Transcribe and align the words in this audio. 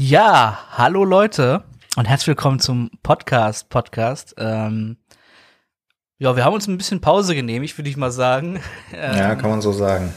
Ja, 0.00 0.60
hallo 0.70 1.04
Leute 1.04 1.64
und 1.96 2.04
herzlich 2.04 2.28
willkommen 2.28 2.60
zum 2.60 2.88
Podcast. 3.02 3.68
Podcast. 3.68 4.32
Ähm, 4.38 4.96
ja, 6.18 6.36
wir 6.36 6.44
haben 6.44 6.54
uns 6.54 6.68
ein 6.68 6.78
bisschen 6.78 7.00
Pause 7.00 7.34
genehmigt, 7.34 7.76
würde 7.76 7.90
ich 7.90 7.96
mal 7.96 8.12
sagen. 8.12 8.60
Ähm, 8.92 9.16
ja, 9.18 9.34
kann 9.34 9.50
man 9.50 9.60
so 9.60 9.72
sagen. 9.72 10.14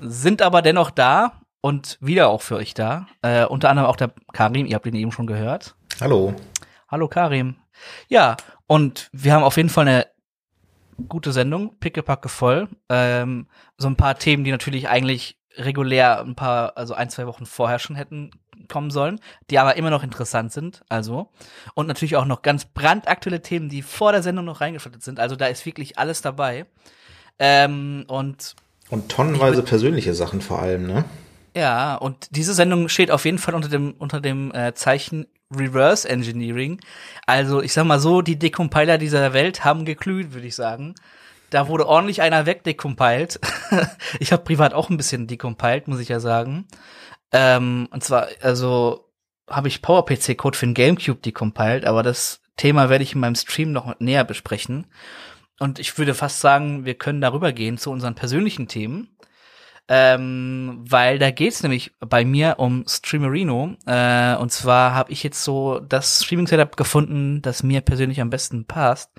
sind 0.00 0.40
aber 0.40 0.62
dennoch 0.62 0.90
da 0.90 1.42
und 1.60 1.98
wieder 2.00 2.30
auch 2.30 2.40
für 2.40 2.56
euch 2.56 2.72
da. 2.72 3.06
Äh, 3.20 3.44
unter 3.44 3.68
anderem 3.68 3.90
auch 3.90 3.96
der 3.96 4.12
Karim, 4.32 4.64
ihr 4.64 4.76
habt 4.76 4.86
ihn 4.86 4.94
eben 4.94 5.12
schon 5.12 5.26
gehört. 5.26 5.76
Hallo. 6.00 6.32
Hallo 6.90 7.06
Karim. 7.06 7.56
Ja, 8.08 8.34
und 8.66 9.10
wir 9.12 9.34
haben 9.34 9.44
auf 9.44 9.58
jeden 9.58 9.68
Fall 9.68 9.88
eine 9.88 10.06
gute 11.06 11.32
Sendung, 11.32 11.78
pickepacke 11.80 12.30
voll. 12.30 12.70
Ähm, 12.88 13.46
so 13.76 13.88
ein 13.88 13.96
paar 13.96 14.18
Themen, 14.18 14.44
die 14.44 14.52
natürlich 14.52 14.88
eigentlich 14.88 15.38
regulär 15.58 16.20
ein 16.20 16.34
paar, 16.34 16.78
also 16.78 16.94
ein, 16.94 17.10
zwei 17.10 17.26
Wochen 17.26 17.44
vorher 17.44 17.78
schon 17.78 17.94
hätten 17.96 18.30
kommen 18.66 18.90
sollen, 18.90 19.20
die 19.50 19.58
aber 19.58 19.76
immer 19.76 19.90
noch 19.90 20.02
interessant 20.02 20.52
sind, 20.52 20.82
also. 20.88 21.30
Und 21.74 21.86
natürlich 21.86 22.16
auch 22.16 22.24
noch 22.24 22.42
ganz 22.42 22.64
brandaktuelle 22.64 23.42
Themen, 23.42 23.68
die 23.68 23.82
vor 23.82 24.12
der 24.12 24.22
Sendung 24.22 24.44
noch 24.44 24.60
reingeschaltet 24.60 25.02
sind. 25.02 25.20
Also 25.20 25.36
da 25.36 25.46
ist 25.46 25.64
wirklich 25.66 25.98
alles 25.98 26.22
dabei. 26.22 26.66
Ähm, 27.38 28.04
und 28.08 28.56
und 28.90 29.10
tonnenweise 29.10 29.62
persönliche 29.62 30.14
Sachen 30.14 30.40
vor 30.40 30.60
allem, 30.62 30.86
ne? 30.86 31.04
Ja, 31.54 31.96
und 31.96 32.28
diese 32.30 32.54
Sendung 32.54 32.88
steht 32.88 33.10
auf 33.10 33.24
jeden 33.24 33.38
Fall 33.38 33.54
unter 33.54 33.68
dem, 33.68 33.94
unter 33.98 34.20
dem 34.20 34.52
äh, 34.54 34.74
Zeichen 34.74 35.26
Reverse 35.54 36.08
Engineering. 36.08 36.80
Also 37.26 37.62
ich 37.62 37.72
sag 37.72 37.84
mal 37.84 38.00
so, 38.00 38.22
die 38.22 38.38
Decompiler 38.38 38.98
dieser 38.98 39.32
Welt 39.32 39.64
haben 39.64 39.84
geglüht, 39.84 40.32
würde 40.32 40.46
ich 40.46 40.54
sagen. 40.54 40.94
Da 41.50 41.68
wurde 41.68 41.86
ordentlich 41.86 42.20
einer 42.20 42.44
wegdecompiled. 42.44 43.40
ich 44.20 44.32
habe 44.32 44.44
privat 44.44 44.74
auch 44.74 44.90
ein 44.90 44.98
bisschen 44.98 45.26
decompiled, 45.26 45.88
muss 45.88 46.00
ich 46.00 46.08
ja 46.08 46.20
sagen. 46.20 46.66
Ähm, 47.32 47.88
und 47.90 48.02
zwar, 48.04 48.28
also 48.40 49.10
habe 49.48 49.68
ich 49.68 49.82
PowerPC-Code 49.82 50.56
für 50.56 50.66
den 50.66 50.74
GameCube 50.74 51.20
decompiled, 51.20 51.84
aber 51.84 52.02
das 52.02 52.40
Thema 52.56 52.90
werde 52.90 53.04
ich 53.04 53.14
in 53.14 53.20
meinem 53.20 53.34
Stream 53.34 53.72
noch 53.72 53.98
näher 54.00 54.24
besprechen. 54.24 54.86
Und 55.58 55.78
ich 55.78 55.96
würde 55.98 56.14
fast 56.14 56.40
sagen, 56.40 56.84
wir 56.84 56.94
können 56.94 57.20
darüber 57.20 57.52
gehen 57.52 57.78
zu 57.78 57.90
unseren 57.90 58.14
persönlichen 58.14 58.68
Themen. 58.68 59.16
Ähm, 59.90 60.84
weil 60.86 61.18
da 61.18 61.30
geht's 61.30 61.62
nämlich 61.62 61.92
bei 61.98 62.24
mir 62.24 62.56
um 62.58 62.84
Streamerino. 62.86 63.74
Äh, 63.86 64.36
und 64.36 64.52
zwar 64.52 64.94
habe 64.94 65.12
ich 65.12 65.22
jetzt 65.22 65.42
so 65.42 65.80
das 65.80 66.24
Streaming-Setup 66.24 66.76
gefunden, 66.76 67.40
das 67.40 67.62
mir 67.62 67.80
persönlich 67.80 68.20
am 68.20 68.28
besten 68.28 68.66
passt. 68.66 69.10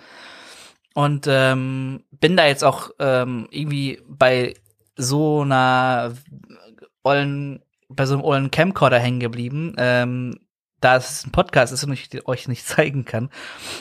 Und 0.94 1.26
ähm, 1.28 2.04
bin 2.12 2.38
da 2.38 2.46
jetzt 2.46 2.64
auch 2.64 2.92
ähm, 3.00 3.48
irgendwie 3.50 4.02
bei 4.08 4.54
so 4.96 5.42
einer 5.42 6.14
ollen, 7.04 7.64
bei 7.90 8.06
so 8.06 8.14
einem 8.14 8.24
ollen 8.24 8.52
Camcorder 8.52 9.00
hängen 9.00 9.20
geblieben. 9.20 9.76
Ähm, 9.78 10.40
da 10.82 10.96
es 10.96 11.26
ein 11.26 11.32
Podcast 11.32 11.74
ist 11.74 11.84
und 11.84 11.92
ich 11.94 12.28
euch 12.28 12.48
nicht 12.48 12.66
zeigen 12.68 13.06
kann, 13.06 13.30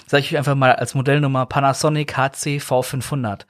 sage 0.07 0.25
ich 0.25 0.37
einfach 0.37 0.55
mal 0.55 0.73
als 0.73 0.95
Modellnummer 0.95 1.47
Panasonic 1.47 2.17
HC 2.17 2.59
V500. 2.59 3.43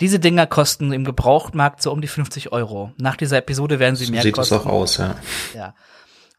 Diese 0.00 0.20
Dinger 0.20 0.46
kosten 0.46 0.92
im 0.92 1.04
Gebrauchtmarkt 1.04 1.82
so 1.82 1.92
um 1.92 2.00
die 2.00 2.08
50 2.08 2.52
Euro. 2.52 2.92
Nach 2.98 3.16
dieser 3.16 3.38
Episode 3.38 3.80
werden 3.80 3.96
sie 3.96 4.04
so 4.04 4.12
mehr 4.12 4.22
sieht 4.22 4.34
kosten. 4.34 4.54
Sieht 4.54 4.60
das 4.60 4.66
auch 4.66 4.72
aus, 4.72 4.96
ja. 4.96 5.16
Ja. 5.54 5.74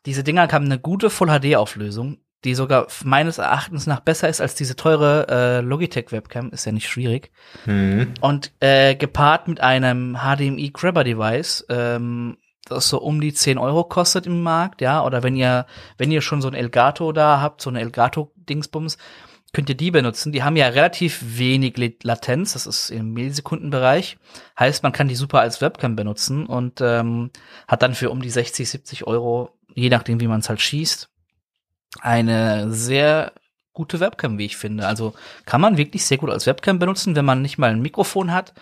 Diese 0.06 0.24
Dinger 0.24 0.48
haben 0.48 0.66
eine 0.66 0.80
gute 0.80 1.10
Full 1.10 1.28
HD 1.28 1.58
Auflösung, 1.58 2.20
die 2.46 2.56
sogar 2.56 2.88
meines 3.04 3.38
Erachtens 3.38 3.86
nach 3.86 4.00
besser 4.00 4.30
ist 4.30 4.40
als 4.40 4.56
diese 4.56 4.78
teure 4.78 5.28
äh, 5.30 5.60
Logitech 5.60 6.14
Webcam, 6.14 6.52
ist 6.52 6.66
ja 6.66 6.72
nicht 6.72 6.88
schwierig. 6.88 7.32
Mhm. 7.66 8.14
Und 8.22 8.54
äh, 8.62 8.96
gepaart 8.96 9.50
mit 9.50 9.60
einem 9.60 10.18
HDMI 10.18 10.72
Grabber 10.74 11.04
Device, 11.04 11.66
ähm, 11.68 12.38
das 12.70 12.90
so 12.90 13.00
um 13.00 13.22
die 13.22 13.34
10 13.34 13.58
Euro 13.58 13.84
kostet 13.84 14.26
im 14.26 14.42
Markt, 14.42 14.82
ja, 14.82 15.04
oder 15.04 15.24
wenn 15.24 15.36
ihr, 15.36 15.66
wenn 15.98 16.12
ihr 16.12 16.22
schon 16.22 16.42
so 16.42 16.48
ein 16.48 16.54
Elgato 16.54 17.12
da 17.12 17.42
habt, 17.42 17.62
so 17.62 17.70
eine 17.70 17.80
Elgato 17.80 18.32
Dingsbums, 18.36 18.98
könnt 19.54 19.70
ihr 19.70 19.76
die 19.76 19.92
benutzen. 19.92 20.32
Die 20.32 20.44
haben 20.44 20.56
ja 20.56 20.68
relativ 20.68 21.20
wenig 21.22 21.76
Latenz, 22.04 22.54
das 22.54 22.68
ist 22.68 22.92
im 22.92 23.14
Millisekundenbereich. 23.14 24.18
Heißt, 24.58 24.84
man 24.84 24.92
kann 24.92 25.08
die 25.08 25.16
super 25.16 25.40
als 25.40 25.62
Webcam 25.62 25.96
benutzen 25.96 26.46
und 26.46 26.82
ähm, 26.82 27.32
hat 27.68 27.82
dann 27.82 27.96
für 27.96 28.12
um 28.12 28.22
die 28.22 28.30
60, 28.30 28.70
70 28.70 29.08
Euro, 29.08 29.58
je 29.74 29.90
nachdem, 29.90 30.20
wie 30.20 30.28
man 30.28 30.42
es 30.42 30.50
halt 30.50 30.62
schießt, 30.62 31.10
eine 32.02 32.72
sehr 32.72 33.34
gute 33.74 34.00
Webcam, 34.00 34.38
wie 34.38 34.46
ich 34.46 34.58
finde. 34.58 34.86
Also 34.86 35.14
kann 35.46 35.62
man 35.62 35.78
wirklich 35.78 36.06
sehr 36.06 36.18
gut 36.18 36.30
als 36.30 36.46
Webcam 36.46 36.80
benutzen, 36.80 37.16
wenn 37.16 37.26
man 37.26 37.42
nicht 37.42 37.58
mal 37.58 37.72
ein 37.72 37.82
Mikrofon 37.82 38.32
hat. 38.32 38.54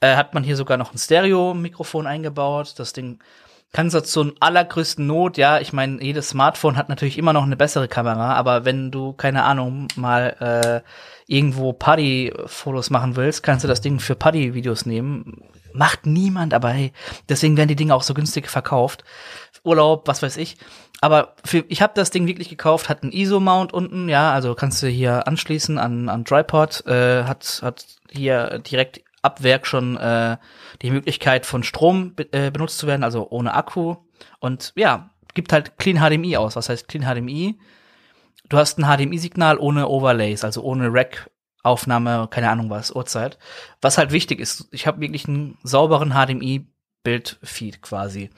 Äh, 0.00 0.16
hat 0.16 0.34
man 0.34 0.44
hier 0.44 0.56
sogar 0.56 0.76
noch 0.76 0.92
ein 0.92 0.98
Stereo-Mikrofon 0.98 2.06
eingebaut. 2.06 2.74
Das 2.78 2.92
Ding 2.92 3.18
kann 3.72 3.90
so 3.90 4.00
zur 4.00 4.32
allergrößten 4.40 5.06
Not, 5.06 5.36
ja, 5.36 5.60
ich 5.60 5.72
meine, 5.72 6.02
jedes 6.02 6.30
Smartphone 6.30 6.76
hat 6.76 6.88
natürlich 6.88 7.18
immer 7.18 7.32
noch 7.32 7.42
eine 7.42 7.56
bessere 7.56 7.88
Kamera, 7.88 8.34
aber 8.34 8.64
wenn 8.64 8.90
du, 8.90 9.12
keine 9.12 9.42
Ahnung, 9.42 9.88
mal 9.96 10.82
äh, 10.86 10.90
irgendwo 11.30 11.72
Party-Fotos 11.72 12.90
machen 12.90 13.16
willst, 13.16 13.42
kannst 13.42 13.64
du 13.64 13.68
das 13.68 13.80
Ding 13.80 13.98
für 14.00 14.14
Party-Videos 14.14 14.86
nehmen. 14.86 15.42
Macht 15.74 16.06
niemand, 16.06 16.54
aber 16.54 16.70
hey, 16.70 16.92
deswegen 17.28 17.56
werden 17.56 17.68
die 17.68 17.76
Dinge 17.76 17.94
auch 17.94 18.02
so 18.02 18.14
günstig 18.14 18.48
verkauft. 18.48 19.04
Urlaub, 19.62 20.08
was 20.08 20.22
weiß 20.22 20.38
ich. 20.38 20.56
Aber 21.02 21.34
für, 21.44 21.64
ich 21.68 21.82
habe 21.82 21.92
das 21.94 22.10
Ding 22.10 22.26
wirklich 22.26 22.48
gekauft, 22.48 22.88
hat 22.88 23.02
einen 23.02 23.12
ISO-Mount 23.12 23.74
unten, 23.74 24.08
ja, 24.08 24.32
also 24.32 24.54
kannst 24.54 24.82
du 24.82 24.86
hier 24.86 25.28
anschließen 25.28 25.76
an, 25.76 26.08
an 26.08 26.24
Tripod, 26.24 26.86
äh, 26.86 27.24
hat, 27.24 27.60
hat 27.62 27.84
hier 28.10 28.60
direkt 28.60 29.00
ab 29.26 29.42
Werk 29.42 29.66
schon 29.66 29.96
äh, 29.98 30.38
die 30.80 30.90
Möglichkeit 30.90 31.44
von 31.44 31.62
Strom 31.62 32.14
be 32.14 32.32
äh, 32.32 32.50
benutzt 32.50 32.78
zu 32.78 32.86
werden, 32.86 33.04
also 33.04 33.28
ohne 33.30 33.54
Akku. 33.54 33.96
Und 34.40 34.72
ja, 34.76 35.10
gibt 35.34 35.52
halt 35.52 35.76
Clean 35.78 35.98
HDMI 35.98 36.38
aus. 36.38 36.56
Was 36.56 36.68
heißt 36.68 36.88
Clean 36.88 37.04
HDMI? 37.04 37.58
Du 38.48 38.56
hast 38.56 38.78
ein 38.78 38.84
HDMI-Signal 38.84 39.58
ohne 39.58 39.88
Overlays, 39.88 40.44
also 40.44 40.62
ohne 40.62 40.92
Rack. 40.92 41.30
Aufnahme, 41.62 42.28
keine 42.30 42.48
Ahnung 42.48 42.70
was, 42.70 42.94
Uhrzeit. 42.94 43.38
Was 43.80 43.98
halt 43.98 44.12
wichtig 44.12 44.38
ist, 44.38 44.68
ich 44.70 44.86
habe 44.86 45.00
wirklich 45.00 45.26
einen 45.26 45.58
sauberen 45.64 46.12
HDMI 46.12 46.64
Bildfeed 47.06 47.82
quasi. 47.82 48.30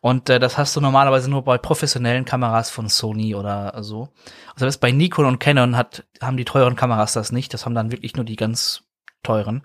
Und 0.00 0.28
äh, 0.30 0.40
das 0.40 0.58
hast 0.58 0.74
du 0.74 0.80
normalerweise 0.80 1.30
nur 1.30 1.44
bei 1.44 1.58
professionellen 1.58 2.24
Kameras 2.24 2.70
von 2.70 2.88
Sony 2.88 3.36
oder 3.36 3.72
so. 3.84 4.08
Also 4.58 4.80
bei 4.80 4.90
Nikon 4.90 5.26
und 5.26 5.38
Canon 5.38 5.76
hat, 5.76 6.04
haben 6.20 6.36
die 6.36 6.44
teuren 6.44 6.74
Kameras 6.74 7.12
das 7.12 7.30
nicht. 7.30 7.54
Das 7.54 7.64
haben 7.64 7.76
dann 7.76 7.92
wirklich 7.92 8.16
nur 8.16 8.24
die 8.24 8.34
ganz 8.34 8.82
teuren. 9.26 9.62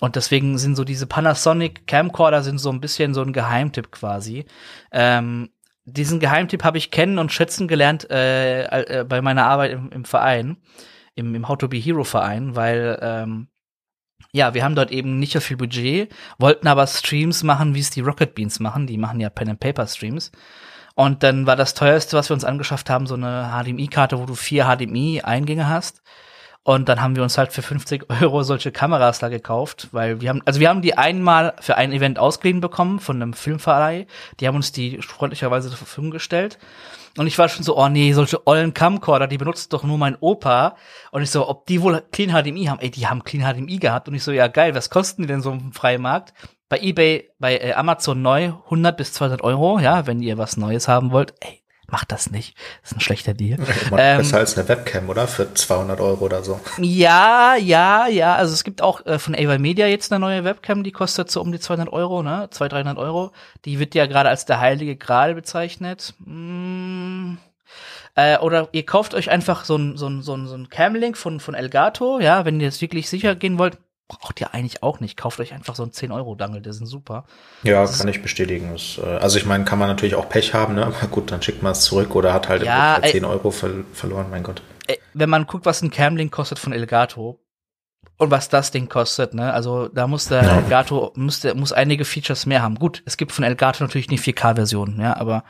Und 0.00 0.16
deswegen 0.16 0.58
sind 0.58 0.76
so 0.76 0.84
diese 0.84 1.06
Panasonic 1.06 1.86
Camcorder 1.86 2.42
sind 2.42 2.58
so 2.58 2.70
ein 2.70 2.80
bisschen 2.80 3.14
so 3.14 3.22
ein 3.22 3.32
Geheimtipp 3.32 3.90
quasi. 3.90 4.44
Ähm, 4.90 5.50
diesen 5.84 6.20
Geheimtipp 6.20 6.64
habe 6.64 6.78
ich 6.78 6.90
kennen 6.90 7.18
und 7.18 7.32
schätzen 7.32 7.68
gelernt 7.68 8.08
äh, 8.10 9.00
äh, 9.00 9.04
bei 9.04 9.20
meiner 9.20 9.46
Arbeit 9.46 9.72
im, 9.72 9.90
im 9.90 10.04
Verein, 10.04 10.56
im, 11.14 11.34
im 11.34 11.48
How 11.48 11.58
to 11.58 11.68
Be 11.68 11.78
Hero 11.78 12.04
Verein, 12.04 12.54
weil 12.54 12.98
ähm, 13.02 13.48
ja, 14.32 14.54
wir 14.54 14.64
haben 14.64 14.76
dort 14.76 14.90
eben 14.90 15.18
nicht 15.18 15.32
so 15.32 15.40
viel 15.40 15.56
Budget, 15.56 16.12
wollten 16.38 16.68
aber 16.68 16.86
Streams 16.86 17.42
machen, 17.42 17.74
wie 17.74 17.80
es 17.80 17.90
die 17.90 18.00
Rocket 18.00 18.34
Beans 18.34 18.60
machen. 18.60 18.86
Die 18.86 18.96
machen 18.96 19.20
ja 19.20 19.28
Pen 19.28 19.50
and 19.50 19.60
Paper 19.60 19.86
Streams. 19.86 20.30
Und 20.94 21.22
dann 21.22 21.46
war 21.46 21.56
das 21.56 21.74
teuerste, 21.74 22.16
was 22.16 22.30
wir 22.30 22.34
uns 22.34 22.44
angeschafft 22.44 22.90
haben, 22.90 23.06
so 23.06 23.14
eine 23.14 23.50
HDMI-Karte, 23.52 24.18
wo 24.18 24.26
du 24.26 24.34
vier 24.34 24.64
HDMI-Eingänge 24.64 25.68
hast. 25.68 26.02
Und 26.64 26.88
dann 26.88 27.02
haben 27.02 27.16
wir 27.16 27.24
uns 27.24 27.38
halt 27.38 27.52
für 27.52 27.62
50 27.62 28.08
Euro 28.22 28.44
solche 28.44 28.70
Kameras 28.70 29.18
da 29.18 29.28
gekauft, 29.28 29.88
weil 29.90 30.20
wir 30.20 30.28
haben, 30.28 30.42
also 30.44 30.60
wir 30.60 30.68
haben 30.68 30.82
die 30.82 30.96
einmal 30.96 31.54
für 31.60 31.76
ein 31.76 31.92
Event 31.92 32.20
ausgeliehen 32.20 32.60
bekommen 32.60 33.00
von 33.00 33.20
einem 33.20 33.32
Filmverleih. 33.32 34.06
Die 34.38 34.46
haben 34.46 34.54
uns 34.54 34.70
die 34.70 34.98
freundlicherweise 35.02 35.68
zur 35.68 35.78
Verfügung 35.78 36.12
gestellt. 36.12 36.58
Und 37.18 37.26
ich 37.26 37.36
war 37.36 37.48
schon 37.48 37.64
so, 37.64 37.76
oh 37.76 37.88
nee, 37.88 38.12
solche 38.12 38.46
ollen 38.46 38.72
Camcorder, 38.72 39.26
die 39.26 39.38
benutzt 39.38 39.72
doch 39.72 39.82
nur 39.82 39.98
mein 39.98 40.16
Opa. 40.20 40.76
Und 41.10 41.22
ich 41.22 41.30
so, 41.30 41.48
ob 41.48 41.66
die 41.66 41.82
wohl 41.82 42.02
Clean 42.12 42.30
HDMI 42.30 42.66
haben? 42.66 42.80
Ey, 42.80 42.90
die 42.90 43.06
haben 43.06 43.24
Clean 43.24 43.44
HDMI 43.44 43.78
gehabt. 43.78 44.08
Und 44.08 44.14
ich 44.14 44.22
so, 44.22 44.30
ja 44.30 44.46
geil, 44.46 44.74
was 44.74 44.88
kosten 44.88 45.22
die 45.22 45.28
denn 45.28 45.42
so 45.42 45.50
im 45.50 45.72
Freimarkt? 45.72 46.32
Bei 46.68 46.78
eBay, 46.78 47.28
bei 47.38 47.58
äh, 47.58 47.72
Amazon 47.74 48.22
neu 48.22 48.52
100 48.64 48.96
bis 48.96 49.12
200 49.12 49.42
Euro, 49.42 49.78
ja, 49.78 50.06
wenn 50.06 50.22
ihr 50.22 50.38
was 50.38 50.56
Neues 50.56 50.88
haben 50.88 51.10
wollt. 51.10 51.34
Ey, 51.40 51.61
Macht 51.92 52.10
das 52.10 52.30
nicht. 52.30 52.56
Das 52.80 52.92
ist 52.92 52.96
ein 52.96 53.00
schlechter 53.00 53.34
Deal. 53.34 53.58
Ähm, 53.94 54.16
besser 54.16 54.38
als 54.38 54.56
eine 54.56 54.66
Webcam, 54.66 55.10
oder? 55.10 55.28
Für 55.28 55.52
200 55.52 56.00
Euro 56.00 56.24
oder 56.24 56.42
so. 56.42 56.58
Ja, 56.78 57.54
ja, 57.56 58.06
ja. 58.06 58.34
Also 58.34 58.54
es 58.54 58.64
gibt 58.64 58.80
auch 58.80 59.04
äh, 59.04 59.18
von 59.18 59.34
Ava 59.34 59.58
Media 59.58 59.86
jetzt 59.86 60.10
eine 60.10 60.18
neue 60.18 60.42
Webcam, 60.42 60.84
die 60.84 60.92
kostet 60.92 61.30
so 61.30 61.42
um 61.42 61.52
die 61.52 61.60
200 61.60 61.92
Euro, 61.92 62.22
ne? 62.22 62.48
200, 62.50 62.86
300 62.86 62.96
Euro. 62.96 63.32
Die 63.66 63.78
wird 63.78 63.94
ja 63.94 64.06
gerade 64.06 64.30
als 64.30 64.46
der 64.46 64.58
heilige 64.58 64.96
Gral 64.96 65.34
bezeichnet. 65.34 66.14
Hm. 66.24 67.36
Äh, 68.14 68.38
oder 68.38 68.70
ihr 68.72 68.86
kauft 68.86 69.12
euch 69.12 69.30
einfach 69.30 69.66
so 69.66 69.76
ein, 69.76 69.98
so 69.98 70.06
ein, 70.06 70.22
so 70.22 70.34
ein, 70.34 70.46
so 70.46 70.54
ein 70.54 70.70
Camlink 70.70 71.18
von, 71.18 71.40
von 71.40 71.52
Elgato, 71.52 72.20
ja, 72.20 72.46
wenn 72.46 72.58
ihr 72.58 72.68
jetzt 72.68 72.80
wirklich 72.80 73.10
sicher 73.10 73.34
gehen 73.34 73.58
wollt, 73.58 73.76
braucht 74.08 74.40
ihr 74.40 74.54
eigentlich 74.54 74.82
auch 74.82 75.00
nicht. 75.00 75.16
Kauft 75.16 75.40
euch 75.40 75.52
einfach 75.52 75.74
so 75.74 75.82
einen 75.82 75.92
10-Euro-Dangle, 75.92 76.60
der 76.60 76.72
sind 76.72 76.86
super. 76.86 77.24
Ja, 77.62 77.82
das 77.82 77.98
kann 77.98 78.08
ich 78.08 78.22
bestätigen. 78.22 78.70
Das, 78.72 78.98
äh, 78.98 79.16
also 79.16 79.38
ich 79.38 79.46
meine, 79.46 79.64
kann 79.64 79.78
man 79.78 79.88
natürlich 79.88 80.14
auch 80.14 80.28
Pech 80.28 80.54
haben, 80.54 80.74
ne? 80.74 80.86
aber 80.86 81.06
gut, 81.08 81.30
dann 81.30 81.42
schickt 81.42 81.62
man 81.62 81.72
es 81.72 81.82
zurück 81.82 82.14
oder 82.14 82.32
hat 82.32 82.48
halt 82.48 82.62
ja, 82.62 83.00
10 83.02 83.24
Euro 83.24 83.50
ver 83.50 83.70
verloren, 83.92 84.26
mein 84.30 84.42
Gott. 84.42 84.62
Wenn 85.14 85.30
man 85.30 85.46
guckt, 85.46 85.66
was 85.66 85.82
ein 85.82 85.90
Camlink 85.90 86.32
kostet 86.32 86.58
von 86.58 86.72
Elgato 86.72 87.40
und 88.18 88.30
was 88.30 88.48
das 88.48 88.70
Ding 88.70 88.88
kostet, 88.88 89.34
ne? 89.34 89.52
Also 89.52 89.88
da 89.88 90.06
muss 90.06 90.28
der 90.28 90.42
ja. 90.42 90.56
Elgato, 90.58 91.12
muss, 91.16 91.40
der, 91.40 91.54
muss 91.54 91.72
einige 91.72 92.04
Features 92.04 92.46
mehr 92.46 92.62
haben. 92.62 92.74
Gut, 92.76 93.02
es 93.06 93.16
gibt 93.16 93.32
von 93.32 93.44
Elgato 93.44 93.82
natürlich 93.82 94.10
nicht 94.10 94.24
4K-Versionen, 94.24 95.00
ja, 95.00 95.16
aber 95.16 95.44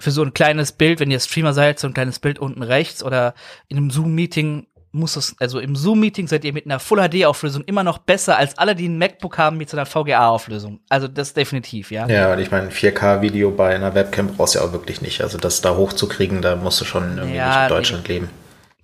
für 0.00 0.10
so 0.10 0.22
ein 0.22 0.34
kleines 0.34 0.72
Bild, 0.72 0.98
wenn 0.98 1.10
ihr 1.10 1.20
Streamer 1.20 1.52
seid, 1.52 1.78
so 1.78 1.86
ein 1.86 1.94
kleines 1.94 2.18
Bild 2.18 2.38
unten 2.38 2.62
rechts 2.62 3.04
oder 3.04 3.34
in 3.68 3.76
einem 3.76 3.90
Zoom-Meeting 3.90 4.66
muss 4.92 5.16
es, 5.16 5.34
also 5.40 5.58
im 5.58 5.74
Zoom-Meeting 5.74 6.28
seid 6.28 6.44
ihr 6.44 6.52
mit 6.52 6.66
einer 6.66 6.78
Full 6.78 6.98
HD-Auflösung 6.98 7.64
immer 7.64 7.82
noch 7.82 7.98
besser 7.98 8.36
als 8.36 8.58
alle, 8.58 8.74
die 8.74 8.88
ein 8.88 8.98
MacBook 8.98 9.38
haben 9.38 9.56
mit 9.56 9.70
so 9.70 9.76
einer 9.76 9.86
VGA-Auflösung. 9.86 10.80
Also 10.90 11.08
das 11.08 11.32
definitiv, 11.32 11.90
ja. 11.90 12.06
Ja, 12.06 12.32
und 12.32 12.38
ich 12.38 12.50
meine, 12.50 12.70
4K-Video 12.70 13.50
bei 13.50 13.74
einer 13.74 13.94
Webcam 13.94 14.28
brauchst 14.28 14.54
du 14.54 14.58
ja 14.58 14.64
auch 14.66 14.72
wirklich 14.72 15.00
nicht. 15.00 15.22
Also 15.22 15.38
das 15.38 15.62
da 15.62 15.76
hochzukriegen, 15.76 16.42
da 16.42 16.56
musst 16.56 16.80
du 16.80 16.84
schon 16.84 17.16
irgendwie 17.16 17.36
ja, 17.36 17.48
nicht 17.48 17.62
in 17.62 17.68
Deutschland 17.76 18.08
nee. 18.08 18.14
leben. 18.14 18.30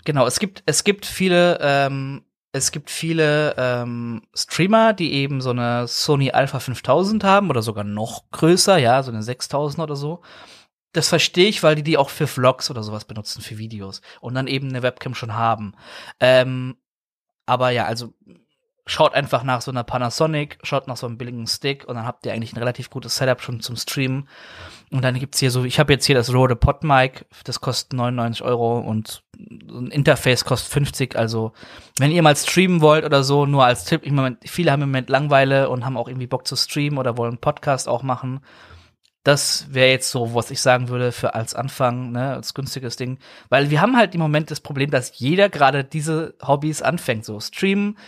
Genau, 0.05 0.27
es 0.27 0.39
gibt, 0.39 0.63
es 0.65 0.83
gibt 0.83 1.05
viele, 1.05 1.59
ähm, 1.61 2.23
es 2.53 2.73
gibt 2.73 2.91
viele 2.91 3.55
ähm, 3.59 4.23
Streamer, 4.35 4.95
die 4.95 5.13
eben 5.13 5.43
so 5.43 5.51
eine 5.51 5.87
Sony 5.87 6.31
Alpha 6.31 6.59
5000 6.59 7.23
haben 7.23 7.51
oder 7.51 7.61
sogar 7.61 7.85
noch 7.85 8.31
größer, 8.31 8.79
ja, 8.79 9.03
so 9.03 9.11
eine 9.11 9.23
6000 9.23 9.83
oder 9.83 9.97
so 9.97 10.23
das 10.93 11.09
verstehe 11.09 11.49
ich, 11.49 11.63
weil 11.63 11.75
die 11.75 11.83
die 11.83 11.99
auch 11.99 12.11
für 12.11 12.27
Vlogs 12.27 12.71
oder 12.71 12.83
sowas 12.83 13.05
benutzen, 13.05 13.43
für 13.43 13.59
Videos 13.59 14.01
und 14.21 14.35
dann 14.35 14.47
eben 14.47 14.69
eine 14.69 14.83
Webcam 14.83 15.15
schon 15.15 15.35
haben. 15.35 15.75
Ähm, 16.21 16.77
aber 17.47 17.71
ja, 17.71 17.85
also 17.87 18.15
schaut 18.89 19.15
einfach 19.15 19.43
nach 19.43 19.61
so 19.61 19.71
einer 19.71 19.85
Panasonic, 19.85 20.59
schaut 20.63 20.89
nach 20.89 20.97
so 20.97 21.07
einem 21.07 21.19
billigen 21.19 21.47
Stick 21.47 21.87
und 21.87 21.97
dann 21.97 22.07
habt 22.07 22.25
ihr 22.25 22.33
eigentlich 22.33 22.55
ein 22.55 22.59
relativ 22.59 22.89
gutes 22.89 23.17
Setup 23.17 23.43
schon 23.43 23.61
zum 23.61 23.77
Streamen. 23.77 24.29
Und 24.91 25.03
dann 25.03 25.19
gibt's 25.19 25.39
hier 25.39 25.51
so, 25.51 25.65
ich 25.65 25.79
habe 25.79 25.93
jetzt 25.93 26.07
hier 26.07 26.15
das 26.15 26.33
Rode 26.33 26.57
PodMic, 26.57 27.27
das 27.45 27.61
kostet 27.61 27.93
99 27.93 28.43
Euro 28.43 28.79
und 28.79 29.23
ein 29.39 29.91
Interface 29.91 30.47
kostet 30.47 30.73
50. 30.73 31.17
Also 31.17 31.53
wenn 31.99 32.11
ihr 32.11 32.23
mal 32.23 32.35
streamen 32.35 32.81
wollt 32.81 33.05
oder 33.05 33.23
so, 33.23 33.45
nur 33.45 33.67
als 33.67 33.85
Tipp, 33.85 34.01
ich 34.05 34.13
meine, 34.13 34.39
viele 34.47 34.73
haben 34.73 34.83
im 34.83 34.89
Moment 34.89 35.11
Langweile 35.11 35.69
und 35.69 35.85
haben 35.85 35.99
auch 35.99 36.09
irgendwie 36.09 36.27
Bock 36.27 36.47
zu 36.47 36.57
streamen 36.57 36.99
oder 36.99 37.19
wollen 37.19 37.37
Podcast 37.37 37.89
auch 37.89 38.03
machen 38.03 38.41
das 39.29 39.67
wäre 39.71 39.91
jetzt 39.91 40.11
so, 40.11 40.35
was 40.35 40.51
ich 40.51 40.59
sagen 40.63 40.89
würde, 40.89 41.13
für 41.13 41.35
als 41.35 41.55
Anfang, 41.55 42.13
ne, 42.13 42.33
als 42.33 42.55
günstiges 42.55 42.97
Ding. 42.97 43.19
Weil 43.51 43.69
wir 43.69 43.83
haben 43.83 43.95
halt 43.95 44.15
im 44.15 44.23
Moment 44.23 44.51
das 44.51 44.61
Problem, 44.61 44.91
dass 44.91 45.19
jeder 45.19 45.51
gerade 45.51 45.85
diese 45.85 46.35
Hobbys 46.43 46.81
anfängt. 46.81 47.27
So 47.27 47.39
Streamen, 47.39 47.99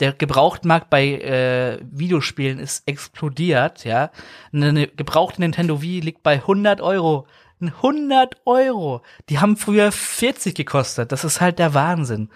der 0.00 0.12
Gebrauchtmarkt 0.12 0.90
bei 0.90 1.12
äh, 1.12 1.78
Videospielen 1.80 2.58
ist 2.58 2.86
explodiert, 2.86 3.86
ja. 3.86 4.10
Eine 4.52 4.86
gebrauchte 4.86 5.40
Nintendo 5.40 5.80
Wii 5.80 6.00
liegt 6.00 6.22
bei 6.22 6.34
100 6.34 6.82
Euro. 6.82 7.26
100 7.58 8.42
Euro. 8.44 9.00
Die 9.30 9.38
haben 9.38 9.56
früher 9.56 9.90
40 9.90 10.54
gekostet. 10.54 11.10
Das 11.10 11.24
ist 11.24 11.40
halt 11.40 11.58
der 11.58 11.72
Wahnsinn. 11.72 12.28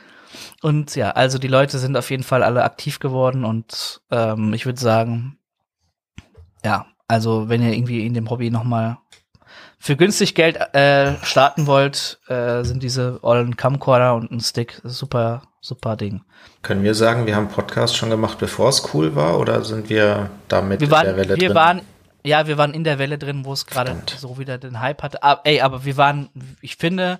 Und 0.62 0.96
ja, 0.96 1.10
also 1.10 1.36
die 1.36 1.48
Leute 1.48 1.78
sind 1.78 1.94
auf 1.94 2.10
jeden 2.10 2.22
Fall 2.22 2.42
alle 2.42 2.64
aktiv 2.64 3.00
geworden 3.00 3.44
und 3.44 4.00
ähm, 4.10 4.54
ich 4.54 4.64
würde 4.64 4.80
sagen, 4.80 5.36
ja, 6.64 6.86
also 7.10 7.48
wenn 7.48 7.60
ihr 7.62 7.72
irgendwie 7.72 8.06
in 8.06 8.14
dem 8.14 8.30
Hobby 8.30 8.50
nochmal 8.50 8.98
für 9.80 9.96
günstig 9.96 10.34
Geld 10.36 10.56
äh, 10.74 11.16
starten 11.24 11.66
wollt, 11.66 12.20
äh, 12.28 12.62
sind 12.62 12.82
diese 12.82 13.18
ollen 13.22 13.56
Camcorder 13.56 14.14
und 14.14 14.30
ein 14.30 14.40
Stick 14.40 14.80
super, 14.84 15.42
super 15.60 15.96
Ding. 15.96 16.22
Können 16.62 16.84
wir 16.84 16.94
sagen, 16.94 17.26
wir 17.26 17.34
haben 17.34 17.48
Podcast 17.48 17.96
schon 17.96 18.10
gemacht, 18.10 18.38
bevor 18.38 18.68
es 18.68 18.94
cool 18.94 19.16
war, 19.16 19.40
oder 19.40 19.64
sind 19.64 19.90
wir 19.90 20.30
damit 20.46 20.80
wir 20.80 20.90
waren, 20.90 21.06
in 21.06 21.06
der 21.06 21.16
Welle 21.16 21.40
wir 21.40 21.48
drin? 21.48 21.56
Waren, 21.56 21.80
ja, 22.24 22.46
wir 22.46 22.58
waren 22.58 22.74
in 22.74 22.84
der 22.84 23.00
Welle 23.00 23.18
drin, 23.18 23.44
wo 23.44 23.52
es 23.54 23.66
gerade 23.66 23.96
so 24.16 24.38
wieder 24.38 24.58
den 24.58 24.80
Hype 24.80 25.02
hatte. 25.02 25.22
Aber, 25.24 25.40
ey, 25.44 25.62
aber 25.62 25.84
wir 25.84 25.96
waren, 25.96 26.28
ich 26.60 26.76
finde, 26.76 27.18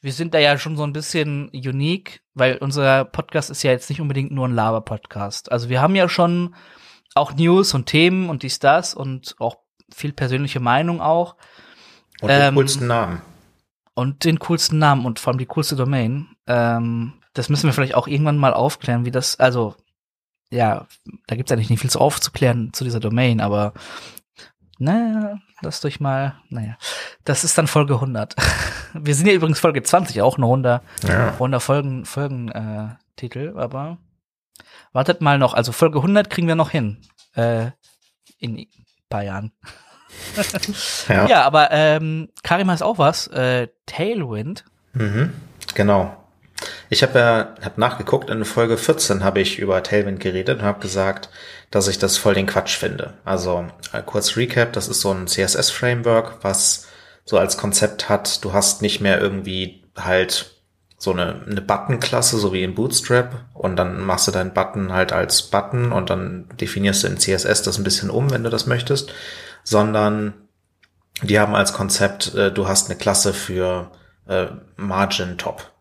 wir 0.00 0.12
sind 0.12 0.32
da 0.32 0.38
ja 0.38 0.56
schon 0.56 0.76
so 0.76 0.84
ein 0.84 0.92
bisschen 0.94 1.50
unique, 1.52 2.20
weil 2.32 2.56
unser 2.58 3.04
Podcast 3.04 3.50
ist 3.50 3.62
ja 3.62 3.72
jetzt 3.72 3.90
nicht 3.90 4.00
unbedingt 4.00 4.30
nur 4.30 4.48
ein 4.48 4.54
Laber-Podcast. 4.54 5.52
Also 5.52 5.68
wir 5.68 5.82
haben 5.82 5.96
ja 5.96 6.08
schon 6.08 6.54
auch 7.14 7.34
News 7.34 7.74
und 7.74 7.86
Themen 7.86 8.28
und 8.30 8.42
dies, 8.42 8.58
das 8.58 8.94
und 8.94 9.34
auch 9.38 9.58
viel 9.94 10.12
persönliche 10.12 10.60
Meinung 10.60 11.00
auch. 11.00 11.36
Und 12.20 12.28
den 12.28 12.40
ähm, 12.40 12.54
coolsten 12.54 12.86
Namen. 12.86 13.22
Und 13.94 14.24
den 14.24 14.38
coolsten 14.38 14.78
Namen 14.78 15.06
und 15.06 15.18
vor 15.18 15.32
allem 15.32 15.38
die 15.38 15.46
coolste 15.46 15.76
Domain. 15.76 16.28
Ähm, 16.46 17.14
das 17.34 17.48
müssen 17.48 17.66
wir 17.66 17.72
vielleicht 17.72 17.94
auch 17.94 18.08
irgendwann 18.08 18.38
mal 18.38 18.54
aufklären, 18.54 19.04
wie 19.04 19.10
das, 19.10 19.38
also, 19.38 19.74
ja, 20.50 20.86
da 21.26 21.36
gibt's 21.36 21.52
eigentlich 21.52 21.70
nicht 21.70 21.80
viel 21.80 21.90
zu 21.90 22.00
aufzuklären 22.00 22.72
zu 22.72 22.84
dieser 22.84 23.00
Domain, 23.00 23.40
aber 23.40 23.74
naja, 24.78 25.38
lasst 25.60 25.84
euch 25.84 26.00
mal, 26.00 26.36
naja, 26.48 26.76
das 27.24 27.44
ist 27.44 27.58
dann 27.58 27.66
Folge 27.66 27.94
100. 27.94 28.36
wir 28.94 29.14
sind 29.14 29.26
ja 29.26 29.32
übrigens 29.32 29.60
Folge 29.60 29.82
20, 29.82 30.22
auch 30.22 30.36
eine 30.36 30.46
100, 30.46 30.82
ja. 31.06 31.28
100 31.32 31.62
Folgen, 31.62 32.04
Folgen, 32.04 32.48
äh, 32.48 32.94
Titel, 33.16 33.54
aber 33.56 33.98
Wartet 34.98 35.20
mal 35.20 35.38
noch, 35.38 35.54
also 35.54 35.70
Folge 35.70 35.98
100 35.98 36.28
kriegen 36.28 36.48
wir 36.48 36.56
noch 36.56 36.70
hin. 36.70 36.96
Äh, 37.36 37.66
in 38.40 38.56
ein 38.56 38.66
paar 39.08 39.22
Jahren. 39.22 39.52
ja. 41.08 41.28
ja. 41.28 41.42
aber 41.42 41.70
ähm, 41.70 42.30
Karim 42.42 42.68
hat 42.68 42.82
auch 42.82 42.98
was. 42.98 43.28
Äh, 43.28 43.68
Tailwind. 43.86 44.64
Mhm, 44.94 45.34
genau. 45.76 46.16
Ich 46.90 47.04
habe 47.04 47.16
ja 47.16 47.54
hab 47.64 47.78
nachgeguckt, 47.78 48.28
in 48.28 48.44
Folge 48.44 48.76
14 48.76 49.22
habe 49.22 49.38
ich 49.38 49.60
über 49.60 49.80
Tailwind 49.84 50.18
geredet 50.18 50.58
und 50.58 50.64
habe 50.64 50.80
gesagt, 50.80 51.30
dass 51.70 51.86
ich 51.86 52.00
das 52.00 52.16
voll 52.16 52.34
den 52.34 52.46
Quatsch 52.46 52.76
finde. 52.76 53.14
Also 53.24 53.68
äh, 53.92 54.02
kurz 54.04 54.36
Recap, 54.36 54.72
das 54.72 54.88
ist 54.88 55.00
so 55.00 55.12
ein 55.12 55.28
CSS-Framework, 55.28 56.38
was 56.42 56.88
so 57.24 57.38
als 57.38 57.56
Konzept 57.56 58.08
hat, 58.08 58.44
du 58.44 58.52
hast 58.52 58.82
nicht 58.82 59.00
mehr 59.00 59.20
irgendwie 59.20 59.84
halt 59.96 60.57
so 60.98 61.12
eine, 61.12 61.42
eine 61.48 61.62
Button-Klasse, 61.62 62.38
so 62.38 62.52
wie 62.52 62.64
in 62.64 62.74
Bootstrap, 62.74 63.46
und 63.54 63.76
dann 63.76 64.04
machst 64.04 64.26
du 64.26 64.32
deinen 64.32 64.52
Button 64.52 64.92
halt 64.92 65.12
als 65.12 65.42
Button 65.42 65.92
und 65.92 66.10
dann 66.10 66.48
definierst 66.60 67.04
du 67.04 67.06
in 67.06 67.18
CSS 67.18 67.62
das 67.62 67.78
ein 67.78 67.84
bisschen 67.84 68.10
um, 68.10 68.30
wenn 68.30 68.42
du 68.42 68.50
das 68.50 68.66
möchtest, 68.66 69.12
sondern 69.62 70.34
die 71.22 71.38
haben 71.38 71.54
als 71.54 71.72
Konzept, 71.72 72.34
äh, 72.34 72.52
du 72.52 72.68
hast 72.68 72.90
eine 72.90 72.98
Klasse 72.98 73.32
für 73.32 73.92
äh, 74.26 74.46
Margin 74.76 75.38
Top. 75.38 75.72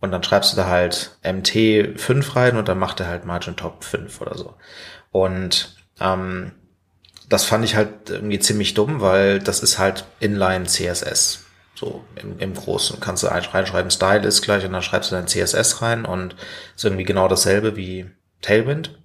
Und 0.00 0.12
dann 0.12 0.22
schreibst 0.22 0.52
du 0.52 0.56
da 0.56 0.66
halt 0.66 1.18
MT5 1.22 2.36
rein 2.36 2.56
und 2.56 2.68
dann 2.68 2.78
macht 2.78 3.00
er 3.00 3.06
halt 3.06 3.26
Margin 3.26 3.56
Top 3.56 3.84
5 3.84 4.20
oder 4.20 4.36
so. 4.36 4.54
Und 5.10 5.76
ähm, 6.00 6.52
das 7.28 7.44
fand 7.44 7.64
ich 7.64 7.76
halt 7.76 8.08
irgendwie 8.08 8.38
ziemlich 8.38 8.74
dumm, 8.74 9.00
weil 9.00 9.38
das 9.38 9.62
ist 9.62 9.78
halt 9.78 10.04
Inline 10.18 10.64
CSS. 10.64 11.44
So 11.80 12.04
im, 12.16 12.38
im 12.38 12.52
Großen 12.52 13.00
kannst 13.00 13.22
du 13.22 13.28
reinschreiben, 13.28 13.90
Style 13.90 14.28
ist 14.28 14.42
gleich 14.42 14.66
und 14.66 14.72
dann 14.74 14.82
schreibst 14.82 15.10
du 15.10 15.14
dein 15.14 15.28
CSS 15.28 15.80
rein 15.80 16.04
und 16.04 16.36
ist 16.76 16.84
irgendwie 16.84 17.04
genau 17.04 17.26
dasselbe 17.26 17.74
wie 17.74 18.10
Tailwind. 18.42 18.98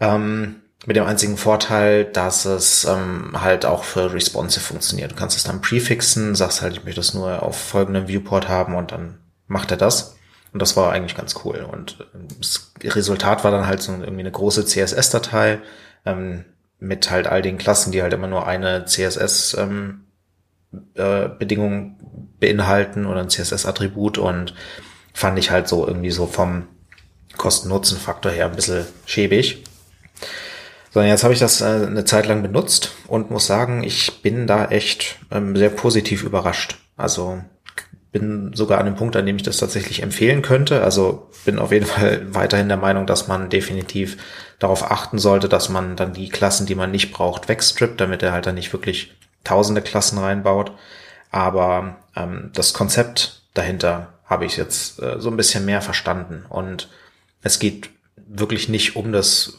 Ähm, 0.00 0.62
mit 0.86 0.96
dem 0.96 1.04
einzigen 1.04 1.36
Vorteil, 1.36 2.06
dass 2.06 2.46
es 2.46 2.86
ähm, 2.86 3.42
halt 3.42 3.66
auch 3.66 3.84
für 3.84 4.14
responsive 4.14 4.64
funktioniert. 4.64 5.12
Du 5.12 5.14
kannst 5.14 5.36
es 5.36 5.44
dann 5.44 5.60
prefixen, 5.60 6.34
sagst 6.34 6.62
halt, 6.62 6.72
ich 6.72 6.84
möchte 6.84 7.00
es 7.00 7.12
nur 7.12 7.42
auf 7.42 7.60
folgendem 7.60 8.08
Viewport 8.08 8.48
haben 8.48 8.74
und 8.74 8.92
dann 8.92 9.18
macht 9.46 9.70
er 9.70 9.76
das. 9.76 10.16
Und 10.54 10.62
das 10.62 10.74
war 10.74 10.90
eigentlich 10.90 11.16
ganz 11.16 11.34
cool. 11.44 11.68
Und 11.70 12.00
äh, 12.00 12.34
das 12.38 12.72
Resultat 12.82 13.44
war 13.44 13.50
dann 13.50 13.66
halt 13.66 13.82
so 13.82 13.92
irgendwie 13.92 14.20
eine 14.20 14.32
große 14.32 14.64
CSS-Datei 14.64 15.60
ähm, 16.06 16.46
mit 16.78 17.10
halt 17.10 17.26
all 17.26 17.42
den 17.42 17.58
Klassen, 17.58 17.92
die 17.92 18.00
halt 18.00 18.14
immer 18.14 18.26
nur 18.26 18.46
eine 18.46 18.86
CSS 18.86 19.54
ähm, 19.58 20.06
äh, 20.94 21.28
Bedingungen 21.28 21.96
beinhalten 22.40 23.06
oder 23.06 23.20
ein 23.20 23.30
CSS-Attribut 23.30 24.18
und 24.18 24.54
fand 25.14 25.38
ich 25.38 25.50
halt 25.50 25.68
so 25.68 25.86
irgendwie 25.86 26.10
so 26.10 26.26
vom 26.26 26.66
Kosten-Nutzen-Faktor 27.36 28.32
her 28.32 28.46
ein 28.46 28.56
bisschen 28.56 28.86
schäbig. 29.06 29.64
So, 30.90 31.00
jetzt 31.00 31.24
habe 31.24 31.32
ich 31.32 31.40
das 31.40 31.60
äh, 31.60 31.86
eine 31.86 32.04
Zeit 32.04 32.26
lang 32.26 32.42
benutzt 32.42 32.92
und 33.06 33.30
muss 33.30 33.46
sagen, 33.46 33.82
ich 33.82 34.22
bin 34.22 34.46
da 34.46 34.66
echt 34.66 35.18
ähm, 35.30 35.56
sehr 35.56 35.70
positiv 35.70 36.22
überrascht. 36.22 36.76
Also 36.96 37.42
bin 38.12 38.52
sogar 38.54 38.78
an 38.78 38.84
dem 38.84 38.94
Punkt, 38.94 39.16
an 39.16 39.24
dem 39.24 39.36
ich 39.36 39.42
das 39.42 39.56
tatsächlich 39.56 40.02
empfehlen 40.02 40.42
könnte. 40.42 40.82
Also 40.82 41.30
bin 41.46 41.58
auf 41.58 41.72
jeden 41.72 41.86
Fall 41.92 42.26
weiterhin 42.34 42.68
der 42.68 42.76
Meinung, 42.76 43.06
dass 43.06 43.26
man 43.26 43.48
definitiv 43.48 44.18
darauf 44.58 44.90
achten 44.90 45.18
sollte, 45.18 45.48
dass 45.48 45.70
man 45.70 45.96
dann 45.96 46.12
die 46.12 46.28
Klassen, 46.28 46.66
die 46.66 46.74
man 46.74 46.90
nicht 46.90 47.10
braucht, 47.10 47.48
wegstrippt, 47.48 48.00
damit 48.00 48.22
er 48.22 48.32
halt 48.32 48.46
dann 48.46 48.54
nicht 48.54 48.72
wirklich 48.72 49.14
tausende 49.44 49.82
Klassen 49.82 50.18
reinbaut. 50.18 50.72
Aber 51.30 51.96
ähm, 52.16 52.50
das 52.54 52.72
Konzept 52.72 53.42
dahinter 53.54 54.14
habe 54.24 54.44
ich 54.44 54.56
jetzt 54.56 55.00
äh, 55.02 55.18
so 55.18 55.30
ein 55.30 55.36
bisschen 55.36 55.64
mehr 55.64 55.82
verstanden. 55.82 56.44
Und 56.48 56.88
es 57.42 57.58
geht 57.58 57.90
wirklich 58.16 58.68
nicht 58.68 58.96
um 58.96 59.12
das 59.12 59.54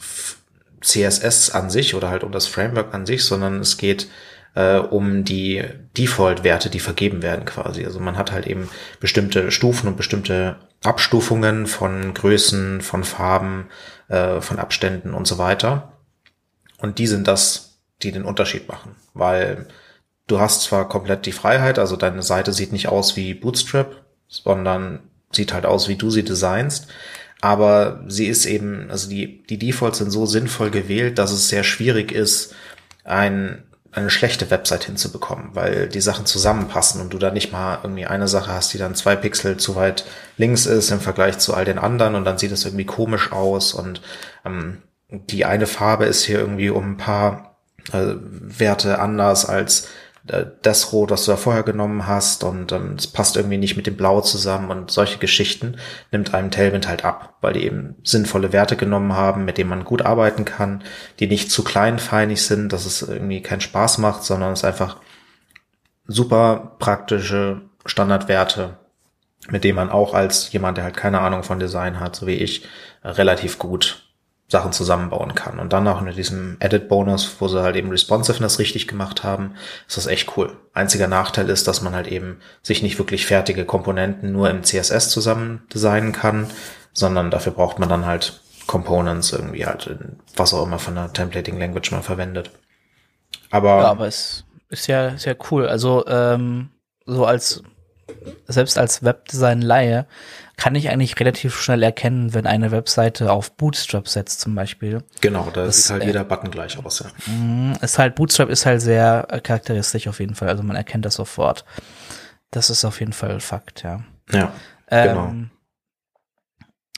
CSS 0.82 1.52
an 1.52 1.70
sich 1.70 1.96
oder 1.96 2.10
halt 2.10 2.24
um 2.24 2.32
das 2.32 2.48
Framework 2.48 2.94
an 2.94 3.06
sich, 3.06 3.24
sondern 3.24 3.60
es 3.60 3.78
geht 3.78 4.10
äh, 4.56 4.78
um 4.78 5.24
die 5.24 5.63
Default-Werte, 5.98 6.70
die 6.70 6.80
vergeben 6.80 7.22
werden 7.22 7.46
quasi. 7.46 7.86
Also 7.86 8.00
man 8.00 8.18
hat 8.18 8.32
halt 8.32 8.48
eben 8.48 8.70
bestimmte 9.00 9.52
Stufen 9.52 9.88
und 9.88 9.98
bestimmte 9.98 10.58
Abstufungen 10.84 11.68
von 11.68 12.13
Größen, 12.13 12.82
von 12.82 13.04
Farben, 13.04 13.70
äh, 14.10 14.42
von 14.42 14.60
Abständen 14.60 15.13
und 15.13 15.28
so 15.28 15.38
weiter. 15.38 15.94
Und 16.78 17.00
die 17.00 17.08
sind 17.08 17.28
das, 17.28 17.73
die 18.02 18.12
den 18.12 18.26
Unterschied 18.26 18.68
machen, 18.68 18.96
weil 19.14 19.68
du 20.28 20.40
hast 20.40 20.64
zwar 20.64 20.90
komplett 20.90 21.26
die 21.26 21.32
Freiheit, 21.32 21.80
also 21.80 21.96
deine 21.96 22.24
Seite 22.24 22.54
sieht 22.54 22.72
nicht 22.72 22.88
aus 22.88 23.16
wie 23.16 23.34
Bootstrap, 23.34 24.04
sondern 24.28 25.00
sieht 25.32 25.54
halt 25.54 25.66
aus, 25.66 25.88
wie 25.88 25.96
du 25.96 26.10
sie 26.10 26.24
designst, 26.24 26.88
aber 27.42 28.04
sie 28.08 28.28
ist 28.28 28.46
eben, 28.46 28.90
also 28.90 29.10
die, 29.10 29.44
die 29.44 29.60
Defaults 29.60 29.98
sind 29.98 30.12
so 30.12 30.26
sinnvoll 30.26 30.72
gewählt, 30.72 31.18
dass 31.18 31.32
es 31.32 31.50
sehr 31.50 31.64
schwierig 31.64 32.12
ist, 32.12 32.56
ein 33.04 33.64
eine 33.96 34.10
schlechte 34.10 34.50
Website 34.50 34.86
hinzubekommen, 34.86 35.50
weil 35.54 35.88
die 35.88 36.02
Sachen 36.02 36.26
zusammenpassen 36.26 37.00
und 37.00 37.14
du 37.14 37.20
da 37.20 37.32
nicht 37.32 37.52
mal 37.52 37.80
irgendwie 37.84 38.06
eine 38.06 38.28
Sache 38.28 38.52
hast, 38.52 38.74
die 38.74 38.80
dann 38.80 38.96
zwei 38.96 39.16
Pixel 39.16 39.58
zu 39.58 39.76
weit 39.76 40.06
links 40.36 40.66
ist 40.66 40.90
im 40.90 41.00
Vergleich 41.00 41.38
zu 41.38 41.54
all 41.54 41.66
den 41.66 41.78
anderen 41.78 42.16
und 42.16 42.26
dann 42.26 42.40
sieht 42.40 42.52
es 42.52 42.66
irgendwie 42.66 42.86
komisch 42.86 43.32
aus 43.32 43.74
und 43.74 44.02
ähm, 44.46 44.82
die 45.10 45.46
eine 45.46 45.68
Farbe 45.68 46.06
ist 46.06 46.24
hier 46.24 46.40
irgendwie 46.40 46.72
um 46.72 46.94
ein 46.94 46.98
paar 46.98 47.52
äh, 47.92 48.16
Werte 48.20 49.00
anders 49.00 49.46
als 49.46 49.90
äh, 50.28 50.46
das 50.62 50.94
Rot, 50.94 51.12
was 51.12 51.25
du 51.25 51.32
da 51.32 51.38
vorher 51.38 51.63
genommen 51.63 52.08
hast 52.08 52.44
und 52.44 52.72
ähm, 52.72 52.96
es 52.98 53.08
passt 53.08 53.36
irgendwie 53.36 53.58
nicht 53.58 53.75
mit 53.75 53.88
dem 53.88 53.98
Blau 53.98 54.22
zusammen 54.22 54.72
und 54.72 54.92
solche 54.92 55.18
Geschichten 55.18 55.78
nimmt 56.12 56.34
einem 56.34 56.52
Tailwind 56.52 56.88
halt 56.88 57.04
ab, 57.04 57.36
weil 57.42 57.54
die 57.54 57.66
eben 57.66 57.96
sinnvolle 58.04 58.54
Werte 58.54 58.78
genommen 58.78 59.13
haben, 59.13 59.46
mit 59.46 59.58
denen 59.58 59.70
man 59.70 59.84
gut 59.84 60.02
arbeiten 60.02 60.46
kann, 60.46 60.84
die 61.20 61.28
nicht 61.28 61.52
zu 61.52 61.63
kleinfeinig 61.63 62.42
sind, 62.44 62.72
dass 62.72 62.86
es 62.86 63.02
irgendwie 63.02 63.42
keinen 63.42 63.62
Spaß 63.62 63.98
macht, 63.98 64.24
sondern 64.24 64.54
es 64.54 64.63
einfach 64.63 64.98
super 66.08 66.75
praktische 66.80 67.62
Standardwerte, 67.86 68.78
mit 69.50 69.63
denen 69.66 69.75
man 69.75 69.90
auch 69.90 70.13
als 70.13 70.52
jemand, 70.54 70.78
der 70.78 70.86
halt 70.86 70.98
keine 70.98 71.20
Ahnung 71.20 71.44
von 71.44 71.60
Design 71.60 72.00
hat, 72.00 72.16
so 72.16 72.28
wie 72.28 72.36
ich, 72.36 72.66
relativ 73.04 73.60
gut 73.60 74.02
Sachen 74.53 74.72
zusammenbauen 74.72 75.33
kann. 75.33 75.57
Und 75.57 75.74
dann 75.74 75.88
auch 75.88 76.00
mit 76.01 76.15
diesem 76.15 76.57
Edit-Bonus, 76.60 77.38
wo 77.39 77.48
sie 77.48 77.63
halt 77.63 77.75
eben 77.75 77.89
Responsiveness 77.89 78.60
richtig 78.60 78.88
gemacht 78.88 79.24
haben, 79.24 79.55
ist 79.88 79.98
das 79.98 80.05
echt 80.05 80.38
cool. 80.38 80.55
Einziger 80.75 81.07
Nachteil 81.07 81.50
ist, 81.50 81.67
dass 81.67 81.81
man 81.81 81.95
halt 81.95 82.07
eben 82.07 82.38
sich 82.62 82.83
nicht 82.83 83.00
wirklich 83.00 83.25
fertige 83.25 83.65
Komponenten 83.65 84.31
nur 84.31 84.51
im 84.51 84.63
CSS 84.63 85.10
zusammen 85.10 85.63
designen 85.74 86.12
kann, 86.12 86.51
sondern 86.93 87.31
dafür 87.31 87.51
braucht 87.51 87.79
man 87.79 87.89
dann 87.89 88.05
halt 88.05 88.41
Components 88.67 89.31
irgendwie 89.33 89.65
halt, 89.65 89.88
in 89.88 90.19
was 90.36 90.53
auch 90.53 90.67
immer 90.67 90.77
von 90.77 90.93
der 90.93 91.12
Templating 91.12 91.57
Language 91.57 91.91
man 91.91 92.03
verwendet. 92.03 92.51
Aber, 93.50 93.81
ja, 93.81 93.89
aber 93.89 94.05
es 94.05 94.45
ist 94.69 94.86
ja 94.86 95.17
sehr 95.17 95.36
cool. 95.50 95.67
Also 95.67 96.05
ähm, 96.05 96.69
so 97.07 97.25
als 97.25 97.63
selbst 98.48 98.77
als 98.77 99.03
Webdesign-Laie 99.03 100.05
kann 100.57 100.75
ich 100.75 100.89
eigentlich 100.89 101.19
relativ 101.19 101.60
schnell 101.60 101.83
erkennen, 101.83 102.33
wenn 102.33 102.45
eine 102.45 102.72
Webseite 102.72 103.31
auf 103.31 103.51
Bootstrap 103.53 104.07
setzt 104.07 104.39
zum 104.39 104.55
Beispiel. 104.55 105.03
Genau, 105.22 105.50
da 105.53 105.65
das, 105.65 105.83
sieht 105.83 105.91
halt 105.91 106.03
äh, 106.03 106.07
jeder 106.07 106.24
Button 106.24 106.51
gleich 106.51 106.83
aus, 106.83 107.00
ja. 107.00 107.07
Mhm, 107.31 107.77
ist 107.81 107.98
halt, 107.98 108.15
Bootstrap 108.15 108.50
ist 108.50 108.65
halt 108.65 108.81
sehr 108.81 109.27
äh, 109.29 109.39
charakteristisch 109.39 110.07
auf 110.07 110.19
jeden 110.19 110.36
Fall, 110.36 110.50
also 110.50 110.63
man 110.63 110.75
erkennt 110.75 111.05
das 111.05 111.15
sofort. 111.15 111.65
Das 112.51 112.69
ist 112.69 112.86
auf 112.86 113.00
jeden 113.00 113.13
Fall 113.13 113.39
Fakt, 113.39 113.83
ja. 113.83 114.03
Ja, 114.31 114.53
ähm, 114.89 115.07
genau. 115.07 115.33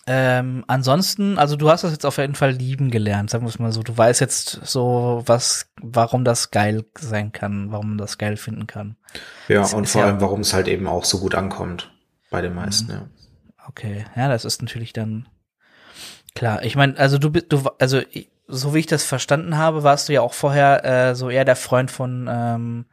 Ähm, 0.08 0.64
ansonsten, 0.68 1.40
also 1.40 1.56
du 1.56 1.70
hast 1.70 1.84
das 1.84 1.92
jetzt 1.92 2.06
auf 2.06 2.18
jeden 2.18 2.36
Fall 2.36 2.52
lieben 2.52 2.92
gelernt, 2.92 3.32
sagen 3.32 3.44
wir 3.44 3.50
es 3.50 3.58
mal 3.58 3.72
so. 3.72 3.82
Du 3.82 3.98
weißt 3.98 4.22
jetzt 4.22 4.60
so, 4.64 5.24
was, 5.26 5.72
warum 5.82 6.24
das 6.24 6.52
geil 6.52 6.86
sein 7.00 7.32
kann, 7.32 7.72
warum 7.72 7.90
man 7.90 7.98
das 7.98 8.20
geil 8.20 8.38
finden 8.38 8.68
kann. 8.68 8.98
Ja, 9.48 9.62
das 9.62 9.74
und 9.74 9.90
vor 9.90 10.02
ja 10.02 10.08
allem, 10.08 10.22
warum 10.22 10.42
es 10.42 10.54
halt 10.54 10.68
eben 10.68 10.86
auch 10.86 11.06
so 11.06 11.20
gut 11.20 11.34
ankommt 11.34 11.92
bei 12.30 12.42
den 12.42 12.54
meisten, 12.54 12.92
mhm. 12.92 13.00
ja. 13.00 13.08
Okay, 13.68 14.06
ja, 14.16 14.30
das 14.30 14.46
ist 14.46 14.62
natürlich 14.62 14.94
dann 14.94 15.28
klar. 16.36 16.64
Ich 16.64 16.76
meine, 16.76 16.98
also 16.98 17.18
du 17.18 17.32
bist, 17.32 17.48
du, 17.50 17.64
also 17.80 18.02
so 18.48 18.74
wie 18.74 18.80
ich 18.80 18.86
das 18.86 19.04
verstanden 19.04 19.58
habe, 19.58 19.84
warst 19.84 20.08
du 20.08 20.14
ja 20.14 20.22
auch 20.22 20.34
vorher 20.34 20.86
äh, 20.86 21.16
so 21.16 21.30
eher 21.30 21.46
der 21.46 21.56
Freund 21.56 21.90
von. 21.90 22.30
Ähm, 22.32 22.86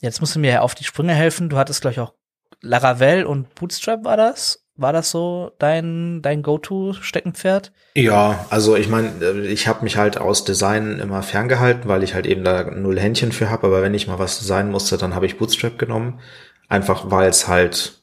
jetzt 0.00 0.20
musst 0.20 0.34
du 0.34 0.40
mir 0.40 0.52
ja 0.52 0.60
auf 0.60 0.74
die 0.74 0.84
Sprünge 0.84 1.14
helfen. 1.14 1.48
Du 1.48 1.58
hattest 1.58 1.82
glaube 1.82 1.92
ich 1.92 2.00
auch 2.00 2.14
Laravel 2.60 3.24
und 3.24 3.54
Bootstrap 3.54 4.04
war 4.04 4.16
das. 4.16 4.64
War 4.74 4.94
das 4.94 5.10
so 5.10 5.52
dein 5.58 6.22
dein 6.22 6.42
Go-to-Steckenpferd? 6.42 7.72
Ja, 7.94 8.46
also 8.48 8.74
ich 8.74 8.88
meine, 8.88 9.10
äh, 9.20 9.46
ich 9.46 9.68
habe 9.68 9.84
mich 9.84 9.98
halt 9.98 10.16
aus 10.16 10.44
Design 10.44 10.98
immer 10.98 11.22
ferngehalten, 11.22 11.88
weil 11.88 12.02
ich 12.02 12.14
halt 12.14 12.26
eben 12.26 12.44
da 12.44 12.64
null 12.70 12.98
Händchen 12.98 13.32
für 13.32 13.50
habe. 13.50 13.66
Aber 13.66 13.82
wenn 13.82 13.94
ich 13.94 14.06
mal 14.06 14.18
was 14.18 14.38
designen 14.38 14.70
musste, 14.70 14.96
dann 14.96 15.14
habe 15.14 15.26
ich 15.26 15.36
Bootstrap 15.36 15.78
genommen, 15.78 16.20
einfach 16.68 17.10
weil 17.10 17.28
es 17.28 17.48
halt 17.48 18.01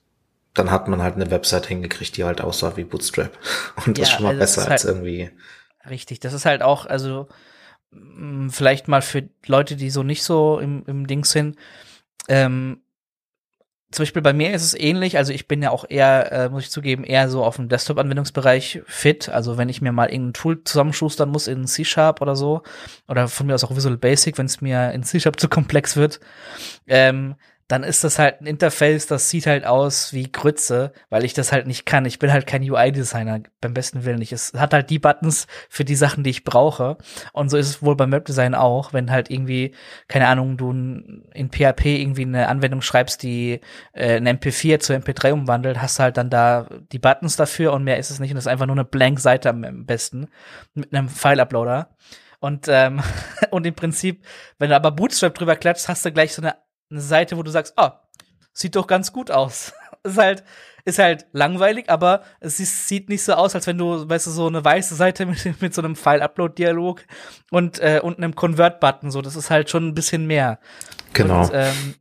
dann 0.59 0.71
hat 0.71 0.87
man 0.87 1.01
halt 1.01 1.15
eine 1.15 1.31
Website 1.31 1.67
hingekriegt, 1.67 2.17
die 2.17 2.25
halt 2.25 2.41
aussah 2.41 2.75
wie 2.75 2.83
Bootstrap. 2.83 3.31
Und 3.85 3.97
das 3.97 3.97
ja, 3.97 4.03
ist 4.03 4.11
schon 4.11 4.23
mal 4.23 4.29
also 4.29 4.39
besser 4.39 4.61
als 4.69 4.83
halt 4.83 4.95
irgendwie. 4.95 5.31
Richtig, 5.89 6.19
das 6.19 6.33
ist 6.33 6.45
halt 6.45 6.61
auch, 6.61 6.85
also 6.85 7.29
mm, 7.91 8.49
vielleicht 8.49 8.87
mal 8.87 9.01
für 9.01 9.29
Leute, 9.47 9.77
die 9.77 9.89
so 9.89 10.03
nicht 10.03 10.23
so 10.23 10.59
im, 10.59 10.83
im 10.85 11.07
Ding 11.07 11.23
sind. 11.23 11.55
Ähm, 12.27 12.81
zum 13.91 14.03
Beispiel 14.03 14.21
bei 14.21 14.33
mir 14.33 14.53
ist 14.53 14.63
es 14.63 14.75
ähnlich, 14.75 15.17
also 15.17 15.33
ich 15.33 15.47
bin 15.47 15.63
ja 15.63 15.71
auch 15.71 15.85
eher, 15.87 16.31
äh, 16.31 16.49
muss 16.49 16.63
ich 16.63 16.71
zugeben, 16.71 17.03
eher 17.03 17.27
so 17.29 17.43
auf 17.43 17.55
dem 17.55 17.69
Desktop-Anwendungsbereich 17.69 18.81
fit. 18.85 19.29
Also 19.29 19.57
wenn 19.57 19.69
ich 19.69 19.81
mir 19.81 19.91
mal 19.91 20.11
irgendein 20.11 20.33
Tool 20.33 20.63
zusammenschustern 20.63 21.29
muss 21.29 21.47
in 21.47 21.65
C-Sharp 21.65 22.21
oder 22.21 22.35
so, 22.35 22.61
oder 23.07 23.29
von 23.29 23.47
mir 23.47 23.55
aus 23.55 23.63
auch 23.63 23.75
Visual 23.75 23.97
Basic, 23.97 24.37
wenn 24.37 24.45
es 24.45 24.61
mir 24.61 24.91
in 24.91 25.03
C-Sharp 25.03 25.39
zu 25.39 25.47
komplex 25.47 25.95
wird, 25.95 26.19
ähm, 26.85 27.35
dann 27.69 27.83
ist 27.83 28.03
das 28.03 28.17
halt 28.17 28.41
ein 28.41 28.47
Interface, 28.47 29.05
das 29.05 29.29
sieht 29.29 29.45
halt 29.45 29.63
aus 29.63 30.11
wie 30.11 30.31
Grütze, 30.31 30.91
weil 31.11 31.23
ich 31.23 31.35
das 31.35 31.51
halt 31.51 31.67
nicht 31.67 31.85
kann. 31.85 32.03
Ich 32.05 32.17
bin 32.17 32.33
halt 32.33 32.47
kein 32.47 32.67
UI-Designer, 32.67 33.41
beim 33.61 33.75
besten 33.75 34.05
Willen 34.05 34.17
nicht. 34.17 34.31
Es 34.31 34.53
hat 34.57 34.73
halt 34.73 34.89
die 34.89 34.97
Buttons 34.97 35.45
für 35.69 35.85
die 35.85 35.95
Sachen, 35.95 36.23
die 36.23 36.31
ich 36.31 36.43
brauche. 36.43 36.97
Und 37.31 37.49
so 37.49 37.57
ist 37.57 37.69
es 37.69 37.83
wohl 37.83 37.95
beim 37.95 38.11
Webdesign 38.11 38.55
auch, 38.55 38.91
wenn 38.91 39.11
halt 39.11 39.29
irgendwie, 39.29 39.75
keine 40.07 40.27
Ahnung, 40.27 40.57
du 40.57 40.71
in 40.71 41.51
PHP 41.51 41.85
irgendwie 41.85 42.23
eine 42.23 42.47
Anwendung 42.47 42.81
schreibst, 42.81 43.21
die 43.21 43.61
äh, 43.93 44.15
ein 44.15 44.27
MP4 44.27 44.79
zu 44.79 44.93
MP3 44.93 45.31
umwandelt, 45.31 45.79
hast 45.79 45.99
du 45.99 46.03
halt 46.03 46.17
dann 46.17 46.31
da 46.31 46.67
die 46.91 46.97
Buttons 46.97 47.35
dafür 47.35 47.73
und 47.73 47.83
mehr 47.83 47.99
ist 47.99 48.09
es 48.09 48.19
nicht. 48.19 48.31
Und 48.31 48.37
das 48.37 48.45
ist 48.45 48.51
einfach 48.51 48.65
nur 48.65 48.77
eine 48.77 48.85
Blank-Seite 48.85 49.47
am 49.47 49.85
besten 49.85 50.29
mit 50.73 50.91
einem 50.91 51.07
File-Uploader. 51.07 51.95
Und, 52.39 52.65
ähm, 52.67 53.03
und 53.51 53.67
im 53.67 53.75
Prinzip, 53.75 54.25
wenn 54.57 54.71
du 54.71 54.75
aber 54.75 54.89
Bootstrap 54.89 55.35
drüber 55.35 55.55
klatscht, 55.55 55.87
hast 55.87 56.03
du 56.03 56.11
gleich 56.11 56.33
so 56.33 56.41
eine 56.41 56.55
eine 56.89 57.01
Seite, 57.01 57.37
wo 57.37 57.43
du 57.43 57.51
sagst, 57.51 57.77
ah, 57.77 58.01
sieht 58.53 58.75
doch 58.75 58.87
ganz 58.87 59.13
gut 59.13 59.31
aus. 59.31 59.73
ist 60.03 60.17
halt, 60.17 60.43
ist 60.85 60.99
halt 60.99 61.27
langweilig, 61.31 61.89
aber 61.89 62.23
es 62.39 62.59
ist, 62.59 62.87
sieht 62.87 63.09
nicht 63.09 63.23
so 63.23 63.33
aus, 63.33 63.55
als 63.55 63.67
wenn 63.67 63.77
du, 63.77 64.07
weißt 64.09 64.27
du, 64.27 64.31
so 64.31 64.47
eine 64.47 64.63
weiße 64.63 64.95
Seite 64.95 65.25
mit, 65.27 65.61
mit 65.61 65.73
so 65.73 65.81
einem 65.81 65.95
File-Upload-Dialog 65.95 67.03
und, 67.51 67.79
äh, 67.79 67.99
und 68.01 68.17
einem 68.17 68.35
Convert-Button, 68.35 69.11
so, 69.11 69.21
das 69.21 69.35
ist 69.35 69.49
halt 69.49 69.69
schon 69.69 69.87
ein 69.87 69.95
bisschen 69.95 70.27
mehr. 70.27 70.59
Genau. 71.13 71.43
Und, 71.43 71.51
ähm, 71.53 71.95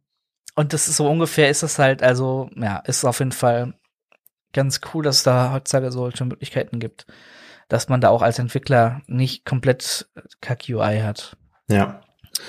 und 0.54 0.72
das 0.72 0.88
ist 0.88 0.96
so 0.96 1.08
ungefähr, 1.08 1.50
ist 1.50 1.62
das 1.62 1.78
halt, 1.78 2.02
also, 2.02 2.50
ja, 2.56 2.78
ist 2.78 3.04
auf 3.04 3.20
jeden 3.20 3.32
Fall 3.32 3.74
ganz 4.52 4.80
cool, 4.92 5.04
dass 5.04 5.18
es 5.18 5.22
da 5.22 5.52
heutzutage 5.52 5.92
solche 5.92 6.24
Möglichkeiten 6.24 6.80
gibt, 6.80 7.06
dass 7.68 7.88
man 7.88 8.00
da 8.00 8.08
auch 8.08 8.22
als 8.22 8.38
Entwickler 8.38 9.02
nicht 9.06 9.44
komplett 9.44 10.08
Kack-UI 10.40 11.00
hat. 11.00 11.36
Ja. 11.68 12.00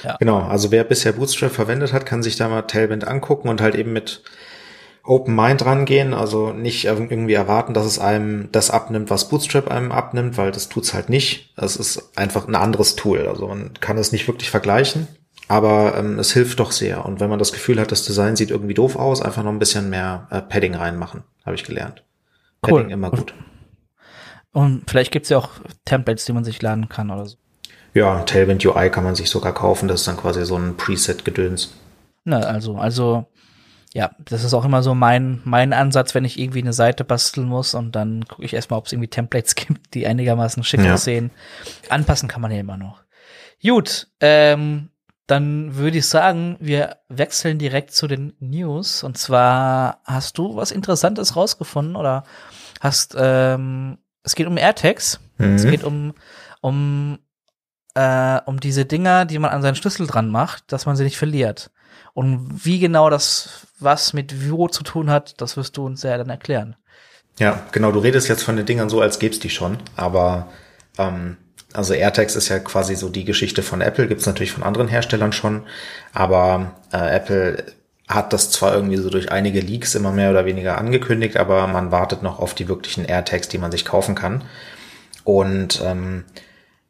Ja. 0.04 0.18
Genau, 0.20 0.40
also 0.40 0.72
wer 0.72 0.84
bisher 0.84 1.14
Bootstrap 1.14 1.52
verwendet 1.52 1.94
hat, 1.94 2.06
kann 2.06 2.24
sich 2.24 2.36
da 2.36 2.48
mal 2.48 2.64
Tailwind 2.64 3.08
angucken 3.08 3.50
und 3.50 3.62
halt 3.62 3.76
eben 3.76 3.94
mit 3.94 4.24
Open 5.04 5.36
Mind 5.36 5.66
rangehen, 5.66 6.14
also 6.14 6.52
nicht 6.52 6.86
irgendwie 6.86 7.34
erwarten, 7.34 7.74
dass 7.74 7.86
es 7.86 8.00
einem 8.00 8.52
das 8.52 8.70
abnimmt, 8.70 9.10
was 9.10 9.30
Bootstrap 9.30 9.70
einem 9.70 9.92
abnimmt, 9.92 10.38
weil 10.38 10.52
das 10.52 10.70
tut's 10.70 10.94
halt 10.94 11.10
nicht. 11.10 11.54
Es 11.58 11.76
ist 11.78 12.16
einfach 12.18 12.48
ein 12.48 12.56
anderes 12.56 12.96
Tool, 12.96 13.28
also 13.28 13.48
man 13.48 13.74
kann 13.80 13.98
es 13.98 14.12
nicht 14.12 14.28
wirklich 14.28 14.52
vergleichen, 14.52 15.08
aber 15.48 15.98
ähm, 15.98 16.20
es 16.20 16.34
hilft 16.34 16.60
doch 16.60 16.72
sehr. 16.72 17.06
Und 17.06 17.20
wenn 17.20 17.30
man 17.30 17.40
das 17.40 17.54
Gefühl 17.54 17.80
hat, 17.80 17.92
das 17.92 18.06
Design 18.06 18.36
sieht 18.36 18.52
irgendwie 18.52 18.76
doof 18.76 18.98
aus, 18.98 19.22
einfach 19.22 19.44
noch 19.44 19.52
ein 19.52 19.60
bisschen 19.60 19.90
mehr 19.90 20.28
äh, 20.30 20.42
Padding 20.42 20.76
reinmachen, 20.76 21.24
habe 21.46 21.56
ich 21.56 21.64
gelernt. 21.64 22.04
Cool. 22.64 22.82
Padding 22.82 22.92
immer 22.92 23.10
gut. 23.10 23.34
Und 24.52 24.84
vielleicht 24.90 25.12
gibt's 25.12 25.30
ja 25.30 25.38
auch 25.38 25.50
Templates, 25.86 26.26
die 26.26 26.34
man 26.34 26.44
sich 26.44 26.62
laden 26.62 26.90
kann 26.90 27.10
oder 27.10 27.26
so. 27.26 27.38
Ja, 27.94 28.22
Tailwind 28.24 28.66
UI 28.66 28.90
kann 28.90 29.04
man 29.04 29.16
sich 29.16 29.30
sogar 29.30 29.54
kaufen. 29.54 29.88
Das 29.88 30.02
ist 30.02 30.08
dann 30.08 30.18
quasi 30.18 30.46
so 30.46 30.56
ein 30.56 30.78
Preset-Gedöns. 30.78 31.74
Na, 32.24 32.40
also, 32.42 32.76
also, 32.78 33.26
ja, 33.94 34.12
das 34.20 34.44
ist 34.44 34.54
auch 34.54 34.66
immer 34.66 34.84
so 34.84 34.94
mein, 34.94 35.42
mein 35.46 35.74
Ansatz, 35.74 36.14
wenn 36.14 36.26
ich 36.26 36.40
irgendwie 36.40 36.62
eine 36.62 36.74
Seite 36.74 37.04
basteln 37.04 37.48
muss 37.48 37.74
und 37.74 37.96
dann 37.96 38.26
gucke 38.26 38.46
ich 38.46 38.54
erstmal, 38.54 38.78
ob 38.78 38.86
es 38.86 38.94
irgendwie 38.94 39.10
Templates 39.10 39.56
gibt, 39.56 39.94
die 39.94 40.06
einigermaßen 40.06 40.64
schick 40.64 40.82
ja. 40.82 40.94
aussehen. 40.94 41.32
Anpassen 41.90 42.30
kann 42.30 42.42
man 42.42 42.52
ja 42.52 42.60
immer 42.60 42.78
noch. 42.78 43.02
Gut, 43.62 44.08
ähm, 44.20 44.90
dann 45.30 45.76
würde 45.76 46.00
ich 46.00 46.08
sagen, 46.08 46.58
wir 46.60 46.98
wechseln 47.08 47.60
direkt 47.60 47.94
zu 47.94 48.08
den 48.08 48.34
News. 48.40 49.04
Und 49.04 49.18
zwar 49.18 50.02
hast 50.06 50.38
du 50.38 50.56
was 50.56 50.72
Interessantes 50.72 51.36
rausgefunden 51.36 51.96
oder 51.96 52.24
hast, 52.80 53.16
ähm, 53.18 54.00
es 54.24 54.36
geht 54.36 54.48
um 54.48 54.58
AirTags. 54.58 55.20
Mhm. 55.38 55.56
Es 55.56 55.66
geht 55.66 55.84
um, 55.84 56.14
um 56.62 57.20
äh, 58.00 58.40
um 58.46 58.62
diese 58.62 58.86
Dinger, 58.86 59.26
die 59.26 59.40
man 59.40 59.52
an 59.52 59.62
seinen 59.62 59.76
Schlüssel 59.76 60.08
dran 60.08 60.30
macht, 60.30 60.72
dass 60.72 60.86
man 60.86 60.96
sie 60.96 61.04
nicht 61.04 61.18
verliert. 61.18 61.70
Und 62.14 62.66
wie 62.66 62.80
genau 62.80 63.10
das 63.10 63.68
was 63.80 64.14
mit 64.14 64.42
Viro 64.42 64.70
zu 64.70 64.84
tun 64.84 65.10
hat, 65.10 65.40
das 65.42 65.58
wirst 65.58 65.76
du 65.76 65.86
uns 65.86 66.04
ja 66.04 66.18
dann 66.18 66.30
erklären. 66.30 66.76
Ja, 67.40 67.62
genau, 67.72 67.92
du 67.92 68.00
redest 68.00 68.30
jetzt 68.30 68.44
von 68.44 68.56
den 68.56 68.66
Dingern 68.66 68.90
so, 68.90 69.02
als 69.02 69.20
gäb's 69.20 69.40
die 69.40 69.50
schon, 69.50 69.78
aber 69.96 70.48
ähm, 70.98 71.38
also 71.74 71.94
AirTags 71.94 72.36
ist 72.36 72.50
ja 72.50 72.60
quasi 72.60 72.96
so 72.96 73.10
die 73.10 73.26
Geschichte 73.26 73.64
von 73.64 73.82
Apple, 73.82 74.08
gibt's 74.08 74.26
natürlich 74.26 74.52
von 74.52 74.64
anderen 74.64 74.88
Herstellern 74.88 75.32
schon, 75.32 75.64
aber 76.14 76.74
äh, 76.92 77.16
Apple 77.16 77.66
hat 78.08 78.34
das 78.34 78.50
zwar 78.50 78.74
irgendwie 78.74 78.98
so 78.98 79.10
durch 79.10 79.32
einige 79.32 79.60
Leaks 79.60 79.96
immer 79.96 80.12
mehr 80.12 80.32
oder 80.32 80.46
weniger 80.46 80.78
angekündigt, 80.78 81.38
aber 81.38 81.68
man 81.68 81.92
wartet 81.92 82.24
noch 82.24 82.40
auf 82.40 82.54
die 82.54 82.68
wirklichen 82.68 83.06
AirTags, 83.06 83.50
die 83.50 83.60
man 83.60 83.72
sich 83.72 83.86
kaufen 83.86 84.16
kann. 84.16 84.44
Und 85.24 85.82
ähm, 85.86 86.26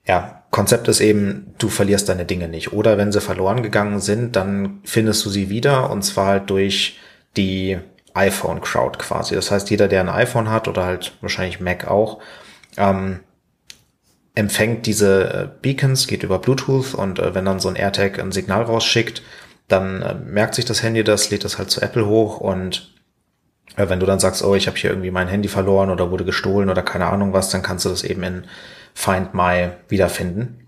ja, 0.10 0.44
Konzept 0.50 0.88
ist 0.88 1.02
eben, 1.02 1.54
du 1.60 1.70
verlierst 1.70 2.10
deine 2.10 2.26
Dinge 2.26 2.48
nicht. 2.48 2.74
Oder 2.74 2.98
wenn 2.98 3.12
sie 3.12 3.22
verloren 3.22 3.62
gegangen 3.62 4.00
sind, 4.00 4.36
dann 4.36 4.80
findest 4.84 5.24
du 5.24 5.30
sie 5.30 5.52
wieder 5.52 5.92
und 5.92 6.02
zwar 6.02 6.26
halt 6.26 6.50
durch 6.50 6.98
die 7.38 7.78
iPhone-Crowd 8.16 8.98
quasi. 8.98 9.36
Das 9.36 9.52
heißt, 9.52 9.70
jeder, 9.70 9.88
der 9.88 10.02
ein 10.02 10.10
iPhone 10.10 10.50
hat 10.50 10.68
oder 10.68 10.84
halt 10.84 11.14
wahrscheinlich 11.22 11.60
Mac 11.60 11.88
auch, 11.88 12.18
ähm, 12.76 13.20
empfängt 14.34 14.88
diese 14.88 15.32
äh, 15.32 15.48
Beacons, 15.62 16.08
geht 16.08 16.24
über 16.24 16.40
Bluetooth 16.40 16.96
und 16.96 17.20
äh, 17.20 17.36
wenn 17.36 17.46
dann 17.46 17.60
so 17.60 17.70
ein 17.70 17.76
AirTag 17.76 18.18
ein 18.18 18.32
Signal 18.32 18.64
rausschickt, 18.64 19.22
dann 19.68 20.02
äh, 20.02 20.16
merkt 20.16 20.56
sich 20.56 20.66
das 20.66 20.82
Handy 20.82 21.04
das, 21.04 21.30
lädt 21.30 21.44
das 21.44 21.60
halt 21.60 21.70
zu 21.70 21.84
Apple 21.84 22.08
hoch 22.08 22.40
und 22.40 22.96
äh, 23.76 23.88
wenn 23.90 24.00
du 24.00 24.08
dann 24.08 24.20
sagst, 24.20 24.44
oh, 24.44 24.56
ich 24.56 24.66
habe 24.66 24.78
hier 24.78 24.90
irgendwie 24.90 25.12
mein 25.12 25.28
Handy 25.28 25.50
verloren 25.50 25.92
oder 25.92 26.10
wurde 26.10 26.26
gestohlen 26.26 26.72
oder 26.72 26.82
keine 26.82 27.06
Ahnung 27.06 27.32
was, 27.32 27.50
dann 27.52 27.62
kannst 27.62 27.86
du 27.86 27.90
das 27.90 28.04
eben 28.04 28.24
in 28.24 28.44
Find 28.94 29.34
My 29.34 29.72
wiederfinden. 29.88 30.68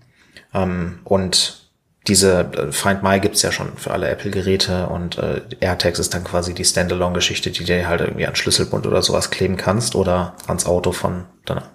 Ähm, 0.54 1.00
und 1.04 1.62
diese 2.06 2.40
äh, 2.40 2.72
Find 2.72 3.02
My 3.02 3.20
gibt's 3.20 3.42
ja 3.42 3.52
schon 3.52 3.76
für 3.76 3.92
alle 3.92 4.08
Apple-Geräte 4.08 4.88
und 4.88 5.18
äh, 5.18 5.42
AirTags 5.60 5.98
ist 5.98 6.14
dann 6.14 6.24
quasi 6.24 6.54
die 6.54 6.64
Standalone-Geschichte, 6.64 7.50
die 7.50 7.64
dir 7.64 7.86
halt 7.86 8.00
irgendwie 8.00 8.26
an 8.26 8.34
Schlüsselbund 8.34 8.86
oder 8.86 9.02
sowas 9.02 9.30
kleben 9.30 9.56
kannst 9.56 9.94
oder 9.94 10.34
ans 10.46 10.66
Auto 10.66 10.92
von 10.92 11.26
deiner 11.44 11.70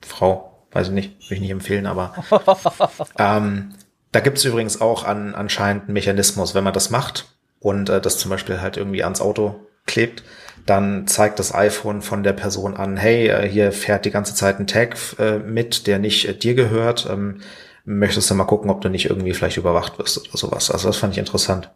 Frau. 0.00 0.66
Weiß 0.72 0.88
ich 0.88 0.92
nicht, 0.92 1.30
will 1.30 1.36
ich 1.36 1.40
nicht 1.40 1.50
empfehlen, 1.50 1.86
aber 1.86 2.14
ähm, 3.18 3.74
da 4.12 4.20
gibt's 4.20 4.44
übrigens 4.44 4.80
auch 4.80 5.04
an, 5.04 5.34
anscheinend 5.34 5.84
einen 5.84 5.94
Mechanismus, 5.94 6.54
wenn 6.54 6.64
man 6.64 6.74
das 6.74 6.90
macht 6.90 7.26
und 7.58 7.88
äh, 7.88 8.00
das 8.00 8.18
zum 8.18 8.30
Beispiel 8.30 8.60
halt 8.60 8.76
irgendwie 8.76 9.02
ans 9.02 9.20
Auto 9.20 9.66
klebt, 9.86 10.22
dann 10.66 11.06
zeigt 11.06 11.38
das 11.38 11.54
iPhone 11.54 12.02
von 12.02 12.22
der 12.22 12.32
Person 12.32 12.76
an, 12.76 12.96
hey, 12.96 13.28
äh, 13.28 13.48
hier 13.48 13.72
fährt 13.72 14.04
die 14.04 14.10
ganze 14.10 14.34
Zeit 14.34 14.58
ein 14.58 14.66
Tag 14.66 14.96
äh, 15.18 15.38
mit, 15.38 15.86
der 15.86 15.98
nicht 15.98 16.28
äh, 16.28 16.34
dir 16.34 16.54
gehört. 16.54 17.08
Ähm, 17.10 17.40
möchtest 17.84 18.28
du 18.30 18.34
mal 18.34 18.44
gucken, 18.44 18.70
ob 18.70 18.80
du 18.80 18.88
nicht 18.88 19.08
irgendwie 19.08 19.32
vielleicht 19.32 19.56
überwacht 19.56 19.98
wirst 19.98 20.28
oder 20.28 20.36
sowas. 20.36 20.70
Also 20.70 20.88
das 20.88 20.96
fand 20.96 21.12
ich 21.12 21.18
interessant. 21.18 21.70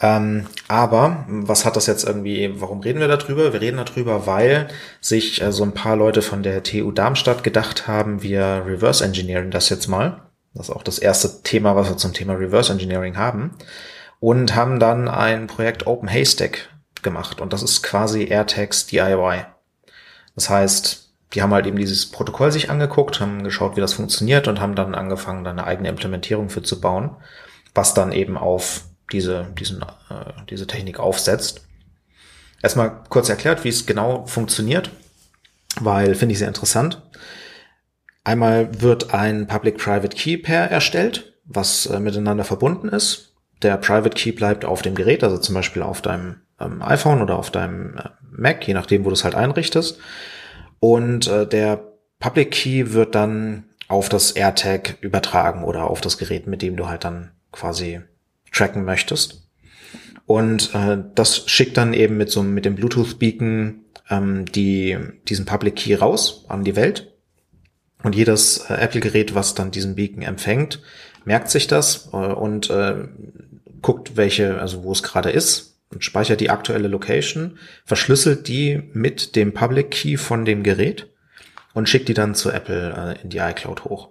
Ähm, 0.00 0.46
aber 0.68 1.24
was 1.28 1.64
hat 1.64 1.76
das 1.76 1.86
jetzt 1.86 2.04
irgendwie, 2.04 2.60
warum 2.60 2.80
reden 2.80 3.00
wir 3.00 3.08
darüber? 3.08 3.52
Wir 3.52 3.60
reden 3.60 3.78
darüber, 3.78 4.26
weil 4.26 4.68
sich 5.00 5.40
äh, 5.40 5.52
so 5.52 5.62
ein 5.62 5.72
paar 5.72 5.96
Leute 5.96 6.22
von 6.22 6.42
der 6.42 6.62
TU 6.62 6.90
Darmstadt 6.90 7.44
gedacht 7.44 7.86
haben, 7.86 8.22
wir 8.22 8.64
reverse 8.66 9.04
engineering 9.04 9.50
das 9.50 9.68
jetzt 9.68 9.88
mal. 9.88 10.22
Das 10.54 10.68
ist 10.68 10.74
auch 10.74 10.82
das 10.82 10.98
erste 10.98 11.42
Thema, 11.42 11.76
was 11.76 11.88
wir 11.88 11.96
zum 11.98 12.14
Thema 12.14 12.34
Reverse 12.34 12.72
Engineering 12.72 13.16
haben. 13.16 13.52
Und 14.20 14.54
haben 14.54 14.80
dann 14.80 15.08
ein 15.08 15.46
Projekt 15.46 15.86
Open 15.86 16.08
Haystack 16.08 16.70
gemacht. 17.06 17.40
Und 17.40 17.52
das 17.52 17.62
ist 17.62 17.82
quasi 17.84 18.24
AirTags 18.24 18.86
DIY. 18.88 19.46
Das 20.34 20.50
heißt, 20.50 21.06
die 21.32 21.40
haben 21.40 21.54
halt 21.54 21.66
eben 21.66 21.78
dieses 21.78 22.10
Protokoll 22.10 22.50
sich 22.50 22.68
angeguckt, 22.68 23.20
haben 23.20 23.44
geschaut, 23.44 23.76
wie 23.76 23.80
das 23.80 23.94
funktioniert 23.94 24.48
und 24.48 24.60
haben 24.60 24.74
dann 24.74 24.94
angefangen, 24.94 25.44
da 25.44 25.50
eine 25.50 25.64
eigene 25.64 25.88
Implementierung 25.88 26.50
für 26.50 26.62
zu 26.62 26.80
bauen, 26.80 27.16
was 27.74 27.94
dann 27.94 28.10
eben 28.10 28.36
auf 28.36 28.82
diese, 29.12 29.46
diesen, 29.58 29.82
äh, 29.82 30.32
diese 30.50 30.66
Technik 30.66 30.98
aufsetzt. 30.98 31.62
Erstmal 32.62 33.04
kurz 33.08 33.28
erklärt, 33.28 33.62
wie 33.62 33.68
es 33.68 33.86
genau 33.86 34.26
funktioniert, 34.26 34.90
weil 35.80 36.16
finde 36.16 36.32
ich 36.32 36.38
sehr 36.40 36.48
interessant. 36.48 37.02
Einmal 38.24 38.80
wird 38.80 39.14
ein 39.14 39.46
Public-Private 39.46 40.16
Key 40.16 40.38
Pair 40.38 40.68
erstellt, 40.68 41.34
was 41.44 41.86
äh, 41.86 42.00
miteinander 42.00 42.42
verbunden 42.42 42.88
ist. 42.88 43.34
Der 43.62 43.76
Private 43.76 44.16
Key 44.16 44.32
bleibt 44.32 44.64
auf 44.64 44.82
dem 44.82 44.94
Gerät, 44.94 45.22
also 45.22 45.38
zum 45.38 45.54
Beispiel 45.54 45.82
auf 45.82 46.02
deinem 46.02 46.40
ähm, 46.60 46.82
iPhone 46.82 47.22
oder 47.22 47.38
auf 47.38 47.50
deinem 47.50 47.96
äh, 47.96 48.08
Mac, 48.30 48.66
je 48.66 48.74
nachdem, 48.74 49.04
wo 49.04 49.08
du 49.08 49.14
es 49.14 49.24
halt 49.24 49.34
einrichtest. 49.34 49.98
Und 50.80 51.26
äh, 51.26 51.46
der 51.46 51.82
Public 52.18 52.50
Key 52.50 52.92
wird 52.92 53.14
dann 53.14 53.64
auf 53.88 54.08
das 54.08 54.32
AirTag 54.32 54.96
übertragen 55.00 55.64
oder 55.64 55.90
auf 55.90 56.00
das 56.00 56.18
Gerät, 56.18 56.46
mit 56.46 56.62
dem 56.62 56.76
du 56.76 56.88
halt 56.88 57.04
dann 57.04 57.30
quasi 57.52 58.00
tracken 58.52 58.84
möchtest. 58.84 59.48
Und 60.26 60.74
äh, 60.74 60.98
das 61.14 61.48
schickt 61.48 61.76
dann 61.76 61.94
eben 61.94 62.16
mit 62.16 62.30
so 62.30 62.42
mit 62.42 62.64
dem 62.64 62.74
Bluetooth 62.74 63.18
Beacon 63.18 63.84
ähm, 64.10 64.44
die 64.46 64.96
diesen 65.28 65.46
Public 65.46 65.76
Key 65.76 65.94
raus 65.94 66.44
an 66.48 66.64
die 66.64 66.76
Welt. 66.76 67.12
Und 68.02 68.14
jedes 68.14 68.58
äh, 68.70 68.74
Apple-Gerät, 68.74 69.34
was 69.34 69.54
dann 69.54 69.70
diesen 69.70 69.94
Beacon 69.94 70.22
empfängt, 70.22 70.82
merkt 71.24 71.50
sich 71.50 71.66
das 71.66 72.10
äh, 72.12 72.16
und 72.16 72.70
äh, 72.70 73.08
guckt, 73.82 74.16
welche, 74.16 74.60
also 74.60 74.84
wo 74.84 74.92
es 74.92 75.02
gerade 75.02 75.30
ist, 75.30 75.75
und 75.90 76.04
speichert 76.04 76.40
die 76.40 76.50
aktuelle 76.50 76.88
Location, 76.88 77.58
verschlüsselt 77.84 78.48
die 78.48 78.82
mit 78.92 79.36
dem 79.36 79.52
Public 79.52 79.90
Key 79.90 80.16
von 80.16 80.44
dem 80.44 80.62
Gerät 80.62 81.08
und 81.74 81.88
schickt 81.88 82.08
die 82.08 82.14
dann 82.14 82.34
zu 82.34 82.50
Apple 82.50 83.16
äh, 83.18 83.22
in 83.22 83.30
die 83.30 83.38
iCloud 83.38 83.84
hoch. 83.84 84.10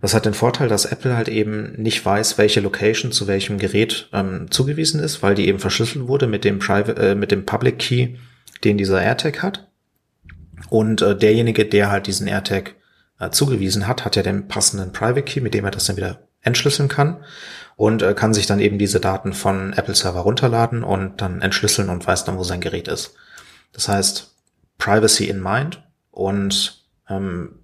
Das 0.00 0.14
hat 0.14 0.26
den 0.26 0.34
Vorteil, 0.34 0.68
dass 0.68 0.84
Apple 0.84 1.16
halt 1.16 1.28
eben 1.28 1.80
nicht 1.80 2.04
weiß, 2.04 2.36
welche 2.36 2.60
Location 2.60 3.12
zu 3.12 3.28
welchem 3.28 3.58
Gerät 3.58 4.08
ähm, 4.12 4.50
zugewiesen 4.50 5.00
ist, 5.00 5.22
weil 5.22 5.36
die 5.36 5.46
eben 5.46 5.60
verschlüsselt 5.60 6.08
wurde 6.08 6.26
mit 6.26 6.44
dem 6.44 6.58
Private, 6.58 7.00
äh, 7.00 7.14
mit 7.14 7.30
dem 7.30 7.46
Public 7.46 7.78
Key, 7.78 8.16
den 8.64 8.78
dieser 8.78 9.00
AirTag 9.00 9.42
hat. 9.42 9.68
Und 10.70 11.02
äh, 11.02 11.16
derjenige, 11.16 11.64
der 11.64 11.90
halt 11.90 12.08
diesen 12.08 12.26
AirTag 12.26 12.74
äh, 13.20 13.30
zugewiesen 13.30 13.86
hat, 13.86 14.04
hat 14.04 14.16
ja 14.16 14.22
den 14.24 14.48
passenden 14.48 14.92
Private 14.92 15.22
Key, 15.22 15.40
mit 15.40 15.54
dem 15.54 15.64
er 15.64 15.70
das 15.70 15.84
dann 15.84 15.96
wieder 15.96 16.26
entschlüsseln 16.42 16.88
kann 16.88 17.24
und 17.76 18.02
äh, 18.02 18.14
kann 18.14 18.34
sich 18.34 18.46
dann 18.46 18.60
eben 18.60 18.78
diese 18.78 19.00
Daten 19.00 19.32
von 19.32 19.72
Apple 19.72 19.94
Server 19.94 20.20
runterladen 20.20 20.84
und 20.84 21.20
dann 21.20 21.40
entschlüsseln 21.40 21.88
und 21.88 22.06
weiß 22.06 22.24
dann, 22.24 22.38
wo 22.38 22.44
sein 22.44 22.60
Gerät 22.60 22.88
ist. 22.88 23.14
Das 23.72 23.88
heißt, 23.88 24.34
Privacy 24.78 25.28
in 25.28 25.42
Mind 25.42 25.82
und 26.10 26.84
ähm, 27.08 27.60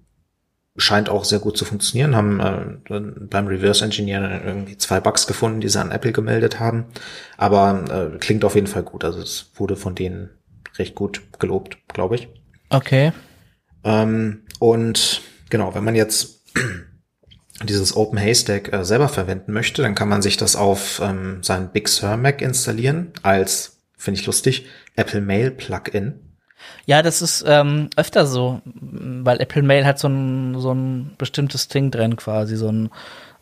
scheint 0.77 1.09
auch 1.09 1.25
sehr 1.25 1.39
gut 1.39 1.57
zu 1.57 1.65
funktionieren, 1.65 2.15
haben 2.15 2.39
äh, 2.39 2.99
beim 3.29 3.47
Reverse 3.47 3.83
Engineer 3.83 4.41
irgendwie 4.45 4.77
zwei 4.77 4.99
Bugs 4.99 5.27
gefunden, 5.27 5.61
die 5.61 5.69
sie 5.69 5.79
an 5.79 5.91
Apple 5.91 6.13
gemeldet 6.13 6.59
haben, 6.59 6.85
aber 7.37 8.13
äh, 8.13 8.17
klingt 8.17 8.45
auf 8.45 8.55
jeden 8.55 8.67
Fall 8.67 8.83
gut. 8.83 9.03
Also 9.03 9.19
es 9.19 9.51
wurde 9.55 9.75
von 9.75 9.95
denen 9.95 10.29
recht 10.77 10.95
gut 10.95 11.21
gelobt, 11.39 11.77
glaube 11.89 12.15
ich. 12.15 12.29
Okay. 12.69 13.11
Ähm, 13.83 14.43
und 14.59 15.21
genau, 15.49 15.73
wenn 15.75 15.83
man 15.83 15.95
jetzt 15.95 16.43
dieses 17.63 17.95
Open 17.95 18.17
Haystack 18.17 18.71
äh, 18.73 18.85
selber 18.85 19.09
verwenden 19.09 19.53
möchte, 19.53 19.81
dann 19.81 19.95
kann 19.95 20.09
man 20.09 20.21
sich 20.21 20.37
das 20.37 20.55
auf 20.55 21.01
ähm, 21.03 21.43
seinen 21.43 21.69
Big 21.69 21.87
Sur 21.87 22.17
Mac 22.17 22.41
installieren 22.41 23.11
als, 23.21 23.81
finde 23.97 24.19
ich 24.19 24.25
lustig, 24.25 24.65
Apple 24.95 25.21
Mail 25.21 25.51
Plugin. 25.51 26.19
Ja, 26.85 27.01
das 27.01 27.21
ist 27.21 27.43
ähm, 27.47 27.89
öfter 27.95 28.25
so, 28.25 28.61
weil 28.65 29.39
Apple 29.39 29.63
Mail 29.63 29.85
hat 29.85 29.99
so 29.99 30.07
ein, 30.07 30.59
so 30.59 30.73
ein 30.73 31.15
bestimmtes 31.17 31.67
Ding 31.67 31.91
drin 31.91 32.15
quasi, 32.15 32.55
so 32.57 32.69
ein, 32.69 32.89
so 32.89 32.89
ein 32.89 32.89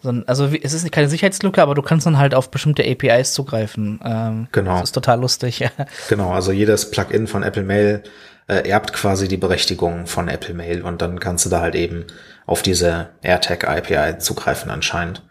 also 0.04 0.46
es 0.46 0.74
ist 0.74 0.92
keine 0.92 1.10
Sicherheitslücke, 1.10 1.62
aber 1.62 1.76
du 1.76 1.82
kannst 1.82 2.06
dann 2.06 2.18
halt 2.18 2.36
auf 2.36 2.52
bestimmte 2.52 2.84
APIs 2.84 3.34
zugreifen. 3.34 4.00
Ähm, 4.04 4.48
genau. 4.52 4.74
Das 4.76 4.90
ist 4.90 4.92
total 4.94 5.20
lustig. 5.20 5.60
Ja. 5.60 5.72
Genau, 6.10 6.32
also 6.32 6.52
jedes 6.52 6.92
Plugin 6.92 7.28
von 7.28 7.44
Apple 7.44 7.64
Mail 7.64 8.04
äh, 8.48 8.68
erbt 8.68 8.94
quasi 8.94 9.28
die 9.28 9.38
Berechtigung 9.38 10.08
von 10.08 10.28
Apple 10.28 10.54
Mail 10.54 10.82
und 10.84 11.02
dann 11.02 11.20
kannst 11.20 11.46
du 11.46 11.50
da 11.50 11.62
halt 11.62 11.76
eben 11.76 12.06
auf 12.46 12.62
diese 12.62 13.10
AirTag 13.22 13.68
API 13.68 14.20
zugreifen 14.20 14.72
anscheinend. 14.72 15.24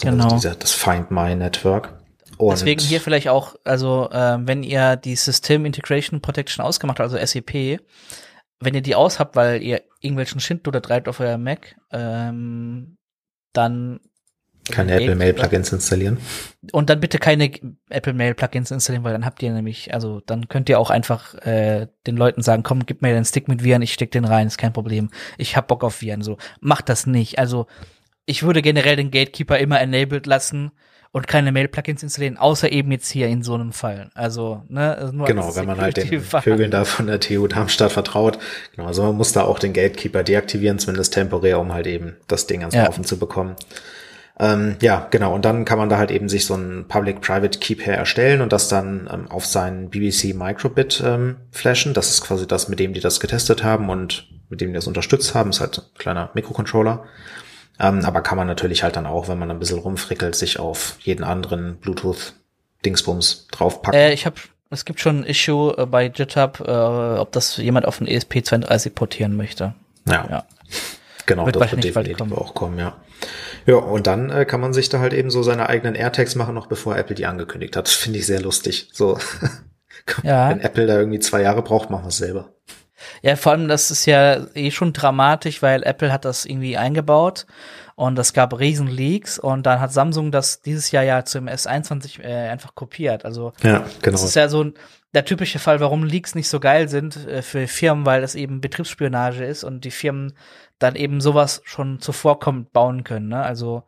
Genau. 0.00 0.28
Diese, 0.28 0.56
das 0.56 0.72
Find 0.72 1.10
My 1.10 1.34
Network. 1.34 1.92
Und 2.38 2.52
Deswegen 2.52 2.80
hier 2.80 3.00
vielleicht 3.00 3.28
auch, 3.28 3.56
also 3.64 4.08
äh, 4.10 4.38
wenn 4.40 4.62
ihr 4.62 4.96
die 4.96 5.16
System 5.16 5.66
Integration 5.66 6.20
Protection 6.20 6.64
ausgemacht 6.64 6.98
habt, 6.98 7.12
also 7.12 7.24
SEP, 7.24 7.80
wenn 8.60 8.74
ihr 8.74 8.82
die 8.82 8.94
aus 8.94 9.18
habt, 9.18 9.36
weil 9.36 9.62
ihr 9.62 9.82
irgendwelchen 10.00 10.40
Schindluder 10.40 10.80
treibt 10.80 11.08
auf 11.08 11.20
euer 11.20 11.36
Mac, 11.36 11.76
ähm, 11.92 12.96
dann 13.52 14.00
keine 14.70 14.94
Apple 14.94 15.16
Mail 15.16 15.32
Plugins 15.32 15.72
installieren. 15.72 16.18
Und 16.72 16.90
dann 16.90 17.00
bitte 17.00 17.18
keine 17.18 17.50
Apple 17.88 18.12
Mail 18.12 18.34
Plugins 18.34 18.70
installieren, 18.70 19.04
weil 19.04 19.12
dann 19.12 19.24
habt 19.24 19.42
ihr 19.42 19.52
nämlich, 19.52 19.92
also 19.92 20.20
dann 20.20 20.48
könnt 20.48 20.68
ihr 20.68 20.78
auch 20.78 20.90
einfach 20.90 21.34
äh, 21.46 21.88
den 22.06 22.16
Leuten 22.16 22.42
sagen, 22.42 22.62
komm, 22.62 22.86
gib 22.86 23.02
mir 23.02 23.12
den 23.12 23.24
Stick 23.24 23.48
mit 23.48 23.64
Viren, 23.64 23.82
ich 23.82 23.92
steck 23.92 24.10
den 24.12 24.24
rein, 24.24 24.46
ist 24.46 24.58
kein 24.58 24.72
Problem. 24.72 25.10
Ich 25.38 25.56
hab 25.56 25.68
Bock 25.68 25.82
auf 25.82 26.00
Viren. 26.02 26.22
So, 26.22 26.38
macht 26.60 26.88
das 26.88 27.06
nicht. 27.06 27.38
Also 27.38 27.66
ich 28.26 28.42
würde 28.42 28.62
generell 28.62 28.96
den 28.96 29.10
Gatekeeper 29.10 29.58
immer 29.58 29.80
enabled 29.80 30.26
lassen 30.26 30.72
und 31.12 31.26
keine 31.26 31.50
Mail-Plugins 31.50 32.02
installieren, 32.02 32.36
außer 32.36 32.70
eben 32.70 32.92
jetzt 32.92 33.10
hier 33.10 33.26
in 33.26 33.42
so 33.42 33.54
einem 33.54 33.72
Fall. 33.72 34.10
Also, 34.14 34.62
ne, 34.68 34.96
also 34.96 35.12
nur 35.12 35.26
Genau, 35.26 35.56
wenn 35.56 35.66
man 35.66 35.80
halt 35.80 35.96
den 35.96 36.20
Vögeln 36.20 36.70
da 36.70 36.84
von 36.84 37.06
der 37.06 37.18
TU 37.18 37.46
Darmstadt 37.48 37.92
vertraut. 37.92 38.38
Genau, 38.76 38.86
also 38.86 39.02
man 39.02 39.16
muss 39.16 39.32
da 39.32 39.42
auch 39.42 39.58
den 39.58 39.72
Gatekeeper 39.72 40.22
deaktivieren, 40.22 40.78
zumindest 40.78 41.14
temporär, 41.14 41.58
um 41.58 41.72
halt 41.72 41.86
eben 41.86 42.16
das 42.28 42.46
Ding 42.46 42.60
ans 42.60 42.74
ja. 42.74 42.84
Laufen 42.84 43.04
zu 43.04 43.18
bekommen. 43.18 43.56
Ähm, 44.38 44.76
ja, 44.80 45.08
genau. 45.10 45.34
Und 45.34 45.44
dann 45.44 45.64
kann 45.66 45.78
man 45.78 45.90
da 45.90 45.98
halt 45.98 46.10
eben 46.10 46.28
sich 46.28 46.46
so 46.46 46.54
ein 46.54 46.86
Public-Private 46.88 47.58
Key 47.58 47.74
Pair 47.74 47.96
erstellen 47.96 48.40
und 48.40 48.52
das 48.52 48.68
dann 48.68 49.08
ähm, 49.12 49.30
auf 49.30 49.44
seinen 49.44 49.90
BBC 49.90 50.34
Microbit 50.34 51.02
ähm, 51.04 51.36
flashen. 51.50 51.92
Das 51.92 52.08
ist 52.08 52.22
quasi 52.22 52.46
das, 52.46 52.68
mit 52.68 52.78
dem 52.78 52.94
die 52.94 53.00
das 53.00 53.20
getestet 53.20 53.64
haben 53.64 53.90
und 53.90 54.28
mit 54.48 54.60
dem 54.60 54.68
die 54.68 54.74
das 54.74 54.86
unterstützt 54.86 55.34
haben. 55.34 55.50
Ist 55.50 55.60
halt 55.60 55.78
ein 55.78 55.98
kleiner 55.98 56.30
Mikrocontroller. 56.34 57.04
Ähm, 57.80 58.04
aber 58.04 58.20
kann 58.20 58.36
man 58.36 58.46
natürlich 58.46 58.82
halt 58.82 58.96
dann 58.96 59.06
auch, 59.06 59.28
wenn 59.28 59.38
man 59.38 59.50
ein 59.50 59.58
bisschen 59.58 59.78
rumfrickelt, 59.78 60.34
sich 60.34 60.58
auf 60.58 60.96
jeden 61.00 61.24
anderen 61.24 61.76
Bluetooth-Dingsbums 61.76 63.48
draufpacken. 63.50 63.98
Äh, 63.98 64.12
ich 64.12 64.26
habe 64.26 64.36
es 64.72 64.84
gibt 64.84 65.00
schon 65.00 65.20
ein 65.20 65.24
Issue 65.24 65.76
äh, 65.76 65.86
bei 65.86 66.08
GitHub, 66.08 66.60
äh, 66.60 66.70
ob 66.70 67.32
das 67.32 67.56
jemand 67.56 67.86
auf 67.86 68.00
einen 68.00 68.08
ESP32 68.08 68.90
portieren 68.90 69.36
möchte. 69.36 69.74
Ja. 70.06 70.26
ja. 70.30 70.44
Genau, 71.26 71.46
wird 71.46 71.56
das 71.56 71.72
wird 71.72 71.84
definitiv 71.84 72.32
auch 72.32 72.54
kommen, 72.54 72.78
ja. 72.78 72.96
Ja, 73.66 73.76
und 73.76 74.06
dann 74.06 74.30
äh, 74.30 74.44
kann 74.44 74.60
man 74.60 74.72
sich 74.72 74.88
da 74.88 75.00
halt 75.00 75.12
eben 75.12 75.30
so 75.30 75.42
seine 75.42 75.68
eigenen 75.68 75.94
AirTags 75.94 76.34
machen, 76.34 76.54
noch 76.54 76.66
bevor 76.66 76.96
Apple 76.96 77.14
die 77.14 77.26
angekündigt 77.26 77.76
hat. 77.76 77.88
Finde 77.88 78.18
ich 78.18 78.26
sehr 78.26 78.40
lustig. 78.40 78.90
So, 78.92 79.18
ja. 80.22 80.50
wenn 80.50 80.60
Apple 80.60 80.86
da 80.86 80.98
irgendwie 80.98 81.18
zwei 81.18 81.42
Jahre 81.42 81.62
braucht, 81.62 81.90
machen 81.90 82.04
wir 82.04 82.08
es 82.08 82.18
selber. 82.18 82.54
Ja, 83.22 83.36
vor 83.36 83.52
allem, 83.52 83.68
das 83.68 83.90
ist 83.90 84.06
ja 84.06 84.46
eh 84.54 84.70
schon 84.70 84.92
dramatisch, 84.92 85.62
weil 85.62 85.82
Apple 85.82 86.12
hat 86.12 86.24
das 86.24 86.44
irgendwie 86.44 86.76
eingebaut 86.76 87.46
und 87.96 88.18
es 88.18 88.32
gab 88.32 88.58
riesen 88.58 88.86
Leaks 88.86 89.38
und 89.38 89.66
dann 89.66 89.80
hat 89.80 89.92
Samsung 89.92 90.30
das 90.30 90.62
dieses 90.62 90.90
Jahr 90.90 91.04
ja 91.04 91.24
zum 91.24 91.48
S21 91.48 92.22
äh, 92.22 92.48
einfach 92.48 92.74
kopiert. 92.74 93.24
Also 93.24 93.52
ja, 93.62 93.84
genau. 94.00 94.12
das 94.12 94.22
ist 94.22 94.36
ja 94.36 94.48
so 94.48 94.64
ein, 94.64 94.74
der 95.12 95.24
typische 95.24 95.58
Fall, 95.58 95.80
warum 95.80 96.04
Leaks 96.04 96.34
nicht 96.34 96.48
so 96.48 96.60
geil 96.60 96.88
sind 96.88 97.26
äh, 97.26 97.42
für 97.42 97.66
Firmen, 97.66 98.06
weil 98.06 98.20
das 98.20 98.34
eben 98.34 98.60
Betriebsspionage 98.60 99.44
ist 99.44 99.64
und 99.64 99.84
die 99.84 99.90
Firmen 99.90 100.34
dann 100.78 100.96
eben 100.96 101.20
sowas 101.20 101.62
schon 101.64 102.00
zuvorkommt 102.00 102.72
bauen 102.72 103.04
können. 103.04 103.28
Ne? 103.28 103.42
Also 103.42 103.84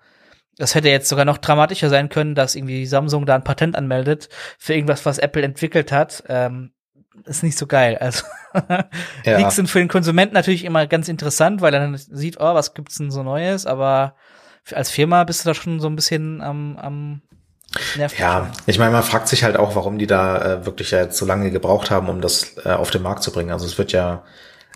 das 0.58 0.74
hätte 0.74 0.90
jetzt 0.90 1.08
sogar 1.08 1.24
noch 1.24 1.38
dramatischer 1.38 1.88
sein 1.88 2.08
können, 2.08 2.34
dass 2.34 2.54
irgendwie 2.54 2.86
Samsung 2.86 3.24
da 3.24 3.34
ein 3.34 3.44
Patent 3.44 3.76
anmeldet 3.76 4.28
für 4.58 4.74
irgendwas, 4.74 5.06
was 5.06 5.18
Apple 5.18 5.42
entwickelt 5.42 5.90
hat. 5.90 6.24
Ähm, 6.28 6.71
ist 7.26 7.42
nicht 7.42 7.58
so 7.58 7.66
geil. 7.66 7.98
Also 7.98 8.24
ja. 9.24 9.38
Leaks 9.38 9.56
sind 9.56 9.68
für 9.68 9.78
den 9.78 9.88
Konsumenten 9.88 10.34
natürlich 10.34 10.64
immer 10.64 10.86
ganz 10.86 11.08
interessant, 11.08 11.60
weil 11.60 11.74
er 11.74 11.80
dann 11.80 11.96
sieht, 11.96 12.38
oh, 12.40 12.54
was 12.54 12.74
gibt's 12.74 12.98
denn 12.98 13.10
so 13.10 13.22
Neues, 13.22 13.66
aber 13.66 14.14
als 14.72 14.90
Firma 14.90 15.24
bist 15.24 15.44
du 15.44 15.48
da 15.48 15.54
schon 15.54 15.80
so 15.80 15.88
ein 15.88 15.96
bisschen 15.96 16.40
am, 16.40 16.76
am 16.76 17.22
Nervt 17.96 18.18
ja, 18.18 18.50
ich 18.66 18.78
meine, 18.78 18.90
man 18.90 19.02
fragt 19.02 19.28
sich 19.28 19.44
halt 19.44 19.56
auch, 19.56 19.74
warum 19.74 19.98
die 19.98 20.06
da 20.06 20.60
äh, 20.60 20.66
wirklich 20.66 20.90
ja 20.90 21.00
jetzt 21.00 21.16
so 21.16 21.24
lange 21.24 21.50
gebraucht 21.50 21.90
haben, 21.90 22.08
um 22.08 22.20
das 22.20 22.56
äh, 22.64 22.70
auf 22.70 22.90
den 22.90 23.02
Markt 23.02 23.22
zu 23.22 23.32
bringen. 23.32 23.50
Also 23.50 23.64
es 23.64 23.78
wird 23.78 23.92
ja, 23.92 24.24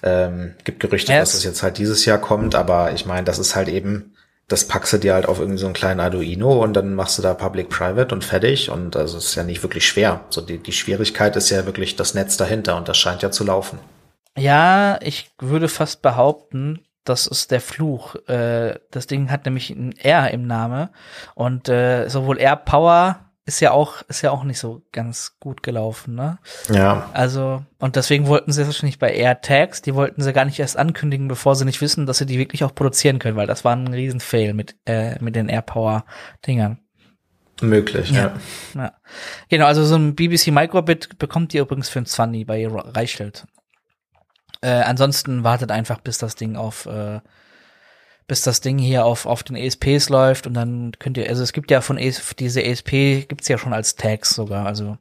ähm, 0.02 0.54
gibt 0.64 0.80
Gerüchte, 0.80 1.12
yes. 1.12 1.20
dass 1.20 1.34
es 1.34 1.44
jetzt 1.44 1.62
halt 1.62 1.76
dieses 1.78 2.06
Jahr 2.06 2.18
kommt, 2.18 2.54
aber 2.54 2.92
ich 2.92 3.04
meine, 3.04 3.24
das 3.24 3.38
ist 3.38 3.54
halt 3.54 3.68
eben 3.68 4.15
das 4.48 4.68
packst 4.68 4.92
du 4.92 4.98
dir 4.98 5.14
halt 5.14 5.26
auf 5.26 5.40
irgendwie 5.40 5.58
so 5.58 5.66
einen 5.66 5.74
kleinen 5.74 6.00
Arduino 6.00 6.62
und 6.62 6.74
dann 6.74 6.94
machst 6.94 7.18
du 7.18 7.22
da 7.22 7.34
Public-Private 7.34 8.14
und 8.14 8.24
fertig. 8.24 8.70
Und 8.70 8.94
das 8.94 9.14
ist 9.14 9.34
ja 9.34 9.42
nicht 9.42 9.62
wirklich 9.62 9.86
schwer. 9.86 10.24
So 10.30 10.40
die, 10.40 10.58
die 10.58 10.72
Schwierigkeit 10.72 11.34
ist 11.36 11.50
ja 11.50 11.66
wirklich 11.66 11.96
das 11.96 12.14
Netz 12.14 12.36
dahinter 12.36 12.76
und 12.76 12.88
das 12.88 12.96
scheint 12.96 13.22
ja 13.22 13.30
zu 13.30 13.44
laufen. 13.44 13.78
Ja, 14.38 14.98
ich 15.02 15.30
würde 15.40 15.68
fast 15.68 16.02
behaupten, 16.02 16.84
das 17.04 17.26
ist 17.26 17.50
der 17.50 17.60
Fluch. 17.60 18.14
Äh, 18.28 18.78
das 18.90 19.06
Ding 19.06 19.30
hat 19.30 19.46
nämlich 19.46 19.70
ein 19.70 19.96
R 19.96 20.30
im 20.30 20.46
Name 20.46 20.90
und 21.34 21.68
äh, 21.68 22.08
sowohl 22.08 22.38
R 22.38 22.56
Power 22.56 23.25
ist 23.46 23.60
ja 23.60 23.70
auch 23.70 24.02
ist 24.08 24.22
ja 24.22 24.32
auch 24.32 24.42
nicht 24.42 24.58
so 24.58 24.82
ganz 24.92 25.36
gut 25.38 25.62
gelaufen, 25.62 26.16
ne? 26.16 26.38
Ja. 26.68 27.08
Also 27.12 27.64
und 27.78 27.94
deswegen 27.94 28.26
wollten 28.26 28.52
sie 28.52 28.66
wahrscheinlich 28.66 28.98
bei 28.98 29.14
AirTags, 29.14 29.82
die 29.82 29.94
wollten 29.94 30.20
sie 30.20 30.32
gar 30.32 30.44
nicht 30.44 30.58
erst 30.58 30.76
ankündigen, 30.76 31.28
bevor 31.28 31.54
sie 31.54 31.64
nicht 31.64 31.80
wissen, 31.80 32.06
dass 32.06 32.18
sie 32.18 32.26
die 32.26 32.38
wirklich 32.38 32.64
auch 32.64 32.74
produzieren 32.74 33.20
können, 33.20 33.36
weil 33.36 33.46
das 33.46 33.64
war 33.64 33.74
ein 33.74 33.88
Riesenfail 33.88 34.52
mit 34.52 34.76
äh, 34.86 35.22
mit 35.22 35.36
den 35.36 35.48
AirPower 35.48 36.04
Dingern. 36.44 36.80
Möglich, 37.62 38.10
ja. 38.10 38.34
ja. 38.74 38.82
ja. 38.82 38.92
Genau, 39.48 39.66
also 39.66 39.84
so 39.84 39.94
ein 39.94 40.14
BBC 40.14 40.48
Microbit 40.48 41.18
bekommt 41.18 41.54
ihr 41.54 41.62
übrigens 41.62 41.88
für 41.88 42.00
ein 42.00 42.06
20 42.06 42.46
bei 42.46 42.66
Reichelt. 42.68 43.46
Äh, 44.60 44.82
ansonsten 44.82 45.44
wartet 45.44 45.70
einfach, 45.70 46.00
bis 46.00 46.18
das 46.18 46.34
Ding 46.34 46.56
auf 46.56 46.86
äh, 46.86 47.20
bis 48.26 48.42
das 48.42 48.60
Ding 48.60 48.78
hier 48.78 49.04
auf, 49.04 49.26
auf 49.26 49.42
den 49.42 49.56
ESPs 49.56 50.08
läuft 50.08 50.46
und 50.46 50.54
dann 50.54 50.92
könnt 50.98 51.16
ihr, 51.16 51.28
also 51.28 51.42
es 51.42 51.52
gibt 51.52 51.70
ja 51.70 51.80
von 51.80 51.98
ES, 51.98 52.34
diese 52.38 52.62
ESP 52.62 53.26
gibt's 53.28 53.48
ja 53.48 53.58
schon 53.58 53.72
als 53.72 53.94
Tags 53.94 54.34
sogar, 54.34 54.66
also 54.66 54.98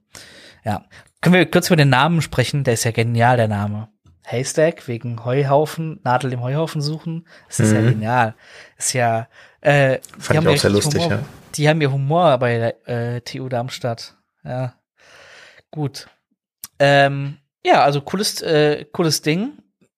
ja. 0.64 0.86
Können 1.22 1.36
wir 1.36 1.50
kurz 1.50 1.68
über 1.68 1.76
den 1.76 1.90
Namen 1.90 2.22
sprechen? 2.22 2.64
Der 2.64 2.76
ist 2.76 2.84
ja 2.84 2.92
genial, 2.92 3.38
der 3.38 3.48
Name. 3.48 3.88
Haystack 4.26 4.88
wegen 4.88 5.24
Heuhaufen, 5.24 6.00
Nadel 6.04 6.34
im 6.34 6.42
Heuhaufen 6.42 6.82
suchen. 6.82 7.28
Das 7.48 7.60
ist 7.60 7.72
mhm. 7.72 7.76
ja 7.76 7.82
genial. 7.92 8.36
Ist 8.78 8.94
ja, 8.94 9.28
äh, 9.62 10.00
Fand 10.18 10.42
ich 10.42 10.48
auch 10.48 10.58
sehr 10.58 10.72
lustig, 10.72 11.04
Humor, 11.04 11.18
ja. 11.18 11.26
Die 11.56 11.70
haben 11.70 11.82
ja 11.82 11.92
Humor 11.92 12.38
bei 12.40 12.58
der 12.58 13.16
äh, 13.16 13.22
TU 13.22 13.48
Darmstadt. 13.50 14.16
Ja. 14.44 14.76
Gut. 15.72 16.08
Ähm, 16.80 17.38
ja, 17.66 17.84
also 17.84 18.02
cooles, 18.02 18.42
äh, 18.42 18.86
cooles 18.92 19.22
Ding. 19.22 19.54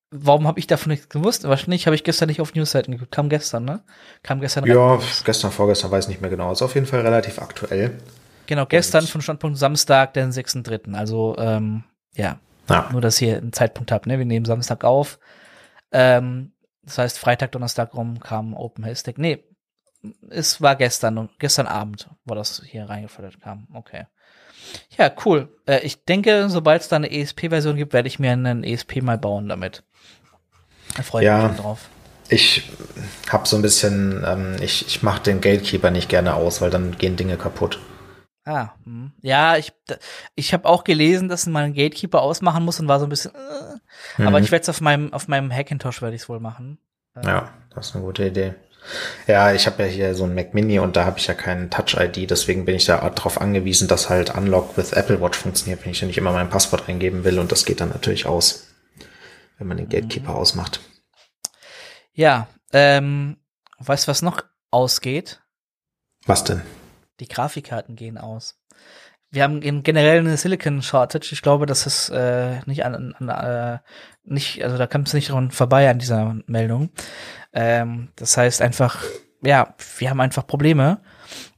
Warum 0.09 0.47
habe 0.47 0.59
ich 0.59 0.67
davon 0.67 0.91
nichts 0.91 1.09
gewusst? 1.09 1.43
Wahrscheinlich 1.43 1.85
habe 1.85 1.95
ich 1.95 2.03
gestern 2.03 2.27
nicht 2.29 2.39
auf 2.39 2.53
Newsseiten 2.55 2.93
geguckt. 2.93 3.11
Kam 3.11 3.27
gestern, 3.27 3.65
ne? 3.65 3.83
Kam 4.23 4.39
gestern 4.39 4.65
Ja, 4.65 4.95
rein. 4.95 5.01
gestern, 5.25 5.51
vorgestern, 5.51 5.91
weiß 5.91 6.07
nicht 6.07 6.21
mehr 6.21 6.29
genau. 6.29 6.51
Ist 6.51 6.61
auf 6.61 6.75
jeden 6.75 6.87
Fall 6.87 7.01
relativ 7.01 7.39
aktuell. 7.39 7.97
Genau, 8.45 8.65
gestern 8.65 9.01
Und 9.01 9.09
von 9.09 9.21
Standpunkt 9.21 9.57
Samstag, 9.57 10.13
den 10.13 10.31
6.3. 10.31 10.95
Also, 10.95 11.35
ähm, 11.37 11.83
ja. 12.15 12.39
ja. 12.69 12.89
Nur, 12.91 13.01
dass 13.01 13.21
ihr 13.21 13.37
einen 13.37 13.51
Zeitpunkt 13.51 13.91
habt, 13.91 14.07
ne? 14.07 14.17
Wir 14.17 14.25
nehmen 14.25 14.45
Samstag 14.45 14.85
auf. 14.85 15.19
Ähm, 15.91 16.53
das 16.83 16.97
heißt, 16.97 17.19
Freitag, 17.19 17.51
Donnerstag 17.51 17.93
rum 17.93 18.21
kam 18.21 18.53
Open 18.53 18.85
Hashtag. 18.85 19.17
Nee, 19.17 19.43
es 20.29 20.61
war 20.61 20.77
gestern 20.77 21.29
gestern 21.39 21.67
Abend, 21.67 22.09
wo 22.23 22.33
das 22.33 22.61
hier 22.65 22.87
reingefordert 22.87 23.41
kam. 23.41 23.67
Okay. 23.73 24.05
Ja, 24.97 25.11
cool. 25.25 25.49
Äh, 25.65 25.79
ich 25.85 26.03
denke, 26.05 26.49
sobald 26.49 26.81
es 26.81 26.87
da 26.87 26.95
eine 26.95 27.11
ESP-Version 27.11 27.75
gibt, 27.75 27.93
werde 27.93 28.07
ich 28.07 28.19
mir 28.19 28.31
einen 28.31 28.63
ESP 28.63 29.01
mal 29.01 29.17
bauen 29.17 29.49
damit. 29.49 29.83
Da 30.95 31.03
freue 31.03 31.21
ich 31.23 31.25
ja, 31.25 31.47
mich 31.47 31.57
drauf. 31.57 31.89
Ich 32.29 32.69
habe 33.29 33.47
so 33.47 33.55
ein 33.55 33.61
bisschen, 33.61 34.23
ähm, 34.25 34.55
ich, 34.61 34.85
ich 34.87 35.03
mache 35.03 35.23
den 35.23 35.41
Gatekeeper 35.41 35.91
nicht 35.91 36.09
gerne 36.09 36.33
aus, 36.33 36.61
weil 36.61 36.69
dann 36.69 36.97
gehen 36.97 37.15
Dinge 37.15 37.37
kaputt. 37.37 37.79
Ah, 38.45 38.69
hm. 38.85 39.11
ja, 39.21 39.57
ich, 39.57 39.73
ich 40.35 40.53
habe 40.53 40.69
auch 40.69 40.85
gelesen, 40.85 41.27
dass 41.27 41.45
man 41.47 41.65
einen 41.65 41.73
Gatekeeper 41.73 42.21
ausmachen 42.21 42.63
muss 42.63 42.79
und 42.79 42.87
war 42.87 42.99
so 42.99 43.05
ein 43.05 43.09
bisschen, 43.09 43.33
äh, 43.35 44.21
mhm. 44.21 44.27
aber 44.27 44.39
ich 44.39 44.51
werde 44.51 44.63
es 44.63 44.69
auf 44.69 44.79
meinem, 44.79 45.11
auf 45.13 45.27
meinem 45.27 45.51
Hackintosh 45.51 46.01
werde 46.01 46.15
ich 46.15 46.21
es 46.21 46.29
wohl 46.29 46.39
machen. 46.39 46.77
Ja, 47.23 47.51
das 47.73 47.89
ist 47.89 47.95
eine 47.95 48.05
gute 48.05 48.25
Idee. 48.25 48.55
Ja, 49.27 49.53
ich 49.53 49.65
habe 49.65 49.83
ja 49.83 49.89
hier 49.89 50.15
so 50.15 50.23
ein 50.23 50.33
Mac 50.33 50.53
Mini 50.53 50.79
und 50.79 50.95
da 50.95 51.05
habe 51.05 51.19
ich 51.19 51.27
ja 51.27 51.33
keinen 51.33 51.69
Touch-ID, 51.69 52.29
deswegen 52.29 52.65
bin 52.65 52.75
ich 52.75 52.85
da 52.85 53.09
darauf 53.09 53.41
angewiesen, 53.41 53.87
dass 53.87 54.09
halt 54.09 54.35
Unlock 54.35 54.77
with 54.77 54.93
Apple 54.93 55.21
Watch 55.21 55.37
funktioniert, 55.37 55.83
wenn 55.83 55.91
ich 55.91 56.01
ja 56.01 56.07
nicht 56.07 56.17
immer 56.17 56.31
mein 56.31 56.49
Passwort 56.49 56.87
eingeben 56.87 57.23
will 57.23 57.39
und 57.39 57.51
das 57.51 57.65
geht 57.65 57.81
dann 57.81 57.89
natürlich 57.89 58.25
aus, 58.25 58.67
wenn 59.57 59.67
man 59.67 59.77
den 59.77 59.89
Gatekeeper 59.89 60.31
mhm. 60.31 60.37
ausmacht. 60.37 60.79
Ja, 62.13 62.47
ähm, 62.73 63.37
weißt 63.79 64.07
du, 64.07 64.11
was 64.11 64.21
noch 64.21 64.41
ausgeht? 64.71 65.41
Was 66.25 66.43
denn? 66.43 66.61
Die 67.19 67.27
Grafikkarten 67.27 67.95
gehen 67.95 68.17
aus. 68.17 68.59
Wir 69.29 69.43
haben 69.43 69.83
generell 69.83 70.19
eine 70.19 70.37
Silicon 70.37 70.81
Shortage. 70.81 71.29
Ich 71.31 71.41
glaube, 71.41 71.65
das 71.65 71.85
ist 71.85 72.09
äh, 72.09 72.61
nicht 72.65 72.85
an, 72.85 73.13
an 73.19 73.29
äh, 73.29 73.79
nicht, 74.23 74.63
also 74.63 74.77
da 74.77 74.87
kommt 74.87 75.07
es 75.07 75.13
nicht 75.13 75.29
dran 75.29 75.51
vorbei 75.51 75.89
an 75.89 75.99
dieser 75.99 76.37
Meldung. 76.47 76.91
Ähm, 77.53 78.09
das 78.15 78.37
heißt 78.37 78.61
einfach, 78.61 79.03
ja, 79.41 79.75
wir 79.97 80.09
haben 80.09 80.21
einfach 80.21 80.45
Probleme. 80.45 81.01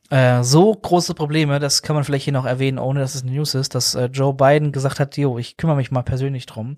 Äh, 0.10 0.44
so 0.44 0.74
große 0.74 1.14
Probleme, 1.14 1.60
das 1.60 1.84
kann 1.84 1.96
man 1.96 2.04
vielleicht 2.04 2.24
hier 2.24 2.34
noch 2.34 2.46
erwähnen, 2.46 2.80
ohne 2.80 3.00
dass 3.00 3.14
es 3.14 3.24
News 3.24 3.54
ist, 3.54 3.76
dass 3.76 3.94
äh, 3.94 4.06
Joe 4.06 4.34
Biden 4.34 4.72
gesagt 4.72 5.00
hat, 5.00 5.18
jo, 5.18 5.38
ich 5.38 5.56
kümmere 5.56 5.78
mich 5.78 5.92
mal 5.92 6.02
persönlich 6.02 6.48
drum, 6.48 6.78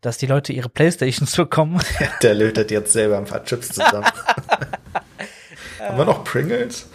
dass 0.00 0.16
die 0.16 0.26
Leute 0.26 0.54
ihre 0.54 0.70
Playstations 0.70 1.36
bekommen. 1.36 1.80
Der 2.22 2.34
lötet 2.34 2.70
jetzt 2.70 2.92
selber 2.92 3.18
ein 3.18 3.26
paar 3.26 3.44
Chips 3.44 3.68
zusammen. 3.68 4.06
haben 5.78 5.98
wir 5.98 6.06
noch 6.06 6.24
Pringles? 6.24 6.88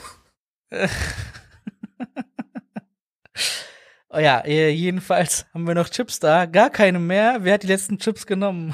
oh 4.09 4.17
ja, 4.17 4.39
äh, 4.39 4.69
jedenfalls 4.69 5.45
haben 5.53 5.67
wir 5.67 5.75
noch 5.75 5.89
Chips 5.89 6.19
da. 6.19 6.47
Gar 6.47 6.71
keine 6.71 6.97
mehr. 6.97 7.37
Wer 7.41 7.53
hat 7.53 7.63
die 7.63 7.67
letzten 7.67 7.99
Chips 7.99 8.25
genommen? 8.25 8.73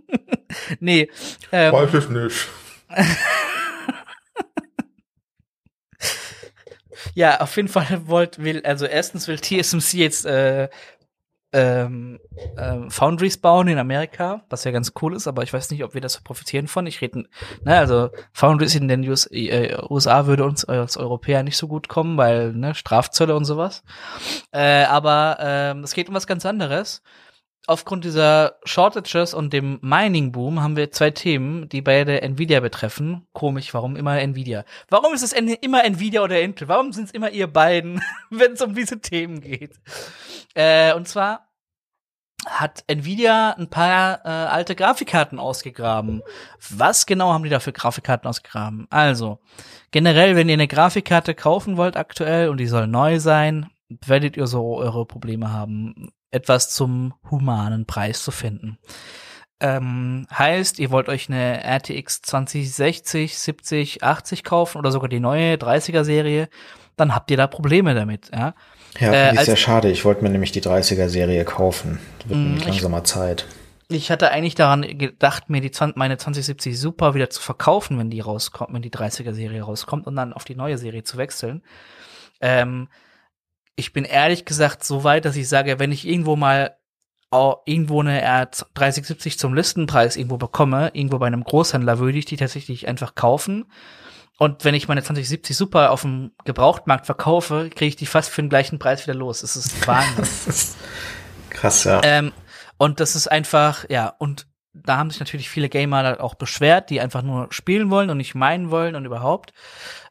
nee. 0.80 1.10
Ähm, 1.50 1.72
Weiß 1.72 1.94
ich 1.94 2.08
nicht. 2.08 2.48
ja, 7.14 7.40
auf 7.40 7.56
jeden 7.56 7.68
Fall 7.68 8.02
wollt, 8.06 8.42
will, 8.42 8.62
also 8.64 8.86
erstens 8.86 9.28
will 9.28 9.38
TSMC 9.38 9.94
jetzt 9.94 10.26
äh, 10.26 10.68
ähm, 11.54 12.18
ähm, 12.56 12.90
Foundries 12.90 13.36
bauen 13.36 13.68
in 13.68 13.78
Amerika, 13.78 14.42
was 14.48 14.64
ja 14.64 14.70
ganz 14.70 14.92
cool 15.02 15.14
ist, 15.14 15.28
aber 15.28 15.42
ich 15.42 15.52
weiß 15.52 15.70
nicht, 15.70 15.84
ob 15.84 15.92
wir 15.92 16.00
das 16.00 16.20
profitieren 16.20 16.66
von. 16.66 16.86
Ich 16.86 17.02
rede, 17.02 17.24
ne, 17.64 17.78
also 17.78 18.08
Foundries 18.32 18.74
in 18.74 18.88
den 18.88 19.06
US, 19.08 19.26
äh, 19.30 19.76
USA 19.90 20.26
würde 20.26 20.44
uns 20.44 20.64
als 20.64 20.96
Europäer 20.96 21.42
nicht 21.42 21.58
so 21.58 21.68
gut 21.68 21.88
kommen, 21.88 22.16
weil 22.16 22.54
ne, 22.54 22.74
Strafzölle 22.74 23.36
und 23.36 23.44
sowas. 23.44 23.82
Äh, 24.50 24.84
aber 24.84 25.36
ähm, 25.40 25.84
es 25.84 25.92
geht 25.92 26.08
um 26.08 26.14
was 26.14 26.26
ganz 26.26 26.46
anderes 26.46 27.02
aufgrund 27.66 28.04
dieser 28.04 28.56
Shortages 28.64 29.34
und 29.34 29.52
dem 29.52 29.78
Mining-Boom 29.82 30.62
haben 30.62 30.76
wir 30.76 30.90
zwei 30.90 31.10
Themen, 31.10 31.68
die 31.68 31.80
beide 31.80 32.22
Nvidia 32.22 32.60
betreffen. 32.60 33.26
Komisch, 33.32 33.72
warum 33.72 33.96
immer 33.96 34.18
Nvidia? 34.20 34.64
Warum 34.88 35.14
ist 35.14 35.22
es 35.22 35.32
immer 35.32 35.84
Nvidia 35.84 36.22
oder 36.22 36.40
Intel? 36.40 36.68
Warum 36.68 36.92
sind 36.92 37.04
es 37.04 37.10
immer 37.12 37.30
ihr 37.30 37.46
beiden, 37.46 38.02
wenn 38.30 38.52
es 38.52 38.62
um 38.62 38.74
diese 38.74 39.00
Themen 39.00 39.40
geht? 39.40 39.80
Äh, 40.54 40.94
und 40.94 41.06
zwar 41.08 41.48
hat 42.44 42.82
Nvidia 42.88 43.52
ein 43.52 43.70
paar 43.70 44.24
äh, 44.24 44.28
alte 44.28 44.74
Grafikkarten 44.74 45.38
ausgegraben. 45.38 46.22
Was 46.70 47.06
genau 47.06 47.32
haben 47.32 47.44
die 47.44 47.50
da 47.50 47.60
für 47.60 47.72
Grafikkarten 47.72 48.28
ausgegraben? 48.28 48.88
Also, 48.90 49.38
generell, 49.92 50.34
wenn 50.34 50.48
ihr 50.48 50.54
eine 50.54 50.66
Grafikkarte 50.66 51.36
kaufen 51.36 51.76
wollt 51.76 51.96
aktuell 51.96 52.48
und 52.48 52.58
die 52.58 52.66
soll 52.66 52.88
neu 52.88 53.20
sein, 53.20 53.70
werdet 53.88 54.36
ihr 54.36 54.48
so 54.48 54.76
eure 54.76 55.06
Probleme 55.06 55.52
haben 55.52 56.10
etwas 56.32 56.70
zum 56.70 57.14
humanen 57.30 57.86
Preis 57.86 58.22
zu 58.22 58.32
finden. 58.32 58.78
Ähm, 59.60 60.26
heißt, 60.36 60.80
ihr 60.80 60.90
wollt 60.90 61.08
euch 61.08 61.28
eine 61.28 61.62
RTX 61.64 62.22
2060, 62.22 63.38
70, 63.38 64.02
80 64.02 64.42
kaufen 64.42 64.78
oder 64.78 64.90
sogar 64.90 65.08
die 65.08 65.20
neue 65.20 65.54
30er 65.54 66.02
Serie, 66.02 66.48
dann 66.96 67.14
habt 67.14 67.30
ihr 67.30 67.36
da 67.36 67.46
Probleme 67.46 67.94
damit, 67.94 68.30
ja. 68.32 68.54
Ja, 68.98 69.12
äh, 69.12 69.34
ist 69.34 69.46
ja 69.46 69.56
schade. 69.56 69.90
Ich 69.90 70.04
wollte 70.04 70.22
mir 70.22 70.30
nämlich 70.30 70.52
die 70.52 70.60
30er 70.60 71.08
Serie 71.08 71.44
kaufen. 71.44 71.98
Wird 72.26 72.38
mm, 72.38 72.42
nämlich 72.42 72.66
langsam 72.66 72.90
mal 72.90 73.04
Zeit. 73.04 73.46
Ich 73.88 74.10
hatte 74.10 74.30
eigentlich 74.30 74.54
daran 74.54 74.82
gedacht, 74.98 75.48
mir 75.48 75.60
die 75.60 75.70
20, 75.70 75.96
meine 75.96 76.18
2070 76.18 76.78
Super 76.78 77.14
wieder 77.14 77.30
zu 77.30 77.40
verkaufen, 77.40 77.98
wenn 77.98 78.10
die 78.10 78.20
rauskommt, 78.20 78.74
wenn 78.74 78.82
die 78.82 78.90
30er 78.90 79.32
Serie 79.32 79.62
rauskommt 79.62 80.06
und 80.06 80.16
dann 80.16 80.32
auf 80.32 80.44
die 80.44 80.56
neue 80.56 80.76
Serie 80.76 81.04
zu 81.04 81.16
wechseln. 81.16 81.62
Ähm, 82.40 82.88
ich 83.76 83.92
bin 83.92 84.04
ehrlich 84.04 84.44
gesagt 84.44 84.84
so 84.84 85.04
weit, 85.04 85.24
dass 85.24 85.36
ich 85.36 85.48
sage, 85.48 85.78
wenn 85.78 85.92
ich 85.92 86.06
irgendwo 86.06 86.36
mal 86.36 86.76
irgendwo 87.64 88.00
eine 88.00 88.22
R3070 88.22 89.38
zum 89.38 89.54
Listenpreis 89.54 90.16
irgendwo 90.16 90.36
bekomme, 90.36 90.90
irgendwo 90.92 91.18
bei 91.18 91.26
einem 91.26 91.44
Großhändler, 91.44 91.98
würde 91.98 92.18
ich 92.18 92.26
die 92.26 92.36
tatsächlich 92.36 92.88
einfach 92.88 93.14
kaufen. 93.14 93.64
Und 94.38 94.64
wenn 94.64 94.74
ich 94.74 94.88
meine 94.88 95.02
2070 95.02 95.56
Super 95.56 95.92
auf 95.92 96.02
dem 96.02 96.32
Gebrauchtmarkt 96.44 97.06
verkaufe, 97.06 97.70
kriege 97.70 97.86
ich 97.86 97.96
die 97.96 98.06
fast 98.06 98.30
für 98.30 98.42
den 98.42 98.50
gleichen 98.50 98.78
Preis 98.78 99.06
wieder 99.06 99.14
los. 99.14 99.42
Es 99.42 99.56
ist 99.56 99.86
Wahnsinn. 99.86 100.76
Krass, 101.48 101.84
ja. 101.84 102.00
Ähm, 102.02 102.32
und 102.76 103.00
das 103.00 103.16
ist 103.16 103.28
einfach, 103.28 103.88
ja, 103.88 104.08
und 104.18 104.46
da 104.74 104.96
haben 104.96 105.10
sich 105.10 105.20
natürlich 105.20 105.48
viele 105.48 105.68
Gamer 105.68 106.20
auch 106.20 106.34
beschwert, 106.34 106.90
die 106.90 107.00
einfach 107.00 107.22
nur 107.22 107.48
spielen 107.50 107.90
wollen 107.90 108.10
und 108.10 108.16
nicht 108.16 108.34
meinen 108.34 108.70
wollen 108.70 108.94
und 108.94 109.04
überhaupt. 109.04 109.52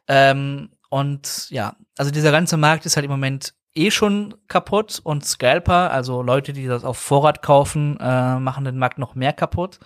Ähm, 0.08 0.70
und 0.92 1.48
ja, 1.48 1.76
also 1.96 2.10
dieser 2.10 2.32
ganze 2.32 2.58
Markt 2.58 2.84
ist 2.84 2.96
halt 2.96 3.06
im 3.06 3.10
Moment 3.10 3.54
eh 3.74 3.90
schon 3.90 4.34
kaputt 4.46 5.00
und 5.02 5.24
Scalper, 5.24 5.90
also 5.90 6.20
Leute, 6.20 6.52
die 6.52 6.66
das 6.66 6.84
auf 6.84 6.98
Vorrat 6.98 7.40
kaufen, 7.40 7.96
äh, 7.98 8.38
machen 8.38 8.66
den 8.66 8.76
Markt 8.76 8.98
noch 8.98 9.14
mehr 9.14 9.32
kaputt. 9.32 9.78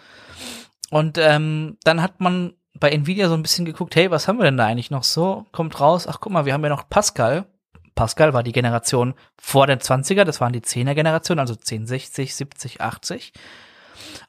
Und 0.90 1.16
ähm, 1.16 1.76
dann 1.84 2.02
hat 2.02 2.18
man 2.18 2.54
bei 2.74 2.90
Nvidia 2.90 3.28
so 3.28 3.34
ein 3.34 3.42
bisschen 3.42 3.64
geguckt, 3.64 3.94
hey, 3.94 4.10
was 4.10 4.26
haben 4.26 4.38
wir 4.38 4.46
denn 4.46 4.56
da 4.56 4.66
eigentlich 4.66 4.90
noch 4.90 5.04
so? 5.04 5.46
Kommt 5.52 5.78
raus, 5.78 6.08
ach 6.08 6.18
guck 6.18 6.32
mal, 6.32 6.44
wir 6.44 6.52
haben 6.52 6.64
ja 6.64 6.70
noch 6.70 6.88
Pascal. 6.88 7.46
Pascal 7.94 8.34
war 8.34 8.42
die 8.42 8.50
Generation 8.50 9.14
vor 9.38 9.68
den 9.68 9.78
20er, 9.78 10.24
das 10.24 10.40
waren 10.40 10.52
die 10.52 10.60
10er 10.60 10.94
Generation, 10.94 11.38
also 11.38 11.54
1060, 11.54 12.34
70, 12.34 12.80
80. 12.80 13.32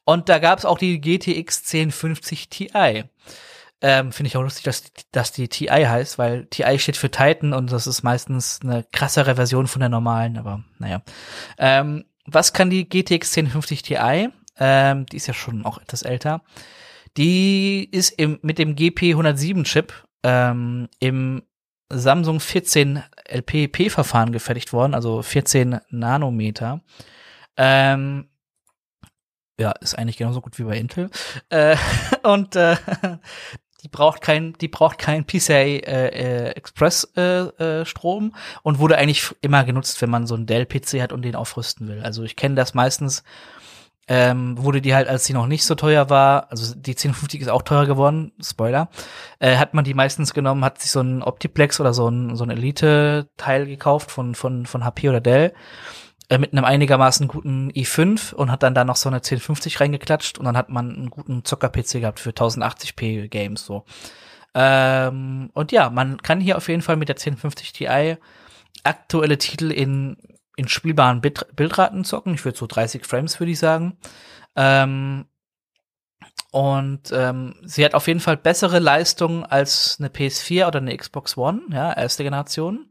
Und 0.04 0.30
da 0.30 0.38
gab 0.38 0.60
es 0.60 0.66
auch 0.66 0.78
die 0.78 1.02
GTX 1.02 1.74
1050 1.74 2.50
Ti. 2.50 2.70
Ähm, 3.82 4.12
Finde 4.12 4.28
ich 4.28 4.38
auch 4.38 4.42
lustig, 4.42 4.64
dass, 4.64 4.84
dass 5.12 5.32
die 5.32 5.50
TI 5.50 5.68
heißt, 5.68 6.18
weil 6.18 6.48
TI 6.48 6.80
steht 6.80 6.98
für 6.98 7.12
Titan 7.12 7.54
und 7.54 7.72
das 7.72 7.86
ist 7.86 8.02
meistens 8.02 8.60
eine 8.64 8.84
krassere 8.92 9.36
Version 9.36 9.68
von 9.68 9.82
der 9.82 9.90
normalen, 9.90 10.38
aber 10.38 10.64
naja. 10.80 11.04
Ähm, 11.60 12.06
was 12.26 12.54
kann 12.54 12.70
die 12.70 12.90
GTX 12.90 13.38
1050 13.38 13.84
Ti? 13.84 14.30
Ähm, 14.60 15.06
die 15.06 15.16
ist 15.16 15.28
ja 15.28 15.34
schon 15.34 15.66
auch 15.66 15.78
etwas 15.78 16.02
älter. 16.02 16.42
Die 17.18 17.88
ist 17.92 18.10
im, 18.12 18.40
mit 18.42 18.58
dem 18.58 18.76
GP 18.76 19.12
107 19.12 19.64
Chip 19.64 19.94
ähm, 20.24 20.90
im 21.00 21.44
Samsung 21.90 22.40
14 22.40 23.04
LPP-Verfahren 23.30 24.32
gefertigt 24.32 24.74
worden, 24.74 24.94
also 24.94 25.22
14 25.22 25.80
Nanometer. 25.90 26.82
Ähm, 27.56 28.30
ja, 29.60 29.72
ist 29.72 29.98
eigentlich 29.98 30.18
genauso 30.18 30.42
gut 30.42 30.60
wie 30.60 30.64
bei 30.64 30.78
Intel. 30.78 31.10
Äh, 31.50 31.78
und 32.24 32.56
äh, 32.56 32.76
die 33.84 33.90
braucht 33.90 34.22
kein, 34.22 34.54
die 34.54 34.68
braucht 34.68 34.98
kein 34.98 35.26
PCI 35.26 35.82
äh, 35.86 36.08
äh, 36.08 36.50
Express 36.52 37.12
äh, 37.16 37.22
äh, 37.22 37.86
Strom 37.86 38.34
und 38.64 38.80
wurde 38.80 38.98
eigentlich 38.98 39.36
immer 39.42 39.64
genutzt, 39.64 40.02
wenn 40.02 40.10
man 40.10 40.26
so 40.26 40.36
einen 40.36 40.48
Dell 40.48 40.66
PC 40.66 41.02
hat 41.02 41.14
und 41.14 41.24
den 41.24 41.36
aufrüsten 41.36 41.88
will. 41.88 42.02
Also 42.02 42.24
ich 42.24 42.36
kenne 42.36 42.56
das 42.56 42.74
meistens. 42.74 43.24
Ähm, 44.10 44.58
wurde 44.58 44.82
die 44.82 44.96
halt, 44.96 45.10
als 45.10 45.26
sie 45.26 45.34
noch 45.34 45.48
nicht 45.48 45.66
so 45.66 45.76
teuer 45.76 46.10
war, 46.10 46.50
also 46.50 46.74
die 46.74 46.92
1050 46.92 47.42
ist 47.42 47.50
auch 47.50 47.62
teuer 47.62 47.86
geworden, 47.86 48.32
Spoiler, 48.42 48.88
äh, 49.40 49.58
hat 49.58 49.74
man 49.74 49.84
die 49.84 49.94
meistens 49.94 50.34
genommen, 50.34 50.64
hat 50.64 50.80
sich 50.80 50.92
so 50.92 51.02
ein 51.02 51.22
Optiplex 51.22 51.82
oder 51.82 51.94
so 51.94 52.08
ein, 52.08 52.38
so 52.38 52.46
ein 52.46 52.50
Elite-Teil 52.50 53.66
gekauft 53.66 54.10
von, 54.10 54.34
von, 54.34 54.66
von 54.66 54.86
HP 54.86 55.10
oder 55.10 55.20
Dell 55.20 55.54
äh, 56.30 56.38
mit 56.38 56.52
einem 56.52 56.66
einigermaßen 56.66 57.28
guten 57.28 57.72
i5 57.72 58.34
und 58.34 58.52
hat 58.52 58.64
dann 58.64 58.76
da 58.76 58.84
noch 58.84 58.98
so 58.98 59.10
eine 59.10 59.18
1050 59.18 59.80
reingeklatscht 59.80 60.38
und 60.38 60.46
dann 60.46 60.58
hat 60.58 60.70
man 60.70 60.94
einen 60.94 61.10
guten 61.10 61.46
Zocker-PC 61.46 62.02
gehabt 62.02 62.20
für 62.20 62.32
1080p 62.32 63.28
Games 63.30 63.66
so. 63.66 63.86
Ähm, 64.54 65.50
und 65.54 65.72
ja, 65.72 65.90
man 65.90 66.22
kann 66.22 66.42
hier 66.42 66.58
auf 66.58 66.68
jeden 66.68 66.82
Fall 66.82 66.98
mit 66.98 67.10
der 67.10 67.16
1050 67.16 67.74
Ti 67.74 68.18
aktuelle 68.84 69.38
Titel 69.38 69.72
in, 69.72 70.18
in 70.56 70.68
spielbaren 70.68 71.22
Bit 71.22 71.46
Bildraten 71.56 72.04
zocken. 72.04 72.34
Ich 72.34 72.44
würde 72.44 72.58
so 72.58 72.68
30 72.68 73.06
Frames, 73.06 73.40
würde 73.40 73.52
ich 73.52 73.60
sagen. 73.60 73.98
Ähm, 74.56 75.26
und 76.52 77.12
ähm, 77.12 77.56
sie 77.64 77.86
hat 77.86 77.94
auf 77.94 78.08
jeden 78.08 78.20
Fall 78.20 78.38
bessere 78.38 78.80
Leistung 78.80 79.46
als 79.46 79.98
eine 80.00 80.10
PS4 80.10 80.68
oder 80.68 80.80
eine 80.80 80.96
Xbox 80.96 81.38
One, 81.38 81.62
ja, 81.72 81.94
erste 81.94 82.24
Generation. 82.24 82.88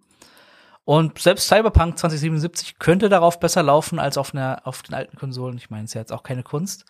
Und 0.87 1.19
selbst 1.19 1.49
Cyberpunk 1.49 1.99
2077 1.99 2.79
könnte 2.79 3.09
darauf 3.09 3.41
besser 3.41 3.65
laufen 3.65 3.99
als 3.99 4.17
auf, 4.17 4.33
einer, 4.33 4.61
auf 4.63 4.83
den 4.83 4.95
alten 4.95 5.17
Konsolen. 5.17 5.57
Ich 5.57 5.69
meine, 5.69 5.83
es 5.83 5.91
ist 5.91 5.95
ja 5.95 6.01
jetzt 6.01 6.13
auch 6.13 6.23
keine 6.23 6.45
Kunst. 6.45 6.85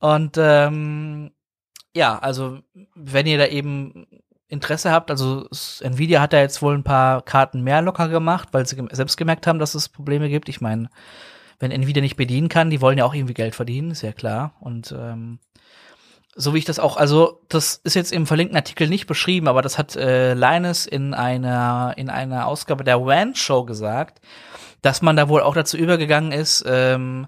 Und 0.00 0.36
ähm, 0.36 1.30
ja, 1.94 2.18
also 2.18 2.58
wenn 2.96 3.28
ihr 3.28 3.38
da 3.38 3.46
eben 3.46 4.08
Interesse 4.48 4.90
habt, 4.90 5.12
also 5.12 5.46
Nvidia 5.80 6.20
hat 6.20 6.32
da 6.32 6.40
jetzt 6.40 6.60
wohl 6.60 6.74
ein 6.74 6.82
paar 6.82 7.22
Karten 7.22 7.62
mehr 7.62 7.82
locker 7.82 8.08
gemacht, 8.08 8.48
weil 8.50 8.66
sie 8.66 8.82
selbst 8.90 9.16
gemerkt 9.16 9.46
haben, 9.46 9.60
dass 9.60 9.76
es 9.76 9.88
Probleme 9.88 10.28
gibt. 10.28 10.48
Ich 10.48 10.60
meine, 10.60 10.90
wenn 11.60 11.70
Nvidia 11.70 12.02
nicht 12.02 12.16
bedienen 12.16 12.48
kann, 12.48 12.68
die 12.68 12.80
wollen 12.80 12.98
ja 12.98 13.04
auch 13.04 13.14
irgendwie 13.14 13.34
Geld 13.34 13.54
verdienen, 13.54 13.92
ist 13.92 14.02
ja 14.02 14.10
klar. 14.10 14.56
Und 14.58 14.92
ähm, 14.98 15.38
so 16.34 16.54
wie 16.54 16.58
ich 16.58 16.64
das 16.64 16.78
auch, 16.78 16.96
also 16.96 17.40
das 17.48 17.80
ist 17.82 17.94
jetzt 17.94 18.12
im 18.12 18.26
verlinkten 18.26 18.56
Artikel 18.56 18.88
nicht 18.88 19.06
beschrieben, 19.06 19.48
aber 19.48 19.62
das 19.62 19.78
hat 19.78 19.96
äh, 19.96 20.34
Linus 20.34 20.86
in 20.86 21.14
einer 21.14 21.94
in 21.96 22.08
einer 22.08 22.46
Ausgabe 22.46 22.84
der 22.84 23.04
WAN 23.04 23.34
Show 23.34 23.64
gesagt, 23.64 24.20
dass 24.82 25.02
man 25.02 25.16
da 25.16 25.28
wohl 25.28 25.42
auch 25.42 25.54
dazu 25.54 25.76
übergegangen 25.76 26.32
ist, 26.32 26.64
ähm, 26.66 27.26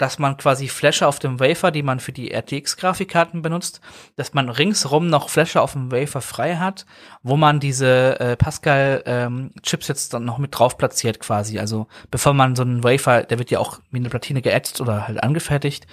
dass 0.00 0.18
man 0.18 0.38
quasi 0.38 0.68
Fläche 0.68 1.06
auf 1.06 1.18
dem 1.18 1.40
Wafer, 1.40 1.70
die 1.70 1.82
man 1.82 2.00
für 2.00 2.12
die 2.12 2.32
RTX-Grafikkarten 2.32 3.42
benutzt, 3.42 3.82
dass 4.16 4.32
man 4.32 4.48
ringsrum 4.48 5.08
noch 5.08 5.28
Fläche 5.28 5.60
auf 5.60 5.72
dem 5.72 5.92
Wafer 5.92 6.22
frei 6.22 6.56
hat, 6.56 6.86
wo 7.22 7.36
man 7.36 7.60
diese 7.60 8.18
äh, 8.18 8.34
Pascal-Chips 8.34 9.88
ähm, 9.88 9.94
jetzt 9.94 10.14
dann 10.14 10.24
noch 10.24 10.38
mit 10.38 10.58
drauf 10.58 10.78
platziert 10.78 11.20
quasi. 11.20 11.58
Also 11.58 11.86
bevor 12.10 12.32
man 12.32 12.56
so 12.56 12.62
einen 12.62 12.82
Wafer, 12.82 13.24
der 13.24 13.38
wird 13.38 13.50
ja 13.50 13.58
auch 13.58 13.78
mit 13.90 14.00
einer 14.00 14.08
Platine 14.08 14.40
geätzt 14.40 14.80
oder 14.80 15.06
halt 15.06 15.22
angefertigt 15.22 15.86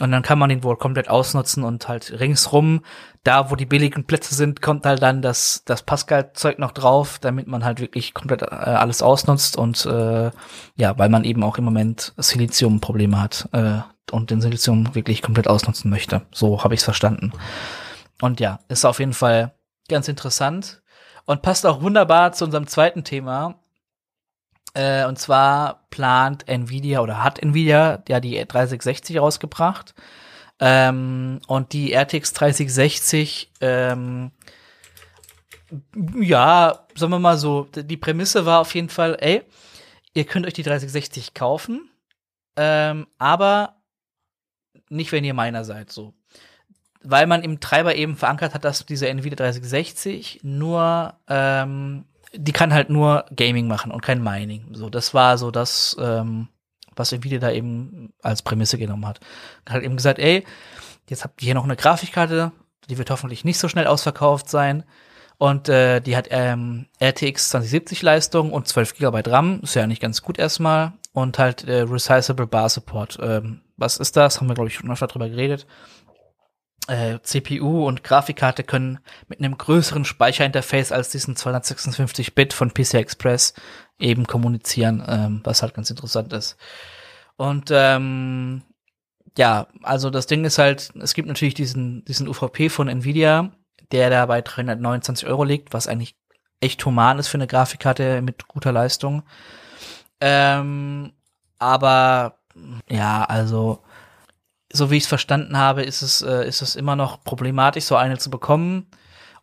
und 0.00 0.10
dann 0.10 0.22
kann 0.22 0.40
man 0.40 0.48
den 0.48 0.64
wohl 0.64 0.76
komplett 0.76 1.08
ausnutzen 1.08 1.62
und 1.62 1.86
halt 1.86 2.18
ringsrum 2.18 2.80
da, 3.24 3.50
wo 3.50 3.56
die 3.56 3.66
billigen 3.66 4.04
Plätze 4.04 4.34
sind, 4.34 4.62
kommt 4.62 4.84
halt 4.84 5.02
dann 5.02 5.22
das, 5.22 5.62
das 5.64 5.82
Pascal-Zeug 5.82 6.58
noch 6.58 6.72
drauf, 6.72 7.18
damit 7.20 7.46
man 7.46 7.64
halt 7.64 7.80
wirklich 7.80 8.14
komplett 8.14 8.42
äh, 8.42 8.46
alles 8.46 9.00
ausnutzt 9.00 9.56
und 9.56 9.86
äh, 9.86 10.30
ja, 10.76 10.98
weil 10.98 11.08
man 11.08 11.24
eben 11.24 11.44
auch 11.44 11.56
im 11.56 11.64
Moment 11.64 12.14
Silizium-Probleme 12.16 13.20
hat 13.20 13.48
äh, 13.52 13.80
und 14.10 14.30
den 14.30 14.40
Silizium 14.40 14.94
wirklich 14.94 15.22
komplett 15.22 15.46
ausnutzen 15.46 15.90
möchte. 15.90 16.22
So 16.32 16.64
habe 16.64 16.74
ich 16.74 16.80
es 16.80 16.84
verstanden. 16.84 17.32
Und 18.20 18.40
ja, 18.40 18.58
ist 18.68 18.84
auf 18.84 18.98
jeden 18.98 19.14
Fall 19.14 19.54
ganz 19.88 20.08
interessant 20.08 20.82
und 21.24 21.42
passt 21.42 21.64
auch 21.64 21.80
wunderbar 21.80 22.32
zu 22.32 22.44
unserem 22.44 22.66
zweiten 22.66 23.04
Thema. 23.04 23.60
Äh, 24.74 25.06
und 25.06 25.18
zwar 25.18 25.86
plant 25.90 26.48
Nvidia 26.48 27.00
oder 27.00 27.22
hat 27.22 27.40
Nvidia 27.40 28.02
ja 28.08 28.18
die 28.18 28.34
3660 28.34 29.20
rausgebracht. 29.20 29.94
Ähm, 30.64 31.40
und 31.48 31.72
die 31.72 31.92
RTX 31.92 32.34
3060, 32.34 33.50
ähm, 33.60 34.30
ja, 36.20 36.86
sagen 36.94 37.10
wir 37.10 37.18
mal 37.18 37.36
so, 37.36 37.66
die 37.74 37.96
Prämisse 37.96 38.46
war 38.46 38.60
auf 38.60 38.72
jeden 38.76 38.88
Fall, 38.88 39.16
ey, 39.18 39.42
ihr 40.14 40.24
könnt 40.24 40.46
euch 40.46 40.52
die 40.52 40.62
3060 40.62 41.34
kaufen, 41.34 41.90
ähm, 42.54 43.08
aber 43.18 43.82
nicht, 44.88 45.10
wenn 45.10 45.24
ihr 45.24 45.34
meiner 45.34 45.64
seid, 45.64 45.90
so. 45.90 46.14
Weil 47.02 47.26
man 47.26 47.42
im 47.42 47.58
Treiber 47.58 47.96
eben 47.96 48.14
verankert 48.14 48.54
hat, 48.54 48.64
dass 48.64 48.86
diese 48.86 49.08
Nvidia 49.08 49.34
3060 49.34 50.40
nur, 50.44 51.14
ähm, 51.26 52.04
die 52.34 52.52
kann 52.52 52.72
halt 52.72 52.88
nur 52.88 53.24
Gaming 53.34 53.66
machen 53.66 53.90
und 53.90 54.02
kein 54.02 54.22
Mining. 54.22 54.68
So, 54.74 54.90
das 54.90 55.12
war 55.12 55.38
so 55.38 55.50
das, 55.50 55.96
ähm, 55.98 56.46
was 56.96 57.12
Nvidia 57.12 57.38
da 57.38 57.50
eben 57.50 58.12
als 58.22 58.42
Prämisse 58.42 58.78
genommen 58.78 59.06
hat. 59.06 59.20
Hat 59.68 59.82
eben 59.82 59.96
gesagt, 59.96 60.18
ey, 60.18 60.44
jetzt 61.08 61.24
habt 61.24 61.42
ihr 61.42 61.46
hier 61.46 61.54
noch 61.54 61.64
eine 61.64 61.76
Grafikkarte, 61.76 62.52
die 62.88 62.98
wird 62.98 63.10
hoffentlich 63.10 63.44
nicht 63.44 63.58
so 63.58 63.68
schnell 63.68 63.86
ausverkauft 63.86 64.48
sein. 64.48 64.84
Und 65.38 65.68
äh, 65.68 66.00
die 66.00 66.16
hat 66.16 66.28
ähm, 66.30 66.86
RTX 67.02 67.48
2070 67.48 68.02
Leistung 68.02 68.52
und 68.52 68.68
12 68.68 68.94
GB 68.94 69.22
RAM, 69.26 69.60
ist 69.62 69.74
ja 69.74 69.82
eigentlich 69.82 70.00
ganz 70.00 70.22
gut 70.22 70.38
erstmal. 70.38 70.92
Und 71.12 71.38
halt 71.38 71.64
äh, 71.64 71.80
Resizable 71.80 72.46
Bar 72.46 72.68
Support. 72.68 73.18
Ähm, 73.20 73.60
was 73.76 73.96
ist 73.96 74.16
das? 74.16 74.40
Haben 74.40 74.48
wir, 74.48 74.54
glaube 74.54 74.68
ich, 74.68 74.76
schon 74.76 74.90
öfter 74.90 75.08
drüber 75.08 75.28
geredet. 75.28 75.66
Äh, 76.88 77.20
CPU 77.22 77.86
und 77.86 78.02
Grafikkarte 78.02 78.64
können 78.64 78.98
mit 79.28 79.38
einem 79.38 79.56
größeren 79.56 80.04
Speicherinterface 80.04 80.90
als 80.90 81.10
diesen 81.10 81.36
256-Bit 81.36 82.52
von 82.52 82.72
PCI 82.72 82.96
Express 82.96 83.54
eben 84.00 84.26
kommunizieren, 84.26 85.04
ähm, 85.06 85.40
was 85.44 85.62
halt 85.62 85.74
ganz 85.74 85.90
interessant 85.90 86.32
ist. 86.32 86.56
Und 87.36 87.70
ähm, 87.72 88.62
ja, 89.38 89.68
also 89.82 90.10
das 90.10 90.26
Ding 90.26 90.44
ist 90.44 90.58
halt, 90.58 90.92
es 91.00 91.14
gibt 91.14 91.28
natürlich 91.28 91.54
diesen, 91.54 92.04
diesen 92.04 92.28
UVP 92.28 92.68
von 92.68 92.88
Nvidia, 92.88 93.52
der 93.92 94.10
da 94.10 94.26
bei 94.26 94.42
329 94.42 95.28
Euro 95.28 95.44
liegt, 95.44 95.72
was 95.72 95.86
eigentlich 95.86 96.16
echt 96.60 96.84
human 96.84 97.18
ist 97.18 97.28
für 97.28 97.38
eine 97.38 97.46
Grafikkarte 97.46 98.22
mit 98.22 98.48
guter 98.48 98.72
Leistung. 98.72 99.22
Ähm, 100.20 101.12
aber 101.58 102.38
ja, 102.88 103.24
also 103.24 103.82
so 104.72 104.90
wie 104.90 104.96
ich 104.96 105.04
es 105.04 105.08
verstanden 105.08 105.56
habe, 105.56 105.82
ist 105.82 106.02
es, 106.02 106.22
äh, 106.22 106.46
ist 106.46 106.62
es 106.62 106.76
immer 106.76 106.96
noch 106.96 107.22
problematisch, 107.24 107.84
so 107.84 107.96
eine 107.96 108.18
zu 108.18 108.30
bekommen. 108.30 108.86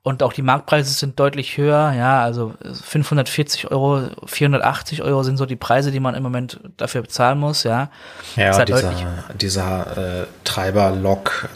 Und 0.01 0.23
auch 0.23 0.31
die 0.31 0.41
Marktpreise 0.41 0.93
sind 0.93 1.19
deutlich 1.19 1.57
höher. 1.57 1.91
Ja, 1.91 2.23
also 2.23 2.53
540 2.83 3.69
Euro, 3.69 4.09
480 4.25 5.03
Euro 5.03 5.23
sind 5.23 5.37
so 5.37 5.45
die 5.45 5.57
Preise, 5.57 5.91
die 5.91 5.99
man 5.99 6.15
im 6.15 6.23
Moment 6.23 6.59
dafür 6.77 7.01
bezahlen 7.01 7.37
muss. 7.37 7.63
Ja, 7.63 7.89
ja 8.37 8.55
halt 8.55 8.69
dieser, 8.69 8.93
dieser 9.35 10.21
äh, 10.21 10.25
Treiber-Lock 10.45 11.49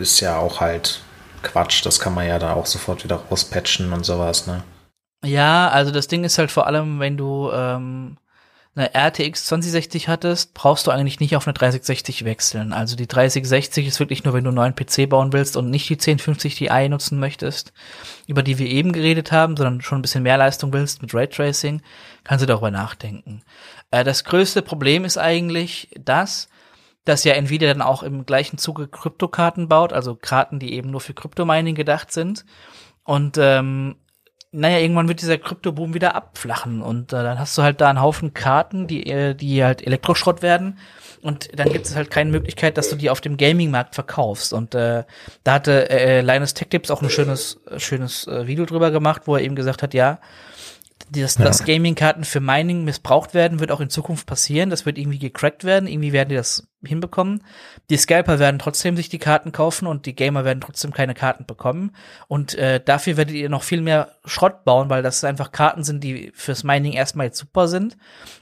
ist 0.00 0.20
ja 0.20 0.38
auch 0.38 0.60
halt 0.60 1.02
Quatsch. 1.42 1.84
Das 1.84 2.00
kann 2.00 2.14
man 2.14 2.26
ja 2.26 2.38
da 2.38 2.54
auch 2.54 2.66
sofort 2.66 3.04
wieder 3.04 3.16
rauspatchen 3.30 3.92
und 3.92 4.04
sowas. 4.04 4.46
Ne? 4.46 4.62
Ja, 5.22 5.68
also 5.68 5.90
das 5.90 6.08
Ding 6.08 6.24
ist 6.24 6.38
halt 6.38 6.50
vor 6.50 6.66
allem, 6.66 7.00
wenn 7.00 7.18
du 7.18 7.50
ähm, 7.52 8.16
eine 8.80 8.94
RTX 8.94 9.46
2060 9.46 10.08
hattest, 10.08 10.54
brauchst 10.54 10.86
du 10.86 10.90
eigentlich 10.90 11.20
nicht 11.20 11.36
auf 11.36 11.46
eine 11.46 11.54
3060 11.54 12.24
wechseln. 12.24 12.72
Also 12.72 12.96
die 12.96 13.06
3060 13.06 13.86
ist 13.86 14.00
wirklich 14.00 14.24
nur, 14.24 14.34
wenn 14.34 14.44
du 14.44 14.50
einen 14.50 14.56
neuen 14.56 14.74
PC 14.74 15.08
bauen 15.08 15.32
willst 15.32 15.56
und 15.56 15.70
nicht 15.70 15.88
die 15.88 15.94
1050 15.94 16.54
Ti 16.56 16.88
nutzen 16.88 17.18
möchtest, 17.18 17.72
über 18.26 18.42
die 18.42 18.58
wir 18.58 18.66
eben 18.66 18.92
geredet 18.92 19.32
haben, 19.32 19.56
sondern 19.56 19.80
schon 19.80 19.98
ein 19.98 20.02
bisschen 20.02 20.22
mehr 20.22 20.38
Leistung 20.38 20.72
willst 20.72 21.02
mit 21.02 21.14
Raytracing, 21.14 21.82
kannst 22.24 22.42
du 22.42 22.46
darüber 22.46 22.70
nachdenken. 22.70 23.42
Äh, 23.90 24.04
das 24.04 24.24
größte 24.24 24.62
Problem 24.62 25.04
ist 25.04 25.18
eigentlich 25.18 25.90
das, 25.98 26.48
dass 27.04 27.24
ja 27.24 27.34
Nvidia 27.34 27.68
dann 27.68 27.82
auch 27.82 28.02
im 28.02 28.26
gleichen 28.26 28.58
Zuge 28.58 28.88
Kryptokarten 28.88 29.68
baut, 29.68 29.92
also 29.92 30.14
Karten, 30.14 30.58
die 30.58 30.74
eben 30.74 30.90
nur 30.90 31.00
für 31.00 31.14
Kryptomining 31.14 31.74
gedacht 31.74 32.12
sind. 32.12 32.44
Und 33.04 33.38
ähm, 33.38 33.96
naja, 34.52 34.78
irgendwann 34.78 35.08
wird 35.08 35.20
dieser 35.20 35.38
Kryptoboom 35.38 35.94
wieder 35.94 36.14
abflachen 36.14 36.82
und 36.82 37.12
äh, 37.12 37.22
dann 37.22 37.38
hast 37.38 37.56
du 37.56 37.62
halt 37.62 37.80
da 37.80 37.88
einen 37.88 38.00
Haufen 38.00 38.34
Karten, 38.34 38.86
die, 38.86 39.06
äh, 39.06 39.34
die 39.34 39.62
halt 39.62 39.86
Elektroschrott 39.86 40.42
werden 40.42 40.78
und 41.22 41.48
dann 41.56 41.72
gibt 41.72 41.86
es 41.86 41.94
halt 41.94 42.10
keine 42.10 42.30
Möglichkeit, 42.30 42.76
dass 42.76 42.90
du 42.90 42.96
die 42.96 43.10
auf 43.10 43.20
dem 43.20 43.36
Gaming-Markt 43.36 43.94
verkaufst 43.94 44.52
und 44.52 44.74
äh, 44.74 45.04
da 45.44 45.52
hatte 45.52 45.88
äh, 45.90 46.20
Linus 46.22 46.54
Tech 46.54 46.68
Tips 46.68 46.90
auch 46.90 47.02
ein 47.02 47.10
schönes, 47.10 47.60
schönes 47.76 48.26
äh, 48.26 48.46
Video 48.46 48.66
drüber 48.66 48.90
gemacht, 48.90 49.22
wo 49.26 49.36
er 49.36 49.42
eben 49.42 49.54
gesagt 49.54 49.82
hat, 49.82 49.94
ja, 49.94 50.18
dass, 51.10 51.38
ja. 51.38 51.44
dass 51.44 51.64
Gaming-Karten 51.64 52.24
für 52.24 52.40
Mining 52.40 52.84
missbraucht 52.84 53.34
werden, 53.34 53.60
wird 53.60 53.72
auch 53.72 53.80
in 53.80 53.90
Zukunft 53.90 54.26
passieren. 54.26 54.70
Das 54.70 54.86
wird 54.86 54.98
irgendwie 54.98 55.18
gecrackt 55.18 55.64
werden. 55.64 55.88
Irgendwie 55.88 56.12
werden 56.12 56.28
die 56.28 56.36
das 56.36 56.68
hinbekommen. 56.84 57.42
Die 57.90 57.96
Scalper 57.96 58.38
werden 58.38 58.58
trotzdem 58.58 58.96
sich 58.96 59.08
die 59.08 59.18
Karten 59.18 59.52
kaufen 59.52 59.86
und 59.86 60.06
die 60.06 60.14
Gamer 60.14 60.44
werden 60.44 60.60
trotzdem 60.60 60.92
keine 60.92 61.14
Karten 61.14 61.46
bekommen. 61.46 61.94
Und 62.28 62.54
äh, 62.54 62.80
dafür 62.82 63.16
werdet 63.16 63.34
ihr 63.34 63.48
noch 63.48 63.62
viel 63.62 63.82
mehr 63.82 64.12
Schrott 64.24 64.64
bauen, 64.64 64.88
weil 64.88 65.02
das 65.02 65.24
einfach 65.24 65.52
Karten 65.52 65.84
sind, 65.84 66.02
die 66.02 66.32
fürs 66.34 66.64
Mining 66.64 66.92
erstmal 66.92 67.26
jetzt 67.26 67.38
super 67.38 67.68
sind 67.68 67.96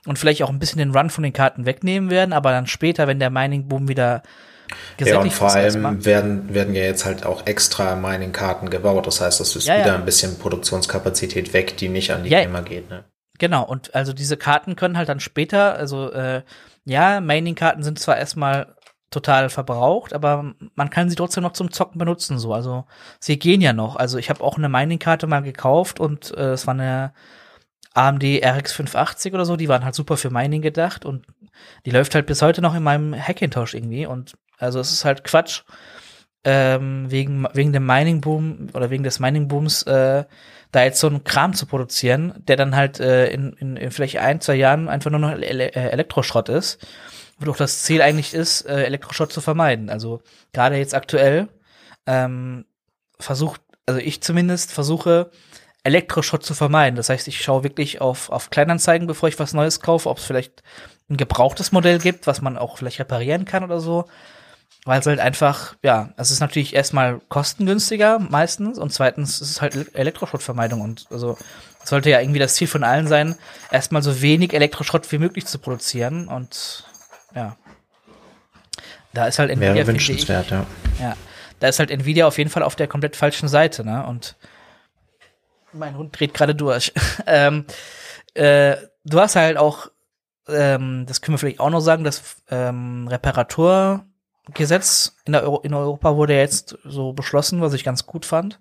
und 0.06 0.18
vielleicht 0.18 0.42
auch 0.42 0.50
ein 0.50 0.58
bisschen 0.58 0.78
den 0.78 0.94
Run 0.94 1.10
von 1.10 1.24
den 1.24 1.32
Karten 1.32 1.66
wegnehmen 1.66 2.10
werden, 2.10 2.32
aber 2.32 2.50
dann 2.52 2.66
später, 2.66 3.06
wenn 3.06 3.18
der 3.18 3.30
Mining-Boom 3.30 3.88
wieder 3.88 4.22
ja, 5.00 5.18
und 5.20 5.32
vor 5.32 5.50
allem 5.50 6.04
werden, 6.04 6.52
werden 6.52 6.74
ja 6.74 6.82
jetzt 6.82 7.06
halt 7.06 7.24
auch 7.24 7.46
extra 7.46 7.96
Mining-Karten 7.96 8.68
gebaut. 8.68 9.06
Das 9.06 9.20
heißt, 9.20 9.40
das 9.40 9.56
ist 9.56 9.66
ja, 9.66 9.78
wieder 9.78 9.86
ja. 9.86 9.94
ein 9.94 10.04
bisschen 10.04 10.38
Produktionskapazität 10.38 11.52
weg, 11.54 11.76
die 11.76 11.88
nicht 11.88 12.10
an 12.10 12.24
die 12.24 12.30
ja, 12.30 12.42
Gamer 12.42 12.62
geht. 12.62 12.90
Ne? 12.90 13.04
Genau, 13.38 13.64
und 13.64 13.94
also 13.94 14.12
diese 14.12 14.36
Karten 14.36 14.76
können 14.76 14.98
halt 14.98 15.08
dann 15.08 15.20
später, 15.20 15.74
also 15.74 16.12
äh, 16.12 16.42
ja, 16.88 17.20
Mining-Karten 17.20 17.82
sind 17.82 17.98
zwar 17.98 18.16
erstmal 18.16 18.74
total 19.10 19.48
verbraucht, 19.48 20.12
aber 20.12 20.54
man 20.74 20.90
kann 20.90 21.08
sie 21.08 21.16
trotzdem 21.16 21.42
noch 21.42 21.52
zum 21.52 21.70
Zocken 21.70 21.98
benutzen. 21.98 22.38
So, 22.38 22.52
also 22.52 22.84
sie 23.20 23.38
gehen 23.38 23.60
ja 23.60 23.72
noch. 23.72 23.96
Also 23.96 24.18
ich 24.18 24.30
habe 24.30 24.42
auch 24.42 24.58
eine 24.58 24.68
Mining-Karte 24.68 25.26
mal 25.26 25.42
gekauft 25.42 26.00
und 26.00 26.36
äh, 26.36 26.52
es 26.52 26.66
war 26.66 26.74
eine 26.74 27.12
AMD 27.94 28.22
RX 28.24 28.72
580 28.72 29.34
oder 29.34 29.44
so, 29.44 29.56
die 29.56 29.68
waren 29.68 29.84
halt 29.84 29.94
super 29.94 30.16
für 30.16 30.30
Mining 30.30 30.62
gedacht 30.62 31.04
und 31.04 31.26
die 31.84 31.90
läuft 31.90 32.14
halt 32.14 32.26
bis 32.26 32.42
heute 32.42 32.60
noch 32.62 32.74
in 32.74 32.82
meinem 32.82 33.14
Hackintosh 33.14 33.74
irgendwie 33.74 34.06
und 34.06 34.36
also 34.58 34.78
es 34.78 34.92
ist 34.92 35.04
halt 35.04 35.24
Quatsch, 35.24 35.62
ähm, 36.44 37.10
wegen, 37.10 37.46
wegen 37.52 37.72
dem 37.72 37.86
Mining-Boom 37.86 38.68
oder 38.74 38.90
wegen 38.90 39.02
des 39.02 39.20
Mining-Booms 39.20 39.82
äh, 39.84 40.24
da 40.72 40.84
jetzt 40.84 41.00
so 41.00 41.06
einen 41.06 41.24
Kram 41.24 41.54
zu 41.54 41.66
produzieren, 41.66 42.34
der 42.46 42.56
dann 42.56 42.76
halt 42.76 43.00
äh, 43.00 43.30
in, 43.30 43.52
in, 43.54 43.76
in 43.76 43.90
vielleicht 43.90 44.18
ein, 44.18 44.40
zwei 44.40 44.54
Jahren 44.54 44.88
einfach 44.88 45.10
nur 45.10 45.20
noch 45.20 45.32
Ele 45.32 45.74
äh, 45.74 45.90
Elektroschrott 45.90 46.48
ist. 46.48 46.86
Wo 47.38 47.46
doch 47.46 47.56
das 47.56 47.82
Ziel 47.82 48.02
eigentlich 48.02 48.34
ist, 48.34 48.62
äh, 48.62 48.84
Elektroschrott 48.84 49.32
zu 49.32 49.40
vermeiden. 49.40 49.90
Also 49.90 50.22
gerade 50.52 50.76
jetzt 50.76 50.94
aktuell 50.94 51.48
ähm, 52.06 52.64
versucht, 53.18 53.60
also 53.86 54.00
ich 54.00 54.20
zumindest 54.22 54.72
versuche, 54.72 55.30
Elektroschrott 55.84 56.44
zu 56.44 56.54
vermeiden. 56.54 56.96
Das 56.96 57.08
heißt, 57.08 57.28
ich 57.28 57.40
schaue 57.40 57.62
wirklich 57.62 58.00
auf, 58.00 58.30
auf 58.30 58.50
Kleinanzeigen, 58.50 59.06
bevor 59.06 59.28
ich 59.28 59.38
was 59.38 59.54
Neues 59.54 59.80
kaufe, 59.80 60.10
ob 60.10 60.18
es 60.18 60.24
vielleicht 60.24 60.62
ein 61.08 61.16
gebrauchtes 61.16 61.72
Modell 61.72 61.98
gibt, 61.98 62.26
was 62.26 62.42
man 62.42 62.58
auch 62.58 62.76
vielleicht 62.76 62.98
reparieren 62.98 63.44
kann 63.44 63.64
oder 63.64 63.80
so 63.80 64.04
weil 64.84 65.00
es 65.00 65.06
halt 65.06 65.20
einfach, 65.20 65.76
ja, 65.82 66.10
es 66.16 66.30
ist 66.30 66.40
natürlich 66.40 66.74
erstmal 66.74 67.20
kostengünstiger 67.28 68.18
meistens 68.18 68.78
und 68.78 68.92
zweitens 68.92 69.40
ist 69.40 69.50
es 69.50 69.60
halt 69.60 69.94
Elektroschrottvermeidung 69.94 70.80
und 70.80 71.06
also 71.10 71.36
sollte 71.84 72.10
ja 72.10 72.20
irgendwie 72.20 72.38
das 72.38 72.54
Ziel 72.54 72.68
von 72.68 72.84
allen 72.84 73.06
sein, 73.06 73.36
erstmal 73.70 74.02
so 74.02 74.22
wenig 74.22 74.54
Elektroschrott 74.54 75.10
wie 75.12 75.18
möglich 75.18 75.46
zu 75.46 75.58
produzieren 75.58 76.28
und 76.28 76.84
ja. 77.34 77.56
Da 79.12 79.26
ist 79.26 79.38
halt 79.38 79.50
Nvidia 79.50 79.74
Wäre 79.74 79.86
wünschenswert, 79.86 80.46
ich, 80.46 80.50
ja. 80.52 80.66
Ja, 81.00 81.16
da 81.60 81.68
ist 81.68 81.78
halt 81.78 81.90
Nvidia 81.90 82.26
auf 82.26 82.38
jeden 82.38 82.50
Fall 82.50 82.62
auf 82.62 82.76
der 82.76 82.88
komplett 82.88 83.16
falschen 83.16 83.48
Seite, 83.48 83.84
ne? 83.84 84.06
Und 84.06 84.36
mein 85.72 85.96
Hund 85.96 86.18
dreht 86.18 86.34
gerade 86.34 86.54
durch. 86.54 86.92
ähm, 87.26 87.64
äh, 88.34 88.76
du 89.04 89.20
hast 89.20 89.36
halt 89.36 89.56
auch, 89.56 89.90
ähm, 90.48 91.04
das 91.06 91.20
können 91.20 91.34
wir 91.34 91.38
vielleicht 91.38 91.60
auch 91.60 91.70
noch 91.70 91.80
sagen, 91.80 92.04
dass 92.04 92.36
ähm, 92.50 93.08
Reparatur 93.08 94.04
Gesetz 94.54 95.16
in, 95.24 95.34
Euro 95.34 95.60
in 95.60 95.74
Europa 95.74 96.16
wurde 96.16 96.36
jetzt 96.36 96.78
so 96.84 97.12
beschlossen, 97.12 97.60
was 97.60 97.74
ich 97.74 97.84
ganz 97.84 98.06
gut 98.06 98.24
fand, 98.24 98.60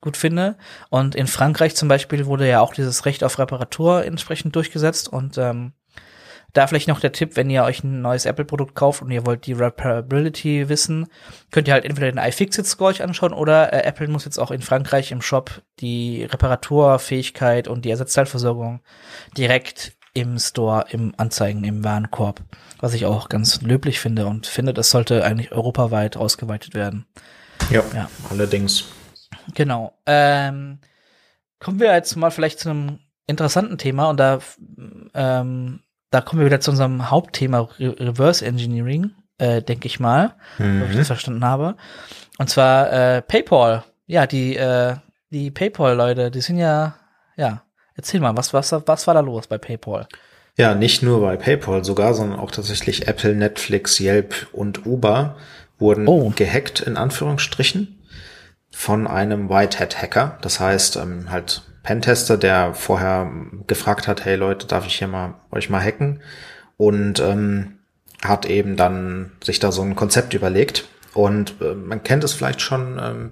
gut 0.00 0.16
finde. 0.16 0.56
Und 0.90 1.14
in 1.14 1.26
Frankreich 1.26 1.74
zum 1.76 1.88
Beispiel 1.88 2.26
wurde 2.26 2.48
ja 2.48 2.60
auch 2.60 2.74
dieses 2.74 3.06
Recht 3.06 3.24
auf 3.24 3.38
Reparatur 3.38 4.04
entsprechend 4.04 4.56
durchgesetzt. 4.56 5.08
Und 5.08 5.38
ähm, 5.38 5.72
da 6.52 6.66
vielleicht 6.66 6.88
noch 6.88 7.00
der 7.00 7.12
Tipp, 7.12 7.36
wenn 7.36 7.48
ihr 7.48 7.64
euch 7.64 7.82
ein 7.82 8.02
neues 8.02 8.26
Apple-Produkt 8.26 8.74
kauft 8.74 9.00
und 9.00 9.10
ihr 9.10 9.24
wollt 9.24 9.46
die 9.46 9.54
Reparability 9.54 10.68
wissen, 10.68 11.06
könnt 11.50 11.66
ihr 11.66 11.74
halt 11.74 11.84
entweder 11.84 12.10
den 12.12 12.22
iFixit-Score 12.22 12.90
euch 12.90 13.02
anschauen 13.02 13.32
oder 13.32 13.72
äh, 13.72 13.84
Apple 13.84 14.08
muss 14.08 14.26
jetzt 14.26 14.38
auch 14.38 14.50
in 14.50 14.60
Frankreich 14.60 15.12
im 15.12 15.22
Shop 15.22 15.62
die 15.80 16.24
Reparaturfähigkeit 16.24 17.68
und 17.68 17.84
die 17.84 17.90
Ersatzteilversorgung 17.90 18.80
direkt 19.36 19.96
im 20.14 20.38
Store, 20.38 20.86
im 20.90 21.14
Anzeigen, 21.16 21.64
im 21.64 21.84
Warenkorb, 21.84 22.42
was 22.78 22.94
ich 22.94 23.06
auch 23.06 23.28
ganz 23.28 23.62
löblich 23.62 24.00
finde 24.00 24.26
und 24.26 24.46
finde, 24.46 24.74
das 24.74 24.90
sollte 24.90 25.24
eigentlich 25.24 25.52
europaweit 25.52 26.16
ausgeweitet 26.16 26.74
werden. 26.74 27.06
Ja, 27.70 27.82
ja. 27.94 28.10
allerdings. 28.30 28.84
Genau. 29.54 29.98
Ähm, 30.06 30.78
kommen 31.58 31.80
wir 31.80 31.92
jetzt 31.92 32.16
mal 32.16 32.30
vielleicht 32.30 32.60
zu 32.60 32.70
einem 32.70 32.98
interessanten 33.26 33.78
Thema 33.78 34.10
und 34.10 34.20
da, 34.20 34.40
ähm, 35.14 35.80
da 36.10 36.20
kommen 36.20 36.40
wir 36.40 36.46
wieder 36.46 36.60
zu 36.60 36.72
unserem 36.72 37.10
Hauptthema 37.10 37.68
Re 37.78 37.96
Reverse 37.98 38.44
Engineering, 38.44 39.12
äh, 39.38 39.62
denke 39.62 39.86
ich 39.86 40.00
mal, 40.00 40.34
mhm. 40.58 40.82
wenn 40.82 40.90
ich 40.90 40.96
das 40.96 41.06
verstanden 41.06 41.44
habe. 41.44 41.76
Und 42.38 42.50
zwar 42.50 42.92
äh, 42.92 43.22
PayPal. 43.22 43.84
Ja, 44.06 44.26
die, 44.26 44.56
äh, 44.56 44.96
die 45.30 45.50
PayPal-Leute, 45.50 46.30
die 46.30 46.40
sind 46.42 46.58
ja, 46.58 46.96
ja, 47.36 47.62
Erzähl 47.94 48.20
mal, 48.20 48.36
was, 48.36 48.52
was, 48.52 48.72
was 48.86 49.06
war 49.06 49.14
da 49.14 49.20
los 49.20 49.46
bei 49.46 49.58
PayPal? 49.58 50.06
Ja, 50.56 50.74
nicht 50.74 51.02
nur 51.02 51.20
bei 51.20 51.36
PayPal 51.36 51.84
sogar, 51.84 52.14
sondern 52.14 52.38
auch 52.38 52.50
tatsächlich 52.50 53.08
Apple, 53.08 53.34
Netflix, 53.34 53.98
Yelp 54.00 54.46
und 54.52 54.86
Uber 54.86 55.36
wurden 55.78 56.06
oh. 56.06 56.32
gehackt, 56.34 56.80
in 56.80 56.96
Anführungsstrichen, 56.96 57.98
von 58.70 59.06
einem 59.06 59.48
Whitehead-Hacker. 59.48 60.38
Das 60.42 60.60
heißt, 60.60 60.96
ähm, 60.96 61.30
halt 61.30 61.62
Pentester, 61.82 62.36
der 62.36 62.74
vorher 62.74 63.30
gefragt 63.66 64.06
hat, 64.06 64.24
hey 64.24 64.36
Leute, 64.36 64.66
darf 64.66 64.86
ich 64.86 64.96
hier 64.96 65.08
mal 65.08 65.34
euch 65.50 65.70
mal 65.70 65.82
hacken? 65.82 66.20
Und 66.76 67.20
ähm, 67.20 67.78
hat 68.22 68.46
eben 68.46 68.76
dann 68.76 69.32
sich 69.42 69.58
da 69.58 69.72
so 69.72 69.82
ein 69.82 69.96
Konzept 69.96 70.34
überlegt. 70.34 70.86
Und 71.14 71.54
äh, 71.60 71.74
man 71.74 72.02
kennt 72.02 72.24
es 72.24 72.32
vielleicht 72.32 72.60
schon, 72.60 73.00
ähm, 73.02 73.30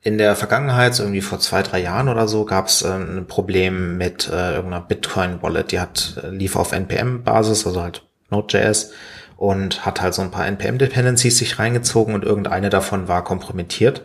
in 0.00 0.18
der 0.18 0.36
Vergangenheit, 0.36 0.94
so 0.94 1.02
irgendwie 1.02 1.20
vor 1.20 1.40
zwei, 1.40 1.62
drei 1.62 1.80
Jahren 1.80 2.08
oder 2.08 2.28
so, 2.28 2.44
gab 2.44 2.68
es 2.68 2.82
äh, 2.82 2.88
ein 2.88 3.26
Problem 3.26 3.96
mit 3.96 4.28
äh, 4.28 4.54
irgendeiner 4.54 4.82
Bitcoin-Wallet. 4.82 5.72
Die 5.72 5.80
hat 5.80 6.20
äh, 6.22 6.28
lief 6.28 6.56
auf 6.56 6.72
NPM-Basis, 6.72 7.66
also 7.66 7.82
halt 7.82 8.06
Node.js 8.30 8.92
und 9.36 9.86
hat 9.86 10.00
halt 10.00 10.14
so 10.14 10.22
ein 10.22 10.30
paar 10.30 10.46
NPM-Dependencies 10.46 11.38
sich 11.38 11.58
reingezogen 11.58 12.14
und 12.14 12.24
irgendeine 12.24 12.70
davon 12.70 13.08
war 13.08 13.24
kompromittiert 13.24 14.02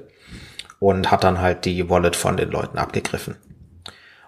und 0.79 1.11
hat 1.11 1.23
dann 1.23 1.41
halt 1.41 1.65
die 1.65 1.89
Wallet 1.89 2.15
von 2.15 2.37
den 2.37 2.51
Leuten 2.51 2.77
abgegriffen. 2.77 3.35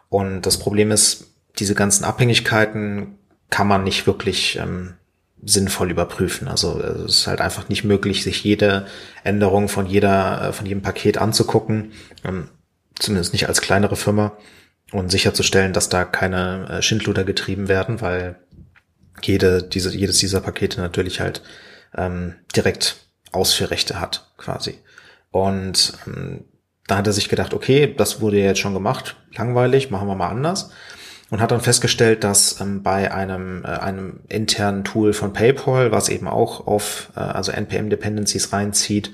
Und 0.09 0.43
das 0.43 0.57
Problem 0.57 0.91
ist, 0.91 1.32
diese 1.59 1.76
ganzen 1.76 2.05
Abhängigkeiten 2.05 3.18
kann 3.49 3.68
man 3.68 3.84
nicht 3.84 4.07
wirklich 4.07 4.57
ähm, 4.57 4.95
sinnvoll 5.45 5.91
überprüfen. 5.91 6.47
Also 6.47 6.81
es 6.81 7.19
ist 7.19 7.27
halt 7.27 7.39
einfach 7.39 7.69
nicht 7.69 7.83
möglich, 7.83 8.23
sich 8.23 8.43
jede 8.43 8.87
Änderung 9.23 9.69
von 9.69 9.85
jeder, 9.85 10.49
äh, 10.49 10.53
von 10.53 10.65
jedem 10.65 10.81
Paket 10.81 11.17
anzugucken, 11.17 11.93
ähm, 12.23 12.49
zumindest 12.97 13.31
nicht 13.31 13.47
als 13.47 13.61
kleinere 13.61 13.95
Firma 13.95 14.33
und 14.91 15.11
sicherzustellen, 15.11 15.73
dass 15.73 15.89
da 15.89 16.03
keine 16.03 16.67
äh, 16.69 16.81
Schindluder 16.81 17.23
getrieben 17.23 17.67
werden, 17.67 18.01
weil 18.01 18.37
jede, 19.21 19.63
diese, 19.63 19.95
jedes 19.95 20.17
dieser 20.17 20.41
Pakete 20.41 20.81
natürlich 20.81 21.21
halt 21.21 21.41
ähm, 21.95 22.35
direkt 22.55 22.97
Ausführrechte 23.31 23.99
hat, 23.99 24.31
quasi. 24.37 24.79
Und 25.31 25.93
ähm, 26.07 26.45
da 26.87 26.97
hat 26.97 27.07
er 27.07 27.13
sich 27.13 27.29
gedacht, 27.29 27.53
okay, 27.53 27.93
das 27.95 28.21
wurde 28.21 28.39
ja 28.39 28.45
jetzt 28.45 28.59
schon 28.59 28.73
gemacht, 28.73 29.15
langweilig, 29.35 29.91
machen 29.91 30.07
wir 30.07 30.15
mal 30.15 30.29
anders. 30.29 30.71
Und 31.32 31.41
hat 31.41 31.51
dann 31.51 31.61
festgestellt, 31.61 32.23
dass 32.23 32.61
ähm, 32.61 32.84
bei 32.84 33.11
einem, 33.11 33.63
äh, 33.63 33.67
einem 33.67 34.19
internen 34.30 34.84
Tool 34.84 35.11
von 35.13 35.34
PayPal, 35.34 35.91
was 35.91 36.09
eben 36.09 36.28
auch 36.28 36.67
auf 36.67 37.11
äh, 37.15 37.19
also 37.19 37.51
NPM-Dependencies 37.51 38.53
reinzieht, 38.53 39.11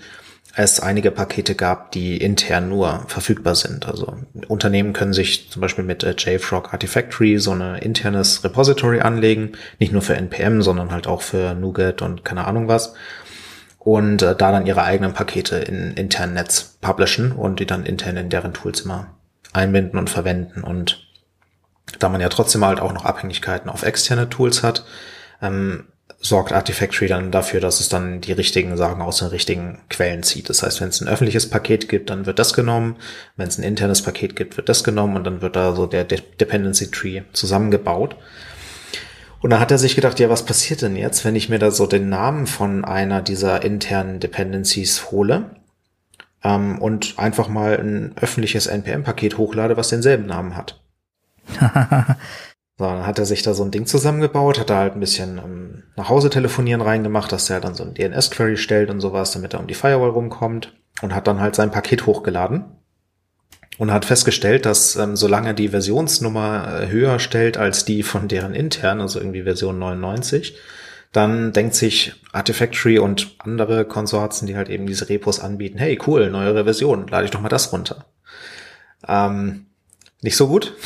es 0.53 0.81
einige 0.81 1.11
Pakete 1.11 1.55
gab, 1.55 1.91
die 1.91 2.17
intern 2.17 2.67
nur 2.67 3.05
verfügbar 3.07 3.55
sind. 3.55 3.87
Also 3.87 4.17
Unternehmen 4.47 4.91
können 4.91 5.13
sich 5.13 5.49
zum 5.49 5.61
Beispiel 5.61 5.85
mit 5.85 6.03
äh, 6.03 6.13
JFrog 6.17 6.73
Artifactory 6.73 7.39
so 7.39 7.51
ein 7.51 7.75
internes 7.75 8.43
Repository 8.43 8.99
anlegen, 8.99 9.53
nicht 9.79 9.93
nur 9.93 10.01
für 10.01 10.15
NPM, 10.15 10.61
sondern 10.61 10.91
halt 10.91 11.07
auch 11.07 11.21
für 11.21 11.53
NuGet 11.53 12.01
und 12.01 12.25
keine 12.25 12.45
Ahnung 12.45 12.67
was. 12.67 12.93
Und 13.79 14.21
äh, 14.21 14.35
da 14.35 14.51
dann 14.51 14.67
ihre 14.67 14.83
eigenen 14.83 15.13
Pakete 15.13 15.55
in 15.55 15.93
internen 15.93 16.33
Netz 16.33 16.77
publishen 16.81 17.31
und 17.31 17.59
die 17.59 17.65
dann 17.65 17.85
intern 17.85 18.17
in 18.17 18.29
deren 18.29 18.53
Tools 18.53 18.81
immer 18.81 19.07
einbinden 19.53 19.97
und 19.97 20.09
verwenden. 20.09 20.63
Und 20.63 21.10
da 21.99 22.09
man 22.09 22.21
ja 22.21 22.29
trotzdem 22.29 22.65
halt 22.65 22.79
auch 22.79 22.93
noch 22.93 23.05
Abhängigkeiten 23.05 23.69
auf 23.69 23.83
externe 23.83 24.29
Tools 24.29 24.63
hat, 24.63 24.85
ähm, 25.41 25.85
sorgt 26.19 26.53
Artifactory 26.53 27.07
dann 27.07 27.31
dafür, 27.31 27.59
dass 27.59 27.79
es 27.79 27.89
dann 27.89 28.21
die 28.21 28.31
richtigen 28.31 28.77
Sachen 28.77 29.01
aus 29.01 29.17
den 29.17 29.29
richtigen 29.29 29.79
Quellen 29.89 30.21
zieht. 30.21 30.49
Das 30.49 30.61
heißt, 30.61 30.79
wenn 30.79 30.89
es 30.89 31.01
ein 31.01 31.07
öffentliches 31.07 31.49
Paket 31.49 31.89
gibt, 31.89 32.11
dann 32.11 32.27
wird 32.27 32.37
das 32.37 32.53
genommen. 32.53 32.95
Wenn 33.37 33.47
es 33.47 33.57
ein 33.57 33.63
internes 33.63 34.03
Paket 34.03 34.35
gibt, 34.35 34.55
wird 34.55 34.69
das 34.69 34.83
genommen 34.83 35.15
und 35.15 35.23
dann 35.23 35.41
wird 35.41 35.55
da 35.55 35.75
so 35.75 35.87
der 35.87 36.03
De 36.03 36.21
Dependency 36.39 36.91
Tree 36.91 37.23
zusammengebaut. 37.33 38.15
Und 39.41 39.49
dann 39.49 39.59
hat 39.59 39.71
er 39.71 39.79
sich 39.79 39.95
gedacht, 39.95 40.19
ja, 40.19 40.29
was 40.29 40.45
passiert 40.45 40.83
denn 40.83 40.95
jetzt, 40.95 41.25
wenn 41.25 41.35
ich 41.35 41.49
mir 41.49 41.57
da 41.57 41.71
so 41.71 41.87
den 41.87 42.09
Namen 42.09 42.45
von 42.45 42.85
einer 42.85 43.23
dieser 43.23 43.63
internen 43.63 44.19
Dependencies 44.19 45.09
hole 45.09 45.55
ähm, 46.43 46.77
und 46.79 47.17
einfach 47.17 47.47
mal 47.47 47.79
ein 47.79 48.13
öffentliches 48.21 48.67
NPM-Paket 48.67 49.39
hochlade, 49.39 49.77
was 49.77 49.89
denselben 49.89 50.27
Namen 50.27 50.55
hat? 50.55 50.79
So, 52.81 52.87
dann 52.87 53.05
hat 53.05 53.19
er 53.19 53.25
sich 53.25 53.43
da 53.43 53.53
so 53.53 53.63
ein 53.63 53.69
Ding 53.69 53.85
zusammengebaut, 53.85 54.59
hat 54.59 54.71
da 54.71 54.79
halt 54.79 54.95
ein 54.95 54.99
bisschen 54.99 55.37
ähm, 55.37 55.83
nach 55.95 56.09
Hause 56.09 56.31
telefonieren 56.31 56.81
reingemacht, 56.81 57.31
dass 57.31 57.47
er 57.47 57.59
dann 57.59 57.75
so 57.75 57.83
ein 57.83 57.93
DNS-Query 57.93 58.57
stellt 58.57 58.89
und 58.89 59.01
sowas, 59.01 59.33
damit 59.33 59.53
er 59.53 59.59
um 59.59 59.67
die 59.67 59.75
Firewall 59.75 60.09
rumkommt 60.09 60.73
und 61.03 61.13
hat 61.13 61.27
dann 61.27 61.39
halt 61.39 61.53
sein 61.53 61.69
Paket 61.69 62.07
hochgeladen 62.07 62.65
und 63.77 63.91
hat 63.91 64.05
festgestellt, 64.05 64.65
dass 64.65 64.95
ähm, 64.95 65.15
solange 65.15 65.49
er 65.49 65.53
die 65.53 65.69
Versionsnummer 65.69 66.81
äh, 66.81 66.89
höher 66.89 67.19
stellt 67.19 67.55
als 67.55 67.85
die 67.85 68.01
von 68.01 68.27
deren 68.27 68.55
intern, 68.55 68.99
also 68.99 69.19
irgendwie 69.19 69.43
Version 69.43 69.77
99, 69.77 70.57
dann 71.11 71.53
denkt 71.53 71.75
sich 71.75 72.13
Artifactory 72.31 72.97
und 72.97 73.35
andere 73.37 73.85
Konsorten, 73.85 74.47
die 74.47 74.55
halt 74.55 74.69
eben 74.69 74.87
diese 74.87 75.07
Repos 75.07 75.39
anbieten, 75.39 75.77
hey 75.77 75.99
cool, 76.07 76.31
neuere 76.31 76.63
Version, 76.63 77.07
lade 77.07 77.25
ich 77.25 77.31
doch 77.31 77.41
mal 77.41 77.49
das 77.49 77.71
runter. 77.71 78.05
Ähm, 79.07 79.67
nicht 80.21 80.37
so 80.37 80.47
gut. 80.47 80.73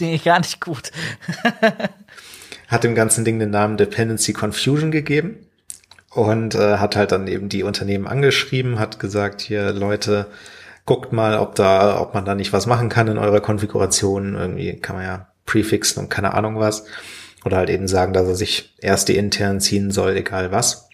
Nee, 0.00 0.18
gar 0.18 0.40
nicht 0.40 0.60
gut. 0.60 0.90
hat 2.68 2.82
dem 2.82 2.96
ganzen 2.96 3.24
Ding 3.24 3.38
den 3.38 3.50
Namen 3.50 3.76
Dependency 3.76 4.32
Confusion 4.32 4.90
gegeben 4.90 5.46
und 6.10 6.54
äh, 6.54 6.78
hat 6.78 6.96
halt 6.96 7.12
dann 7.12 7.28
eben 7.28 7.48
die 7.48 7.62
Unternehmen 7.62 8.06
angeschrieben, 8.06 8.78
hat 8.78 8.98
gesagt, 8.98 9.40
hier 9.40 9.72
Leute, 9.72 10.26
guckt 10.84 11.12
mal, 11.12 11.38
ob 11.38 11.54
da, 11.54 12.00
ob 12.00 12.14
man 12.14 12.24
da 12.24 12.34
nicht 12.34 12.52
was 12.52 12.66
machen 12.66 12.88
kann 12.88 13.08
in 13.08 13.18
eurer 13.18 13.40
Konfiguration. 13.40 14.34
Irgendwie 14.34 14.80
kann 14.80 14.96
man 14.96 15.04
ja 15.04 15.28
prefixen 15.44 16.02
und 16.02 16.08
keine 16.08 16.34
Ahnung 16.34 16.58
was. 16.58 16.84
Oder 17.44 17.58
halt 17.58 17.70
eben 17.70 17.88
sagen, 17.88 18.12
dass 18.12 18.26
er 18.26 18.34
sich 18.34 18.74
erst 18.78 19.08
die 19.08 19.16
intern 19.16 19.60
ziehen 19.60 19.90
soll, 19.90 20.16
egal 20.16 20.50
was. 20.50 20.88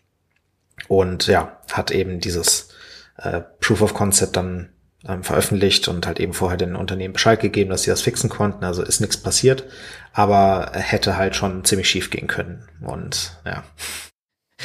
Und 0.88 1.26
ja, 1.26 1.58
hat 1.72 1.90
eben 1.90 2.20
dieses 2.20 2.70
äh, 3.18 3.40
Proof 3.60 3.82
of 3.82 3.94
Concept 3.94 4.36
dann 4.36 4.70
ähm, 5.06 5.22
veröffentlicht 5.22 5.88
und 5.88 6.06
halt 6.06 6.20
eben 6.20 6.32
vorher 6.32 6.56
den 6.56 6.76
Unternehmen 6.76 7.14
Bescheid 7.14 7.40
gegeben, 7.40 7.70
dass 7.70 7.82
sie 7.82 7.90
das 7.90 8.02
fixen 8.02 8.30
konnten. 8.30 8.64
Also 8.64 8.82
ist 8.82 9.00
nichts 9.00 9.16
passiert, 9.16 9.64
aber 10.12 10.72
hätte 10.74 11.16
halt 11.16 11.36
schon 11.36 11.64
ziemlich 11.64 11.88
schief 11.88 12.10
gehen 12.10 12.26
können. 12.26 12.66
Und 12.80 13.38
ja. 13.44 13.64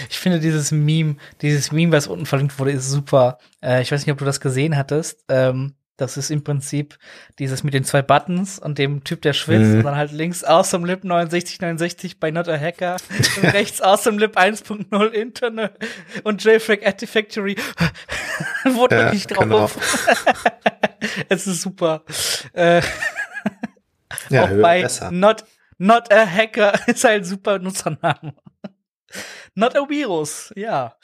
Ich 0.10 0.20
finde 0.20 0.40
dieses 0.40 0.72
Meme, 0.72 1.18
dieses 1.42 1.72
Meme, 1.72 1.92
was 1.92 2.08
unten 2.08 2.26
verlinkt 2.26 2.58
wurde, 2.60 2.72
ist 2.72 2.90
super. 2.90 3.38
Äh, 3.62 3.82
ich 3.82 3.92
weiß 3.92 4.06
nicht, 4.06 4.14
ob 4.14 4.20
du 4.20 4.26
das 4.26 4.40
gesehen 4.40 4.78
hattest. 4.78 5.26
Ähm, 5.28 5.74
das 6.00 6.18
ist 6.18 6.32
im 6.32 6.43
Prinzip 6.43 6.97
dieses 7.39 7.64
mit 7.64 7.74
den 7.74 7.84
zwei 7.84 8.02
Buttons 8.02 8.58
und 8.58 8.78
dem 8.78 9.04
Typ, 9.04 9.22
der 9.22 9.34
schwitzt 9.34 9.72
mhm. 9.72 9.78
und 9.80 9.84
dann 9.84 9.95
halt 9.95 10.12
links 10.12 10.43
Awesome 10.43 10.88
Lip 10.88 11.02
6969 11.02 12.20
bei 12.20 12.32
Not 12.32 12.47
a 12.47 12.58
Hacker 12.58 12.97
und 13.41 13.43
rechts 13.54 13.82
Awesome 13.82 14.18
Lip 14.20 14.38
1.0 14.38 15.08
Internal 15.10 15.72
und 16.24 16.43
JFrag 16.43 16.86
Artifactory 16.86 17.58
wurde 18.66 18.95
ja, 18.95 19.14
nicht 19.14 19.28
drauf. 19.28 19.43
Genau. 19.45 19.70
es 21.30 21.47
ist 21.47 21.62
super. 21.62 22.04
Äh, 22.54 22.82
ja, 24.30 24.45
auch 24.45 24.62
bei 24.62 24.84
besser. 24.84 25.12
Not, 25.12 25.43
Not 25.78 26.14
a 26.14 26.26
Hacker 26.26 26.88
ist 26.88 27.04
halt 27.04 27.26
super 27.26 27.60
Nutzername. 27.60 28.34
Not 29.56 29.76
a 29.76 29.89
Virus, 29.89 30.54
ja. 30.56 30.95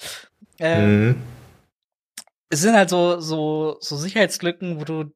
Ähm, 0.60 1.08
mhm 1.08 1.16
es 2.56 2.62
sind 2.62 2.76
halt 2.76 2.90
so, 2.90 3.20
so, 3.20 3.78
so 3.82 3.98
Sicherheitslücken, 3.98 4.80
wo 4.80 4.86
du, 4.86 5.14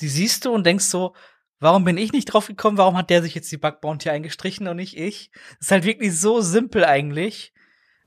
die 0.00 0.08
siehst 0.08 0.44
du 0.44 0.52
und 0.52 0.66
denkst 0.66 0.86
so, 0.86 1.14
warum 1.60 1.84
bin 1.84 1.96
ich 1.96 2.12
nicht 2.12 2.26
drauf 2.26 2.48
gekommen? 2.48 2.76
Warum 2.76 2.96
hat 2.96 3.08
der 3.08 3.22
sich 3.22 3.34
jetzt 3.34 3.50
die 3.52 3.56
Bug 3.56 3.80
Bounty 3.80 4.10
eingestrichen 4.10 4.66
und 4.66 4.76
nicht 4.76 4.96
ich? 4.96 5.30
Das 5.58 5.68
ist 5.68 5.70
halt 5.70 5.84
wirklich 5.84 6.18
so 6.18 6.40
simpel 6.40 6.84
eigentlich. 6.84 7.52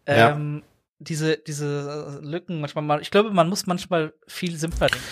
Ja. 0.07 0.32
Ähm, 0.32 0.64
diese, 1.00 1.38
diese 1.38 2.20
Lücken 2.22 2.60
manchmal 2.60 3.02
ich 3.02 3.10
glaube, 3.10 3.32
man 3.32 3.47
muss 3.47 3.66
manchmal 3.68 4.14
viel 4.28 4.58
simpler 4.58 4.88
denken. 4.88 5.06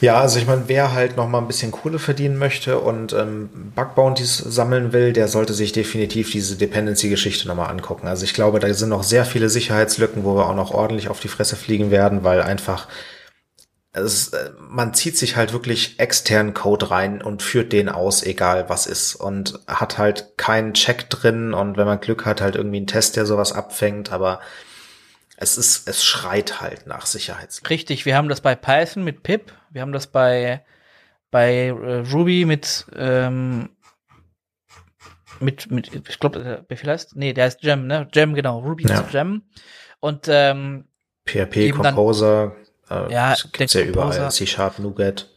Ja, 0.00 0.20
also 0.20 0.38
ich 0.38 0.46
meine, 0.46 0.64
wer 0.66 0.92
halt 0.92 1.16
noch 1.16 1.28
mal 1.28 1.38
ein 1.38 1.46
bisschen 1.46 1.70
Kohle 1.70 2.00
verdienen 2.00 2.36
möchte 2.36 2.80
und 2.80 3.12
ähm, 3.12 3.72
Bug 3.74 3.94
Bounties 3.94 4.36
sammeln 4.38 4.92
will, 4.92 5.12
der 5.12 5.28
sollte 5.28 5.54
sich 5.54 5.72
definitiv 5.72 6.32
diese 6.32 6.56
Dependency-Geschichte 6.56 7.46
noch 7.46 7.54
mal 7.54 7.66
angucken. 7.66 8.08
Also 8.08 8.24
ich 8.24 8.34
glaube, 8.34 8.58
da 8.58 8.72
sind 8.74 8.88
noch 8.88 9.04
sehr 9.04 9.24
viele 9.24 9.48
Sicherheitslücken, 9.48 10.24
wo 10.24 10.34
wir 10.34 10.48
auch 10.48 10.56
noch 10.56 10.72
ordentlich 10.72 11.08
auf 11.08 11.20
die 11.20 11.28
Fresse 11.28 11.54
fliegen 11.54 11.92
werden, 11.92 12.24
weil 12.24 12.42
einfach 12.42 12.88
es, 13.92 14.28
äh, 14.28 14.50
man 14.58 14.94
zieht 14.94 15.16
sich 15.16 15.36
halt 15.36 15.52
wirklich 15.52 16.00
externen 16.00 16.54
Code 16.54 16.90
rein 16.90 17.22
und 17.22 17.42
führt 17.42 17.72
den 17.72 17.88
aus, 17.88 18.22
egal 18.22 18.68
was 18.68 18.86
ist. 18.86 19.14
Und 19.14 19.60
hat 19.66 19.98
halt 19.98 20.36
keinen 20.36 20.74
Check 20.74 21.10
drin 21.10 21.54
und 21.54 21.76
wenn 21.76 21.86
man 21.86 22.00
Glück 22.00 22.24
hat, 22.24 22.40
halt 22.40 22.56
irgendwie 22.56 22.78
einen 22.78 22.86
Test, 22.86 23.16
der 23.16 23.26
sowas 23.26 23.52
abfängt, 23.52 24.10
aber 24.10 24.40
es 25.36 25.58
ist, 25.58 25.88
es 25.88 26.04
schreit 26.04 26.60
halt 26.60 26.86
nach 26.86 27.06
Sicherheitslücken. 27.06 27.68
Richtig, 27.68 28.06
wir 28.06 28.16
haben 28.16 28.28
das 28.28 28.40
bei 28.40 28.54
Python 28.54 29.04
mit 29.04 29.22
Pip, 29.22 29.52
wir 29.70 29.82
haben 29.82 29.92
das 29.92 30.06
bei, 30.06 30.64
bei 31.30 31.66
äh, 31.66 32.04
Ruby 32.12 32.44
mit, 32.44 32.86
ähm, 32.94 33.70
mit, 35.40 35.70
mit, 35.70 35.90
ich 36.08 36.18
glaube, 36.18 36.64
wie 36.68 36.76
viel 36.76 36.90
heißt? 36.90 37.16
Nee, 37.16 37.32
der 37.32 37.46
heißt 37.46 37.60
Gem, 37.60 37.86
ne? 37.86 38.06
Gem, 38.12 38.34
genau. 38.34 38.60
Ruby 38.60 38.86
ja. 38.86 39.00
ist 39.00 39.10
Gem. 39.10 39.42
Und 40.00 40.26
ähm, 40.28 40.86
PHP 41.26 41.72
Composer, 41.72 42.54
dann, 42.88 43.10
äh, 43.10 43.12
ja, 43.12 43.34
gibt's 43.52 43.74
ja 43.74 43.82
überall. 43.82 44.30
C-Sharp, 44.30 44.78
Nougat 44.78 45.31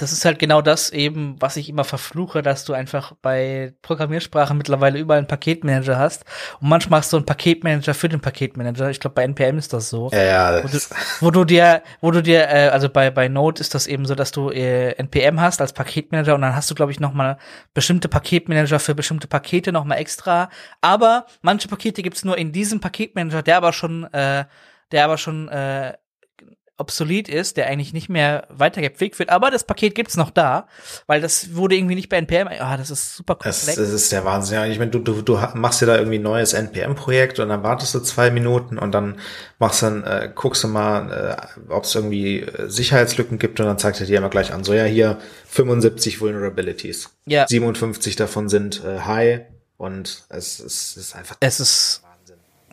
das 0.00 0.12
ist 0.12 0.24
halt 0.24 0.38
genau 0.38 0.62
das 0.62 0.90
eben, 0.90 1.36
was 1.40 1.56
ich 1.56 1.68
immer 1.68 1.84
verfluche, 1.84 2.40
dass 2.40 2.64
du 2.64 2.72
einfach 2.72 3.12
bei 3.20 3.74
Programmiersprachen 3.82 4.56
mittlerweile 4.56 4.98
überall 4.98 5.18
einen 5.18 5.26
Paketmanager 5.26 5.98
hast. 5.98 6.24
Und 6.60 6.70
manchmal 6.70 7.00
hast 7.00 7.12
du 7.12 7.18
einen 7.18 7.26
Paketmanager 7.26 7.92
für 7.92 8.08
den 8.08 8.20
Paketmanager. 8.20 8.88
Ich 8.88 8.98
glaube, 8.98 9.14
bei 9.14 9.24
NPM 9.24 9.58
ist 9.58 9.74
das 9.74 9.90
so. 9.90 10.08
Ja, 10.12 10.22
ja. 10.22 10.64
Wo, 10.64 10.68
du, 10.68 10.78
wo 11.20 11.30
du 11.30 11.44
dir, 11.44 11.82
wo 12.00 12.10
du 12.10 12.22
dir, 12.22 12.48
äh, 12.48 12.68
also 12.68 12.88
bei, 12.88 13.10
bei 13.10 13.28
Node 13.28 13.60
ist 13.60 13.74
das 13.74 13.86
eben 13.86 14.06
so, 14.06 14.14
dass 14.14 14.32
du 14.32 14.48
äh, 14.48 14.92
NPM 14.92 15.38
hast 15.38 15.60
als 15.60 15.74
Paketmanager 15.74 16.34
und 16.34 16.40
dann 16.40 16.56
hast 16.56 16.70
du, 16.70 16.74
glaube 16.74 16.92
ich, 16.92 17.00
noch 17.00 17.12
mal 17.12 17.36
bestimmte 17.74 18.08
Paketmanager 18.08 18.80
für 18.80 18.94
bestimmte 18.94 19.28
Pakete 19.28 19.70
noch 19.70 19.84
mal 19.84 19.96
extra. 19.96 20.48
Aber 20.80 21.26
manche 21.42 21.68
Pakete 21.68 22.02
gibt's 22.02 22.24
nur 22.24 22.38
in 22.38 22.52
diesem 22.52 22.80
Paketmanager, 22.80 23.42
der 23.42 23.58
aber 23.58 23.74
schon, 23.74 24.04
äh, 24.14 24.46
der 24.92 25.04
aber 25.04 25.18
schon 25.18 25.48
äh, 25.48 25.92
obsolet 26.80 27.28
ist, 27.28 27.56
der 27.56 27.66
eigentlich 27.66 27.92
nicht 27.92 28.08
mehr 28.08 28.46
weiter 28.48 28.80
gepflegt 28.80 29.18
wird, 29.18 29.30
aber 29.30 29.50
das 29.50 29.64
Paket 29.64 29.94
gibt's 29.94 30.16
noch 30.16 30.30
da, 30.30 30.66
weil 31.06 31.20
das 31.20 31.54
wurde 31.54 31.76
irgendwie 31.76 31.94
nicht 31.94 32.08
bei 32.08 32.16
NPM. 32.16 32.48
Ah, 32.58 32.76
das 32.76 32.90
ist 32.90 33.16
super 33.16 33.34
komplex. 33.34 33.66
Das, 33.66 33.76
das 33.76 33.90
ist 33.90 34.10
der 34.10 34.24
Wahnsinn. 34.24 34.56
Ja, 34.56 34.66
ich 34.66 34.78
meine, 34.78 34.90
du, 34.90 34.98
du, 34.98 35.22
du 35.22 35.38
machst 35.54 35.80
dir 35.80 35.86
da 35.86 35.96
irgendwie 35.96 36.18
ein 36.18 36.22
neues 36.22 36.52
NPM-Projekt 36.54 37.38
und 37.38 37.50
dann 37.50 37.62
wartest 37.62 37.94
du 37.94 38.00
zwei 38.00 38.30
Minuten 38.30 38.78
und 38.78 38.92
dann 38.92 39.20
machst 39.58 39.82
dann, 39.82 40.02
äh, 40.04 40.30
guckst 40.34 40.64
du 40.64 40.68
mal, 40.68 41.36
äh, 41.68 41.72
ob 41.72 41.84
es 41.84 41.94
irgendwie 41.94 42.40
äh, 42.40 42.68
Sicherheitslücken 42.68 43.38
gibt 43.38 43.60
und 43.60 43.66
dann 43.66 43.78
zeigt 43.78 44.00
er 44.00 44.06
dir 44.06 44.18
immer 44.18 44.30
gleich 44.30 44.52
an, 44.52 44.64
so 44.64 44.72
ja, 44.72 44.84
hier 44.84 45.18
75 45.46 46.20
Vulnerabilities. 46.20 47.10
Ja. 47.26 47.46
57 47.46 48.16
davon 48.16 48.48
sind 48.48 48.82
äh, 48.84 49.00
High 49.00 49.42
Und 49.76 50.24
es, 50.30 50.58
es 50.58 50.96
ist 50.96 51.14
einfach. 51.14 51.36
Es 51.40 51.60
ist 51.60 52.02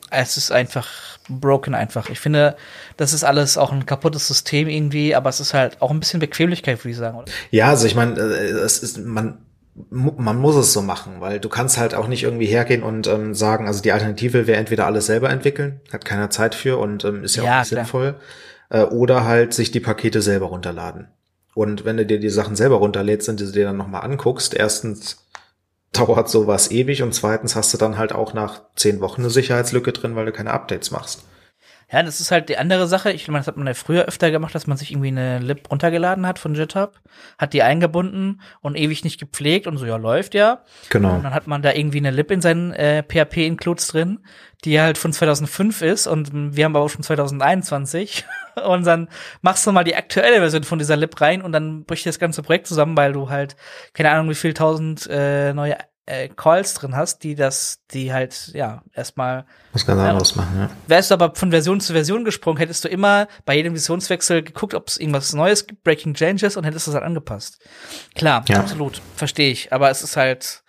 es 0.09 0.37
ist 0.37 0.51
einfach 0.51 0.87
broken 1.29 1.75
einfach. 1.75 2.09
Ich 2.09 2.19
finde, 2.19 2.55
das 2.97 3.13
ist 3.13 3.23
alles 3.23 3.57
auch 3.57 3.71
ein 3.71 3.85
kaputtes 3.85 4.27
System 4.27 4.67
irgendwie, 4.67 5.15
aber 5.15 5.29
es 5.29 5.39
ist 5.39 5.53
halt 5.53 5.81
auch 5.81 5.91
ein 5.91 5.99
bisschen 5.99 6.19
Bequemlichkeit, 6.19 6.79
würde 6.79 6.91
ich 6.91 6.97
sagen. 6.97 7.17
Oder? 7.17 7.31
Ja, 7.51 7.69
also 7.69 7.87
ich 7.87 7.95
meine, 7.95 8.19
äh, 8.19 8.49
es 8.51 8.79
ist 8.79 8.97
man 8.97 9.39
man 9.91 10.37
muss 10.37 10.55
es 10.55 10.73
so 10.73 10.81
machen, 10.81 11.17
weil 11.19 11.39
du 11.39 11.49
kannst 11.49 11.77
halt 11.77 11.93
auch 11.93 12.07
nicht 12.07 12.23
irgendwie 12.23 12.47
hergehen 12.47 12.81
und 12.81 13.05
ähm, 13.05 13.35
sagen, 13.35 13.67
also 13.67 13.81
die 13.81 13.91
Alternative 13.91 14.47
wäre 14.47 14.57
entweder 14.57 14.87
alles 14.87 15.05
selber 15.05 15.29
entwickeln, 15.29 15.81
hat 15.93 16.03
keiner 16.03 16.31
Zeit 16.31 16.55
für 16.55 16.79
und 16.79 17.05
ähm, 17.05 17.23
ist 17.23 17.35
ja, 17.35 17.43
ja 17.43 17.53
auch 17.53 17.59
nicht 17.59 17.69
sinnvoll, 17.69 18.15
äh, 18.69 18.81
oder 18.81 19.25
halt 19.25 19.53
sich 19.53 19.71
die 19.71 19.79
Pakete 19.79 20.21
selber 20.21 20.47
runterladen. 20.47 21.09
Und 21.53 21.85
wenn 21.85 21.97
du 21.97 22.05
dir 22.05 22.19
die 22.19 22.29
Sachen 22.29 22.55
selber 22.55 22.77
runterlädst 22.77 23.29
und 23.29 23.39
du 23.39 23.45
dir 23.45 23.65
dann 23.65 23.77
nochmal 23.77 24.03
anguckst, 24.03 24.53
erstens 24.53 25.26
dauert 25.93 26.29
sowas 26.29 26.71
ewig 26.71 27.01
und 27.01 27.13
zweitens 27.13 27.55
hast 27.55 27.73
du 27.73 27.77
dann 27.77 27.97
halt 27.97 28.13
auch 28.13 28.33
nach 28.33 28.61
zehn 28.75 28.99
Wochen 29.01 29.21
eine 29.21 29.29
Sicherheitslücke 29.29 29.91
drin, 29.93 30.15
weil 30.15 30.25
du 30.25 30.31
keine 30.31 30.51
Updates 30.51 30.91
machst. 30.91 31.25
Ja, 31.89 32.03
das 32.03 32.19
ist 32.19 32.31
halt 32.31 32.49
die 32.49 32.57
andere 32.57 32.85
Sache. 32.85 33.13
Ich 33.13 33.25
meine, 33.29 33.39
das 33.39 33.47
hat 33.47 33.55
man 33.55 33.65
ja 33.65 33.73
früher 33.73 34.05
öfter 34.05 34.29
gemacht, 34.29 34.53
dass 34.53 34.67
man 34.67 34.75
sich 34.75 34.91
irgendwie 34.91 35.07
eine 35.07 35.39
Lib 35.39 35.71
runtergeladen 35.71 36.27
hat 36.27 36.37
von 36.37 36.53
GitHub, 36.53 36.99
hat 37.37 37.53
die 37.53 37.63
eingebunden 37.63 38.41
und 38.59 38.75
ewig 38.75 39.05
nicht 39.05 39.21
gepflegt 39.21 39.67
und 39.67 39.77
so, 39.77 39.85
ja, 39.85 39.95
läuft 39.95 40.33
ja. 40.33 40.63
Genau. 40.89 41.15
Und 41.15 41.23
dann 41.23 41.33
hat 41.33 41.47
man 41.47 41.61
da 41.61 41.71
irgendwie 41.71 41.99
eine 41.99 42.11
Lib 42.11 42.29
in 42.29 42.41
seinen 42.41 42.73
äh, 42.73 43.03
PHP-Includes 43.03 43.87
drin, 43.87 44.19
die 44.65 44.81
halt 44.81 44.97
von 44.97 45.13
2005 45.13 45.81
ist 45.81 46.07
und 46.07 46.55
wir 46.55 46.65
haben 46.65 46.75
aber 46.75 46.85
auch 46.85 46.89
schon 46.89 47.03
2021 47.03 48.25
und 48.67 48.85
dann 48.85 49.07
machst 49.41 49.65
du 49.67 49.71
mal 49.71 49.83
die 49.83 49.95
aktuelle 49.95 50.37
Version 50.37 50.63
von 50.63 50.79
dieser 50.79 50.95
Lib 50.95 51.19
rein 51.21 51.41
und 51.41 51.51
dann 51.51 51.83
bricht 51.85 52.05
das 52.05 52.19
ganze 52.19 52.41
Projekt 52.41 52.67
zusammen, 52.67 52.97
weil 52.97 53.13
du 53.13 53.29
halt 53.29 53.55
keine 53.93 54.11
Ahnung 54.11 54.29
wie 54.29 54.35
viel 54.35 54.53
tausend 54.53 55.07
äh, 55.09 55.53
neue 55.53 55.77
äh, 56.07 56.29
Calls 56.29 56.73
drin 56.73 56.95
hast, 56.95 57.23
die 57.23 57.35
das, 57.35 57.81
die 57.91 58.11
halt, 58.11 58.51
ja, 58.53 58.81
erstmal. 58.93 59.45
Was 59.73 59.85
ganz 59.85 60.01
anderes 60.01 60.35
machen, 60.35 60.57
ja. 60.57 60.69
Wärst 60.87 61.11
du 61.11 61.15
aber 61.15 61.35
von 61.35 61.51
Version 61.51 61.81
zu 61.81 61.93
Version 61.93 62.25
gesprungen, 62.25 62.57
hättest 62.57 62.83
du 62.85 62.87
immer 62.87 63.27
bei 63.45 63.55
jedem 63.55 63.75
Visionswechsel 63.75 64.41
geguckt, 64.41 64.73
ob 64.73 64.87
es 64.87 64.97
irgendwas 64.97 65.33
Neues 65.33 65.67
gibt, 65.67 65.83
Breaking 65.83 66.13
Changes 66.13 66.57
und 66.57 66.63
hättest 66.63 66.87
es 66.87 66.93
halt 66.93 67.03
angepasst. 67.03 67.59
Klar, 68.15 68.43
ja. 68.47 68.59
absolut, 68.59 69.01
verstehe 69.15 69.51
ich. 69.51 69.73
Aber 69.73 69.89
es 69.89 70.01
ist 70.01 70.17
halt, 70.17 70.63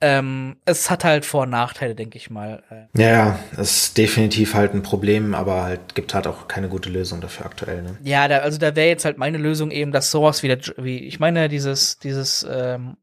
ähm, 0.00 0.56
es 0.64 0.90
hat 0.90 1.04
halt 1.04 1.24
Vor- 1.24 1.42
und 1.42 1.50
Nachteile, 1.50 1.94
denke 1.94 2.18
ich 2.18 2.30
mal. 2.30 2.62
Äh. 2.70 3.00
Ja, 3.00 3.38
es 3.52 3.82
ist 3.82 3.98
definitiv 3.98 4.54
halt 4.54 4.72
ein 4.72 4.82
Problem, 4.82 5.34
aber 5.34 5.62
halt 5.62 5.94
gibt 5.94 6.14
halt 6.14 6.26
auch 6.26 6.46
keine 6.46 6.68
gute 6.68 6.88
Lösung 6.88 7.20
dafür 7.20 7.46
aktuell. 7.46 7.82
Ne? 7.82 7.98
Ja, 8.02 8.28
da, 8.28 8.38
also 8.38 8.58
da 8.58 8.76
wäre 8.76 8.88
jetzt 8.88 9.04
halt 9.04 9.18
meine 9.18 9.38
Lösung 9.38 9.70
eben, 9.72 9.90
dass 9.90 10.10
sowas 10.10 10.42
wie, 10.42 10.48
der, 10.48 10.60
wie 10.76 10.98
ich 11.00 11.18
meine, 11.18 11.48
dieses, 11.48 11.98
dieses 11.98 12.46
ähm, 12.48 12.96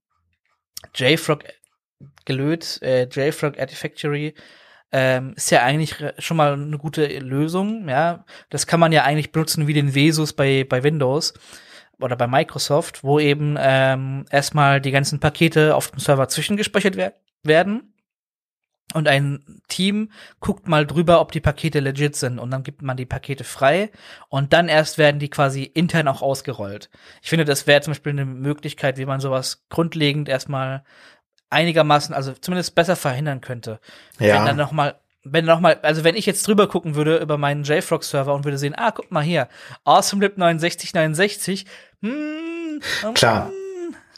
JFrog 0.94 1.44
gelöt, 2.24 2.80
äh, 2.82 3.08
JFrog 3.12 3.60
Artifactory, 3.60 4.34
ähm, 4.94 5.34
ist 5.36 5.52
ja 5.52 5.64
eigentlich 5.64 5.96
schon 6.20 6.38
mal 6.38 6.54
eine 6.54 6.78
gute 6.78 7.06
Lösung, 7.20 7.90
ja. 7.90 8.24
Das 8.50 8.68
kann 8.68 8.80
man 8.80 8.94
ja 8.94 9.04
eigentlich 9.04 9.34
benutzen 9.34 9.68
wie 9.68 9.74
den 9.74 9.96
Vesus 9.96 10.32
bei, 10.32 10.64
bei 10.64 10.84
Windows 10.84 11.34
oder 12.00 12.16
bei 12.16 12.28
Microsoft, 12.28 13.04
wo 13.04 13.20
eben 13.20 13.56
ähm, 13.60 14.26
erstmal 14.30 14.82
die 14.82 14.92
ganzen 14.92 15.20
Pakete 15.20 15.76
auf 15.76 15.92
dem 15.92 16.00
Server 16.00 16.28
zwischengespeichert 16.28 16.96
wer 16.96 17.14
werden 17.44 17.94
und 18.94 19.08
ein 19.08 19.62
Team 19.68 20.12
guckt 20.40 20.68
mal 20.68 20.86
drüber, 20.86 21.20
ob 21.20 21.32
die 21.32 21.42
Pakete 21.42 21.80
legit 21.80 22.16
sind 22.16 22.40
und 22.40 22.52
dann 22.52 22.64
gibt 22.64 22.82
man 22.82 22.98
die 22.98 23.06
Pakete 23.06 23.44
frei 23.44 23.92
und 24.30 24.54
dann 24.54 24.68
erst 24.68 24.98
werden 24.98 25.20
die 25.20 25.30
quasi 25.30 25.64
intern 25.64 26.08
auch 26.08 26.22
ausgerollt. 26.22 26.90
Ich 27.22 27.30
finde, 27.30 27.46
das 27.46 27.68
wäre 27.68 27.82
zum 27.82 27.92
Beispiel 27.92 28.12
eine 28.12 28.26
Möglichkeit, 28.26 28.98
wie 28.98 29.06
man 29.06 29.20
sowas 29.20 29.66
grundlegend 29.70 30.30
erstmal 30.30 30.84
einigermaßen, 31.50 32.14
also 32.14 32.34
zumindest 32.34 32.76
besser 32.76 32.96
verhindern 32.96 33.42
könnte. 33.42 33.80
Ja. 34.20 34.36
Wenn 34.36 34.46
dann 34.46 34.58
noch 34.58 34.72
mal 34.72 35.00
wenn 35.26 35.46
noch 35.46 35.60
mal, 35.60 35.78
also 35.82 36.04
wenn 36.04 36.16
ich 36.16 36.26
jetzt 36.26 36.48
drüber 36.48 36.68
gucken 36.68 36.96
würde 36.96 37.18
über 37.18 37.38
meinen 37.38 37.64
JFrog-Server 37.64 38.34
und 38.34 38.46
würde 38.46 38.58
sehen, 38.58 38.76
ah, 38.78 38.92
guck 38.92 39.12
mal 39.12 39.24
hier, 39.24 39.50
AwesomeLib 39.84 40.36
6969, 40.36 41.66
hm, 42.02 42.82
Klar. 43.14 43.52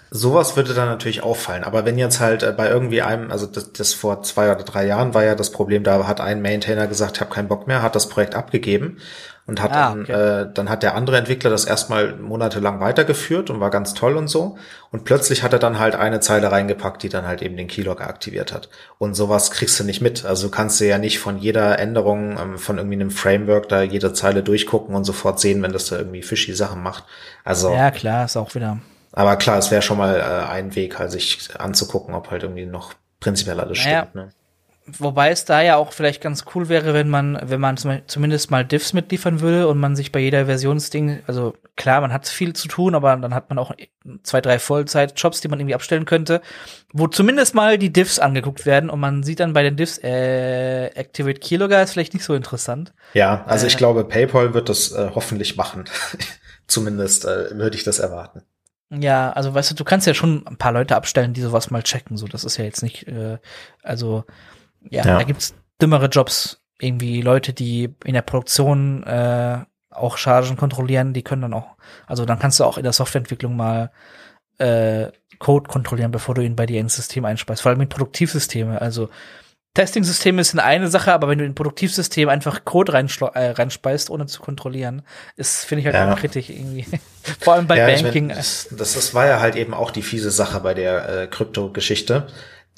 Sowas 0.10 0.56
würde 0.56 0.74
dann 0.74 0.88
natürlich 0.88 1.22
auffallen. 1.22 1.66
Aber 1.66 1.84
wenn 1.86 1.98
jetzt 1.98 2.22
halt 2.22 2.42
äh, 2.42 2.54
bei 2.56 2.70
irgendwie 2.70 3.02
einem, 3.02 3.30
also 3.30 3.46
das, 3.46 3.74
das 3.74 3.94
vor 3.94 4.24
zwei 4.24 4.50
oder 4.52 4.64
drei 4.64 4.86
Jahren 4.86 5.14
war 5.14 5.26
ja 5.26 5.36
das 5.36 5.52
Problem, 5.52 5.84
da 5.84 6.08
hat 6.08 6.22
ein 6.22 6.42
Maintainer 6.42 6.88
gesagt, 6.88 7.18
ich 7.18 7.22
habe 7.22 7.34
keinen 7.34 7.50
Bock 7.50 7.68
mehr, 7.68 7.82
hat 7.82 7.96
das 7.96 8.08
Projekt 8.08 8.34
abgegeben 8.34 9.00
und 9.48 9.62
hat 9.62 9.72
ah, 9.72 9.90
dann, 9.90 10.02
okay. 10.02 10.12
äh, 10.12 10.50
dann 10.54 10.70
hat 10.70 10.84
der 10.84 10.96
andere 10.96 11.18
Entwickler 11.18 11.50
das 11.50 11.66
erstmal 11.66 12.16
monatelang 12.16 12.80
weitergeführt 12.80 13.50
und 13.50 13.60
war 13.60 13.70
ganz 13.70 13.94
toll 13.94 14.18
und 14.18 14.28
so. 14.28 14.58
Und 14.92 15.06
plötzlich 15.06 15.42
hat 15.42 15.54
er 15.54 15.60
dann 15.60 15.80
halt 15.80 15.96
eine 15.96 16.20
Zeile 16.20 16.52
reingepackt, 16.52 17.02
die 17.02 17.10
dann 17.10 17.26
halt 17.26 17.42
eben 17.42 17.58
den 17.58 17.68
Keylog 17.68 18.02
aktiviert 18.02 18.54
hat. 18.54 18.70
Und 18.98 19.16
sowas 19.16 19.52
kriegst 19.52 19.80
du 19.80 19.84
nicht 19.84 20.02
mit. 20.02 20.26
Also 20.26 20.50
kannst 20.50 20.80
du 20.80 20.86
ja 20.86 20.98
nicht 20.98 21.20
von 21.20 21.38
jeder 21.38 21.80
Änderung 21.80 22.38
ähm, 22.38 22.58
von 22.58 22.78
irgendwie 22.78 22.96
einem 22.96 23.12
Framework 23.12 23.70
da 23.70 23.82
jede 23.82 24.14
Zeile 24.14 24.44
durchgucken 24.44 24.96
und 24.96 25.06
sofort 25.06 25.40
sehen, 25.40 25.62
wenn 25.64 25.74
das 25.74 25.88
da 25.88 25.98
irgendwie 25.98 26.22
fishy 26.22 26.54
Sachen 26.54 26.84
macht. 26.84 27.06
Also 27.44 27.72
ja 27.72 27.90
klar, 27.92 28.26
ist 28.26 28.38
auch 28.38 28.54
wieder 28.54 28.78
aber 29.18 29.36
klar, 29.38 29.58
es 29.58 29.72
wäre 29.72 29.82
schon 29.82 29.98
mal 29.98 30.16
äh, 30.20 30.52
ein 30.52 30.76
Weg, 30.76 31.00
halt 31.00 31.10
sich 31.10 31.50
anzugucken, 31.58 32.14
ob 32.14 32.30
halt 32.30 32.44
irgendwie 32.44 32.68
noch 32.68 32.94
prinzipiell 33.20 33.60
alles 33.60 33.84
naja, 33.84 34.02
stimmt. 34.02 34.16
Ne? 34.16 34.30
Wobei 34.90 35.32
es 35.32 35.44
da 35.44 35.62
ja 35.62 35.76
auch 35.76 35.92
vielleicht 35.92 36.22
ganz 36.22 36.46
cool 36.56 36.70
wäre, 36.70 36.94
wenn 36.94 37.10
man, 37.10 37.38
wenn 37.44 37.60
man 37.60 37.78
zumindest 37.78 38.52
mal 38.52 38.64
Diffs 38.64 38.94
mitliefern 38.94 39.42
würde 39.42 39.68
und 39.68 39.80
man 39.80 39.98
sich 39.98 40.14
bei 40.14 40.20
jeder 40.20 40.46
Versionsding, 40.46 41.20
also 41.28 41.56
klar, 41.76 42.00
man 42.00 42.14
hat 42.14 42.28
viel 42.28 42.54
zu 42.54 42.70
tun, 42.70 42.96
aber 42.96 43.16
dann 43.18 43.34
hat 43.34 43.50
man 43.50 43.60
auch 43.60 43.72
zwei, 44.24 44.40
drei 44.40 44.60
Vollzeit-Jobs, 44.60 45.42
die 45.42 45.50
man 45.50 45.60
irgendwie 45.60 45.76
abstellen 45.76 46.06
könnte, 46.06 46.42
wo 46.94 47.08
zumindest 47.08 47.54
mal 47.54 47.78
die 47.78 47.92
Diffs 47.92 48.18
angeguckt 48.18 48.66
werden 48.66 48.90
und 48.90 49.02
man 49.02 49.24
sieht 49.24 49.42
dann 49.42 49.52
bei 49.52 49.64
den 49.64 49.76
Diffs, 49.76 49.98
äh, 50.02 50.86
Activate 50.88 51.40
Keylogger 51.42 51.84
ist 51.84 51.92
vielleicht 51.92 52.14
nicht 52.14 52.24
so 52.24 52.34
interessant. 52.34 52.94
Ja, 53.14 53.44
also 53.46 53.66
äh, 53.66 53.68
ich 53.68 53.76
glaube, 53.76 54.06
PayPal 54.06 54.54
wird 54.54 54.70
das 54.70 54.94
äh, 54.94 55.12
hoffentlich 55.14 55.58
machen. 55.58 55.84
zumindest 56.68 57.26
äh, 57.26 57.58
würde 57.58 57.76
ich 57.76 57.84
das 57.84 58.00
erwarten. 58.00 58.44
Ja, 58.90 59.32
also 59.34 59.54
weißt 59.54 59.72
du, 59.72 59.76
du 59.76 59.84
kannst 59.84 60.08
ja 60.08 60.14
schon 60.14 60.48
ein 60.48 60.58
paar 60.58 60.72
Leute 60.72 60.96
abstellen, 60.96 61.34
die 61.34 61.42
sowas 61.42 61.72
mal 61.72 61.84
checken. 61.84 62.16
So, 62.16 62.28
das 62.28 62.46
ist 62.46 62.58
ja 62.58 62.64
jetzt 62.64 62.84
nicht, 62.84 63.08
äh, 63.08 63.38
also 63.84 64.24
ja, 64.90 65.06
ja. 65.06 65.18
da 65.18 65.24
gibt's 65.24 65.54
dümmere 65.82 66.08
Jobs, 66.08 66.62
irgendwie 66.80 67.22
Leute, 67.22 67.54
die 67.54 67.96
in 68.04 68.14
der 68.14 68.22
Produktion 68.22 69.04
äh, 69.04 69.60
auch 69.92 70.18
Chargen 70.18 70.58
kontrollieren, 70.58 71.14
die 71.14 71.24
können 71.24 71.42
dann 71.42 71.54
auch, 71.54 71.76
also 72.06 72.26
dann 72.26 72.40
kannst 72.40 72.60
du 72.60 72.64
auch 72.64 72.78
in 72.78 72.84
der 72.84 72.94
Softwareentwicklung 72.94 73.56
mal 73.56 73.92
äh, 74.60 75.08
Code 75.40 75.70
kontrollieren, 75.70 76.12
bevor 76.12 76.36
du 76.36 76.42
ihn 76.42 76.56
bei 76.56 76.66
dir 76.66 76.80
ins 76.80 76.96
System 76.96 77.26
einspeist. 77.26 77.62
Vor 77.62 77.70
allem 77.70 77.80
mit 77.80 77.90
Produktivsysteme. 77.90 78.82
Also 78.82 79.10
Testing-Systeme 79.78 80.42
ist 80.42 80.58
eine 80.58 80.88
Sache, 80.88 81.14
aber 81.14 81.28
wenn 81.28 81.38
du 81.38 81.46
in 81.46 81.52
ein 81.52 81.56
Produktivsystem 81.56 82.30
einfach 82.30 82.66
Code 82.66 82.94
äh, 82.94 83.52
reinspeist, 83.52 84.10
ohne 84.10 84.26
zu 84.26 84.42
kontrollieren, 84.42 85.04
ist, 85.36 85.66
finde 85.66 85.82
ich 85.82 85.86
halt 85.86 85.96
ja. 85.96 86.16
kritisch 86.16 86.50
irgendwie. 86.50 86.86
Vor 87.40 87.54
allem 87.54 87.68
bei 87.68 87.78
ja, 87.78 87.86
Banking. 87.86 88.28
Mein, 88.28 88.38
das, 88.38 88.70
das, 88.76 89.14
war 89.14 89.28
ja 89.28 89.40
halt 89.40 89.56
eben 89.56 89.76
auch 89.76 89.92
die 89.92 90.02
fiese 90.02 90.32
Sache 90.32 90.60
bei 90.62 90.74
der 90.74 91.10
äh, 91.10 91.28
Krypto-Geschichte. 91.28 92.26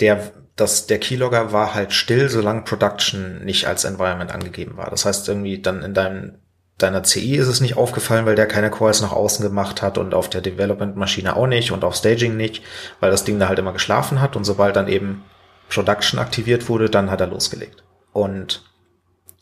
Der, 0.01 0.31
das, 0.59 0.87
der 0.87 0.99
Keylogger 0.99 1.51
war 1.51 1.73
halt 1.73 1.93
still, 1.93 2.29
solange 2.29 2.63
Production 2.63 3.43
nicht 3.43 3.67
als 3.67 3.83
Environment 3.83 4.31
angegeben 4.31 4.77
war. 4.77 4.89
Das 4.89 5.05
heißt, 5.05 5.27
irgendwie 5.27 5.61
dann 5.61 5.83
in 5.83 5.93
deinem 5.93 6.35
deiner 6.77 7.03
CI 7.03 7.35
ist 7.35 7.47
es 7.47 7.61
nicht 7.61 7.77
aufgefallen, 7.77 8.25
weil 8.25 8.35
der 8.35 8.47
keine 8.47 8.71
Calls 8.71 9.01
nach 9.01 9.11
außen 9.11 9.43
gemacht 9.43 9.81
hat 9.81 9.97
und 9.97 10.13
auf 10.13 10.29
der 10.29 10.41
Development-Maschine 10.41 11.35
auch 11.35 11.45
nicht 11.45 11.71
und 11.71 11.83
auf 11.83 11.95
Staging 11.95 12.37
nicht, 12.37 12.63
weil 13.01 13.11
das 13.11 13.25
Ding 13.25 13.37
da 13.37 13.49
halt 13.49 13.59
immer 13.59 13.73
geschlafen 13.73 14.21
hat 14.21 14.37
und 14.37 14.45
sobald 14.45 14.77
dann 14.77 14.87
eben 14.87 15.25
Production 15.69 16.19
aktiviert 16.19 16.69
wurde, 16.69 16.89
dann 16.89 17.11
hat 17.11 17.21
er 17.21 17.27
losgelegt. 17.27 17.83
Und 18.13 18.63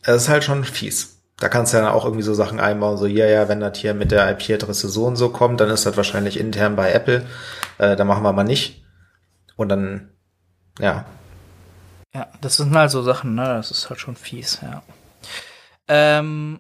es 0.02 0.24
ist 0.24 0.30
halt 0.30 0.44
schon 0.44 0.64
fies. 0.64 1.22
Da 1.40 1.50
kannst 1.50 1.74
du 1.74 1.78
ja 1.78 1.92
auch 1.92 2.04
irgendwie 2.04 2.24
so 2.24 2.34
Sachen 2.34 2.60
einbauen, 2.60 2.98
so, 2.98 3.06
ja, 3.06 3.28
ja, 3.28 3.48
wenn 3.48 3.60
das 3.60 3.78
hier 3.78 3.94
mit 3.94 4.12
der 4.12 4.30
IP-Adresse 4.32 4.90
so 4.90 5.06
und 5.06 5.16
so 5.16 5.30
kommt, 5.30 5.62
dann 5.62 5.70
ist 5.70 5.86
das 5.86 5.96
wahrscheinlich 5.96 6.40
intern 6.40 6.76
bei 6.76 6.92
Apple. 6.92 7.28
Äh, 7.78 7.96
da 7.96 8.04
machen 8.04 8.24
wir 8.24 8.34
mal 8.34 8.44
nicht. 8.44 8.84
Und 9.56 9.70
dann, 9.70 10.10
ja. 10.80 11.06
Ja, 12.14 12.28
das 12.42 12.58
sind 12.58 12.76
halt 12.76 12.92
so 12.92 13.02
Sachen, 13.04 13.36
ne? 13.36 13.44
Das 13.44 13.72
ist 13.72 13.90
halt 13.90 14.00
schon 14.00 14.16
fies, 14.16 14.60
ja. 14.62 14.82
Ähm, 15.88 16.60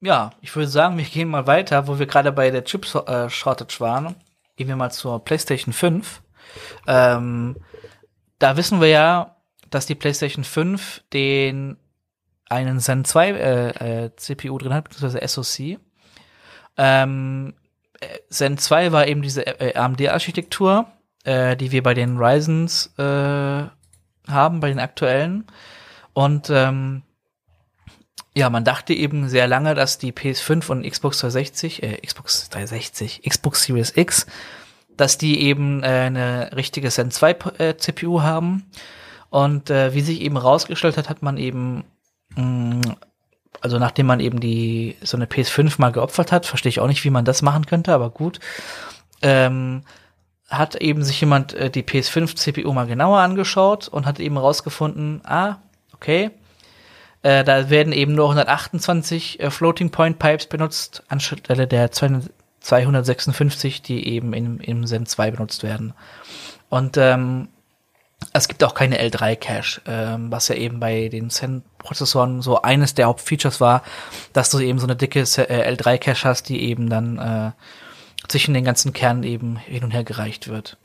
ja, 0.00 0.32
ich 0.40 0.54
würde 0.54 0.68
sagen, 0.68 0.98
wir 0.98 1.04
gehen 1.04 1.28
mal 1.28 1.46
weiter, 1.46 1.86
wo 1.86 1.98
wir 1.98 2.06
gerade 2.06 2.32
bei 2.32 2.50
der 2.50 2.64
Chip-Shortage 2.64 3.80
waren. 3.80 4.16
Gehen 4.56 4.68
wir 4.68 4.76
mal 4.76 4.90
zur 4.90 5.24
PlayStation 5.24 5.72
5. 5.72 6.22
Ähm, 6.86 7.56
da 8.38 8.56
wissen 8.56 8.80
wir 8.80 8.88
ja, 8.88 9.36
dass 9.70 9.86
die 9.86 9.94
PlayStation 9.94 10.44
5 10.44 11.04
den 11.12 11.76
einen 12.48 12.80
Zen 12.80 13.04
2 13.04 13.30
äh, 13.30 14.04
äh, 14.04 14.16
CPU 14.16 14.58
drin 14.58 14.74
hat, 14.74 14.84
beziehungsweise 14.84 15.26
SoC. 15.26 15.78
Ähm, 16.76 17.54
Zen 18.28 18.58
2 18.58 18.92
war 18.92 19.06
eben 19.06 19.22
diese 19.22 19.46
äh, 19.46 19.74
AMD-Architektur, 19.74 20.86
äh, 21.24 21.56
die 21.56 21.72
wir 21.72 21.82
bei 21.82 21.94
den 21.94 22.18
Ryzens 22.18 22.92
äh, 22.98 23.02
haben, 23.02 24.60
bei 24.60 24.68
den 24.68 24.78
aktuellen. 24.78 25.46
Und 26.12 26.50
ähm, 26.50 27.02
ja, 28.34 28.48
man 28.50 28.64
dachte 28.64 28.94
eben 28.94 29.28
sehr 29.28 29.46
lange, 29.46 29.74
dass 29.74 29.98
die 29.98 30.12
PS5 30.12 30.70
und 30.70 30.88
Xbox 30.90 31.18
360, 31.20 31.82
äh, 31.82 31.96
Xbox 32.06 32.48
360, 32.50 33.22
Xbox 33.22 33.64
Series 33.64 33.96
X 33.96 34.26
dass 34.96 35.18
die 35.18 35.40
eben 35.42 35.82
äh, 35.82 35.86
eine 35.86 36.50
richtige 36.54 36.90
Zen 36.90 37.10
2 37.10 37.36
äh, 37.58 37.76
CPU 37.76 38.22
haben. 38.22 38.70
Und 39.30 39.70
äh, 39.70 39.94
wie 39.94 40.02
sich 40.02 40.20
eben 40.20 40.36
rausgestellt 40.36 40.96
hat, 40.96 41.08
hat 41.08 41.22
man 41.22 41.38
eben, 41.38 41.84
mh, 42.36 42.44
mm, 42.44 42.80
also 43.60 43.78
nachdem 43.78 44.06
man 44.06 44.20
eben 44.20 44.40
die 44.40 44.96
so 45.02 45.16
eine 45.16 45.26
PS5 45.26 45.74
mal 45.78 45.92
geopfert 45.92 46.32
hat, 46.32 46.46
verstehe 46.46 46.70
ich 46.70 46.80
auch 46.80 46.86
nicht, 46.86 47.04
wie 47.04 47.10
man 47.10 47.24
das 47.24 47.42
machen 47.42 47.66
könnte, 47.66 47.92
aber 47.92 48.10
gut, 48.10 48.40
ähm, 49.22 49.82
hat 50.52 50.76
eben 50.76 51.02
sich 51.02 51.20
jemand 51.20 51.54
äh, 51.54 51.70
die 51.70 51.82
PS5 51.82 52.36
CPU 52.36 52.72
mal 52.72 52.86
genauer 52.86 53.18
angeschaut 53.18 53.88
und 53.88 54.06
hat 54.06 54.20
eben 54.20 54.36
rausgefunden, 54.36 55.22
ah, 55.24 55.56
okay, 55.94 56.30
äh, 57.22 57.42
da 57.44 57.70
werden 57.70 57.92
eben 57.92 58.14
nur 58.14 58.26
128 58.26 59.40
äh, 59.40 59.50
Floating 59.50 59.90
Point 59.90 60.18
Pipes 60.18 60.46
benutzt, 60.46 61.02
anstelle 61.08 61.66
der 61.66 61.90
256, 61.92 63.82
die 63.82 64.08
eben 64.08 64.32
im, 64.32 64.60
im 64.60 64.86
Zen 64.86 65.06
2 65.06 65.30
benutzt 65.30 65.62
werden. 65.62 65.94
Und 66.68 66.96
ähm, 66.96 67.48
es 68.32 68.48
gibt 68.48 68.62
auch 68.64 68.74
keine 68.74 69.00
L3-Cache, 69.00 69.82
ähm, 69.86 70.30
was 70.30 70.48
ja 70.48 70.54
eben 70.54 70.80
bei 70.80 71.08
den 71.08 71.30
Zen-Prozessoren 71.30 72.42
so 72.42 72.62
eines 72.62 72.94
der 72.94 73.06
Hauptfeatures 73.06 73.60
war, 73.60 73.82
dass 74.32 74.50
du 74.50 74.58
eben 74.60 74.78
so 74.78 74.86
eine 74.86 74.96
dicke 74.96 75.20
äh, 75.20 75.74
L3-Cache 75.74 76.24
hast, 76.28 76.48
die 76.48 76.62
eben 76.62 76.88
dann 76.88 77.18
äh, 77.18 77.50
zwischen 78.28 78.54
den 78.54 78.64
ganzen 78.64 78.92
Kernen 78.92 79.22
eben 79.22 79.56
hin 79.56 79.84
und 79.84 79.90
her 79.90 80.04
gereicht 80.04 80.48
wird. 80.48 80.78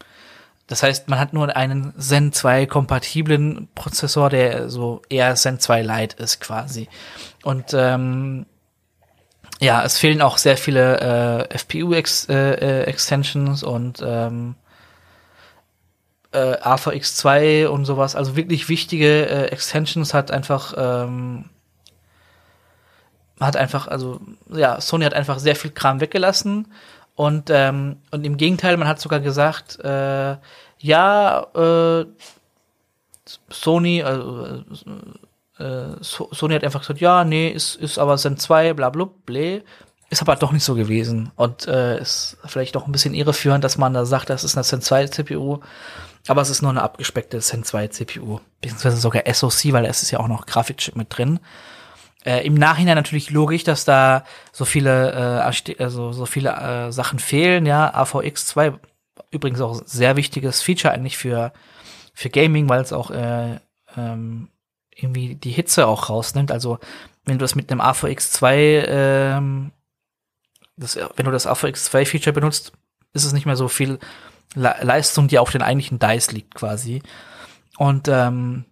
Das 0.68 0.84
heißt, 0.84 1.08
man 1.08 1.20
hat 1.20 1.34
nur 1.34 1.56
einen 1.56 1.94
Zen 1.98 2.34
2 2.34 2.66
kompatiblen 2.66 3.70
Prozessor, 3.74 4.30
der 4.30 4.70
so 4.70 5.02
eher 5.08 5.34
Zen 5.36 5.60
2 5.60 5.82
Lite 5.82 6.22
ist 6.22 6.42
quasi. 6.42 6.90
Und 7.44 7.74
ähm, 7.74 8.46
ja, 9.62 9.82
es 9.84 9.98
fehlen 9.98 10.22
auch 10.22 10.38
sehr 10.38 10.58
viele 10.58 11.48
äh, 11.50 11.58
FPU-Extensions 11.58 13.64
äh, 13.64 13.66
äh, 13.66 13.70
und 13.70 14.04
ähm, 14.06 14.56
äh, 16.34 16.58
AVX2 16.58 17.68
und 17.68 17.86
sowas. 17.86 18.18
Also 18.18 18.36
wirklich 18.36 18.68
wichtige 18.68 19.30
äh, 19.30 19.46
Extensions 19.46 20.14
hat 20.14 20.32
einfach 20.32 20.74
ähm, 20.78 21.46
hat 23.40 23.56
einfach, 23.56 23.88
also 23.88 24.20
ja, 24.50 24.82
Sony 24.82 25.06
hat 25.06 25.14
einfach 25.14 25.40
sehr 25.40 25.56
viel 25.56 25.72
Kram 25.72 26.02
weggelassen 26.02 26.68
und, 27.18 27.50
ähm, 27.50 27.98
und 28.12 28.24
im 28.28 28.38
Gegenteil, 28.38 28.78
man 28.78 28.88
hat 28.88 29.02
sogar 29.02 29.20
gesagt, 29.20 29.80
äh, 29.84 30.38
ja, 30.78 31.48
äh, 31.56 32.06
Sony, 33.50 34.04
also, 34.04 34.64
äh, 35.58 35.96
Sony 36.00 36.54
hat 36.54 36.64
einfach 36.64 36.82
gesagt, 36.82 37.02
ja, 37.02 37.24
nee, 37.24 37.50
ist, 37.50 37.76
ist 37.78 37.98
aber 37.98 38.18
Zen 38.18 38.38
2, 38.38 38.74
bla 38.76 38.92
bla 38.92 39.10
bla. 39.26 39.62
Ist 40.12 40.22
aber 40.22 40.36
doch 40.36 40.52
nicht 40.52 40.64
so 40.64 40.76
gewesen. 40.76 41.32
Und 41.36 41.68
äh, 41.68 42.00
ist 42.00 42.38
vielleicht 42.46 42.76
doch 42.76 42.86
ein 42.86 42.92
bisschen 42.92 43.16
irreführend, 43.16 43.64
dass 43.64 43.80
man 43.80 43.96
da 43.96 44.06
sagt, 44.06 44.30
das 44.30 44.44
ist 44.44 44.56
eine 44.56 44.64
Zen 44.64 44.82
2 44.82 45.08
CPU. 45.08 45.58
Aber 46.28 46.42
es 46.44 46.52
ist 46.52 46.62
nur 46.62 46.70
eine 46.70 46.84
abgespeckte 46.84 47.40
Zen 47.40 47.64
2 47.64 47.88
CPU. 47.88 48.42
Beziehungsweise 48.62 48.98
sogar 48.98 49.24
SoC, 49.26 49.74
weil 49.74 49.86
es 49.86 50.04
ist 50.04 50.12
ja 50.12 50.20
auch 50.20 50.28
noch 50.28 50.46
Grafikchip 50.46 50.96
mit 50.96 51.18
drin. 51.18 51.40
Äh, 52.28 52.46
Im 52.46 52.56
Nachhinein 52.56 52.98
natürlich 52.98 53.30
logisch, 53.30 53.64
dass 53.64 53.86
da 53.86 54.26
so 54.52 54.66
viele, 54.66 55.14
äh, 55.14 55.82
also 55.82 56.12
so 56.12 56.26
viele 56.26 56.50
äh, 56.50 56.92
Sachen 56.92 57.20
fehlen. 57.20 57.66
Ja, 57.66 57.96
AVX2 57.96 58.78
übrigens 59.32 59.62
auch 59.62 59.82
sehr 59.86 60.18
wichtiges 60.18 60.62
Feature 60.62 60.94
eigentlich 60.94 61.18
für 61.18 61.54
für 62.14 62.30
Gaming, 62.30 62.68
weil 62.68 62.82
es 62.82 62.92
auch 62.92 63.12
äh, 63.12 63.60
ähm, 63.96 64.50
irgendwie 64.94 65.36
die 65.36 65.52
Hitze 65.52 65.88
auch 65.88 66.10
rausnimmt. 66.10 66.52
Also 66.52 66.80
wenn 67.24 67.38
du 67.38 67.44
das 67.44 67.56
mit 67.56 67.72
einem 67.72 67.80
AVX2, 67.80 68.86
ähm, 68.88 69.72
das, 70.76 70.98
wenn 71.16 71.26
du 71.26 71.32
das 71.32 71.48
AVX2 71.48 72.06
Feature 72.06 72.34
benutzt, 72.34 72.74
ist 73.14 73.24
es 73.24 73.32
nicht 73.32 73.46
mehr 73.46 73.56
so 73.56 73.70
viel 73.70 74.00
Le 74.54 74.76
Leistung, 74.82 75.30
die 75.30 75.40
auf 75.40 75.52
den 75.52 75.62
eigentlichen 75.62 76.00
Dice 76.00 76.32
liegt 76.32 76.56
quasi. 76.56 77.02
Und 77.78 78.10
ähm, 78.10 78.66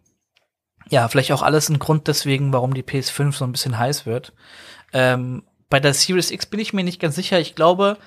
ja, 0.90 1.08
vielleicht 1.08 1.32
auch 1.32 1.42
alles 1.42 1.70
ein 1.70 1.80
Grund 1.80 2.08
deswegen, 2.08 2.54
warum 2.54 2.74
die 2.74 2.84
PS5 2.84 3.34
so 3.34 3.46
ein 3.46 3.52
bisschen 3.52 3.78
heiß 3.78 4.06
wird. 4.06 4.34
Ähm, 4.94 5.44
bei 5.70 5.80
der 5.80 5.94
Series 5.94 6.32
X 6.32 6.46
bin 6.46 6.60
ich 6.60 6.74
mir 6.74 6.84
nicht 6.84 7.02
ganz 7.02 7.16
sicher. 7.16 7.40
Ich 7.40 7.56
glaube, 7.56 7.98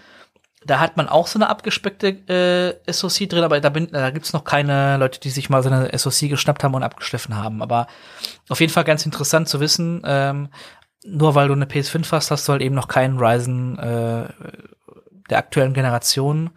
da 0.65 0.81
hat 0.81 0.97
man 0.97 1.09
auch 1.09 1.27
so 1.27 1.39
eine 1.39 1.49
abgespeckte 1.49 2.79
äh, 2.87 2.93
SoC 2.93 3.29
drin, 3.29 3.45
aber 3.45 3.61
da, 3.61 3.69
bin, 3.69 3.91
da 3.91 4.11
gibt's 4.11 4.33
noch 4.33 4.45
keine 4.45 4.97
Leute, 4.97 5.21
die 5.21 5.31
sich 5.31 5.51
mal 5.51 5.63
so 5.63 5.71
eine 5.71 5.97
SoC 5.97 6.29
geschnappt 6.29 6.65
haben 6.65 6.75
und 6.75 6.83
abgeschliffen 6.83 7.37
haben. 7.37 7.63
Aber 7.63 7.87
auf 8.49 8.61
jeden 8.61 8.73
Fall 8.73 8.85
ganz 8.85 9.05
interessant 9.05 9.49
zu 9.49 9.61
wissen, 9.61 10.03
ähm, 10.05 10.49
nur 11.05 11.35
weil 11.35 11.49
du 11.49 11.55
eine 11.55 11.67
PS5 11.67 12.11
hast, 12.13 12.31
hast 12.31 12.49
du 12.49 12.53
halt 12.53 12.63
eben 12.63 12.75
noch 12.75 12.89
keinen 12.89 13.19
Ryzen 13.19 13.79
äh, 13.79 14.29
der 15.31 15.39
aktuellen 15.39 15.75
Generation. 15.75 16.51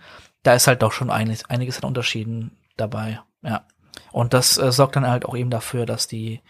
Da 0.44 0.56
ist 0.56 0.68
halt 0.68 0.82
doch 0.82 0.92
schon 0.92 1.12
einiges, 1.12 1.46
einiges 1.46 1.78
an 1.78 1.88
Unterschieden 1.88 2.58
dabei. 2.78 3.22
Ja. 3.44 3.66
Und 4.12 4.34
das 4.34 4.58
äh, 4.58 4.72
sorgt 4.72 4.96
dann 4.96 5.08
halt 5.08 5.26
auch 5.26 5.36
eben 5.36 5.50
dafür, 5.50 5.86
dass 5.86 6.08
die 6.08 6.42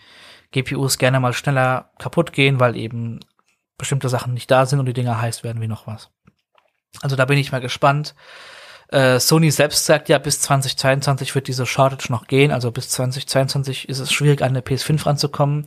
GPUs 0.52 0.98
gerne 0.98 1.20
mal 1.20 1.34
schneller 1.34 1.92
kaputt 2.00 2.34
gehen, 2.34 2.60
weil 2.60 2.76
eben 2.76 3.20
bestimmte 3.78 4.10
Sachen 4.10 4.34
nicht 4.34 4.52
da 4.52 4.66
sind 4.66 4.80
und 4.80 4.86
die 4.86 4.94
Dinger 4.94 5.20
heiß 5.20 5.44
werden 5.44 5.62
wie 5.62 5.68
noch 5.68 5.88
was. 5.88 6.10
Also 7.02 7.16
da 7.16 7.26
bin 7.26 7.38
ich 7.38 7.52
mal 7.52 7.62
gespannt. 7.62 8.16
Äh, 8.90 9.20
Sony 9.20 9.52
selbst 9.52 9.86
sagt 9.86 10.10
ja, 10.10 10.18
bis 10.18 10.42
2022 10.42 11.34
wird 11.34 11.48
diese 11.48 11.66
Shortage 11.66 12.12
noch 12.12 12.28
gehen. 12.28 12.52
Also 12.52 12.72
bis 12.72 12.90
2022 12.90 13.88
ist 13.88 14.00
es 14.00 14.12
schwierig, 14.12 14.42
an 14.42 14.50
eine 14.50 14.60
PS5 14.60 15.06
ranzukommen. 15.06 15.66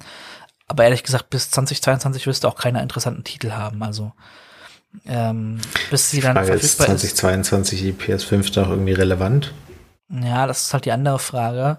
Aber 0.67 0.85
ehrlich 0.85 1.03
gesagt, 1.03 1.31
bis 1.31 1.51
2022 1.51 2.27
wirst 2.27 2.45
du 2.45 2.49
auch 2.49 2.57
keine 2.57 2.83
interessanten 2.83 3.25
Titel 3.25 3.53
haben. 3.53 3.83
Also 3.83 4.13
ähm, 5.07 5.59
bis 5.91 6.11
sie 6.11 6.21
dann 6.21 6.35
Frage 6.37 6.59
verfügbar 6.59 6.95
ist 6.95 7.17
2022 7.17 7.81
die 7.81 7.93
PS5 7.93 8.55
doch 8.55 8.71
irgendwie 8.71 8.93
relevant? 8.93 9.53
Ja, 10.23 10.47
das 10.47 10.65
ist 10.65 10.75
halt 10.75 10.85
die 10.85 10.93
andere 10.93 11.19
Frage. 11.19 11.79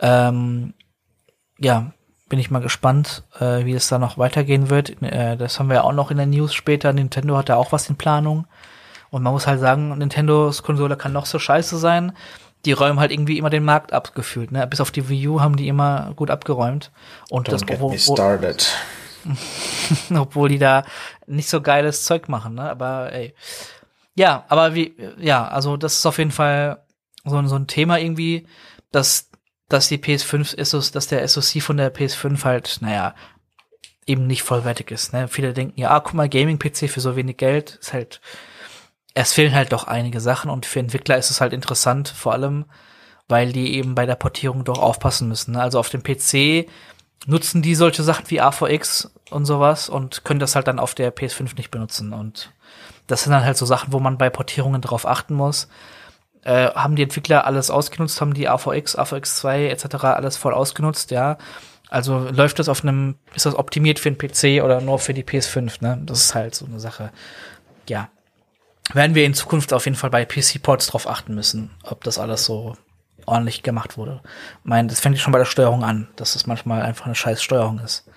Ähm, 0.00 0.74
ja, 1.58 1.92
bin 2.28 2.38
ich 2.38 2.50
mal 2.50 2.60
gespannt, 2.60 3.24
äh, 3.38 3.64
wie 3.64 3.72
es 3.72 3.88
da 3.88 3.98
noch 3.98 4.18
weitergehen 4.18 4.70
wird. 4.70 5.00
Äh, 5.02 5.36
das 5.36 5.58
haben 5.58 5.68
wir 5.68 5.76
ja 5.76 5.82
auch 5.82 5.92
noch 5.92 6.10
in 6.10 6.16
der 6.16 6.26
News 6.26 6.54
später. 6.54 6.92
Nintendo 6.92 7.36
hat 7.36 7.48
da 7.48 7.56
auch 7.56 7.72
was 7.72 7.88
in 7.88 7.96
Planung. 7.96 8.46
Und 9.10 9.22
man 9.22 9.32
muss 9.32 9.46
halt 9.46 9.60
sagen, 9.60 9.96
Nintendos 9.96 10.62
Konsole 10.62 10.96
kann 10.96 11.12
noch 11.12 11.26
so 11.26 11.38
scheiße 11.38 11.78
sein. 11.78 12.12
Die 12.64 12.72
räumen 12.72 12.98
halt 12.98 13.12
irgendwie 13.12 13.38
immer 13.38 13.50
den 13.50 13.64
Markt 13.64 13.92
abgefühlt. 13.92 14.50
Ne? 14.50 14.66
Bis 14.66 14.80
auf 14.80 14.90
die 14.90 15.08
Wii 15.08 15.28
U 15.28 15.40
haben 15.40 15.56
die 15.56 15.68
immer 15.68 16.12
gut 16.16 16.30
abgeräumt. 16.30 16.90
Und 17.30 17.48
Don't 17.48 17.52
das 17.52 17.66
get 17.66 17.80
me 17.80 17.98
started. 17.98 18.66
obwohl 20.16 20.48
die 20.48 20.58
da 20.58 20.84
nicht 21.26 21.48
so 21.48 21.60
geiles 21.60 22.04
Zeug 22.04 22.28
machen, 22.28 22.54
ne? 22.54 22.68
Aber 22.70 23.12
ey. 23.12 23.34
Ja, 24.14 24.44
aber 24.48 24.74
wie, 24.74 24.96
ja, 25.18 25.46
also 25.46 25.76
das 25.76 25.98
ist 25.98 26.06
auf 26.06 26.18
jeden 26.18 26.30
Fall 26.30 26.78
so, 27.26 27.46
so 27.46 27.56
ein 27.56 27.66
Thema 27.66 27.98
irgendwie, 27.98 28.46
dass, 28.92 29.30
dass 29.68 29.88
die 29.88 29.98
PS5 29.98 30.62
SOC, 30.64 30.92
dass 30.92 31.06
der 31.06 31.26
SoC 31.26 31.62
von 31.62 31.76
der 31.76 31.94
PS5 31.94 32.44
halt, 32.44 32.78
naja, 32.80 33.14
eben 34.06 34.26
nicht 34.26 34.42
vollwertig 34.42 34.90
ist. 34.90 35.12
Ne? 35.12 35.28
Viele 35.28 35.52
denken, 35.52 35.78
ja, 35.80 35.90
ah, 35.90 36.00
guck 36.00 36.14
mal, 36.14 36.28
Gaming-PC 36.28 36.88
für 36.88 37.00
so 37.00 37.16
wenig 37.16 37.36
Geld 37.36 37.78
ist 37.80 37.92
halt, 37.92 38.20
es 39.14 39.32
fehlen 39.32 39.54
halt 39.54 39.72
doch 39.72 39.84
einige 39.84 40.20
Sachen 40.20 40.50
und 40.50 40.66
für 40.66 40.78
Entwickler 40.78 41.18
ist 41.18 41.30
es 41.30 41.40
halt 41.40 41.52
interessant, 41.52 42.08
vor 42.08 42.32
allem, 42.32 42.66
weil 43.28 43.52
die 43.52 43.74
eben 43.74 43.94
bei 43.94 44.06
der 44.06 44.14
Portierung 44.14 44.64
doch 44.64 44.78
aufpassen 44.78 45.28
müssen. 45.28 45.52
Ne? 45.52 45.62
Also 45.62 45.80
auf 45.80 45.88
dem 45.88 46.02
PC 46.02 46.68
nutzen 47.26 47.62
die 47.62 47.74
solche 47.74 48.02
Sachen 48.02 48.30
wie 48.30 48.40
AVX 48.40 49.10
und 49.30 49.46
sowas 49.46 49.88
und 49.88 50.24
können 50.24 50.38
das 50.40 50.54
halt 50.54 50.68
dann 50.68 50.78
auf 50.78 50.94
der 50.94 51.14
PS5 51.14 51.56
nicht 51.56 51.70
benutzen. 51.70 52.12
Und 52.12 52.52
das 53.06 53.24
sind 53.24 53.32
dann 53.32 53.44
halt 53.44 53.56
so 53.56 53.66
Sachen, 53.66 53.92
wo 53.92 53.98
man 53.98 54.18
bei 54.18 54.30
Portierungen 54.30 54.80
drauf 54.80 55.06
achten 55.06 55.34
muss. 55.34 55.68
Äh, 56.46 56.70
haben 56.76 56.94
die 56.94 57.02
Entwickler 57.02 57.44
alles 57.44 57.72
ausgenutzt, 57.72 58.20
haben 58.20 58.32
die 58.32 58.48
AVX, 58.48 58.96
AVX2 58.96 59.66
etc. 59.66 59.96
alles 60.04 60.36
voll 60.36 60.54
ausgenutzt, 60.54 61.10
ja. 61.10 61.38
Also 61.88 62.20
läuft 62.30 62.60
das 62.60 62.68
auf 62.68 62.84
einem, 62.84 63.16
ist 63.34 63.46
das 63.46 63.56
optimiert 63.56 63.98
für 63.98 64.12
den 64.12 64.16
PC 64.16 64.62
oder 64.62 64.80
nur 64.80 65.00
für 65.00 65.12
die 65.12 65.24
PS5, 65.24 65.82
ne? 65.82 66.00
Das 66.06 66.20
ist 66.20 66.36
halt 66.36 66.54
so 66.54 66.64
eine 66.64 66.78
Sache. 66.78 67.10
Ja. 67.88 68.10
Werden 68.92 69.16
wir 69.16 69.24
in 69.24 69.34
Zukunft 69.34 69.72
auf 69.72 69.86
jeden 69.86 69.96
Fall 69.96 70.10
bei 70.10 70.24
PC-Ports 70.24 70.86
drauf 70.86 71.08
achten 71.08 71.34
müssen, 71.34 71.72
ob 71.82 72.04
das 72.04 72.16
alles 72.16 72.44
so 72.44 72.76
ordentlich 73.24 73.64
gemacht 73.64 73.98
wurde. 73.98 74.20
Ich 74.60 74.68
meine, 74.68 74.86
das 74.86 75.00
fängt 75.00 75.18
schon 75.18 75.32
bei 75.32 75.40
der 75.40 75.46
Steuerung 75.46 75.82
an, 75.82 76.06
dass 76.14 76.34
das 76.34 76.46
manchmal 76.46 76.82
einfach 76.82 77.06
eine 77.06 77.16
scheiß 77.16 77.42
Steuerung 77.42 77.80
ist. 77.80 78.08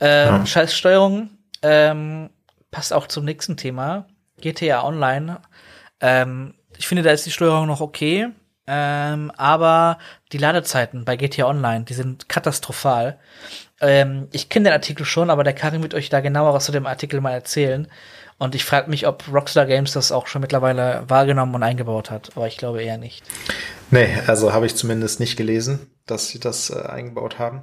Äh, 0.00 0.26
ja. 0.26 0.46
Scheiß 0.46 0.72
Steuerung 0.72 1.30
ähm, 1.62 2.30
passt 2.70 2.92
auch 2.92 3.08
zum 3.08 3.24
nächsten 3.24 3.56
Thema. 3.56 4.06
GTA 4.40 4.84
Online 4.84 5.40
ähm, 6.00 6.54
ich 6.78 6.88
finde, 6.88 7.02
da 7.02 7.10
ist 7.10 7.26
die 7.26 7.30
Steuerung 7.30 7.66
noch 7.66 7.80
okay. 7.80 8.28
Ähm, 8.66 9.30
aber 9.36 9.98
die 10.32 10.38
Ladezeiten 10.38 11.04
bei 11.04 11.16
GTA 11.16 11.46
Online, 11.46 11.84
die 11.84 11.94
sind 11.94 12.28
katastrophal. 12.28 13.18
Ähm, 13.80 14.28
ich 14.32 14.48
kenne 14.48 14.70
den 14.70 14.72
Artikel 14.72 15.04
schon, 15.04 15.28
aber 15.28 15.44
der 15.44 15.52
Karin 15.52 15.82
wird 15.82 15.94
euch 15.94 16.08
da 16.08 16.20
genauer 16.20 16.54
was 16.54 16.64
zu 16.64 16.72
dem 16.72 16.86
Artikel 16.86 17.20
mal 17.20 17.32
erzählen. 17.32 17.88
Und 18.38 18.54
ich 18.54 18.64
frage 18.64 18.90
mich, 18.90 19.06
ob 19.06 19.24
Rockstar 19.32 19.66
Games 19.66 19.92
das 19.92 20.12
auch 20.12 20.26
schon 20.26 20.40
mittlerweile 20.40 21.04
wahrgenommen 21.08 21.54
und 21.54 21.62
eingebaut 21.62 22.10
hat. 22.10 22.30
Aber 22.36 22.46
ich 22.46 22.56
glaube 22.56 22.82
eher 22.82 22.98
nicht. 22.98 23.22
Nee, 23.90 24.08
also 24.26 24.52
habe 24.52 24.66
ich 24.66 24.74
zumindest 24.74 25.20
nicht 25.20 25.36
gelesen, 25.36 25.90
dass 26.06 26.28
sie 26.28 26.40
das 26.40 26.70
äh, 26.70 26.80
eingebaut 26.80 27.38
haben. 27.38 27.62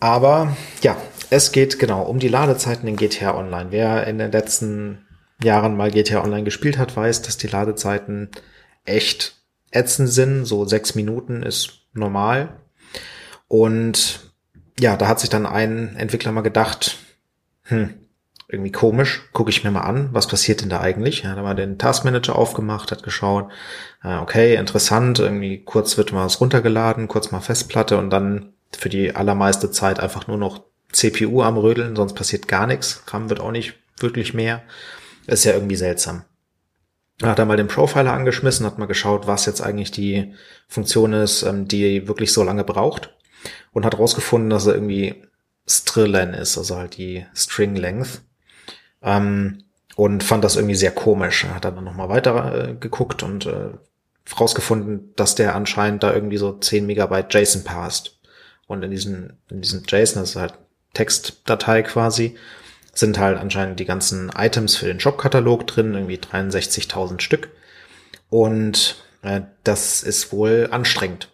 Aber 0.00 0.56
ja, 0.82 0.96
es 1.30 1.52
geht 1.52 1.78
genau 1.78 2.02
um 2.02 2.18
die 2.18 2.28
Ladezeiten 2.28 2.88
in 2.88 2.96
GTA 2.96 3.36
Online. 3.36 3.70
Wer 3.70 4.06
in 4.06 4.18
den 4.18 4.32
letzten 4.32 5.06
Jahren 5.42 5.76
mal 5.76 5.90
GTA 5.90 6.22
Online 6.22 6.44
gespielt 6.44 6.78
hat, 6.78 6.96
weiß, 6.96 7.22
dass 7.22 7.36
die 7.36 7.48
Ladezeiten 7.48 8.30
echt 8.84 9.36
ätzend 9.70 10.10
sind. 10.10 10.44
So 10.44 10.64
sechs 10.64 10.94
Minuten 10.94 11.42
ist 11.42 11.80
normal. 11.92 12.60
Und 13.48 14.32
ja, 14.78 14.96
da 14.96 15.08
hat 15.08 15.20
sich 15.20 15.30
dann 15.30 15.46
ein 15.46 15.96
Entwickler 15.96 16.32
mal 16.32 16.40
gedacht, 16.42 16.98
hm, 17.64 17.94
irgendwie 18.48 18.72
komisch, 18.72 19.22
gucke 19.32 19.50
ich 19.50 19.64
mir 19.64 19.70
mal 19.70 19.82
an, 19.82 20.10
was 20.12 20.26
passiert 20.26 20.60
denn 20.60 20.68
da 20.68 20.80
eigentlich? 20.80 21.22
Ja, 21.22 21.34
da 21.34 21.42
mal 21.42 21.54
den 21.54 21.78
Taskmanager 21.78 22.36
aufgemacht, 22.36 22.90
hat 22.90 23.02
geschaut, 23.02 23.50
äh, 24.02 24.16
okay, 24.16 24.56
interessant, 24.56 25.18
irgendwie 25.18 25.64
kurz 25.64 25.96
wird 25.96 26.12
mal 26.12 26.26
was 26.26 26.40
runtergeladen, 26.40 27.08
kurz 27.08 27.30
mal 27.30 27.40
Festplatte 27.40 27.96
und 27.96 28.10
dann 28.10 28.52
für 28.76 28.88
die 28.88 29.14
allermeiste 29.14 29.70
Zeit 29.70 29.98
einfach 29.98 30.26
nur 30.26 30.36
noch 30.36 30.62
CPU 30.92 31.42
am 31.42 31.56
Rödeln, 31.56 31.96
sonst 31.96 32.14
passiert 32.14 32.46
gar 32.46 32.66
nichts. 32.66 33.02
RAM 33.08 33.28
wird 33.28 33.40
auch 33.40 33.50
nicht 33.50 33.74
wirklich 33.98 34.34
mehr. 34.34 34.62
Ist 35.26 35.44
ja 35.44 35.52
irgendwie 35.52 35.76
seltsam. 35.76 36.24
Da 37.18 37.28
hat 37.28 37.38
er 37.38 37.44
mal 37.44 37.56
den 37.56 37.68
Profiler 37.68 38.12
angeschmissen, 38.12 38.66
hat 38.66 38.78
mal 38.78 38.86
geschaut, 38.86 39.26
was 39.26 39.46
jetzt 39.46 39.60
eigentlich 39.60 39.90
die 39.90 40.34
Funktion 40.68 41.12
ist, 41.12 41.42
ähm, 41.42 41.68
die 41.68 42.08
wirklich 42.08 42.32
so 42.32 42.42
lange 42.42 42.64
braucht. 42.64 43.14
Und 43.72 43.84
hat 43.84 43.98
rausgefunden, 43.98 44.50
dass 44.50 44.66
er 44.66 44.74
irgendwie 44.74 45.22
Strillen 45.66 46.34
ist, 46.34 46.58
also 46.58 46.76
halt 46.76 46.96
die 46.96 47.26
String 47.34 47.76
Length. 47.76 48.22
Ähm, 49.02 49.64
und 49.96 50.24
fand 50.24 50.42
das 50.42 50.56
irgendwie 50.56 50.74
sehr 50.74 50.90
komisch. 50.90 51.44
Er 51.44 51.54
hat 51.54 51.64
dann 51.64 51.82
nochmal 51.82 52.08
weiter 52.08 52.68
äh, 52.70 52.74
geguckt 52.74 53.22
und 53.22 53.46
äh, 53.46 53.70
rausgefunden, 54.38 55.12
dass 55.16 55.34
der 55.34 55.54
anscheinend 55.54 56.02
da 56.02 56.12
irgendwie 56.12 56.36
so 56.36 56.52
10 56.52 56.86
Megabyte 56.86 57.32
JSON 57.32 57.64
passt. 57.64 58.18
Und 58.66 58.82
in 58.82 58.90
diesen, 58.90 59.38
in 59.50 59.60
diesen 59.60 59.84
JSON, 59.86 60.22
das 60.22 60.30
ist 60.30 60.36
halt 60.36 60.54
Textdatei 60.94 61.82
quasi, 61.82 62.36
sind 62.94 63.18
halt 63.18 63.38
anscheinend 63.38 63.80
die 63.80 63.84
ganzen 63.84 64.30
Items 64.30 64.76
für 64.76 64.86
den 64.86 65.00
Shop-Katalog 65.00 65.66
drin, 65.66 65.94
irgendwie 65.94 66.16
63.000 66.18 67.20
Stück. 67.20 67.50
Und 68.30 69.04
äh, 69.22 69.42
das 69.64 70.02
ist 70.02 70.32
wohl 70.32 70.68
anstrengend. 70.70 71.28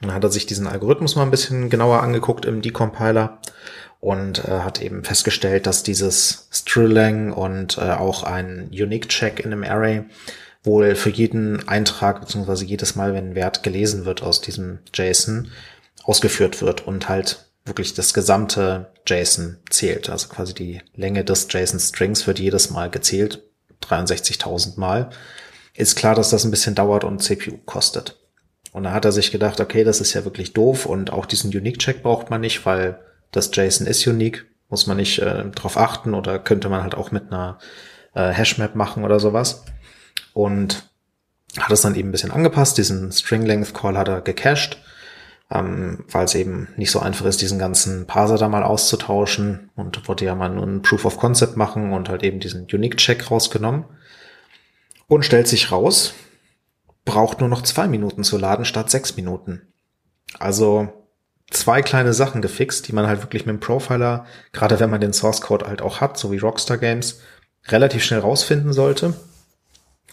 Dann 0.00 0.12
hat 0.12 0.24
er 0.24 0.30
sich 0.30 0.46
diesen 0.46 0.66
Algorithmus 0.66 1.16
mal 1.16 1.22
ein 1.22 1.30
bisschen 1.30 1.70
genauer 1.70 2.02
angeguckt 2.02 2.44
im 2.44 2.60
Decompiler 2.60 3.38
und 4.00 4.44
äh, 4.44 4.60
hat 4.60 4.82
eben 4.82 5.04
festgestellt, 5.04 5.66
dass 5.66 5.84
dieses 5.84 6.48
Strilling 6.50 7.32
und 7.32 7.78
äh, 7.78 7.92
auch 7.92 8.24
ein 8.24 8.68
Unique-Check 8.72 9.38
in 9.40 9.52
einem 9.52 9.62
Array 9.62 10.04
wohl 10.64 10.96
für 10.96 11.10
jeden 11.10 11.68
Eintrag 11.68 12.20
beziehungsweise 12.20 12.64
jedes 12.64 12.96
Mal, 12.96 13.14
wenn 13.14 13.30
ein 13.30 13.34
Wert 13.34 13.62
gelesen 13.62 14.04
wird 14.04 14.22
aus 14.22 14.40
diesem 14.40 14.80
JSON, 14.92 15.52
ausgeführt 16.04 16.62
wird 16.62 16.86
und 16.86 17.08
halt 17.08 17.46
wirklich 17.64 17.94
das 17.94 18.14
gesamte 18.14 18.92
JSON 19.06 19.58
zählt. 19.70 20.10
Also 20.10 20.28
quasi 20.28 20.54
die 20.54 20.80
Länge 20.94 21.24
des 21.24 21.46
JSON-Strings 21.50 22.26
wird 22.26 22.38
jedes 22.38 22.70
Mal 22.70 22.90
gezählt, 22.90 23.42
63.000 23.82 24.78
Mal. 24.78 25.10
Ist 25.74 25.96
klar, 25.96 26.14
dass 26.14 26.30
das 26.30 26.44
ein 26.44 26.50
bisschen 26.50 26.74
dauert 26.74 27.04
und 27.04 27.22
CPU 27.22 27.58
kostet. 27.64 28.18
Und 28.72 28.84
da 28.84 28.92
hat 28.92 29.04
er 29.04 29.12
sich 29.12 29.30
gedacht, 29.30 29.60
okay, 29.60 29.84
das 29.84 30.00
ist 30.00 30.14
ja 30.14 30.24
wirklich 30.24 30.54
doof 30.54 30.86
und 30.86 31.12
auch 31.12 31.26
diesen 31.26 31.54
Unique-Check 31.54 32.02
braucht 32.02 32.30
man 32.30 32.40
nicht, 32.40 32.64
weil 32.66 32.98
das 33.30 33.50
JSON 33.54 33.86
ist 33.86 34.06
unique, 34.06 34.46
muss 34.68 34.86
man 34.86 34.96
nicht 34.96 35.18
äh, 35.18 35.44
drauf 35.50 35.76
achten 35.76 36.14
oder 36.14 36.38
könnte 36.38 36.68
man 36.68 36.82
halt 36.82 36.94
auch 36.94 37.10
mit 37.10 37.30
einer 37.30 37.58
äh, 38.14 38.30
Hashmap 38.30 38.74
machen 38.74 39.04
oder 39.04 39.20
sowas. 39.20 39.64
Und 40.32 40.88
hat 41.58 41.70
es 41.70 41.82
dann 41.82 41.94
eben 41.94 42.08
ein 42.08 42.12
bisschen 42.12 42.30
angepasst, 42.30 42.78
diesen 42.78 43.12
String 43.12 43.42
Length 43.42 43.74
Call 43.74 43.98
hat 43.98 44.08
er 44.08 44.22
gecached 44.22 44.78
ähm, 45.52 46.04
weil 46.10 46.24
es 46.24 46.34
eben 46.34 46.68
nicht 46.76 46.90
so 46.90 47.00
einfach 47.00 47.26
ist, 47.26 47.42
diesen 47.42 47.58
ganzen 47.58 48.06
Parser 48.06 48.38
da 48.38 48.48
mal 48.48 48.62
auszutauschen 48.62 49.70
und 49.76 50.08
wollte 50.08 50.24
ja 50.24 50.34
mal 50.34 50.48
nur 50.48 50.64
ein 50.64 50.82
Proof 50.82 51.04
of 51.04 51.18
Concept 51.18 51.56
machen 51.56 51.92
und 51.92 52.08
halt 52.08 52.22
eben 52.22 52.40
diesen 52.40 52.66
Unique-Check 52.72 53.30
rausgenommen 53.30 53.84
und 55.08 55.24
stellt 55.24 55.48
sich 55.48 55.70
raus, 55.70 56.14
braucht 57.04 57.40
nur 57.40 57.48
noch 57.48 57.62
zwei 57.62 57.86
Minuten 57.86 58.24
zu 58.24 58.38
laden 58.38 58.64
statt 58.64 58.90
sechs 58.90 59.16
Minuten. 59.16 59.62
Also 60.38 60.88
zwei 61.50 61.82
kleine 61.82 62.14
Sachen 62.14 62.40
gefixt, 62.40 62.88
die 62.88 62.92
man 62.92 63.06
halt 63.06 63.20
wirklich 63.20 63.44
mit 63.44 63.54
dem 63.54 63.60
Profiler, 63.60 64.24
gerade 64.52 64.80
wenn 64.80 64.90
man 64.90 65.02
den 65.02 65.12
Source 65.12 65.42
Code 65.42 65.66
halt 65.66 65.82
auch 65.82 66.00
hat, 66.00 66.16
so 66.16 66.32
wie 66.32 66.38
Rockstar 66.38 66.78
Games, 66.78 67.20
relativ 67.68 68.02
schnell 68.04 68.20
rausfinden 68.20 68.72
sollte. 68.72 69.14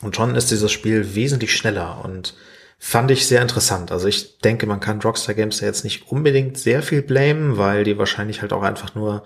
Und 0.02 0.16
schon 0.16 0.36
ist 0.36 0.52
dieses 0.52 0.72
Spiel 0.72 1.16
wesentlich 1.16 1.56
schneller 1.56 2.04
und 2.04 2.36
Fand 2.82 3.12
ich 3.12 3.28
sehr 3.28 3.42
interessant. 3.42 3.92
Also 3.92 4.08
ich 4.08 4.40
denke, 4.40 4.66
man 4.66 4.80
kann 4.80 5.02
Rockstar 5.02 5.36
Games 5.36 5.60
ja 5.60 5.68
jetzt 5.68 5.84
nicht 5.84 6.10
unbedingt 6.12 6.58
sehr 6.58 6.82
viel 6.82 7.02
blamen, 7.02 7.58
weil 7.58 7.84
die 7.84 7.98
wahrscheinlich 7.98 8.42
halt 8.42 8.54
auch 8.54 8.64
einfach 8.64 8.96
nur 8.96 9.24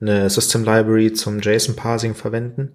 eine 0.00 0.30
System 0.30 0.64
Library 0.64 1.12
zum 1.12 1.40
JSON-Parsing 1.40 2.14
verwenden, 2.14 2.72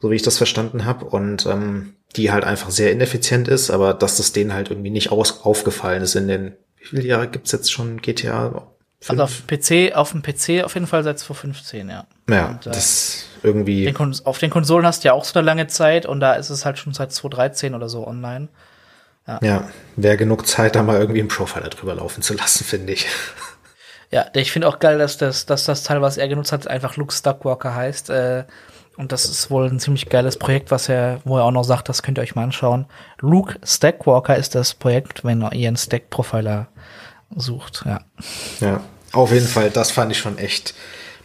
so 0.00 0.10
wie 0.10 0.14
ich 0.16 0.22
das 0.22 0.38
verstanden 0.38 0.84
habe. 0.84 1.06
Und 1.06 1.44
ähm, 1.46 1.94
die 2.16 2.30
halt 2.30 2.44
einfach 2.44 2.70
sehr 2.70 2.92
ineffizient 2.92 3.48
ist, 3.48 3.70
aber 3.70 3.94
dass 3.94 4.16
das 4.16 4.32
denen 4.32 4.54
halt 4.54 4.70
irgendwie 4.70 4.90
nicht 4.90 5.10
aus 5.10 5.44
aufgefallen 5.44 6.02
ist 6.02 6.14
in 6.14 6.28
den, 6.28 6.56
wie 6.76 6.86
viele 6.86 7.02
Jahre 7.02 7.28
gibt's 7.28 7.52
jetzt 7.52 7.72
schon 7.72 8.00
GTA? 8.00 8.68
5? 9.00 9.10
Also 9.10 9.22
auf 9.22 9.46
PC, 9.46 9.94
auf 9.94 10.12
dem 10.12 10.22
PC 10.22 10.64
auf 10.64 10.74
jeden 10.74 10.86
Fall 10.86 11.04
seit 11.04 11.18
2015, 11.18 11.88
ja. 11.88 12.06
Ja, 12.28 12.48
und, 12.48 12.66
äh, 12.66 12.70
das 12.70 13.26
irgendwie. 13.42 13.84
Den 13.84 13.96
auf 14.24 14.38
den 14.38 14.50
Konsolen 14.50 14.86
hast 14.86 15.04
du 15.04 15.08
ja 15.08 15.12
auch 15.12 15.24
so 15.24 15.38
eine 15.38 15.46
lange 15.46 15.66
Zeit 15.66 16.06
und 16.06 16.20
da 16.20 16.34
ist 16.34 16.50
es 16.50 16.64
halt 16.64 16.78
schon 16.78 16.94
seit 16.94 17.12
2013 17.12 17.74
oder 17.74 17.88
so 17.88 18.06
online. 18.06 18.48
Ja, 19.28 19.38
ja 19.42 19.68
wäre 19.96 20.16
genug 20.16 20.46
Zeit, 20.46 20.74
da 20.74 20.82
mal 20.82 20.98
irgendwie 20.98 21.20
einen 21.20 21.28
Profiler 21.28 21.68
drüber 21.68 21.94
laufen 21.94 22.22
zu 22.22 22.34
lassen, 22.34 22.64
finde 22.64 22.94
ich. 22.94 23.06
Ja, 24.10 24.24
ich 24.32 24.52
finde 24.52 24.68
auch 24.68 24.78
geil, 24.78 24.96
dass 24.96 25.18
das, 25.18 25.44
dass 25.44 25.66
das 25.66 25.82
Teil, 25.82 26.00
was 26.00 26.16
er 26.16 26.28
genutzt 26.28 26.50
hat, 26.50 26.66
einfach 26.66 26.96
Luke 26.96 27.12
Stockwalker 27.12 27.74
heißt. 27.74 28.08
Äh, 28.08 28.44
und 28.96 29.12
das 29.12 29.26
ist 29.26 29.50
wohl 29.50 29.66
ein 29.66 29.80
ziemlich 29.80 30.08
geiles 30.08 30.38
Projekt, 30.38 30.70
was 30.70 30.88
er, 30.88 31.20
wo 31.24 31.36
er 31.36 31.44
auch 31.44 31.50
noch 31.50 31.64
sagt, 31.64 31.90
das 31.90 32.02
könnt 32.02 32.18
ihr 32.18 32.22
euch 32.22 32.34
mal 32.34 32.44
anschauen. 32.44 32.86
Luke 33.20 33.58
Stackwalker 33.62 34.34
ist 34.36 34.54
das 34.54 34.72
Projekt, 34.72 35.24
wenn 35.24 35.42
ihr 35.52 35.68
einen 35.68 35.76
Stack-Profiler 35.76 36.68
sucht, 37.36 37.84
ja. 37.84 38.00
Ja, 38.60 38.80
auf 39.12 39.30
jeden 39.30 39.46
Fall, 39.46 39.68
das 39.68 39.90
fand 39.90 40.10
ich 40.10 40.18
schon 40.18 40.38
echt 40.38 40.74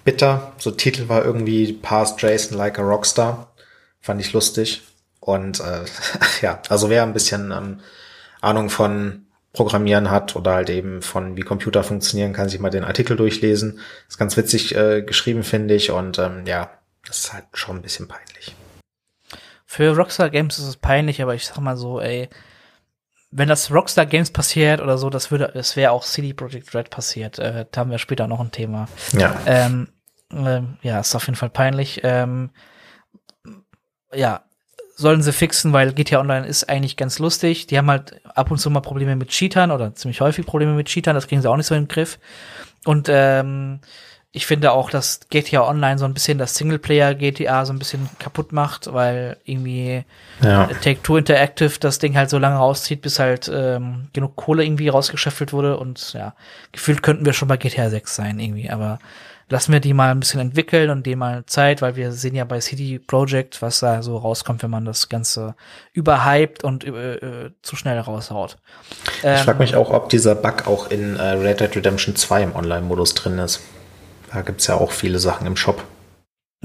bitter. 0.03 0.51
So 0.57 0.71
Titel 0.71 1.07
war 1.07 1.23
irgendwie 1.23 1.73
Past 1.73 2.21
Jason 2.21 2.57
like 2.57 2.79
a 2.79 2.83
Rockstar. 2.83 3.53
Fand 4.01 4.19
ich 4.19 4.33
lustig. 4.33 4.81
Und 5.25 5.59
äh, 5.61 5.85
ja, 6.41 6.61
also 6.69 6.89
wer 6.89 7.03
ein 7.03 7.13
bisschen 7.13 7.51
ähm, 7.51 7.79
Ahnung 8.41 8.69
von 8.69 9.27
Programmieren 9.53 10.09
hat 10.09 10.35
oder 10.35 10.55
halt 10.55 10.69
eben 10.69 11.01
von 11.03 11.37
wie 11.37 11.41
Computer 11.41 11.83
funktionieren, 11.83 12.33
kann 12.33 12.49
sich 12.49 12.59
mal 12.59 12.71
den 12.71 12.83
Artikel 12.83 13.15
durchlesen. 13.15 13.79
Ist 14.09 14.17
ganz 14.17 14.35
witzig 14.35 14.75
äh, 14.75 15.03
geschrieben, 15.03 15.43
finde 15.43 15.75
ich. 15.75 15.91
Und 15.91 16.17
ähm, 16.17 16.45
ja, 16.47 16.71
das 17.05 17.19
ist 17.19 17.33
halt 17.33 17.45
schon 17.53 17.77
ein 17.77 17.81
bisschen 17.83 18.07
peinlich. 18.07 18.55
Für 19.65 19.95
Rockstar 19.95 20.29
Games 20.29 20.57
ist 20.57 20.67
es 20.67 20.77
peinlich, 20.77 21.21
aber 21.21 21.35
ich 21.35 21.45
sag 21.45 21.59
mal 21.59 21.77
so, 21.77 22.01
ey, 22.01 22.29
wenn 23.31 23.47
das 23.47 23.71
Rockstar 23.71 24.05
Games 24.05 24.31
passiert 24.31 24.81
oder 24.81 24.97
so, 24.97 25.09
das 25.09 25.31
würde, 25.31 25.51
das 25.53 25.75
wäre 25.75 25.91
auch 25.91 26.03
CD 26.03 26.33
Projekt 26.33 26.73
Red 26.75 26.89
passiert. 26.89 27.39
Äh, 27.39 27.65
da 27.71 27.81
haben 27.81 27.91
wir 27.91 27.97
später 27.97 28.27
noch 28.27 28.39
ein 28.39 28.51
Thema. 28.51 28.87
Ja. 29.13 29.39
Ähm, 29.45 29.87
äh, 30.31 30.61
ja, 30.81 30.99
ist 30.99 31.15
auf 31.15 31.27
jeden 31.27 31.35
Fall 31.35 31.49
peinlich. 31.49 32.01
Ähm, 32.03 32.49
ja, 34.11 34.45
sollen 34.95 35.21
sie 35.21 35.33
fixen, 35.33 35.73
weil 35.73 35.93
GTA 35.93 36.19
Online 36.19 36.45
ist 36.45 36.69
eigentlich 36.69 36.97
ganz 36.97 37.19
lustig. 37.19 37.67
Die 37.67 37.77
haben 37.77 37.89
halt 37.89 38.21
ab 38.35 38.51
und 38.51 38.57
zu 38.57 38.69
mal 38.69 38.81
Probleme 38.81 39.15
mit 39.15 39.29
Cheatern 39.29 39.71
oder 39.71 39.95
ziemlich 39.95 40.21
häufig 40.21 40.45
Probleme 40.45 40.73
mit 40.73 40.87
Cheatern, 40.87 41.15
das 41.15 41.27
kriegen 41.27 41.41
sie 41.41 41.49
auch 41.49 41.57
nicht 41.57 41.67
so 41.67 41.75
in 41.75 41.83
den 41.83 41.87
Griff. 41.87 42.19
Und 42.85 43.07
ähm, 43.09 43.79
ich 44.35 44.47
finde 44.47 44.71
auch, 44.71 44.89
dass 44.89 45.19
GTA 45.29 45.67
Online 45.67 45.99
so 45.99 46.05
ein 46.05 46.15
bisschen 46.15 46.39
das 46.39 46.55
Singleplayer 46.55 47.13
GTA 47.13 47.65
so 47.65 47.71
ein 47.71 47.77
bisschen 47.77 48.09
kaputt 48.17 48.51
macht, 48.51 48.91
weil 48.91 49.37
irgendwie 49.45 50.05
ja. 50.41 50.65
Take-Two 50.65 51.17
Interactive 51.17 51.79
das 51.79 51.99
Ding 51.99 52.17
halt 52.17 52.31
so 52.31 52.39
lange 52.39 52.55
rauszieht, 52.55 53.01
bis 53.03 53.19
halt 53.19 53.49
ähm, 53.53 54.07
genug 54.11 54.35
Kohle 54.35 54.65
irgendwie 54.65 54.87
rausgeschöpft 54.87 55.53
wurde 55.53 55.77
und 55.77 56.13
ja, 56.13 56.33
gefühlt 56.71 57.03
könnten 57.03 57.25
wir 57.25 57.33
schon 57.33 57.47
bei 57.47 57.57
GTA 57.57 57.91
6 57.91 58.15
sein 58.15 58.39
irgendwie, 58.39 58.71
aber 58.71 58.97
lassen 59.49 59.73
wir 59.73 59.79
die 59.79 59.93
mal 59.93 60.11
ein 60.11 60.19
bisschen 60.19 60.39
entwickeln 60.39 60.89
und 60.89 61.05
dem 61.05 61.19
mal 61.19 61.45
Zeit, 61.45 61.81
weil 61.81 61.95
wir 61.95 62.11
sehen 62.11 62.35
ja 62.35 62.45
bei 62.45 62.59
CD 62.59 62.99
Projekt, 62.99 63.61
was 63.61 63.79
da 63.79 64.01
so 64.01 64.17
rauskommt, 64.17 64.63
wenn 64.63 64.69
man 64.69 64.85
das 64.85 65.09
Ganze 65.09 65.55
überhypt 65.91 66.63
und 66.63 66.83
äh, 66.85 67.15
äh, 67.15 67.51
zu 67.61 67.75
schnell 67.75 67.99
raushaut. 67.99 68.57
Ähm, 69.23 69.35
ich 69.35 69.41
frage 69.41 69.59
mich 69.59 69.75
auch, 69.75 69.91
ob 69.91 70.09
dieser 70.09 70.35
Bug 70.35 70.67
auch 70.67 70.89
in 70.89 71.15
äh, 71.17 71.23
Red 71.23 71.59
Dead 71.59 71.75
Redemption 71.75 72.15
2 72.15 72.43
im 72.43 72.55
Online-Modus 72.55 73.13
drin 73.13 73.37
ist. 73.39 73.61
Da 74.31 74.41
gibt's 74.41 74.67
ja 74.67 74.75
auch 74.75 74.91
viele 74.91 75.19
Sachen 75.19 75.45
im 75.45 75.55
Shop. 75.55 75.83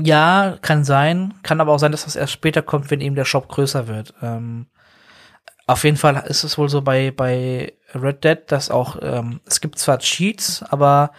Ja, 0.01 0.57
kann 0.62 0.85
sein. 0.85 1.35
Kann 1.43 1.61
aber 1.61 1.72
auch 1.72 1.79
sein, 1.79 1.93
dass 1.93 2.05
das 2.05 2.16
erst 2.16 2.33
später 2.33 2.62
kommt, 2.62 2.91
wenn 2.91 3.01
eben 3.01 3.16
der 3.16 3.24
Shop 3.24 3.49
größer 3.49 3.89
wird. 3.89 4.14
Ähm, 4.22 4.66
auf 5.66 5.85
jeden 5.85 5.97
Fall 5.97 6.24
ist 6.26 6.45
es 6.45 6.57
wohl 6.57 6.68
so 6.70 6.81
bei, 6.81 7.11
bei 7.11 7.74
Red 7.95 8.24
Dead, 8.24 8.39
dass 8.47 8.70
auch, 8.70 8.97
ähm, 9.03 9.41
es 9.45 9.61
gibt 9.61 9.79
zwar 9.79 9.99
Cheats, 9.99 10.62
aber 10.62 11.11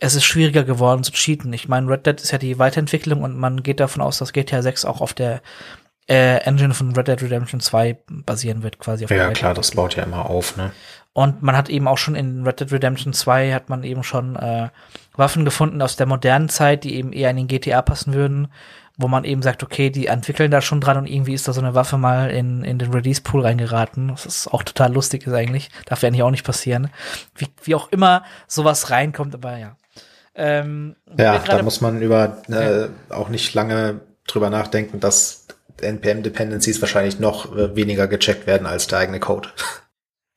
es 0.00 0.14
ist 0.14 0.24
schwieriger 0.24 0.64
geworden 0.64 1.04
zu 1.04 1.12
cheaten. 1.12 1.52
Ich 1.52 1.68
meine, 1.68 1.88
Red 1.88 2.06
Dead 2.06 2.20
ist 2.20 2.32
ja 2.32 2.38
die 2.38 2.58
Weiterentwicklung 2.58 3.22
und 3.22 3.36
man 3.36 3.62
geht 3.62 3.80
davon 3.80 4.02
aus, 4.02 4.18
dass 4.18 4.32
GTA 4.32 4.62
6 4.62 4.84
auch 4.84 5.00
auf 5.00 5.14
der 5.14 5.40
äh, 6.08 6.38
Engine 6.38 6.74
von 6.74 6.94
Red 6.94 7.08
Dead 7.08 7.22
Redemption 7.22 7.60
2 7.60 7.96
basieren 8.08 8.62
wird, 8.62 8.78
quasi. 8.78 9.04
Auf 9.04 9.10
ja, 9.10 9.30
klar, 9.30 9.54
das 9.54 9.70
baut 9.72 9.96
ja 9.96 10.02
immer 10.02 10.28
auf, 10.28 10.56
ne? 10.56 10.72
Und 11.12 11.42
man 11.42 11.56
hat 11.56 11.68
eben 11.68 11.86
auch 11.86 11.96
schon 11.96 12.16
in 12.16 12.44
Red 12.44 12.60
Dead 12.60 12.72
Redemption 12.72 13.12
2 13.12 13.52
hat 13.52 13.68
man 13.68 13.84
eben 13.84 14.02
schon 14.02 14.34
äh, 14.34 14.68
Waffen 15.14 15.44
gefunden 15.44 15.80
aus 15.80 15.94
der 15.94 16.06
modernen 16.06 16.48
Zeit, 16.48 16.82
die 16.82 16.96
eben 16.96 17.12
eher 17.12 17.30
in 17.30 17.36
den 17.36 17.46
GTA 17.46 17.82
passen 17.82 18.14
würden. 18.14 18.48
wo 18.96 19.08
man 19.08 19.24
eben 19.24 19.42
sagt, 19.42 19.64
okay, 19.64 19.90
die 19.90 20.06
entwickeln 20.06 20.52
da 20.52 20.60
schon 20.60 20.80
dran 20.80 20.96
und 20.96 21.06
irgendwie 21.06 21.34
ist 21.34 21.48
da 21.48 21.52
so 21.52 21.60
eine 21.60 21.74
Waffe 21.74 21.98
mal 21.98 22.30
in, 22.30 22.62
in 22.62 22.78
den 22.78 22.92
Release-Pool 22.92 23.42
reingeraten. 23.42 24.08
Das 24.08 24.24
ist 24.24 24.46
auch 24.46 24.62
total 24.62 24.92
lustig 24.92 25.26
ist 25.26 25.32
eigentlich. 25.32 25.68
Darf 25.86 26.02
ja 26.02 26.08
eigentlich 26.08 26.22
auch 26.22 26.30
nicht 26.30 26.44
passieren. 26.44 26.90
Wie, 27.36 27.48
wie 27.64 27.74
auch 27.74 27.90
immer 27.90 28.22
sowas 28.46 28.90
reinkommt, 28.90 29.34
aber 29.34 29.58
ja. 29.58 29.76
Ähm, 30.34 30.96
ja, 31.16 31.38
da 31.38 31.62
muss 31.62 31.80
man 31.80 32.02
über 32.02 32.42
äh, 32.48 32.88
auch 33.12 33.28
nicht 33.28 33.54
lange 33.54 34.00
drüber 34.26 34.50
nachdenken, 34.50 35.00
dass 35.00 35.46
NPM-Dependencies 35.80 36.80
wahrscheinlich 36.80 37.20
noch 37.20 37.56
äh, 37.56 37.76
weniger 37.76 38.08
gecheckt 38.08 38.46
werden 38.46 38.66
als 38.66 38.86
der 38.86 38.98
eigene 38.98 39.20
Code. 39.20 39.48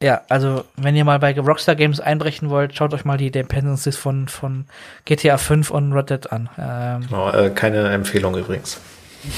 Ja, 0.01 0.21
also 0.29 0.63
wenn 0.75 0.95
ihr 0.95 1.05
mal 1.05 1.17
bei 1.17 1.35
Rockstar 1.39 1.75
Games 1.75 1.99
einbrechen 1.99 2.51
wollt, 2.51 2.75
schaut 2.75 2.93
euch 2.93 3.03
mal 3.03 3.17
die 3.17 3.31
Dependencies 3.31 3.97
von, 3.97 4.27
von 4.27 4.67
GTA 5.05 5.39
5 5.39 5.71
und 5.71 5.91
Red 5.91 6.11
Dead 6.11 6.31
an. 6.31 6.49
Ähm, 6.55 7.07
genau, 7.07 7.31
äh, 7.31 7.49
keine 7.49 7.89
Empfehlung 7.89 8.37
übrigens. 8.37 8.79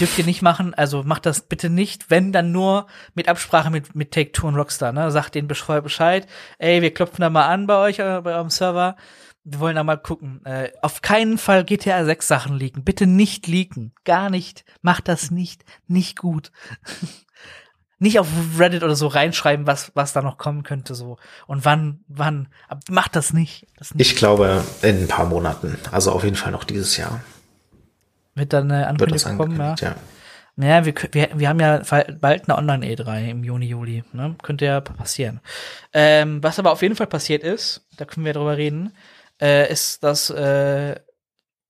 Dürft 0.02 0.20
ihr 0.20 0.26
nicht 0.26 0.42
machen, 0.42 0.74
also 0.74 1.04
macht 1.04 1.26
das 1.26 1.40
bitte 1.40 1.70
nicht, 1.70 2.12
wenn 2.12 2.34
dann 2.34 2.52
nur 2.52 2.88
mit 3.16 3.30
Absprache 3.30 3.70
mit, 3.70 3.96
mit 3.96 4.12
Take-Two 4.12 4.48
und 4.48 4.58
Rockstar, 4.58 4.92
ne? 4.92 5.10
Sagt 5.12 5.36
denen 5.36 5.50
vorher 5.56 5.82
Bescheid, 5.82 6.28
ey, 6.58 6.82
wir 6.82 6.94
klopfen 6.94 7.22
da 7.22 7.30
mal 7.30 7.48
an 7.48 7.66
bei 7.66 7.78
euch, 7.78 8.00
äh, 8.00 8.20
bei 8.22 8.34
eurem 8.36 8.50
Server 8.50 8.98
wir 9.44 9.60
wollen 9.60 9.76
da 9.76 9.84
mal 9.84 9.98
gucken. 9.98 10.46
Äh, 10.46 10.72
auf 10.82 11.02
keinen 11.02 11.38
Fall 11.38 11.64
GTA 11.64 12.06
6 12.06 12.28
Sachen 12.28 12.58
leaken. 12.58 12.84
Bitte 12.84 13.08
nicht 13.08 13.48
leaken. 13.48 13.94
Gar 14.04 14.30
nicht. 14.30 14.66
Macht 14.82 15.08
das 15.08 15.32
nicht. 15.32 15.64
Nicht 15.88 16.18
gut. 16.18 16.52
nicht 18.00 18.20
auf 18.20 18.28
Reddit 18.58 18.84
oder 18.84 18.96
so 18.96 19.08
reinschreiben, 19.08 19.68
was, 19.68 19.92
was 19.96 20.14
da 20.14 20.22
noch 20.22 20.38
kommen 20.38 20.64
könnte, 20.64 20.96
so. 20.96 21.18
Und 21.48 21.66
wann, 21.66 22.02
wann. 22.08 22.48
Macht 22.90 23.16
das 23.16 23.34
nicht. 23.34 23.68
das 23.78 23.94
nicht. 23.94 24.10
Ich 24.10 24.18
glaube, 24.18 24.64
in 24.82 25.04
ein 25.04 25.08
paar 25.08 25.26
Monaten. 25.26 25.78
Also 25.92 26.12
auf 26.12 26.24
jeden 26.24 26.36
Fall 26.36 26.52
noch 26.52 26.64
dieses 26.64 26.98
Jahr. 26.98 27.22
Wird 28.36 28.54
dann 28.54 28.72
eine 28.72 28.88
Ankündigung 28.88 29.38
kommen, 29.38 29.60
ja. 29.60 29.76
ja. 29.80 29.96
Naja, 30.56 30.86
wir, 30.86 30.94
wir, 31.14 31.30
wir 31.36 31.48
haben 31.48 31.60
ja 31.62 31.82
bald 32.20 32.50
eine 32.50 32.58
Online-E3 32.58 33.30
im 33.30 33.44
Juni, 33.46 33.68
Juli. 33.68 34.04
Ne? 34.12 34.36
Könnte 34.42 34.66
ja 34.66 34.82
passieren. 34.82 35.40
Ähm, 35.94 36.44
was 36.44 36.60
aber 36.60 36.74
auf 36.74 36.82
jeden 36.82 36.98
Fall 36.98 37.08
passiert 37.08 37.44
ist, 37.44 37.88
da 37.96 38.04
können 38.04 38.26
wir 38.26 38.34
drüber 38.34 38.58
reden, 38.58 38.92
äh, 39.42 39.72
ist, 39.72 40.04
dass 40.04 40.30
äh, 40.30 40.96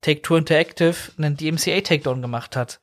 Take-Two 0.02 0.38
Interactive 0.38 0.96
einen 1.18 1.36
DMCA-Takedown 1.36 2.22
gemacht 2.22 2.56
hat. 2.56 2.80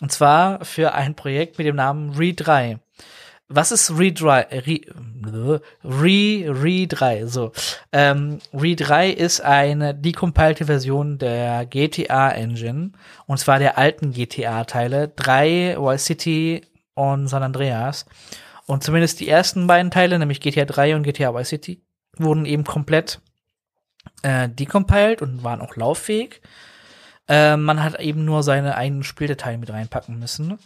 Und 0.00 0.12
zwar 0.12 0.64
für 0.64 0.94
ein 0.94 1.14
Projekt 1.14 1.58
mit 1.58 1.66
dem 1.66 1.76
Namen 1.76 2.14
Re3. 2.14 2.78
Was 3.52 3.72
ist 3.72 3.90
Re3? 3.90 4.46
Re, 4.64 5.60
Re, 5.82 6.52
Re3, 6.52 7.26
so. 7.26 7.50
Ähm, 7.90 8.38
Re3 8.54 9.10
ist 9.10 9.40
eine 9.40 9.92
decompilte 9.92 10.66
Version 10.66 11.18
der 11.18 11.66
GTA-Engine. 11.66 12.92
Und 13.26 13.38
zwar 13.38 13.58
der 13.58 13.76
alten 13.76 14.12
GTA-Teile. 14.12 15.08
3, 15.08 15.76
Vice 15.78 16.04
City 16.04 16.62
und 16.94 17.26
San 17.26 17.42
Andreas. 17.42 18.06
Und 18.66 18.84
zumindest 18.84 19.18
die 19.18 19.28
ersten 19.28 19.66
beiden 19.66 19.90
Teile, 19.90 20.16
nämlich 20.20 20.40
GTA 20.40 20.64
3 20.64 20.94
und 20.94 21.02
GTA 21.02 21.34
Vice 21.34 21.48
City, 21.48 21.82
wurden 22.16 22.46
eben 22.46 22.62
komplett 22.62 23.20
äh, 24.22 24.48
decompiled 24.48 25.22
und 25.22 25.42
waren 25.44 25.60
auch 25.60 25.76
lauffähig. 25.76 26.40
Äh, 27.28 27.56
man 27.56 27.82
hat 27.82 28.00
eben 28.00 28.24
nur 28.24 28.42
seine 28.42 28.76
eigenen 28.76 29.02
Spieldateien 29.02 29.60
mit 29.60 29.70
reinpacken 29.70 30.18
müssen. 30.18 30.58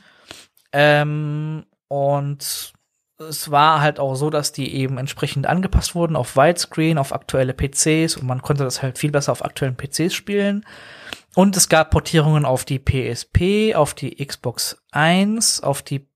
Ähm, 0.72 1.66
und 1.88 2.72
es 3.18 3.50
war 3.50 3.80
halt 3.80 4.00
auch 4.00 4.14
so, 4.16 4.30
dass 4.30 4.52
die 4.52 4.74
eben 4.74 4.98
entsprechend 4.98 5.46
angepasst 5.46 5.94
wurden 5.94 6.16
auf 6.16 6.36
Widescreen, 6.36 6.98
auf 6.98 7.12
aktuelle 7.12 7.54
PCs 7.54 8.16
und 8.16 8.26
man 8.26 8.42
konnte 8.42 8.64
das 8.64 8.82
halt 8.82 8.98
viel 8.98 9.12
besser 9.12 9.32
auf 9.32 9.44
aktuellen 9.44 9.76
PCs 9.76 10.14
spielen. 10.14 10.64
Und 11.36 11.56
es 11.56 11.68
gab 11.68 11.90
Portierungen 11.90 12.44
auf 12.44 12.64
die 12.64 12.78
PSP, 12.78 13.74
auf 13.74 13.94
die 13.94 14.24
Xbox 14.24 14.78
1, 14.92 15.62
auf 15.62 15.82
die 15.82 16.08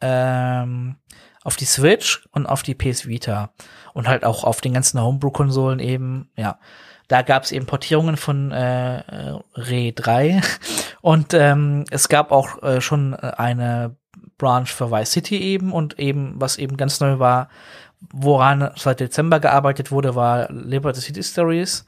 ähm, 0.00 0.96
auf 1.42 1.56
die 1.56 1.64
Switch 1.64 2.28
und 2.32 2.46
auf 2.46 2.62
die 2.62 2.74
PS 2.74 3.06
Vita 3.06 3.54
und 3.98 4.06
halt 4.06 4.24
auch 4.24 4.44
auf 4.44 4.60
den 4.60 4.74
ganzen 4.74 5.02
Homebrew-Konsolen 5.02 5.80
eben, 5.80 6.30
ja. 6.36 6.60
Da 7.08 7.22
gab 7.22 7.42
es 7.42 7.50
eben 7.50 7.66
Portierungen 7.66 8.16
von 8.16 8.52
äh, 8.52 9.02
Re 9.56 9.92
3 9.92 10.40
und 11.00 11.34
ähm, 11.34 11.84
es 11.90 12.08
gab 12.08 12.30
auch 12.30 12.62
äh, 12.62 12.80
schon 12.80 13.14
eine 13.14 13.96
Branch 14.36 14.66
für 14.66 14.92
Vice 14.92 15.10
City 15.10 15.38
eben 15.38 15.72
und 15.72 15.98
eben, 15.98 16.34
was 16.36 16.58
eben 16.58 16.76
ganz 16.76 17.00
neu 17.00 17.18
war, 17.18 17.48
woran 18.12 18.70
seit 18.76 19.00
Dezember 19.00 19.40
gearbeitet 19.40 19.90
wurde, 19.90 20.14
war 20.14 20.48
Liberty 20.52 21.00
City 21.00 21.24
Stories. 21.24 21.84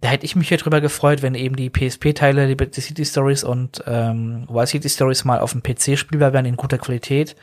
Da 0.00 0.08
hätte 0.08 0.24
ich 0.26 0.34
mich 0.34 0.50
ja 0.50 0.56
drüber 0.56 0.80
gefreut, 0.80 1.22
wenn 1.22 1.36
eben 1.36 1.54
die 1.54 1.70
PSP-Teile 1.70 2.46
Liberty 2.46 2.80
City 2.80 3.04
Stories 3.04 3.44
und 3.44 3.84
ähm, 3.86 4.48
Vice 4.48 4.70
City 4.70 4.88
Stories 4.88 5.24
mal 5.24 5.38
auf 5.38 5.52
dem 5.52 5.62
PC 5.62 5.96
spielbar 5.96 6.32
wären 6.32 6.44
in 6.44 6.56
guter 6.56 6.78
Qualität 6.78 7.36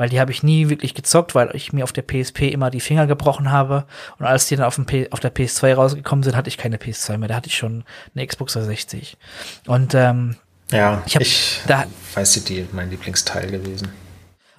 weil 0.00 0.08
die 0.08 0.18
habe 0.18 0.32
ich 0.32 0.42
nie 0.42 0.70
wirklich 0.70 0.94
gezockt, 0.94 1.34
weil 1.34 1.50
ich 1.52 1.74
mir 1.74 1.84
auf 1.84 1.92
der 1.92 2.00
PSP 2.00 2.44
immer 2.44 2.70
die 2.70 2.80
Finger 2.80 3.06
gebrochen 3.06 3.50
habe. 3.50 3.84
Und 4.18 4.24
als 4.24 4.46
die 4.46 4.56
dann 4.56 4.64
auf, 4.64 4.76
dem 4.76 4.86
P 4.86 5.10
auf 5.10 5.20
der 5.20 5.30
PS2 5.30 5.74
rausgekommen 5.74 6.22
sind, 6.22 6.36
hatte 6.36 6.48
ich 6.48 6.56
keine 6.56 6.78
PS2 6.78 7.18
mehr. 7.18 7.28
Da 7.28 7.34
hatte 7.34 7.48
ich 7.48 7.54
schon 7.54 7.84
eine 8.14 8.26
Xbox 8.26 8.54
360. 8.54 9.18
Und 9.66 9.94
ähm, 9.94 10.36
ja, 10.70 11.02
ich, 11.04 11.16
hab, 11.16 11.20
ich 11.20 11.60
da, 11.66 11.84
Vice 12.14 12.32
City 12.32 12.66
mein 12.72 12.88
Lieblingsteil 12.88 13.50
gewesen. 13.50 13.92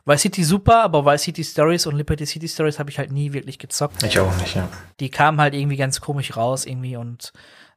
Vice 0.05 0.21
City 0.21 0.43
super, 0.43 0.83
aber 0.83 1.07
Vice 1.07 1.23
City 1.23 1.43
Stories 1.43 1.87
und 1.87 1.95
Liberty 1.95 2.27
City 2.27 2.47
Stories 2.47 2.77
habe 2.77 2.91
ich 2.91 2.99
halt 2.99 3.11
nie 3.11 3.33
wirklich 3.33 3.57
gezockt. 3.57 4.03
Ich 4.03 4.19
auch 4.19 4.37
nicht, 4.37 4.55
ja. 4.55 4.69
Die 4.99 5.09
kamen 5.09 5.41
halt 5.41 5.55
irgendwie 5.55 5.77
ganz 5.77 6.01
komisch 6.01 6.37
raus 6.37 6.67
irgendwie 6.67 6.97
und 6.97 7.33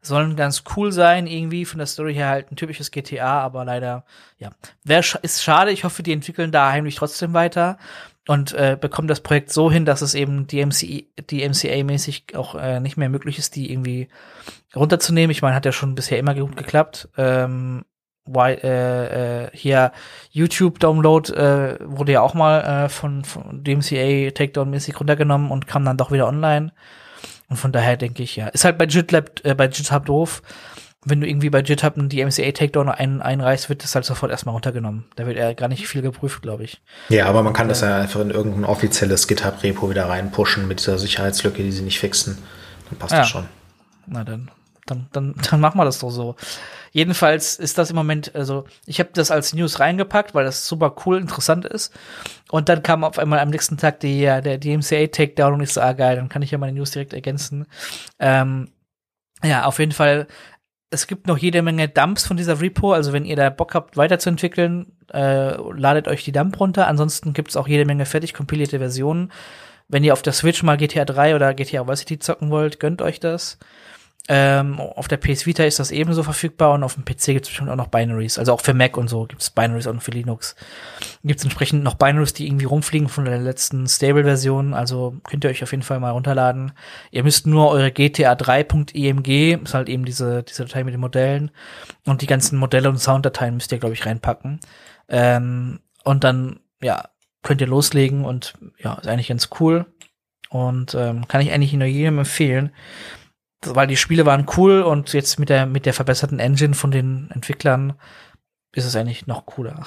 sollen 0.07 0.37
ganz 0.37 0.65
cool 0.77 0.93
sein, 0.93 1.27
irgendwie 1.27 1.65
von 1.65 1.79
der 1.79 1.87
Story 1.87 2.15
her 2.15 2.29
halt 2.29 2.51
ein 2.51 2.57
typisches 2.57 2.91
GTA, 2.91 3.41
aber 3.41 3.65
leider, 3.65 4.05
ja. 4.39 4.51
Wär, 4.85 5.03
ist 5.23 5.43
schade, 5.43 5.71
ich 5.71 5.85
hoffe, 5.85 6.03
die 6.03 6.13
entwickeln 6.13 6.53
da 6.53 6.71
heimlich 6.71 6.97
trotzdem 6.97 7.33
weiter 7.33 7.79
und 8.27 8.53
äh, 8.55 8.77
bekommen 8.81 9.09
das 9.09 9.21
Projekt 9.21 9.53
so 9.53 9.71
hin, 9.71 9.85
dass 9.85 10.03
es 10.03 10.15
eben 10.15 10.47
die, 10.47 10.65
MC, 10.65 11.07
die 11.31 11.49
MCA-mäßig 11.49 12.37
auch 12.37 12.55
äh, 12.55 12.81
nicht 12.81 12.97
mehr 12.97 13.09
möglich 13.09 13.39
ist, 13.39 13.55
die 13.55 13.71
irgendwie 13.71 14.09
runterzunehmen. 14.75 15.31
Ich 15.31 15.43
meine, 15.43 15.55
hat 15.55 15.67
ja 15.67 15.73
schon 15.73 15.95
bisher 15.95 16.19
immer 16.19 16.35
gut 16.35 16.57
geklappt. 16.57 17.09
Ähm, 17.17 17.85
why, 18.25 18.53
äh, 18.53 19.45
äh, 19.45 19.51
hier 19.53 19.93
YouTube-Download 20.31 21.33
äh, 21.33 21.79
wurde 21.83 22.13
ja 22.13 22.23
auch 22.23 22.35
mal 22.35 22.61
äh, 22.61 22.89
von, 22.89 23.25
von 23.25 23.63
DMCA 23.63 24.31
Takedown-mäßig 24.31 24.99
runtergenommen 24.99 25.51
und 25.51 25.67
kam 25.67 25.85
dann 25.85 25.99
doch 25.99 26.11
wieder 26.11 26.27
online. 26.27 26.73
Und 27.49 27.57
von 27.57 27.73
daher 27.73 27.97
denke 27.97 28.23
ich, 28.23 28.37
ja. 28.37 28.49
Ist 28.49 28.65
halt 28.65 28.79
bei 28.79 28.87
GitLab, 28.87 29.45
äh, 29.45 29.55
bei 29.55 29.69
GitHub 29.69 30.07
doof. 30.07 30.43
Wenn 31.07 31.21
du 31.21 31.29
irgendwie 31.29 31.51
bei 31.51 31.61
GitHub 31.61 31.99
einen 31.99 32.09
DMCA-Takedown 32.09 32.89
ein, 32.89 33.21
einreichst, 33.21 33.69
wird 33.69 33.85
das 33.85 33.95
halt 33.95 34.07
sofort 34.07 34.33
erstmal 34.33 34.55
runtergenommen. 34.55 35.05
Da 35.17 35.27
wird 35.27 35.37
er 35.37 35.55
gar 35.55 35.69
nicht 35.69 35.87
viel 35.87 36.01
geprüft, 36.01 36.41
glaube 36.41 36.65
ich. 36.65 36.81
Ja, 37.11 37.27
aber 37.27 37.43
man 37.43 37.53
kann 37.53 37.69
das 37.69 37.83
ja 37.83 37.99
einfach 37.99 38.21
in 38.21 38.31
irgendein 38.31 38.65
offizielles 38.65 39.29
GitHub-Repo 39.29 39.91
wieder 39.91 40.09
reinpushen 40.09 40.67
mit 40.67 40.81
dieser 40.81 40.99
Sicherheitslücke, 40.99 41.63
die 41.63 41.73
sie 41.73 41.83
nicht 41.83 41.99
fixen. 41.99 42.39
Dann 42.89 42.99
passt 42.99 43.13
ja. 43.13 43.19
das 43.19 43.29
schon. 43.29 43.47
Na 44.07 44.25
dann, 44.25 44.51
dann, 44.87 45.09
dann, 45.13 45.35
dann 45.51 45.61
machen 45.61 45.79
wir 45.79 45.85
das 45.85 45.99
doch 45.99 46.11
so. 46.11 46.37
Jedenfalls 46.93 47.57
ist 47.57 47.79
das 47.79 47.91
im 47.91 47.97
Moment, 47.97 48.35
also 48.35 48.65
ich 48.87 49.01
habe 49.01 49.11
das 49.13 49.31
als 49.31 49.53
News 49.53 49.81
reingepackt, 49.81 50.35
weil 50.35 50.45
das 50.45 50.67
super 50.67 50.95
cool, 51.05 51.19
interessant 51.19 51.65
ist. 51.65 51.93
Und 52.51 52.69
dann 52.69 52.83
kam 52.83 53.03
auf 53.03 53.19
einmal 53.19 53.41
am 53.41 53.51
nächsten 53.51 53.77
Tag 53.77 54.01
die, 54.01 54.21
der 54.21 54.59
DMCA 54.59 55.09
Takedown 55.09 55.55
und 55.55 55.61
ich 55.63 55.73
so, 55.73 55.81
ah 55.81 55.93
geil, 55.93 56.17
dann 56.17 56.29
kann 56.29 56.43
ich 56.43 56.53
ja 56.53 56.59
meine 56.59 56.73
News 56.73 56.93
direkt 56.93 57.13
ergänzen. 57.13 57.67
Ähm, 58.21 58.71
ja, 59.43 59.65
auf 59.65 59.79
jeden 59.81 59.93
Fall, 59.93 60.29
es 60.91 61.09
gibt 61.09 61.27
noch 61.27 61.39
jede 61.39 61.63
Menge 61.63 61.89
Dumps 61.89 62.25
von 62.27 62.37
dieser 62.37 62.61
Repo, 62.61 62.93
also 62.93 63.13
wenn 63.13 63.25
ihr 63.25 63.37
da 63.37 63.51
Bock 63.51 63.75
habt, 63.75 63.97
weiterzuentwickeln, 63.97 64.93
äh, 65.13 65.57
ladet 65.73 66.07
euch 66.07 66.25
die 66.25 66.33
Dump 66.33 66.61
runter. 66.61 66.87
Ansonsten 66.87 67.33
gibt's 67.33 67.57
auch 67.57 67.67
jede 67.67 67.85
Menge 67.85 68.07
fertig 68.07 68.35
kompilierte 68.35 68.79
Versionen. 68.79 69.33
Wenn 69.89 70.05
ihr 70.05 70.13
auf 70.13 70.23
der 70.23 70.33
Switch 70.33 70.63
mal 70.63 70.77
GTA 70.77 71.05
3 71.05 71.35
oder 71.35 71.55
GTA 71.55 71.87
Vice 71.87 72.01
City 72.01 72.19
zocken 72.19 72.51
wollt, 72.51 72.81
gönnt 72.81 73.03
euch 73.03 73.21
das. 73.21 73.59
Ähm, 74.27 74.81
auf 74.81 75.07
der 75.07 75.19
PS 75.19 75.45
Vita 75.45 75.65
ist 75.65 75.79
das 75.79 75.91
ebenso 75.91 76.23
verfügbar 76.23 76.73
und 76.73 76.83
auf 76.83 76.95
dem 76.95 77.05
PC 77.05 77.27
gibt 77.27 77.45
es 77.45 77.49
bestimmt 77.51 77.69
auch 77.69 77.77
noch 77.77 77.89
Binaries. 77.89 78.39
Also 78.39 78.55
auch 78.55 78.63
für 78.63 78.73
Mac 78.73 78.97
und 78.97 79.09
so 79.09 79.27
gibt 79.27 79.43
es 79.43 79.51
Binaries 79.51 79.87
und 79.87 80.03
für 80.03 80.13
Linux. 80.13 80.57
Gibt 81.23 81.41
es 81.41 81.45
entsprechend 81.45 81.85
noch 81.85 81.95
Binaries, 81.95 82.33
die 82.33 82.47
irgendwie 82.47 82.65
rumfliegen 82.65 83.09
von 83.09 83.27
der 83.27 83.39
letzten 83.39 83.87
Stable-Version. 83.87 84.73
Also 84.73 85.17
könnt 85.25 85.45
ihr 85.45 85.51
euch 85.51 85.63
auf 85.63 85.73
jeden 85.73 85.83
Fall 85.83 86.01
mal 86.01 86.13
runterladen. 86.13 86.73
Ihr 87.11 87.23
müsst 87.23 87.47
nur 87.47 87.69
eure 87.69 87.93
GTA 87.93 88.33
3.img, 88.33 89.63
ist 89.63 89.75
halt 89.75 89.91
eben 89.91 90.07
diese, 90.07 90.43
diese 90.43 90.65
Datei 90.65 90.85
mit 90.85 90.95
den 90.95 91.01
Modellen, 91.01 91.51
und 92.07 92.23
die 92.23 92.27
ganzen 92.27 92.59
Modelle 92.59 92.89
und 92.89 92.99
Sounddateien 92.99 93.55
müsst 93.55 93.73
ihr, 93.73 93.79
glaube 93.79 93.95
ich, 93.95 94.07
reinpacken. 94.07 94.61
Ähm, 95.09 95.81
und 96.03 96.25
dann, 96.25 96.61
ja, 96.83 97.11
könnt 97.43 97.61
ihr 97.61 97.67
loslegen 97.67 98.25
und 98.25 98.55
ja, 98.79 98.95
ist 98.95 99.07
eigentlich 99.07 99.29
ganz 99.29 99.51
cool. 99.61 99.85
Und 100.49 100.95
ähm, 100.95 101.29
kann 101.29 101.43
ich 101.43 101.53
eigentlich 101.53 101.75
nur 101.75 101.87
jedem 101.87 102.21
empfehlen 102.21 102.71
weil 103.73 103.87
die 103.87 103.97
Spiele 103.97 104.27
waren 104.27 104.47
cool 104.57 104.83
und 104.83 105.13
jetzt 105.13 105.39
mit 105.39 105.49
der, 105.49 105.67
mit 105.67 105.87
der 105.87 105.95
verbesserten 105.95 106.39
Engine 106.39 106.75
von 106.75 106.91
den 106.91 107.31
Entwicklern 107.33 107.95
ist 108.73 108.85
es 108.85 108.97
eigentlich 108.97 109.27
noch 109.27 109.47
cooler. 109.47 109.87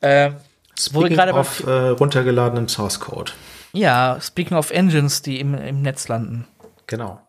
Äh, 0.00 0.30
speaking 0.78 1.18
of 1.18 1.66
äh, 1.66 1.70
runtergeladenen 1.70 2.68
Source 2.68 3.00
Code. 3.00 3.32
Ja, 3.72 4.18
speaking 4.20 4.56
of 4.56 4.70
Engines, 4.70 5.22
die 5.22 5.40
im, 5.40 5.54
im 5.54 5.82
Netz 5.82 6.08
landen. 6.08 6.46
Genau. 6.86 7.20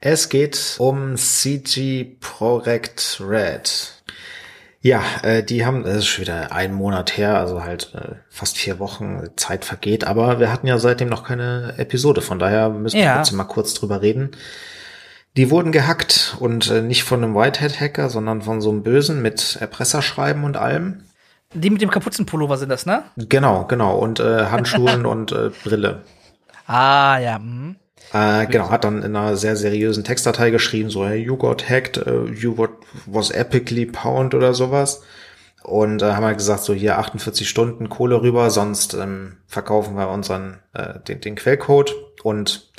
Es 0.00 0.28
geht 0.28 0.76
um 0.78 1.16
CG 1.16 2.16
Project 2.20 3.20
Red. 3.20 4.02
Ja, 4.80 5.02
äh, 5.22 5.42
die 5.42 5.64
haben, 5.64 5.84
das 5.84 5.96
ist 5.98 6.06
schon 6.08 6.22
wieder 6.22 6.52
ein 6.52 6.74
Monat 6.74 7.16
her, 7.16 7.38
also 7.38 7.64
halt 7.64 7.94
äh, 7.94 8.16
fast 8.28 8.58
vier 8.58 8.78
Wochen 8.78 9.30
Zeit 9.36 9.64
vergeht, 9.64 10.04
aber 10.04 10.40
wir 10.40 10.52
hatten 10.52 10.66
ja 10.66 10.78
seitdem 10.78 11.08
noch 11.08 11.24
keine 11.24 11.74
Episode, 11.78 12.20
von 12.20 12.38
daher 12.38 12.68
müssen 12.68 12.98
wir 12.98 13.04
ja. 13.04 13.16
trotzdem 13.16 13.38
mal 13.38 13.44
kurz 13.44 13.72
drüber 13.72 14.02
reden. 14.02 14.32
Die 15.36 15.50
wurden 15.50 15.72
gehackt 15.72 16.36
und 16.38 16.70
äh, 16.70 16.80
nicht 16.80 17.02
von 17.02 17.22
einem 17.22 17.34
Whitehead-Hacker, 17.34 18.08
sondern 18.08 18.42
von 18.42 18.60
so 18.60 18.70
einem 18.70 18.84
Bösen 18.84 19.20
mit 19.20 19.58
Erpresserschreiben 19.60 20.44
und 20.44 20.56
allem. 20.56 21.02
Die 21.52 21.70
mit 21.70 21.82
dem 21.82 21.90
Kapuzenpullover 21.90 22.56
sind 22.56 22.68
das, 22.68 22.86
ne? 22.86 23.02
Genau, 23.16 23.64
genau. 23.64 23.96
Und 23.96 24.20
äh, 24.20 24.46
Handschuhen 24.46 25.06
und 25.06 25.32
äh, 25.32 25.50
Brille. 25.64 26.02
Ah, 26.66 27.18
ja. 27.18 27.36
Hm. 27.36 27.76
Äh, 28.12 28.46
genau, 28.46 28.70
hat 28.70 28.84
dann 28.84 29.02
in 29.02 29.16
einer 29.16 29.36
sehr 29.36 29.56
seriösen 29.56 30.04
Textdatei 30.04 30.50
geschrieben, 30.50 30.90
so, 30.90 31.06
hey, 31.06 31.18
you 31.18 31.36
got 31.36 31.68
hacked, 31.68 31.98
uh, 32.06 32.26
you 32.26 32.54
got, 32.54 32.70
was 33.06 33.30
epically 33.30 33.86
pound 33.86 34.34
oder 34.34 34.54
sowas. 34.54 35.02
Und 35.64 36.02
äh, 36.02 36.12
haben 36.12 36.24
halt 36.24 36.38
gesagt, 36.38 36.62
so 36.62 36.74
hier 36.74 36.98
48 36.98 37.48
Stunden 37.48 37.88
Kohle 37.88 38.20
rüber, 38.20 38.50
sonst 38.50 38.94
ähm, 38.94 39.38
verkaufen 39.46 39.96
wir 39.96 40.10
unseren, 40.10 40.58
äh, 40.74 41.00
den, 41.08 41.20
den 41.20 41.34
Quellcode. 41.34 41.94
Und 42.22 42.70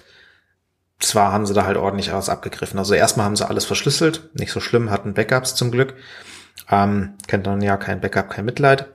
zwar 1.06 1.32
haben 1.32 1.46
sie 1.46 1.54
da 1.54 1.66
halt 1.66 1.78
ordentlich 1.78 2.12
alles 2.12 2.30
abgegriffen. 2.30 2.80
Also 2.80 2.94
erstmal 2.94 3.26
haben 3.26 3.36
sie 3.36 3.48
alles 3.48 3.66
verschlüsselt, 3.66 4.30
nicht 4.34 4.52
so 4.52 4.60
schlimm, 4.60 4.92
hatten 4.92 5.14
Backups 5.14 5.56
zum 5.56 5.72
Glück. 5.72 5.96
Ähm, 6.70 7.14
kennt 7.28 7.48
dann 7.48 7.62
ja 7.62 7.78
kein 7.78 8.02
Backup, 8.02 8.30
kein 8.30 8.46
Mitleid. 8.46 8.88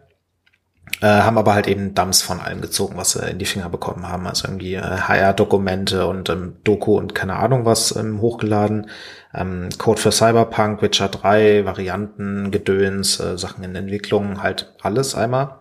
Äh, 1.00 1.06
haben 1.06 1.38
aber 1.38 1.54
halt 1.54 1.66
eben 1.66 1.94
Dumps 1.94 2.20
von 2.20 2.40
allem 2.40 2.60
gezogen, 2.60 2.96
was 2.96 3.12
sie 3.12 3.30
in 3.30 3.38
die 3.38 3.46
Finger 3.46 3.68
bekommen 3.70 4.08
haben. 4.08 4.26
Also 4.26 4.48
irgendwie 4.48 4.74
äh, 4.74 4.82
HR-Dokumente 4.82 6.06
und 6.06 6.28
ähm, 6.28 6.56
Doku 6.64 6.96
und 6.98 7.14
keine 7.14 7.36
Ahnung 7.36 7.64
was 7.64 7.94
ähm, 7.96 8.20
hochgeladen. 8.20 8.90
Ähm, 9.32 9.68
Code 9.78 10.00
für 10.00 10.12
Cyberpunk, 10.12 10.82
Witcher 10.82 11.08
3, 11.08 11.64
Varianten, 11.64 12.50
Gedöns, 12.50 13.18
äh, 13.20 13.38
Sachen 13.38 13.64
in 13.64 13.76
Entwicklung, 13.76 14.42
halt 14.42 14.74
alles 14.82 15.14
einmal. 15.14 15.60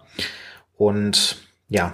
Und 0.76 1.38
ja, 1.70 1.94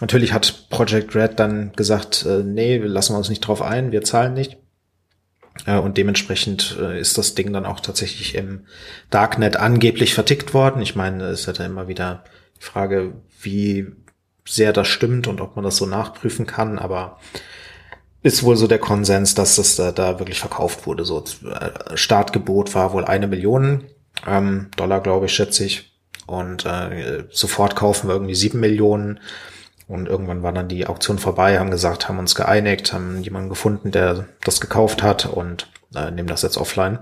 natürlich 0.00 0.32
hat 0.32 0.68
Project 0.70 1.14
Red 1.14 1.38
dann 1.38 1.72
gesagt, 1.72 2.24
äh, 2.26 2.42
nee, 2.42 2.80
wir 2.80 2.88
lassen 2.88 3.16
uns 3.16 3.28
nicht 3.28 3.40
drauf 3.40 3.62
ein, 3.62 3.92
wir 3.92 4.02
zahlen 4.02 4.34
nicht. 4.34 4.56
Äh, 5.66 5.78
und 5.78 5.96
dementsprechend 5.96 6.76
äh, 6.80 7.00
ist 7.00 7.16
das 7.18 7.34
Ding 7.34 7.52
dann 7.52 7.66
auch 7.66 7.80
tatsächlich 7.80 8.34
im 8.34 8.66
Darknet 9.10 9.56
angeblich 9.56 10.14
vertickt 10.14 10.54
worden. 10.54 10.82
Ich 10.82 10.96
meine, 10.96 11.24
es 11.24 11.46
hat 11.46 11.58
ja 11.58 11.66
immer 11.66 11.88
wieder 11.88 12.24
die 12.58 12.64
Frage, 12.64 13.14
wie 13.40 13.86
sehr 14.46 14.72
das 14.72 14.88
stimmt 14.88 15.26
und 15.26 15.40
ob 15.40 15.56
man 15.56 15.64
das 15.64 15.76
so 15.76 15.86
nachprüfen 15.86 16.46
kann, 16.46 16.78
aber 16.78 17.18
ist 18.22 18.42
wohl 18.42 18.56
so 18.56 18.66
der 18.66 18.78
Konsens, 18.78 19.34
dass 19.34 19.56
das 19.56 19.76
da, 19.76 19.92
da 19.92 20.18
wirklich 20.18 20.38
verkauft 20.38 20.86
wurde. 20.86 21.04
So 21.04 21.22
äh, 21.44 21.96
Startgebot 21.96 22.74
war 22.74 22.92
wohl 22.92 23.04
eine 23.04 23.26
Million 23.26 23.84
ähm, 24.26 24.68
Dollar, 24.76 25.02
glaube 25.02 25.26
ich, 25.26 25.34
schätze 25.34 25.64
ich. 25.64 25.92
Und 26.26 26.64
äh, 26.64 27.24
sofort 27.30 27.76
kaufen 27.76 28.08
wir 28.08 28.14
irgendwie 28.14 28.34
sieben 28.34 28.60
Millionen. 28.60 29.20
Und 29.86 30.08
irgendwann 30.08 30.42
war 30.42 30.52
dann 30.52 30.68
die 30.68 30.86
Auktion 30.86 31.18
vorbei, 31.18 31.58
haben 31.58 31.70
gesagt, 31.70 32.08
haben 32.08 32.18
uns 32.18 32.34
geeinigt, 32.34 32.92
haben 32.92 33.20
jemanden 33.22 33.50
gefunden, 33.50 33.90
der 33.90 34.26
das 34.42 34.60
gekauft 34.60 35.02
hat 35.02 35.26
und 35.26 35.68
äh, 35.94 36.10
nehmen 36.10 36.28
das 36.28 36.42
jetzt 36.42 36.56
offline. 36.56 36.98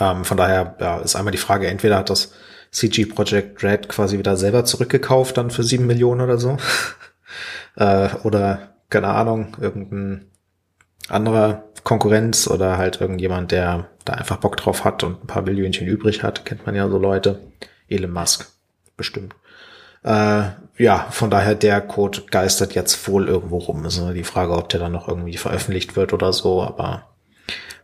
Ähm, 0.00 0.24
von 0.24 0.36
daher 0.36 0.76
ja, 0.80 0.98
ist 0.98 1.16
einmal 1.16 1.32
die 1.32 1.38
Frage, 1.38 1.68
entweder 1.68 1.98
hat 1.98 2.10
das 2.10 2.32
CG 2.70 3.04
Project 3.06 3.62
Red 3.62 3.88
quasi 3.88 4.18
wieder 4.18 4.36
selber 4.36 4.64
zurückgekauft, 4.64 5.36
dann 5.36 5.50
für 5.50 5.62
sieben 5.62 5.86
Millionen 5.86 6.22
oder 6.22 6.38
so. 6.38 6.56
äh, 7.76 8.08
oder, 8.22 8.74
keine 8.88 9.08
Ahnung, 9.08 9.56
irgendein 9.60 10.30
anderer 11.08 11.64
Konkurrenz 11.84 12.48
oder 12.48 12.78
halt 12.78 13.00
irgendjemand, 13.00 13.52
der 13.52 13.88
da 14.04 14.14
einfach 14.14 14.38
Bock 14.38 14.56
drauf 14.56 14.84
hat 14.84 15.04
und 15.04 15.24
ein 15.24 15.26
paar 15.26 15.42
Millionchen 15.42 15.86
übrig 15.86 16.22
hat, 16.22 16.46
kennt 16.46 16.64
man 16.64 16.74
ja 16.74 16.88
so 16.88 16.98
Leute. 16.98 17.40
Elon 17.88 18.12
Musk, 18.12 18.50
bestimmt. 18.96 19.34
Äh, 20.02 20.44
ja, 20.78 21.06
von 21.10 21.30
daher 21.30 21.54
der 21.54 21.80
Code 21.80 22.22
geistert 22.30 22.74
jetzt 22.74 23.06
wohl 23.08 23.28
irgendwo 23.28 23.58
rum. 23.58 23.84
Ist 23.84 23.98
nur 23.98 24.12
die 24.12 24.24
Frage, 24.24 24.52
ob 24.56 24.68
der 24.68 24.80
dann 24.80 24.92
noch 24.92 25.08
irgendwie 25.08 25.36
veröffentlicht 25.36 25.96
wird 25.96 26.12
oder 26.12 26.32
so, 26.32 26.62
aber 26.62 27.08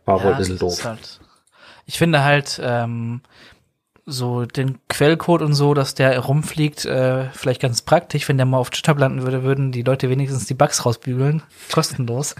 war 0.05 0.17
ja, 0.17 0.23
wohl 0.23 0.31
ein 0.31 0.37
bisschen 0.37 0.57
doof. 0.57 0.83
Halt, 0.83 1.19
ich 1.85 1.97
finde 1.97 2.23
halt, 2.23 2.59
ähm, 2.63 3.21
so 4.11 4.45
den 4.45 4.79
Quellcode 4.87 5.41
und 5.41 5.53
so, 5.53 5.73
dass 5.73 5.93
der 5.93 6.17
rumfliegt, 6.19 6.85
äh, 6.85 7.29
vielleicht 7.31 7.61
ganz 7.61 7.81
praktisch. 7.81 8.27
Wenn 8.27 8.37
der 8.37 8.45
mal 8.45 8.57
auf 8.57 8.71
GitHub 8.71 8.97
landen 8.97 9.21
würde, 9.21 9.43
würden 9.43 9.71
die 9.71 9.83
Leute 9.83 10.09
wenigstens 10.09 10.45
die 10.45 10.53
Bugs 10.53 10.85
rausbügeln. 10.85 11.43
Kostenlos. 11.71 12.35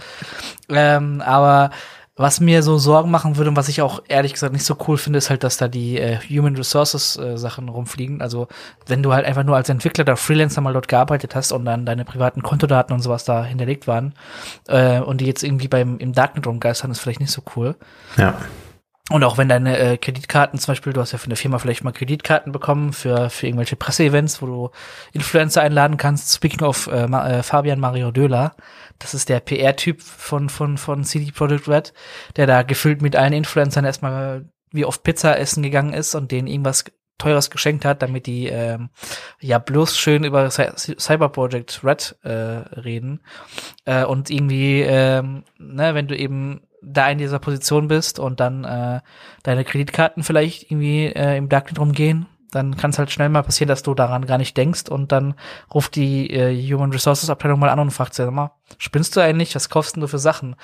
ähm, 0.68 1.20
aber 1.20 1.70
was 2.20 2.38
mir 2.38 2.62
so 2.62 2.76
Sorgen 2.76 3.10
machen 3.10 3.38
würde 3.38 3.48
und 3.48 3.56
was 3.56 3.68
ich 3.68 3.80
auch 3.80 4.02
ehrlich 4.06 4.34
gesagt 4.34 4.52
nicht 4.52 4.66
so 4.66 4.76
cool 4.86 4.98
finde, 4.98 5.16
ist 5.16 5.30
halt, 5.30 5.42
dass 5.42 5.56
da 5.56 5.68
die 5.68 5.98
äh, 5.98 6.18
Human 6.28 6.54
Resources 6.54 7.16
äh, 7.16 7.38
Sachen 7.38 7.70
rumfliegen. 7.70 8.20
Also 8.20 8.46
wenn 8.86 9.02
du 9.02 9.14
halt 9.14 9.24
einfach 9.24 9.42
nur 9.42 9.56
als 9.56 9.70
Entwickler 9.70 10.02
oder 10.02 10.18
Freelancer 10.18 10.60
mal 10.60 10.74
dort 10.74 10.86
gearbeitet 10.86 11.34
hast 11.34 11.50
und 11.50 11.64
dann 11.64 11.86
deine 11.86 12.04
privaten 12.04 12.42
Kontodaten 12.42 12.94
und 12.94 13.00
sowas 13.00 13.24
da 13.24 13.42
hinterlegt 13.42 13.86
waren 13.86 14.12
äh, 14.68 15.00
und 15.00 15.22
die 15.22 15.24
jetzt 15.24 15.42
irgendwie 15.42 15.68
beim 15.68 15.96
im 15.96 16.12
Darknet 16.12 16.46
rumgeistern, 16.46 16.90
ist 16.90 17.00
vielleicht 17.00 17.20
nicht 17.20 17.32
so 17.32 17.40
cool. 17.56 17.74
Ja. 18.18 18.34
Und 19.10 19.24
auch 19.24 19.38
wenn 19.38 19.48
deine 19.48 19.76
äh, 19.76 19.96
Kreditkarten 19.96 20.58
zum 20.60 20.70
Beispiel, 20.72 20.92
du 20.92 21.00
hast 21.00 21.10
ja 21.10 21.18
von 21.18 21.30
der 21.30 21.36
Firma 21.36 21.58
vielleicht 21.58 21.82
mal 21.82 21.90
Kreditkarten 21.90 22.52
bekommen 22.52 22.92
für, 22.92 23.28
für 23.28 23.48
irgendwelche 23.48 23.74
Presseevents, 23.74 24.40
wo 24.40 24.46
du 24.46 24.70
Influencer 25.12 25.62
einladen 25.62 25.96
kannst. 25.96 26.32
Speaking 26.32 26.62
of 26.62 26.86
äh, 26.86 27.06
äh, 27.06 27.42
Fabian 27.42 27.80
Mario 27.80 28.12
Döler, 28.12 28.54
das 29.00 29.12
ist 29.14 29.28
der 29.28 29.40
PR-Typ 29.40 30.00
von, 30.00 30.48
von, 30.48 30.78
von 30.78 31.02
CD 31.02 31.32
Projekt 31.32 31.66
Red, 31.66 31.92
der 32.36 32.46
da 32.46 32.62
gefüllt 32.62 33.02
mit 33.02 33.16
allen 33.16 33.32
Influencern 33.32 33.84
erstmal 33.84 34.48
wie 34.70 34.84
oft 34.84 35.02
Pizza 35.02 35.36
essen 35.36 35.64
gegangen 35.64 35.92
ist 35.92 36.14
und 36.14 36.30
denen 36.30 36.46
irgendwas 36.46 36.84
teures 37.18 37.50
geschenkt 37.50 37.84
hat, 37.84 38.02
damit 38.02 38.26
die 38.26 38.46
ähm, 38.46 38.90
ja 39.40 39.58
bloß 39.58 39.98
schön 39.98 40.22
über 40.22 40.48
Cyber 40.50 41.28
Project 41.28 41.80
Red 41.82 42.16
äh, 42.22 42.30
reden. 42.30 43.22
Äh, 43.84 44.04
und 44.04 44.30
irgendwie, 44.30 44.82
ähm, 44.82 45.42
ne, 45.58 45.94
wenn 45.94 46.06
du 46.06 46.16
eben 46.16 46.62
da 46.82 47.10
in 47.10 47.18
dieser 47.18 47.38
Position 47.38 47.88
bist 47.88 48.18
und 48.18 48.40
dann 48.40 48.64
äh, 48.64 49.00
deine 49.42 49.64
Kreditkarten 49.64 50.22
vielleicht 50.22 50.70
irgendwie 50.70 51.06
äh, 51.06 51.36
im 51.36 51.48
Darknet 51.48 51.78
rumgehen, 51.78 52.26
dann 52.50 52.76
kann 52.76 52.90
es 52.90 52.98
halt 52.98 53.10
schnell 53.10 53.28
mal 53.28 53.42
passieren, 53.42 53.68
dass 53.68 53.82
du 53.82 53.94
daran 53.94 54.26
gar 54.26 54.38
nicht 54.38 54.56
denkst 54.56 54.88
und 54.88 55.12
dann 55.12 55.34
ruft 55.72 55.94
die 55.94 56.30
äh, 56.30 56.72
Human 56.72 56.92
Resources 56.92 57.30
Abteilung 57.30 57.60
mal 57.60 57.68
an 57.68 57.78
und 57.78 57.90
fragt 57.90 58.14
sie 58.14 58.30
mal, 58.30 58.52
spinnst 58.78 59.16
du 59.16 59.20
eigentlich? 59.20 59.54
Was 59.54 59.68
kaufst 59.68 59.96
du 59.96 60.06
für 60.06 60.18
Sachen? 60.18 60.56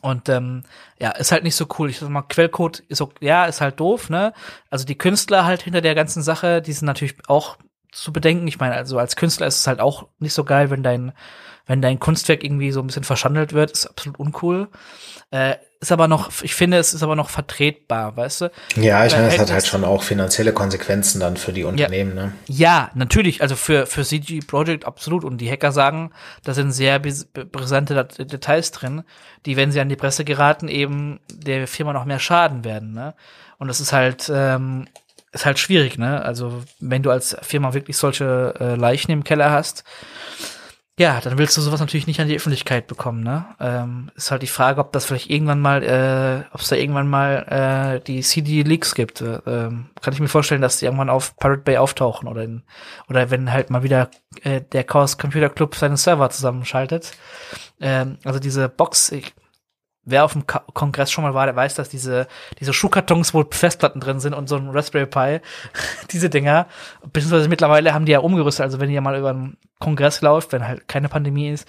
Und 0.00 0.28
ähm, 0.28 0.64
ja, 0.98 1.10
ist 1.10 1.32
halt 1.32 1.44
nicht 1.44 1.56
so 1.56 1.66
cool. 1.78 1.90
Ich 1.90 1.98
sag 1.98 2.08
mal, 2.08 2.22
Quellcode 2.22 2.80
ist 2.80 3.04
ja, 3.20 3.44
ist 3.44 3.60
halt 3.60 3.80
doof, 3.80 4.10
ne? 4.10 4.32
Also 4.70 4.84
die 4.86 4.98
Künstler 4.98 5.44
halt 5.44 5.62
hinter 5.62 5.82
der 5.82 5.94
ganzen 5.94 6.22
Sache, 6.22 6.62
die 6.62 6.72
sind 6.72 6.86
natürlich 6.86 7.16
auch 7.28 7.58
zu 7.94 8.12
bedenken. 8.12 8.46
Ich 8.48 8.58
meine, 8.58 8.74
also 8.74 8.98
als 8.98 9.16
Künstler 9.16 9.46
ist 9.46 9.60
es 9.60 9.66
halt 9.66 9.80
auch 9.80 10.06
nicht 10.18 10.34
so 10.34 10.44
geil, 10.44 10.70
wenn 10.70 10.82
dein 10.82 11.12
wenn 11.66 11.80
dein 11.80 11.98
Kunstwerk 11.98 12.44
irgendwie 12.44 12.72
so 12.72 12.80
ein 12.80 12.86
bisschen 12.86 13.04
verschandelt 13.04 13.52
wird, 13.52 13.70
ist 13.70 13.86
absolut 13.86 14.18
uncool. 14.18 14.68
Äh, 15.30 15.54
ist 15.80 15.92
aber 15.92 16.08
noch, 16.08 16.30
ich 16.42 16.54
finde, 16.54 16.78
es 16.78 16.94
ist 16.94 17.02
aber 17.02 17.16
noch 17.16 17.30
vertretbar, 17.30 18.16
weißt 18.16 18.42
du? 18.42 18.50
Ja, 18.76 19.04
ich 19.04 19.12
meine, 19.12 19.28
es 19.28 19.38
hat 19.38 19.50
halt 19.50 19.66
schon 19.66 19.84
auch 19.84 20.02
finanzielle 20.02 20.52
Konsequenzen 20.52 21.20
dann 21.20 21.36
für 21.36 21.52
die 21.52 21.64
Unternehmen, 21.64 22.16
ja, 22.16 22.22
ne? 22.22 22.32
Ja, 22.48 22.90
natürlich, 22.94 23.42
also 23.42 23.56
für, 23.56 23.86
für 23.86 24.04
CG 24.04 24.40
Project 24.40 24.86
absolut. 24.86 25.24
Und 25.24 25.38
die 25.38 25.50
Hacker 25.50 25.72
sagen, 25.72 26.10
da 26.42 26.54
sind 26.54 26.72
sehr 26.72 27.00
brisante 27.00 28.04
Details 28.04 28.70
drin, 28.70 29.04
die, 29.46 29.56
wenn 29.56 29.72
sie 29.72 29.80
an 29.80 29.88
die 29.88 29.96
Presse 29.96 30.24
geraten, 30.24 30.68
eben 30.68 31.20
der 31.30 31.66
Firma 31.66 31.92
noch 31.92 32.04
mehr 32.04 32.18
schaden 32.18 32.64
werden, 32.64 32.92
ne? 32.92 33.14
Und 33.58 33.68
das 33.68 33.80
ist 33.80 33.92
halt, 33.92 34.30
ähm, 34.34 34.86
ist 35.34 35.46
halt 35.46 35.58
schwierig, 35.58 35.98
ne? 35.98 36.22
Also, 36.22 36.62
wenn 36.80 37.02
du 37.02 37.10
als 37.10 37.36
Firma 37.42 37.74
wirklich 37.74 37.96
solche 37.96 38.54
äh, 38.58 38.74
Leichen 38.76 39.10
im 39.10 39.24
Keller 39.24 39.50
hast, 39.50 39.84
ja, 40.96 41.20
dann 41.20 41.38
willst 41.38 41.56
du 41.56 41.60
sowas 41.60 41.80
natürlich 41.80 42.06
nicht 42.06 42.20
an 42.20 42.28
die 42.28 42.36
Öffentlichkeit 42.36 42.86
bekommen, 42.86 43.24
ne? 43.24 43.46
Ähm, 43.58 44.12
ist 44.14 44.30
halt 44.30 44.42
die 44.42 44.46
Frage, 44.46 44.80
ob 44.80 44.92
das 44.92 45.06
vielleicht 45.06 45.28
irgendwann 45.28 45.60
mal, 45.60 45.82
äh, 45.82 46.54
ob 46.54 46.60
es 46.60 46.68
da 46.68 46.76
irgendwann 46.76 47.08
mal 47.08 47.96
äh, 47.96 48.00
die 48.00 48.20
CD-Leaks 48.20 48.94
gibt. 48.94 49.20
Äh, 49.20 49.40
ähm, 49.44 49.90
kann 50.00 50.14
ich 50.14 50.20
mir 50.20 50.28
vorstellen, 50.28 50.62
dass 50.62 50.78
die 50.78 50.84
irgendwann 50.84 51.10
auf 51.10 51.36
Pirate 51.36 51.62
Bay 51.62 51.78
auftauchen 51.78 52.28
oder 52.28 52.44
in, 52.44 52.62
oder 53.08 53.30
wenn 53.32 53.52
halt 53.52 53.70
mal 53.70 53.82
wieder 53.82 54.08
äh, 54.44 54.60
der 54.60 54.84
Chaos 54.84 55.18
Computer 55.18 55.48
Club 55.48 55.74
seinen 55.74 55.96
Server 55.96 56.30
zusammenschaltet. 56.30 57.10
Ähm, 57.80 58.18
also 58.24 58.38
diese 58.38 58.68
Box, 58.68 59.10
ich, 59.10 59.34
wer 60.04 60.24
auf 60.24 60.32
dem 60.32 60.46
Kongress 60.46 61.10
schon 61.10 61.24
mal 61.24 61.34
war, 61.34 61.46
der 61.46 61.56
weiß, 61.56 61.74
dass 61.74 61.88
diese, 61.88 62.26
diese 62.60 62.72
Schuhkartons, 62.72 63.34
wo 63.34 63.44
Festplatten 63.50 64.00
drin 64.00 64.20
sind 64.20 64.34
und 64.34 64.48
so 64.48 64.56
ein 64.56 64.70
Raspberry 64.70 65.06
Pi, 65.06 65.40
diese 66.10 66.30
Dinger, 66.30 66.66
beziehungsweise 67.12 67.48
mittlerweile 67.48 67.94
haben 67.94 68.04
die 68.04 68.12
ja 68.12 68.20
umgerüstet, 68.20 68.64
also 68.64 68.80
wenn 68.80 68.90
ihr 68.90 69.00
mal 69.00 69.18
über 69.18 69.30
einen 69.30 69.56
Kongress 69.80 70.20
läuft, 70.22 70.52
wenn 70.52 70.66
halt 70.66 70.88
keine 70.88 71.08
Pandemie 71.08 71.50
ist, 71.50 71.68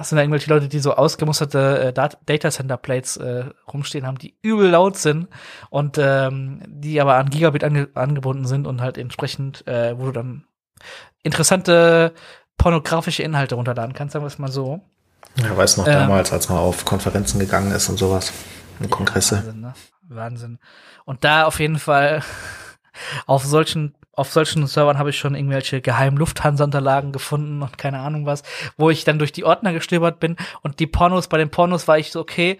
sind 0.00 0.16
da 0.16 0.22
irgendwelche 0.22 0.50
Leute, 0.50 0.68
die 0.68 0.78
so 0.78 0.94
ausgemusterte 0.94 1.92
äh, 1.96 2.08
Data 2.26 2.50
Center 2.50 2.76
Plates 2.76 3.16
äh, 3.16 3.44
rumstehen 3.72 4.06
haben, 4.06 4.18
die 4.18 4.36
übel 4.42 4.70
laut 4.70 4.96
sind 4.96 5.28
und 5.70 5.98
ähm, 5.98 6.62
die 6.66 7.00
aber 7.00 7.16
an 7.16 7.30
Gigabit 7.30 7.64
ange 7.64 7.88
angebunden 7.94 8.46
sind 8.46 8.66
und 8.66 8.80
halt 8.80 8.96
entsprechend, 8.96 9.66
äh, 9.66 9.98
wo 9.98 10.06
du 10.06 10.12
dann 10.12 10.44
interessante 11.22 12.14
pornografische 12.56 13.22
Inhalte 13.22 13.56
runterladen 13.56 13.94
kannst, 13.94 14.12
sagen 14.12 14.24
wir 14.24 14.28
es 14.28 14.38
mal 14.38 14.50
so. 14.50 14.80
Ja, 15.36 15.56
weiß 15.56 15.78
noch 15.78 15.86
ähm, 15.86 15.92
damals, 15.92 16.32
als 16.32 16.48
man 16.48 16.58
auf 16.58 16.84
Konferenzen 16.84 17.38
gegangen 17.38 17.72
ist 17.72 17.88
und 17.88 17.98
sowas. 17.98 18.32
Und 18.78 18.90
Kongresse. 18.90 19.36
Wahnsinn, 19.36 19.60
ne? 19.60 19.74
Wahnsinn. 20.08 20.58
Und 21.04 21.24
da 21.24 21.44
auf 21.44 21.60
jeden 21.60 21.78
Fall 21.78 22.22
auf 23.26 23.44
solchen 23.44 23.94
auf 24.14 24.30
solchen 24.30 24.66
Servern 24.66 24.98
habe 24.98 25.08
ich 25.08 25.18
schon 25.18 25.34
irgendwelche 25.34 25.80
geheimen 25.80 26.18
Lufthansa-Unterlagen 26.18 27.12
gefunden 27.12 27.62
und 27.62 27.78
keine 27.78 28.00
Ahnung 28.00 28.26
was, 28.26 28.42
wo 28.76 28.90
ich 28.90 29.04
dann 29.04 29.18
durch 29.18 29.32
die 29.32 29.44
Ordner 29.44 29.72
gestöbert 29.72 30.20
bin 30.20 30.36
und 30.60 30.80
die 30.80 30.86
Pornos, 30.86 31.28
bei 31.28 31.38
den 31.38 31.50
Pornos 31.50 31.88
war 31.88 31.98
ich 31.98 32.12
so, 32.12 32.20
okay, 32.20 32.58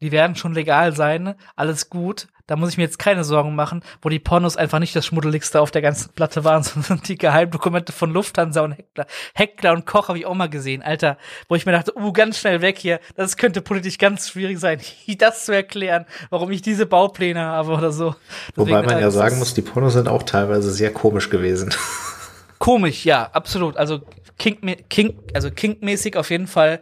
die 0.00 0.12
werden 0.12 0.36
schon 0.36 0.54
legal 0.54 0.94
sein, 0.94 1.34
alles 1.56 1.90
gut. 1.90 2.28
Da 2.46 2.56
muss 2.56 2.70
ich 2.70 2.76
mir 2.76 2.84
jetzt 2.84 2.98
keine 2.98 3.24
Sorgen 3.24 3.54
machen, 3.54 3.82
wo 4.00 4.08
die 4.08 4.18
Pornos 4.18 4.56
einfach 4.56 4.78
nicht 4.78 4.94
das 4.96 5.06
Schmuddeligste 5.06 5.60
auf 5.60 5.70
der 5.70 5.82
ganzen 5.82 6.12
Platte 6.12 6.44
waren, 6.44 6.62
sondern 6.62 7.00
die 7.02 7.16
Geheimdokumente 7.16 7.92
von 7.92 8.12
Lufthansa 8.12 8.62
und 8.62 8.72
Heckler. 8.72 9.06
Heckler 9.34 9.72
und 9.72 9.86
Koch 9.86 10.08
habe 10.08 10.18
ich 10.18 10.26
auch 10.26 10.34
mal 10.34 10.48
gesehen, 10.48 10.82
Alter, 10.82 11.18
wo 11.48 11.54
ich 11.54 11.66
mir 11.66 11.72
dachte, 11.72 11.96
uh, 11.96 12.12
ganz 12.12 12.38
schnell 12.38 12.60
weg 12.62 12.78
hier. 12.78 13.00
Das 13.16 13.36
könnte 13.36 13.60
politisch 13.62 13.98
ganz 13.98 14.30
schwierig 14.30 14.58
sein, 14.58 14.80
das 15.18 15.44
zu 15.44 15.52
erklären, 15.52 16.06
warum 16.30 16.50
ich 16.50 16.62
diese 16.62 16.86
Baupläne 16.86 17.40
habe 17.40 17.72
oder 17.72 17.92
so. 17.92 18.14
Deswegen, 18.56 18.70
Wobei 18.70 18.82
man 18.82 19.00
ja 19.00 19.10
sagen 19.10 19.38
muss, 19.38 19.54
die 19.54 19.62
Pornos 19.62 19.92
sind 19.92 20.08
auch 20.08 20.22
teilweise 20.22 20.70
sehr 20.72 20.92
komisch 20.92 21.30
gewesen. 21.30 21.74
Komisch, 22.58 23.04
ja, 23.04 23.28
absolut. 23.32 23.76
Also 23.76 24.02
Kink, 24.38 24.60
Kink, 24.88 25.16
also 25.34 25.50
Kink-mäßig 25.50 26.16
auf 26.16 26.30
jeden 26.30 26.46
Fall. 26.46 26.80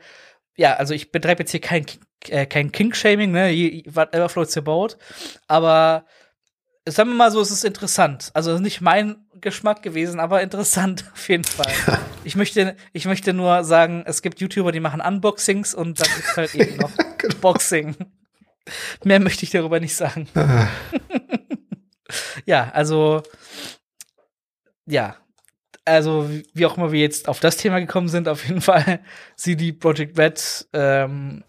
Ja, 0.56 0.74
also 0.74 0.94
ich 0.94 1.12
betreibe 1.12 1.42
jetzt 1.42 1.50
hier 1.50 1.60
kein 1.60 1.86
äh, 2.28 2.46
kein 2.46 2.72
King-Shaming, 2.72 3.30
ne? 3.30 3.82
Whatever 3.86 4.28
floats 4.28 4.56
your 4.56 4.64
boat. 4.64 4.98
Aber 5.46 6.04
sagen 6.86 7.10
wir 7.10 7.16
mal 7.16 7.30
so, 7.30 7.40
es 7.40 7.50
ist 7.50 7.64
interessant. 7.64 8.30
Also 8.34 8.58
nicht 8.58 8.80
mein 8.80 9.26
Geschmack 9.40 9.82
gewesen, 9.82 10.20
aber 10.20 10.42
interessant 10.42 11.04
auf 11.12 11.28
jeden 11.28 11.44
Fall. 11.44 11.72
Ich 12.22 12.36
möchte, 12.36 12.76
ich 12.92 13.06
möchte 13.06 13.32
nur 13.32 13.64
sagen, 13.64 14.02
es 14.04 14.20
gibt 14.20 14.42
YouTuber, 14.42 14.72
die 14.72 14.80
machen 14.80 15.00
Unboxings 15.00 15.74
und 15.74 15.98
dann 15.98 16.08
gibt's 16.14 16.36
halt 16.36 16.54
eben 16.54 16.76
noch 16.76 16.90
genau. 17.16 17.34
Boxing. 17.40 17.96
Mehr 19.04 19.20
möchte 19.20 19.44
ich 19.44 19.50
darüber 19.50 19.80
nicht 19.80 19.96
sagen. 19.96 20.28
Ah. 20.34 20.68
ja, 22.44 22.70
also 22.74 23.22
ja, 24.84 25.16
also 25.90 26.28
wie 26.54 26.66
auch 26.66 26.76
immer 26.76 26.92
wir 26.92 27.00
jetzt 27.00 27.28
auf 27.28 27.40
das 27.40 27.56
Thema 27.56 27.80
gekommen 27.80 28.08
sind, 28.08 28.28
auf 28.28 28.46
jeden 28.46 28.60
Fall 28.60 29.00
CD 29.36 29.72
Project 29.72 30.18
Red 30.18 30.68
ähm, 30.72 31.44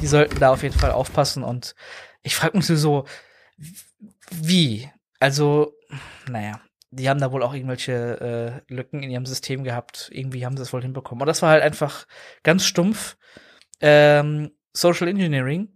die 0.00 0.06
sollten 0.06 0.38
da 0.38 0.50
auf 0.50 0.62
jeden 0.62 0.78
Fall 0.78 0.92
aufpassen. 0.92 1.42
Und 1.42 1.74
ich 2.22 2.34
frage 2.34 2.56
mich 2.56 2.66
so, 2.66 3.04
wie? 4.30 4.90
Also, 5.20 5.74
naja, 6.30 6.60
die 6.90 7.08
haben 7.08 7.20
da 7.20 7.32
wohl 7.32 7.42
auch 7.42 7.54
irgendwelche 7.54 8.62
äh, 8.68 8.72
Lücken 8.72 9.02
in 9.02 9.10
ihrem 9.10 9.26
System 9.26 9.64
gehabt. 9.64 10.10
Irgendwie 10.12 10.44
haben 10.44 10.56
sie 10.56 10.62
es 10.62 10.72
wohl 10.72 10.82
hinbekommen. 10.82 11.22
Und 11.22 11.26
das 11.26 11.42
war 11.42 11.50
halt 11.50 11.62
einfach 11.62 12.06
ganz 12.42 12.64
stumpf 12.64 13.16
ähm, 13.80 14.52
Social 14.72 15.08
Engineering, 15.08 15.68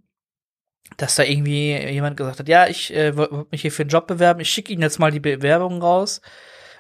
dass 0.97 1.17
da 1.17 1.23
irgendwie 1.25 1.77
jemand 1.77 2.17
gesagt 2.17 2.39
hat, 2.39 2.49
ja, 2.49 2.67
ich 2.69 2.95
äh, 2.95 3.17
wollte 3.17 3.47
mich 3.51 3.63
hier 3.63 3.73
für 3.73 3.83
einen 3.83 3.91
Job 3.91 4.07
bewerben, 4.07 4.41
ich 4.41 4.51
schicke 4.51 4.73
Ihnen 4.73 4.83
jetzt 4.83 4.99
mal 4.99 5.11
die 5.11 5.21
Bewerbung 5.21 5.81
raus 5.83 6.21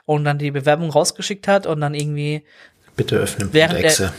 und 0.05 0.25
dann 0.25 0.39
die 0.39 0.51
Bewerbung 0.51 0.91
rausgeschickt 0.91 1.49
hat 1.49 1.67
und 1.67 1.81
dann 1.81 1.95
irgendwie 1.95 2.45
Bitte 2.97 3.17
öffnen 3.17 3.53
während 3.53 3.81
er, 3.81 4.13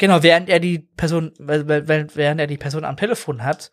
Genau, 0.00 0.22
während 0.22 0.48
er 0.48 0.60
die 0.60 0.78
Person, 0.78 1.32
während 1.38 2.40
er 2.40 2.46
die 2.46 2.56
Person 2.56 2.86
am 2.86 2.96
Telefon 2.96 3.44
hat, 3.44 3.70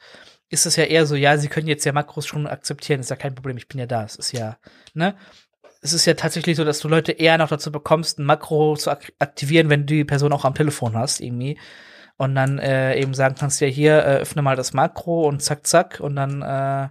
ist 0.50 0.66
es 0.66 0.76
ja 0.76 0.84
eher 0.84 1.06
so, 1.06 1.16
ja, 1.16 1.38
sie 1.38 1.48
können 1.48 1.68
jetzt 1.68 1.86
ja 1.86 1.94
Makros 1.94 2.26
schon 2.26 2.48
akzeptieren, 2.48 3.00
ist 3.00 3.10
ja 3.10 3.16
kein 3.16 3.34
Problem, 3.34 3.56
ich 3.56 3.70
bin 3.70 3.80
ja 3.80 3.86
da. 3.86 4.04
Es 4.04 4.18
ist 4.18 4.34
ja, 4.34 4.58
ne? 4.94 5.16
Es 5.82 5.94
ist 5.94 6.06
ja 6.06 6.16
tatsächlich 6.16 6.58
so, 6.58 6.66
dass 6.66 6.80
du 6.80 6.90
Leute 6.90 7.14
eher 7.14 7.38
noch 7.38 7.48
dazu 7.48 7.72
bekommst, 7.72 8.20
ein 8.20 8.26
Makro 8.26 8.76
zu 8.76 8.92
ak 8.92 9.14
aktivieren, 9.20 9.70
wenn 9.70 9.82
du 9.86 9.94
die 9.94 10.04
Person 10.04 10.34
auch 10.34 10.44
am 10.44 10.54
Telefon 10.54 10.98
hast, 10.98 11.22
irgendwie. 11.22 11.60
Und 12.18 12.36
dann 12.36 12.60
äh, 12.60 13.00
eben 13.00 13.14
sagen 13.14 13.36
kannst, 13.40 13.62
ja, 13.62 13.68
hier, 13.68 14.00
äh, 14.00 14.18
öffne 14.18 14.42
mal 14.42 14.58
das 14.58 14.74
Makro 14.74 15.28
und 15.28 15.42
zack, 15.42 15.66
zack. 15.66 16.00
Und 16.02 16.18
dann 16.18 16.42
äh, 16.42 16.90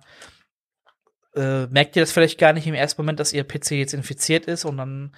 äh, 1.36 1.66
merkt 1.68 1.96
ihr 1.96 2.02
das 2.02 2.12
vielleicht 2.12 2.38
gar 2.38 2.52
nicht 2.52 2.66
im 2.66 2.74
ersten 2.74 3.00
Moment, 3.00 3.20
dass 3.20 3.32
ihr 3.32 3.44
PC 3.44 3.72
jetzt 3.72 3.94
infiziert 3.94 4.46
ist 4.46 4.64
und 4.64 4.76
dann 4.76 5.12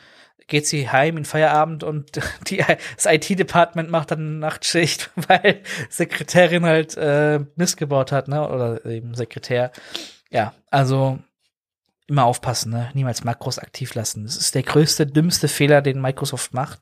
geht 0.48 0.66
sie 0.66 0.90
heim 0.90 1.16
in 1.18 1.24
Feierabend 1.24 1.84
und 1.84 2.20
die, 2.48 2.64
das 2.96 3.06
IT-Department 3.06 3.90
macht 3.90 4.10
dann 4.10 4.40
Nachtschicht, 4.40 5.10
weil 5.28 5.62
Sekretärin 5.88 6.64
halt 6.64 6.96
äh, 6.96 7.40
Mist 7.56 7.76
gebaut 7.76 8.12
hat, 8.12 8.28
ne? 8.28 8.48
Oder 8.48 8.84
eben 8.86 9.14
Sekretär. 9.14 9.70
Ja, 10.30 10.54
also 10.70 11.18
immer 12.08 12.24
aufpassen, 12.24 12.72
ne? 12.72 12.90
Niemals 12.94 13.24
Makros 13.24 13.58
aktiv 13.58 13.94
lassen. 13.94 14.24
Das 14.24 14.36
ist 14.36 14.54
der 14.54 14.62
größte, 14.62 15.06
dümmste 15.06 15.46
Fehler, 15.46 15.82
den 15.82 16.00
Microsoft 16.00 16.54
macht, 16.54 16.80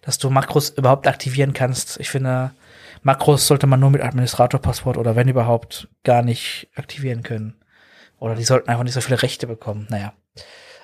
dass 0.00 0.18
du 0.18 0.30
Makros 0.30 0.70
überhaupt 0.70 1.06
aktivieren 1.06 1.52
kannst. 1.52 2.00
Ich 2.00 2.10
finde, 2.10 2.52
Makros 3.02 3.46
sollte 3.46 3.66
man 3.66 3.80
nur 3.80 3.90
mit 3.90 4.02
Administratorpasswort 4.02 4.96
oder 4.96 5.14
wenn 5.16 5.28
überhaupt 5.28 5.88
gar 6.04 6.22
nicht 6.22 6.68
aktivieren 6.74 7.22
können. 7.22 7.61
Oder 8.22 8.36
die 8.36 8.44
sollten 8.44 8.70
einfach 8.70 8.84
nicht 8.84 8.94
so 8.94 9.00
viele 9.00 9.20
Rechte 9.20 9.48
bekommen. 9.48 9.88
Naja. 9.90 10.12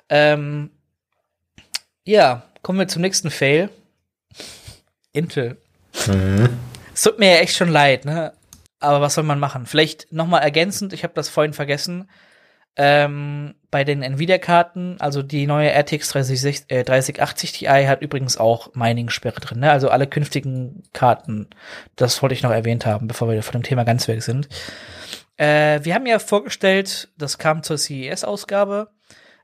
Ähm, 0.08 0.70
ja, 2.04 2.42
kommen 2.62 2.80
wir 2.80 2.88
zum 2.88 3.00
nächsten 3.00 3.30
Fail. 3.30 3.70
Intel. 5.12 5.56
Mhm. 6.08 6.58
Es 6.92 7.02
tut 7.02 7.20
mir 7.20 7.34
ja 7.34 7.36
echt 7.36 7.54
schon 7.54 7.68
leid, 7.68 8.04
ne? 8.04 8.32
Aber 8.80 9.00
was 9.00 9.14
soll 9.14 9.22
man 9.22 9.38
machen? 9.38 9.66
Vielleicht 9.66 10.12
noch 10.12 10.26
mal 10.26 10.40
ergänzend, 10.40 10.92
ich 10.92 11.04
habe 11.04 11.14
das 11.14 11.28
vorhin 11.28 11.52
vergessen. 11.52 12.10
Ähm, 12.74 13.54
bei 13.70 13.84
den 13.84 14.02
Nvidia-Karten, 14.02 14.96
also 14.98 15.22
die 15.22 15.46
neue 15.46 15.70
RTX 15.70 16.08
30, 16.08 16.64
äh, 16.66 16.82
3080 16.82 17.52
Ti 17.52 17.66
hat 17.66 18.02
übrigens 18.02 18.36
auch 18.36 18.74
Mining-Sperre 18.74 19.38
drin, 19.38 19.60
ne? 19.60 19.70
Also 19.70 19.90
alle 19.90 20.08
künftigen 20.08 20.82
Karten. 20.92 21.46
Das 21.94 22.20
wollte 22.20 22.34
ich 22.34 22.42
noch 22.42 22.50
erwähnt 22.50 22.84
haben, 22.84 23.06
bevor 23.06 23.30
wir 23.30 23.40
von 23.44 23.52
dem 23.52 23.62
Thema 23.62 23.84
ganz 23.84 24.08
weg 24.08 24.24
sind. 24.24 24.48
Äh, 25.38 25.84
wir 25.84 25.94
haben 25.94 26.06
ja 26.06 26.18
vorgestellt, 26.18 27.08
das 27.16 27.38
kam 27.38 27.62
zur 27.62 27.78
CES-Ausgabe. 27.78 28.90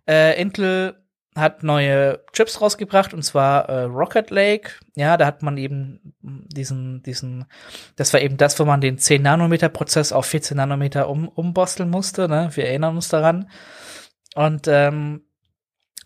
Äh, 0.07 0.41
Intel 0.41 0.97
hat 1.37 1.63
neue 1.65 2.21
Chips 2.33 2.61
rausgebracht 2.61 3.13
und 3.13 3.23
zwar 3.23 3.69
äh, 3.69 3.83
Rocket 3.85 4.31
Lake. 4.31 4.73
Ja, 4.95 5.17
da 5.17 5.27
hat 5.27 5.43
man 5.43 5.57
eben 5.57 6.15
diesen, 6.23 7.03
diesen, 7.03 7.47
das 7.97 8.13
war 8.13 8.21
eben 8.21 8.37
das, 8.37 8.59
wo 8.61 8.65
man 8.65 8.81
den 8.81 8.99
10 8.99 9.23
Nanometer 9.23 9.69
Prozess 9.69 10.13
auf 10.13 10.27
14 10.27 10.57
Nanometer 10.57 11.09
um, 11.09 11.29
umbasteln 11.29 11.91
musste. 11.91 12.29
Ne? 12.29 12.51
Wir 12.55 12.67
erinnern 12.67 12.95
uns 12.95 13.09
daran. 13.09 13.51
Und 14.37 14.69
ähm, 14.69 15.24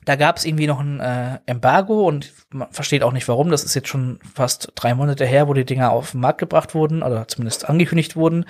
da 0.09 0.17
gab 0.17 0.39
es 0.39 0.47
irgendwie 0.47 0.67
noch 0.67 0.81
ein 0.81 1.01
äh, 1.01 1.39
Embargo 1.45 2.09
und 2.09 2.33
man 2.51 2.73
versteht 2.73 3.03
auch 3.03 3.13
nicht 3.13 3.29
warum. 3.29 3.51
Das 3.51 3.63
ist 3.63 3.75
jetzt 3.75 3.89
schon 3.89 4.19
fast 4.35 4.73
drei 4.75 4.95
Monate 4.95 5.27
her, 5.27 5.49
wo 5.49 5.53
die 5.53 5.67
Dinger 5.67 5.91
auf 5.91 6.13
den 6.13 6.21
Markt 6.21 6.39
gebracht 6.39 6.75
wurden 6.75 7.03
oder 7.03 7.29
zumindest 7.29 7.69
angekündigt 7.69 8.17
wurden. 8.17 8.47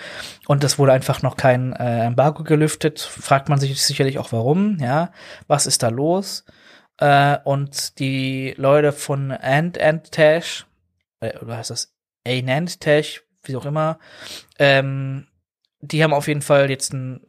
Und 0.46 0.62
es 0.62 0.78
wurde 0.78 0.92
einfach 0.92 1.20
noch 1.22 1.36
kein 1.36 1.72
äh, 1.72 2.04
Embargo 2.04 2.44
gelüftet. 2.44 3.00
Fragt 3.00 3.48
man 3.48 3.58
sich 3.58 3.82
sicherlich 3.82 4.20
auch 4.20 4.30
warum. 4.30 4.78
Ja, 4.78 5.10
was 5.48 5.66
ist 5.66 5.82
da 5.82 5.88
los? 5.88 6.44
Äh, 6.98 7.38
und 7.42 7.98
die 7.98 8.54
Leute 8.56 8.92
von 8.92 9.32
Ant 9.32 9.80
Ant 9.80 10.12
Tash, 10.12 10.64
äh, 11.18 11.36
oder 11.38 11.56
heißt 11.56 11.70
das 11.70 11.92
Anand 12.24 12.80
Tash, 12.80 13.24
wie 13.42 13.56
auch 13.56 13.66
immer, 13.66 13.98
ähm, 14.60 15.26
die 15.80 16.04
haben 16.04 16.14
auf 16.14 16.28
jeden 16.28 16.42
Fall 16.42 16.70
jetzt 16.70 16.92
ein, 16.92 17.20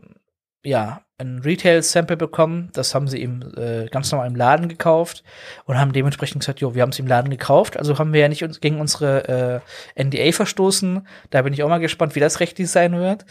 ja, 0.64 1.02
ein 1.20 1.40
Retail-Sample 1.40 2.18
bekommen. 2.18 2.70
Das 2.74 2.96
haben 2.96 3.08
sie 3.08 3.22
eben 3.22 3.42
äh, 3.56 3.88
ganz 3.92 4.12
normal 4.12 4.28
im 4.28 4.36
Laden 4.36 4.70
gekauft 4.70 5.24
und 5.66 5.78
haben 5.78 5.94
dementsprechend 5.94 6.42
gesagt, 6.42 6.62
jo, 6.62 6.76
wir 6.76 6.82
haben 6.82 6.90
es 6.90 7.00
im 7.00 7.08
Laden 7.08 7.30
gekauft, 7.30 7.78
also 7.78 8.00
haben 8.00 8.14
wir 8.14 8.22
ja 8.22 8.30
nicht 8.30 8.44
uns 8.44 8.62
gegen 8.62 8.80
unsere 8.80 9.62
äh, 9.96 10.04
NDA 10.04 10.32
verstoßen. 10.32 11.06
Da 11.30 11.42
bin 11.42 11.54
ich 11.54 11.62
auch 11.64 11.70
mal 11.70 11.80
gespannt, 11.80 12.16
wie 12.16 12.20
das 12.20 12.40
rechtlich 12.40 12.70
sein 12.70 12.94
wird, 12.94 13.26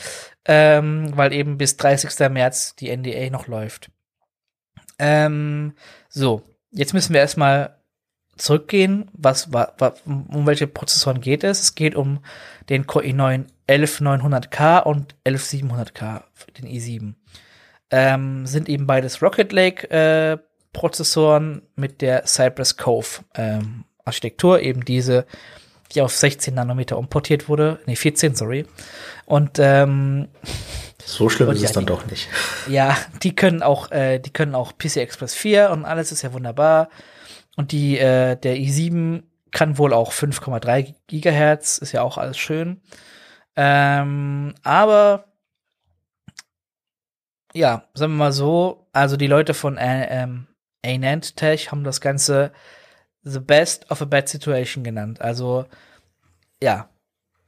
ähm, 0.44 1.16
weil 1.16 1.32
eben 1.32 1.58
bis 1.58 1.76
30. 1.76 2.30
März 2.30 2.76
die 2.76 2.94
NDA 2.94 3.30
noch 3.30 3.46
läuft. 3.46 3.90
Ähm, 4.98 5.74
so, 6.08 6.42
jetzt 6.70 6.94
müssen 6.94 7.14
wir 7.14 7.20
erstmal 7.20 7.76
zurückgehen. 8.36 9.10
Was, 9.12 9.52
wa, 9.52 9.72
wa, 9.78 9.94
um 10.04 10.46
welche 10.46 10.66
Prozessoren 10.66 11.20
geht 11.20 11.44
es? 11.44 11.60
Es 11.60 11.74
geht 11.74 11.94
um 11.94 12.20
den 12.68 12.86
Core 12.86 13.06
i9 13.06 13.46
11900K 13.68 14.82
und 14.82 15.14
11700K, 15.24 16.22
den 16.58 16.66
i7. 16.66 17.14
Ähm, 17.90 18.46
sind 18.46 18.68
eben 18.68 18.86
beides 18.86 19.22
Rocket 19.22 19.52
Lake 19.52 19.90
äh, 19.90 20.38
Prozessoren 20.72 21.62
mit 21.76 22.02
der 22.02 22.26
Cypress 22.26 22.76
Cove 22.76 23.24
ähm, 23.34 23.84
Architektur, 24.04 24.60
eben 24.60 24.84
diese, 24.84 25.26
die 25.92 26.02
auf 26.02 26.14
16 26.14 26.54
Nanometer 26.54 26.98
umportiert 26.98 27.48
wurde, 27.48 27.78
nee 27.86 27.96
14, 27.96 28.34
sorry. 28.34 28.66
Und 29.24 29.58
ähm, 29.58 30.28
so 31.04 31.28
schlimm 31.28 31.50
ist 31.50 31.62
ja, 31.62 31.66
es 31.66 31.72
dann 31.72 31.86
die, 31.86 31.92
doch 31.92 32.06
nicht. 32.06 32.28
Ja, 32.68 32.96
die 33.22 33.34
können 33.34 33.62
auch, 33.62 33.90
äh, 33.90 34.18
die 34.18 34.30
können 34.30 34.54
auch 34.54 34.76
PC 34.76 34.96
Express 34.96 35.34
4 35.34 35.70
und 35.70 35.84
alles 35.84 36.12
ist 36.12 36.22
ja 36.22 36.32
wunderbar. 36.32 36.90
Und 37.56 37.72
die, 37.72 37.98
äh, 37.98 38.36
der 38.36 38.56
i7 38.56 39.22
kann 39.50 39.78
wohl 39.78 39.92
auch 39.92 40.12
5,3 40.12 40.94
Gigahertz, 41.06 41.78
ist 41.78 41.92
ja 41.92 42.02
auch 42.02 42.18
alles 42.18 42.38
schön. 42.38 42.80
Ähm, 43.56 44.54
aber 44.62 45.24
ja, 47.54 47.84
sagen 47.94 48.12
wir 48.12 48.18
mal 48.18 48.32
so, 48.32 48.86
also 48.92 49.16
die 49.16 49.26
Leute 49.26 49.54
von 49.54 49.76
äh, 49.76 50.22
ähm, 50.22 50.46
Anand 50.84 51.36
Tech 51.36 51.70
haben 51.70 51.84
das 51.84 52.00
Ganze 52.00 52.52
The 53.22 53.40
Best 53.40 53.90
of 53.90 54.02
a 54.02 54.04
Bad 54.04 54.28
Situation 54.28 54.84
genannt. 54.84 55.20
Also 55.20 55.66
ja, 56.62 56.88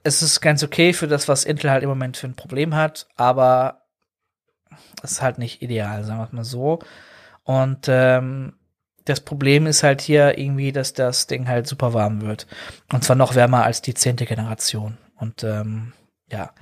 es 0.03 0.23
ist 0.23 0.41
ganz 0.41 0.63
okay 0.63 0.93
für 0.93 1.09
das, 1.09 1.29
was 1.29 1.45
Intel 1.45 1.71
halt 1.71 1.83
im 1.83 1.89
Moment 1.89 2.17
für 2.17 2.27
ein 2.27 2.35
Problem 2.35 2.75
hat, 2.75 3.07
aber 3.17 3.83
ist 5.03 5.23
halt 5.23 5.39
nicht 5.39 5.63
ideal, 5.63 6.05
sagen 6.05 6.21
wir 6.21 6.27
es 6.27 6.33
mal 6.33 6.45
so. 6.45 6.79
Und 7.45 7.87
ähm, 7.89 8.55
das 9.05 9.21
Problem 9.21 9.67
ist 9.67 9.83
halt 9.83 10.01
hier 10.01 10.39
irgendwie, 10.39 10.73
dass 10.73 10.93
das 10.93 11.27
Ding 11.27 11.49
halt 11.49 11.67
super 11.67 11.95
warm 11.95 12.23
wird. 12.23 12.47
Und 12.93 13.05
zwar 13.05 13.17
noch 13.17 13.35
wärmer 13.35 13.65
als 13.65 13.83
die 13.83 13.95
zehnte 13.95 14.27
Generation. 14.27 14.99
Und 15.17 15.43
ähm, 15.43 15.93
ja, 16.31 16.53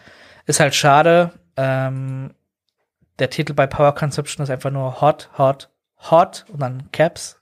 ist 0.46 0.60
halt 0.60 0.74
schade. 0.74 1.32
Ähm, 1.56 2.30
der 3.18 3.30
Titel 3.30 3.54
bei 3.54 3.66
Power 3.66 3.94
Consumption 3.94 4.44
ist 4.44 4.50
einfach 4.50 4.70
nur 4.70 5.00
Hot, 5.00 5.30
Hot, 5.38 5.70
Hot 6.10 6.44
und 6.52 6.60
dann 6.60 6.90
Caps. 6.92 7.40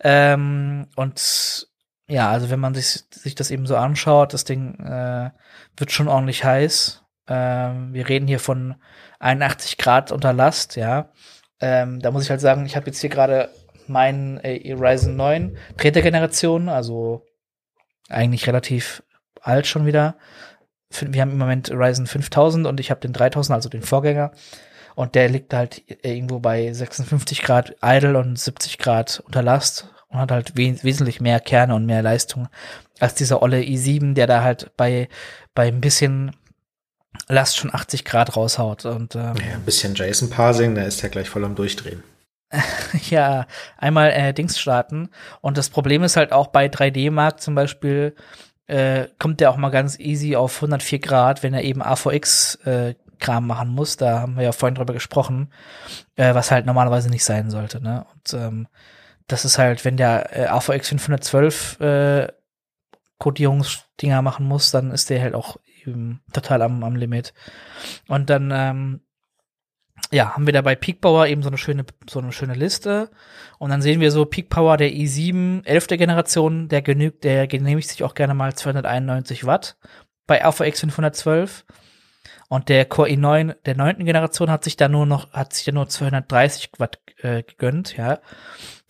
Ähm, 0.00 0.86
und 0.96 1.68
ja, 2.08 2.30
also 2.30 2.50
wenn 2.50 2.60
man 2.60 2.74
sich, 2.74 3.04
sich 3.10 3.34
das 3.34 3.50
eben 3.50 3.66
so 3.66 3.76
anschaut, 3.76 4.32
das 4.32 4.44
Ding 4.44 4.78
äh, 4.80 5.30
wird 5.76 5.92
schon 5.92 6.08
ordentlich 6.08 6.44
heiß. 6.44 7.04
Ähm, 7.26 7.92
wir 7.92 8.08
reden 8.08 8.26
hier 8.26 8.40
von 8.40 8.76
81 9.18 9.76
Grad 9.76 10.12
unter 10.12 10.32
Last, 10.32 10.76
ja. 10.76 11.10
Ähm, 11.60 12.00
da 12.00 12.10
muss 12.10 12.24
ich 12.24 12.30
halt 12.30 12.40
sagen, 12.40 12.64
ich 12.64 12.76
habe 12.76 12.86
jetzt 12.86 13.00
hier 13.00 13.10
gerade 13.10 13.50
meinen 13.86 14.38
äh, 14.38 14.72
Ryzen 14.72 15.16
9 15.16 15.56
dritte 15.76 16.02
Generation, 16.02 16.68
also 16.68 17.26
eigentlich 18.08 18.46
relativ 18.46 19.02
alt 19.40 19.66
schon 19.66 19.86
wieder. 19.86 20.16
Wir 20.90 21.20
haben 21.20 21.32
im 21.32 21.38
Moment 21.38 21.70
Ryzen 21.70 22.06
5000 22.06 22.66
und 22.66 22.80
ich 22.80 22.90
habe 22.90 23.00
den 23.00 23.12
3000, 23.12 23.54
also 23.54 23.68
den 23.68 23.82
Vorgänger. 23.82 24.32
Und 24.98 25.14
der 25.14 25.28
liegt 25.28 25.54
halt 25.54 25.84
irgendwo 26.02 26.40
bei 26.40 26.72
56 26.72 27.42
Grad 27.42 27.76
idle 27.84 28.18
und 28.18 28.36
70 28.36 28.78
Grad 28.78 29.22
unter 29.24 29.44
Last 29.44 29.86
und 30.08 30.18
hat 30.18 30.32
halt 30.32 30.56
we 30.56 30.76
wesentlich 30.82 31.20
mehr 31.20 31.38
Kerne 31.38 31.76
und 31.76 31.86
mehr 31.86 32.02
Leistung 32.02 32.48
als 32.98 33.14
dieser 33.14 33.40
olle 33.40 33.60
i7, 33.60 34.14
der 34.14 34.26
da 34.26 34.42
halt 34.42 34.72
bei, 34.76 35.08
bei 35.54 35.68
ein 35.68 35.80
bisschen 35.80 36.34
Last 37.28 37.58
schon 37.58 37.72
80 37.72 38.04
Grad 38.04 38.34
raushaut. 38.34 38.86
Und, 38.86 39.14
ähm, 39.14 39.34
ja, 39.36 39.54
ein 39.54 39.64
bisschen 39.64 39.94
JSON-Parsing, 39.94 40.74
da 40.74 40.82
ist 40.82 41.00
er 41.04 41.10
gleich 41.10 41.28
voll 41.28 41.44
am 41.44 41.54
Durchdrehen. 41.54 42.02
ja, 43.08 43.46
einmal 43.76 44.10
äh, 44.10 44.34
Dings 44.34 44.58
starten. 44.58 45.10
Und 45.40 45.58
das 45.58 45.70
Problem 45.70 46.02
ist 46.02 46.16
halt 46.16 46.32
auch 46.32 46.48
bei 46.48 46.66
3D-Mark 46.66 47.40
zum 47.40 47.54
Beispiel, 47.54 48.16
äh, 48.66 49.06
kommt 49.20 49.38
der 49.38 49.52
auch 49.52 49.58
mal 49.58 49.70
ganz 49.70 49.96
easy 50.00 50.34
auf 50.34 50.56
104 50.56 50.98
Grad, 50.98 51.44
wenn 51.44 51.54
er 51.54 51.62
eben 51.62 51.82
AVX 51.82 52.56
äh, 52.64 52.94
Kram 53.18 53.46
machen 53.46 53.68
muss. 53.68 53.96
Da 53.96 54.20
haben 54.20 54.36
wir 54.36 54.44
ja 54.44 54.52
vorhin 54.52 54.74
drüber 54.74 54.92
gesprochen, 54.92 55.52
äh, 56.16 56.34
was 56.34 56.50
halt 56.50 56.66
normalerweise 56.66 57.10
nicht 57.10 57.24
sein 57.24 57.50
sollte. 57.50 57.82
Ne? 57.82 58.06
Und 58.14 58.34
ähm, 58.34 58.68
das 59.26 59.44
ist 59.44 59.58
halt, 59.58 59.84
wenn 59.84 59.96
der 59.96 60.36
äh, 60.36 60.46
AVX 60.46 60.88
512 60.88 61.80
äh, 61.80 62.28
Codierungsdinger 63.18 64.22
machen 64.22 64.46
muss, 64.46 64.70
dann 64.70 64.90
ist 64.90 65.10
der 65.10 65.20
halt 65.20 65.34
auch 65.34 65.56
eben 65.84 66.22
total 66.32 66.62
am, 66.62 66.82
am 66.84 66.96
Limit. 66.96 67.34
Und 68.06 68.30
dann 68.30 68.50
ähm, 68.52 69.00
ja, 70.10 70.34
haben 70.34 70.46
wir 70.46 70.52
da 70.52 70.62
bei 70.62 70.74
Peak 70.74 71.00
Power 71.00 71.26
eben 71.26 71.42
so 71.42 71.48
eine 71.48 71.58
schöne, 71.58 71.84
so 72.08 72.18
eine 72.18 72.32
schöne 72.32 72.54
Liste. 72.54 73.10
Und 73.58 73.70
dann 73.70 73.82
sehen 73.82 74.00
wir 74.00 74.10
so 74.10 74.24
Peak 74.24 74.48
Power 74.48 74.76
der 74.76 74.90
i7, 74.90 75.66
11. 75.66 75.88
Generation, 75.88 76.68
der 76.68 76.82
genügt, 76.82 77.24
der 77.24 77.46
genehmigt 77.46 77.88
sich 77.88 78.04
auch 78.04 78.14
gerne 78.14 78.34
mal 78.34 78.54
291 78.54 79.44
Watt 79.44 79.76
bei 80.26 80.44
AVX 80.44 80.80
512. 80.80 81.64
Und 82.48 82.70
der 82.70 82.86
Core 82.86 83.10
i9 83.10 83.54
der 83.66 83.76
neunten 83.76 84.04
Generation 84.04 84.50
hat 84.50 84.64
sich 84.64 84.76
da 84.76 84.88
nur 84.88 85.06
noch, 85.06 85.32
hat 85.32 85.52
sich 85.52 85.66
da 85.66 85.72
nur 85.72 85.88
230 85.88 86.70
Watt 86.78 86.98
äh, 87.18 87.42
gegönnt, 87.42 87.96
ja. 87.96 88.20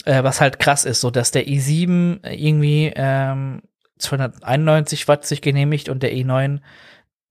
Äh, 0.04 0.22
was 0.22 0.40
halt 0.40 0.60
krass 0.60 0.84
ist, 0.84 1.00
so 1.00 1.10
dass 1.10 1.32
der 1.32 1.46
i7 1.46 2.26
irgendwie 2.26 2.92
ähm, 2.94 3.62
291 3.98 5.08
Watt 5.08 5.26
sich 5.26 5.42
genehmigt 5.42 5.88
und 5.88 6.02
der 6.02 6.12
i9, 6.12 6.60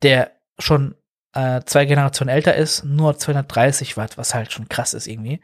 der 0.01 0.31
schon 0.59 0.95
äh, 1.33 1.61
zwei 1.65 1.85
Generationen 1.85 2.29
älter 2.29 2.55
ist, 2.55 2.83
nur 2.83 3.17
230 3.17 3.95
Watt, 3.95 4.17
was 4.17 4.33
halt 4.33 4.51
schon 4.51 4.67
krass 4.67 4.93
ist 4.93 5.07
irgendwie. 5.07 5.39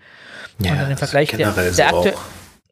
Ja, 0.60 0.74
und 0.74 0.80
dann 0.80 0.92
im 0.92 0.98
Vergleich 0.98 1.30
der, 1.30 1.52
der, 1.52 1.88
aktu 1.88 2.12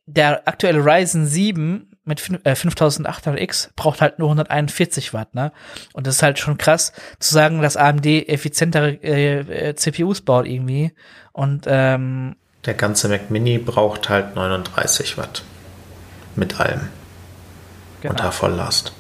der, 0.06 0.48
aktuelle 0.48 0.84
Ryzen 0.84 1.28
7 1.28 1.91
mit 2.04 2.20
5800X 2.20 3.68
äh, 3.68 3.72
braucht 3.76 4.02
halt 4.02 4.20
nur 4.20 4.30
141 4.30 5.14
Watt, 5.14 5.36
ne? 5.36 5.52
Und 5.94 6.08
das 6.08 6.16
ist 6.16 6.24
halt 6.24 6.40
schon 6.40 6.58
krass 6.58 6.94
zu 7.20 7.34
sagen, 7.34 7.62
dass 7.62 7.78
AMD 7.78 8.06
effizientere 8.06 8.94
äh, 9.04 9.70
äh 9.70 9.76
CPUs 9.76 10.22
baut 10.22 10.48
irgendwie. 10.48 10.94
Und 11.32 11.66
ähm, 11.68 12.36
der 12.66 12.74
ganze 12.74 13.08
Mac 13.10 13.30
Mini 13.30 13.58
braucht 13.58 14.10
halt 14.10 14.36
39 14.36 15.18
Watt. 15.18 15.44
Mit 16.36 16.60
allem. 16.60 16.90
Genau. 18.02 18.14
Unter 18.14 18.32
Volllast. 18.32 18.94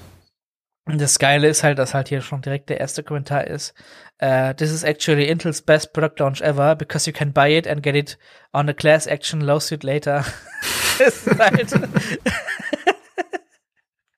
Und 0.86 0.99
das 0.99 1.19
Geile 1.19 1.48
ist 1.48 1.64
halt, 1.64 1.80
dass 1.80 1.94
halt 1.94 2.10
hier 2.10 2.22
schon 2.22 2.41
direkt 2.41 2.69
der 2.69 2.80
erste 2.80 3.03
Kommentar 3.03 3.45
ist. 3.45 3.73
Uh, 4.22 4.53
this 4.53 4.72
is 4.72 4.84
actually 4.84 5.28
Intel's 5.28 5.61
best 5.61 5.94
product 5.94 6.19
launch 6.19 6.41
ever 6.41 6.76
because 6.76 7.10
you 7.10 7.14
can 7.14 7.34
buy 7.34 7.56
it 7.56 7.68
and 7.68 7.82
get 7.82 7.95
it 7.95 8.18
on 8.52 8.69
a 8.69 8.73
class 8.73 9.07
action 9.07 9.41
lawsuit 9.41 9.84
later. 9.84 10.26
das 10.99 11.26
ist 11.26 11.40
halt 11.40 11.72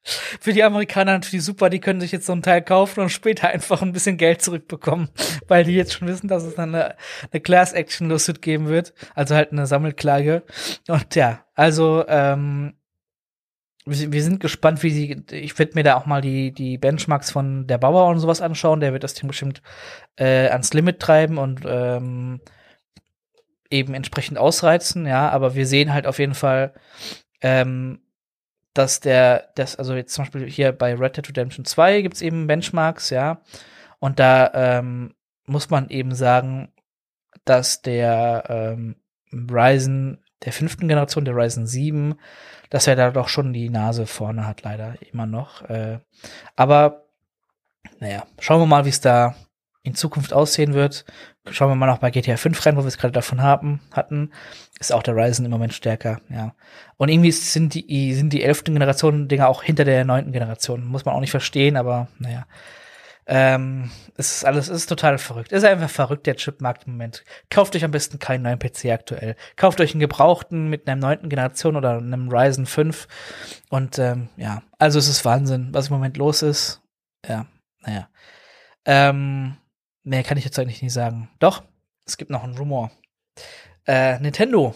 für 0.04 0.54
die 0.54 0.64
Amerikaner 0.64 1.14
natürlich 1.14 1.46
super, 1.46 1.70
die 1.70 1.80
können 1.80 2.02
sich 2.02 2.12
jetzt 2.12 2.26
so 2.26 2.34
ein 2.34 2.42
Teil 2.42 2.62
kaufen 2.62 3.02
und 3.02 3.10
später 3.10 3.50
einfach 3.50 3.82
ein 3.82 3.94
bisschen 3.94 4.18
Geld 4.18 4.42
zurückbekommen, 4.42 5.10
weil 5.48 5.64
die 5.64 5.74
jetzt 5.74 5.94
schon 5.94 6.08
wissen, 6.08 6.28
dass 6.28 6.44
es 6.44 6.56
dann 6.56 6.76
eine, 6.76 6.96
eine 7.32 7.42
Class 7.42 7.74
Action 7.74 8.10
Lawsuit 8.10 8.42
geben 8.42 8.68
wird, 8.68 8.94
also 9.16 9.36
halt 9.36 9.52
eine 9.52 9.66
Sammelklage. 9.66 10.44
Und 10.88 11.16
ja, 11.16 11.46
also 11.56 12.06
ähm, 12.08 12.74
wir 13.86 14.24
sind 14.24 14.40
gespannt, 14.40 14.82
wie 14.82 14.92
sie, 14.92 15.24
ich 15.32 15.60
werde 15.60 15.74
mir 15.76 15.84
da 15.84 15.96
auch 15.96 16.06
mal 16.06 16.22
die, 16.22 16.54
die 16.54 16.78
Benchmarks 16.78 17.32
von 17.32 17.68
der 17.68 17.78
Bauer 17.78 18.08
und 18.08 18.20
sowas 18.20 18.42
anschauen. 18.42 18.80
Der 18.80 18.94
wird 18.94 19.04
das 19.04 19.14
Ding 19.14 19.28
bestimmt 19.28 19.62
äh, 20.16 20.48
ans 20.48 20.74
Limit 20.74 21.00
treiben 21.02 21.38
und 21.38 21.64
ähm, 21.66 22.40
eben 23.70 23.94
entsprechend 23.94 24.38
ausreizen, 24.38 25.06
ja. 25.06 25.30
Aber 25.30 25.56
wir 25.56 25.66
sehen 25.66 25.94
halt 25.94 26.08
auf 26.08 26.20
jeden 26.20 26.36
Fall, 26.36 26.74
ähm, 27.42 28.00
dass 28.74 29.00
der, 29.00 29.50
das, 29.56 29.76
also 29.76 29.95
jetzt 29.95 30.14
zum 30.14 30.24
Beispiel 30.24 30.50
hier 30.50 30.72
bei 30.72 30.95
Red 30.95 31.18
Dead 31.18 31.30
Redemption 31.30 31.66
2 31.66 32.02
gibt's 32.02 32.22
eben 32.22 32.48
Benchmarks, 32.48 33.10
ja. 33.10 33.41
Und 34.00 34.20
da 34.20 34.52
ähm, 34.54 35.14
muss 35.45 35.70
man 35.70 35.90
eben 35.90 36.14
sagen, 36.16 36.72
dass 37.45 37.82
der 37.82 38.44
ähm, 38.50 38.95
Ryzen 39.32 40.24
der 40.44 40.54
fünften 40.54 40.88
Generation, 40.88 41.26
der 41.26 41.36
Ryzen 41.36 41.66
7, 41.66 42.16
dass 42.70 42.88
er 42.88 42.95
da 42.95 43.12
doch 43.12 43.28
schon 43.28 43.54
die 43.54 43.70
Nase 43.70 44.06
vorne 44.06 44.45
hat, 44.45 44.64
leider 44.64 44.95
immer 45.12 45.26
noch. 45.26 45.62
Äh, 45.70 46.00
aber 46.56 47.06
naja, 48.00 48.26
schauen 48.40 48.62
wir 48.62 48.66
mal, 48.66 48.86
wie 48.86 48.90
es 48.90 49.02
da 49.02 49.36
in 49.84 49.95
Zukunft 49.95 50.34
aussehen 50.34 50.74
wird. 50.74 51.06
Schauen 51.49 51.70
wir 51.70 51.76
mal 51.76 51.88
noch 51.88 51.98
bei 51.98 52.10
GTA 52.10 52.38
5 52.38 52.65
rein, 52.65 52.78
wo 52.78 52.82
wir 52.82 52.88
es 52.88 52.98
gerade 52.98 53.11
davon 53.11 53.41
haben, 53.41 53.82
hatten. 53.91 54.32
Ist 54.80 54.94
auch 54.94 55.03
der 55.03 55.15
Ryzen 55.15 55.44
im 55.44 55.52
Moment 55.52 55.74
stärker, 55.74 56.22
ja. 56.30 56.56
Und 56.95 57.10
irgendwie 57.10 57.32
sind 57.32 57.74
die, 57.74 58.14
sind 58.14 58.32
die 58.32 58.44
elften 58.44 58.74
Generationen 58.74 59.28
Dinger 59.28 59.49
auch 59.49 59.61
hinter 59.61 59.84
der 59.84 60.06
neunten 60.06 60.32
Generation. 60.32 60.86
Muss 60.86 61.03
man 61.03 61.15
auch 61.15 61.20
nicht 61.20 61.32
verstehen, 61.32 61.76
aber 61.76 62.07
naja. 62.18 62.45
Ähm, 63.26 63.90
es 64.15 64.38
ist 64.38 64.45
alles, 64.45 64.68
es 64.70 64.82
ist 64.82 64.88
total 64.88 65.18
verrückt. 65.18 65.52
Es 65.52 65.64
ist 65.64 65.70
einfach 65.70 65.90
verrückt, 65.90 66.28
der 66.28 66.36
Chipmarkt 66.36 66.88
im 66.88 66.94
Moment. 66.94 67.24
Kauft 67.49 67.76
euch 67.76 67.84
am 67.84 67.91
besten 67.91 68.20
keinen 68.20 68.44
neuen 68.44 68.60
PC 68.60 68.86
aktuell. 68.91 69.36
Kauft 69.56 69.80
euch 69.82 69.91
einen 69.91 70.02
gebrauchten 70.02 70.70
mit 70.70 70.88
einer 70.88 70.99
neunten 70.99 71.30
Generation 71.30 71.76
oder 71.76 71.98
einem 71.98 72.30
Ryzen 72.30 72.65
5. 72.65 73.07
Und 73.70 73.99
ähm, 73.99 74.30
ja, 74.38 74.64
also 74.78 74.99
es 74.99 75.07
ist 75.07 75.26
Wahnsinn, 75.26 75.70
was 75.72 75.88
im 75.88 75.94
Moment 75.94 76.18
los 76.18 76.41
ist. 76.41 76.82
Ja, 77.28 77.45
naja. 77.82 78.10
Ähm, 78.86 79.56
mehr 80.04 80.24
kann 80.24 80.38
ich 80.38 80.46
jetzt 80.46 80.60
eigentlich 80.60 80.82
nicht 80.82 80.94
sagen. 80.94 81.30
Doch, 81.40 81.64
es 82.06 82.18
gibt 82.18 82.32
noch 82.32 82.44
einen 82.44 82.58
Rumor. 82.58 82.92
Äh, 83.86 84.20
Nintendo. 84.20 84.74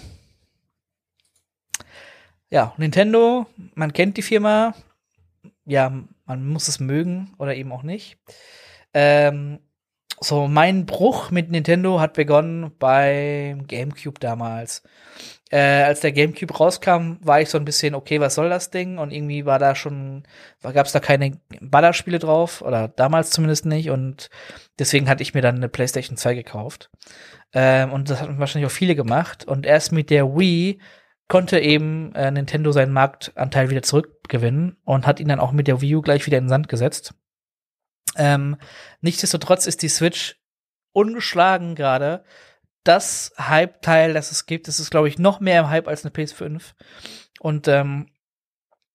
Ja, 2.49 2.73
Nintendo, 2.77 3.45
man 3.75 3.93
kennt 3.93 4.17
die 4.17 4.21
Firma. 4.21 4.73
Ja, 5.65 5.91
man 6.25 6.47
muss 6.47 6.67
es 6.67 6.79
mögen 6.79 7.33
oder 7.37 7.55
eben 7.55 7.71
auch 7.71 7.83
nicht. 7.83 8.17
Ähm, 8.93 9.59
so, 10.19 10.47
mein 10.47 10.85
Bruch 10.85 11.29
mit 11.29 11.51
Nintendo 11.51 11.99
hat 11.99 12.13
begonnen 12.13 12.71
beim 12.79 13.67
GameCube 13.67 14.19
damals. 14.19 14.81
Äh, 15.49 15.83
als 15.83 16.01
der 16.01 16.11
GameCube 16.11 16.53
rauskam, 16.57 17.17
war 17.21 17.39
ich 17.39 17.49
so 17.49 17.57
ein 17.57 17.63
bisschen, 17.65 17.95
okay, 17.95 18.19
was 18.19 18.35
soll 18.35 18.49
das 18.49 18.69
Ding? 18.69 18.97
Und 18.97 19.11
irgendwie 19.11 19.45
war 19.45 19.59
da 19.59 19.75
schon, 19.75 20.23
gab 20.61 20.85
es 20.85 20.91
da 20.91 20.99
keine 20.99 21.39
Ballerspiele 21.61 22.19
drauf, 22.19 22.61
oder 22.61 22.89
damals 22.89 23.29
zumindest 23.29 23.65
nicht. 23.65 23.89
Und 23.89 24.29
deswegen 24.77 25.07
hatte 25.07 25.23
ich 25.23 25.33
mir 25.33 25.41
dann 25.41 25.55
eine 25.55 25.69
PlayStation 25.69 26.17
2 26.17 26.35
gekauft. 26.35 26.89
Ähm, 27.53 27.93
und 27.93 28.09
das 28.09 28.21
hatten 28.21 28.39
wahrscheinlich 28.39 28.69
auch 28.69 28.75
viele 28.75 28.95
gemacht. 28.95 29.45
Und 29.45 29.65
erst 29.65 29.93
mit 29.93 30.09
der 30.09 30.37
Wii 30.37 30.79
konnte 31.27 31.59
eben 31.59 32.13
äh, 32.15 32.31
Nintendo 32.31 32.71
seinen 32.71 32.93
Marktanteil 32.93 33.69
wieder 33.69 33.83
zurückgewinnen 33.83 34.77
und 34.83 35.07
hat 35.07 35.19
ihn 35.19 35.27
dann 35.27 35.39
auch 35.39 35.51
mit 35.51 35.67
der 35.67 35.81
Wii 35.81 35.95
U 35.95 36.01
gleich 36.01 36.25
wieder 36.25 36.37
in 36.37 36.45
den 36.45 36.49
Sand 36.49 36.69
gesetzt. 36.69 37.13
Ähm, 38.17 38.57
nichtsdestotrotz 39.01 39.67
ist 39.67 39.81
die 39.81 39.89
Switch 39.89 40.37
ungeschlagen 40.93 41.75
gerade. 41.75 42.23
Das 42.87 43.33
Hype-Teil, 43.37 44.13
das 44.13 44.31
es 44.31 44.45
gibt, 44.45 44.69
das 44.69 44.79
ist, 44.79 44.91
glaube 44.91 45.09
ich, 45.09 45.19
noch 45.19 45.41
mehr 45.41 45.59
im 45.59 45.69
Hype 45.69 45.89
als 45.89 46.05
eine 46.05 46.13
PS5. 46.13 46.61
Und 47.39 47.67
ähm, 47.67 48.07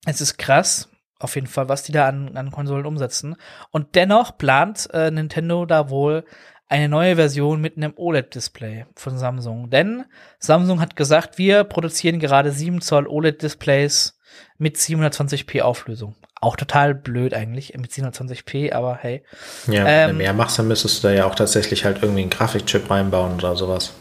es 0.06 0.22
ist 0.22 0.38
krass, 0.38 0.88
auf 1.18 1.34
jeden 1.34 1.46
Fall, 1.46 1.68
was 1.68 1.82
die 1.82 1.92
da 1.92 2.08
an, 2.08 2.34
an 2.36 2.50
Konsolen 2.50 2.86
umsetzen. 2.86 3.36
Und 3.70 3.94
dennoch 3.94 4.38
plant 4.38 4.88
äh, 4.94 5.10
Nintendo 5.10 5.66
da 5.66 5.90
wohl 5.90 6.24
eine 6.68 6.88
neue 6.88 7.16
Version 7.16 7.60
mit 7.60 7.76
einem 7.76 7.92
OLED-Display 7.94 8.86
von 8.96 9.18
Samsung. 9.18 9.68
Denn 9.68 10.06
Samsung 10.38 10.80
hat 10.80 10.96
gesagt, 10.96 11.36
wir 11.36 11.64
produzieren 11.64 12.18
gerade 12.18 12.50
7 12.50 12.80
Zoll 12.80 13.06
OLED-Displays 13.06 14.18
mit 14.56 14.78
720p 14.78 15.60
Auflösung. 15.60 16.16
Auch 16.42 16.56
total 16.56 16.92
blöd 16.96 17.34
eigentlich 17.34 17.72
mit 17.78 17.92
720p, 17.92 18.72
aber 18.72 18.96
hey. 18.96 19.22
Ja, 19.68 19.84
wenn 19.84 19.86
ähm, 19.86 20.10
du 20.10 20.16
mehr 20.16 20.32
machst, 20.32 20.58
dann 20.58 20.66
müsstest 20.66 21.02
du 21.02 21.08
da 21.08 21.14
ja 21.14 21.26
auch 21.26 21.36
tatsächlich 21.36 21.84
halt 21.84 22.02
irgendwie 22.02 22.22
einen 22.22 22.30
Grafikchip 22.30 22.90
reinbauen 22.90 23.34
oder 23.34 23.54
sowas. 23.54 23.92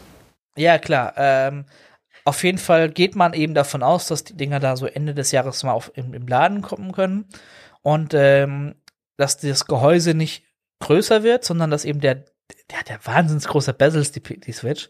Ja, 0.56 0.78
klar. 0.78 1.12
Ähm, 1.16 1.66
auf 2.24 2.42
jeden 2.42 2.58
Fall 2.58 2.90
geht 2.90 3.14
man 3.14 3.32
eben 3.32 3.54
davon 3.54 3.84
aus, 3.84 4.08
dass 4.08 4.24
die 4.24 4.36
Dinger 4.36 4.58
da 4.58 4.74
so 4.74 4.86
Ende 4.86 5.14
des 5.14 5.30
Jahres 5.30 5.62
mal 5.62 5.70
auf, 5.70 5.92
im, 5.94 6.14
im 6.14 6.26
Laden 6.26 6.62
kommen 6.62 6.90
können. 6.90 7.26
Und 7.82 8.12
ähm, 8.12 8.74
dass 9.16 9.38
das 9.38 9.66
Gehäuse 9.66 10.14
nicht 10.14 10.42
größer 10.80 11.22
wird, 11.22 11.44
sondern 11.44 11.70
dass 11.70 11.84
eben 11.84 12.00
der, 12.00 12.16
der 12.16 12.78
ja 12.88 12.98
wahnsinnig 13.04 13.44
große 13.44 13.72
Bezels, 13.72 14.10
die, 14.10 14.20
die 14.20 14.52
Switch, 14.52 14.88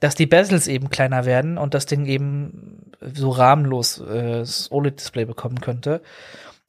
dass 0.00 0.14
die 0.14 0.24
Bezels 0.24 0.68
eben 0.68 0.88
kleiner 0.88 1.26
werden 1.26 1.58
und 1.58 1.74
das 1.74 1.84
Ding 1.84 2.06
eben 2.06 2.92
so 3.12 3.28
rahmenlos 3.28 4.00
äh, 4.00 4.38
das 4.38 4.72
OLED-Display 4.72 5.26
bekommen 5.26 5.60
könnte. 5.60 6.00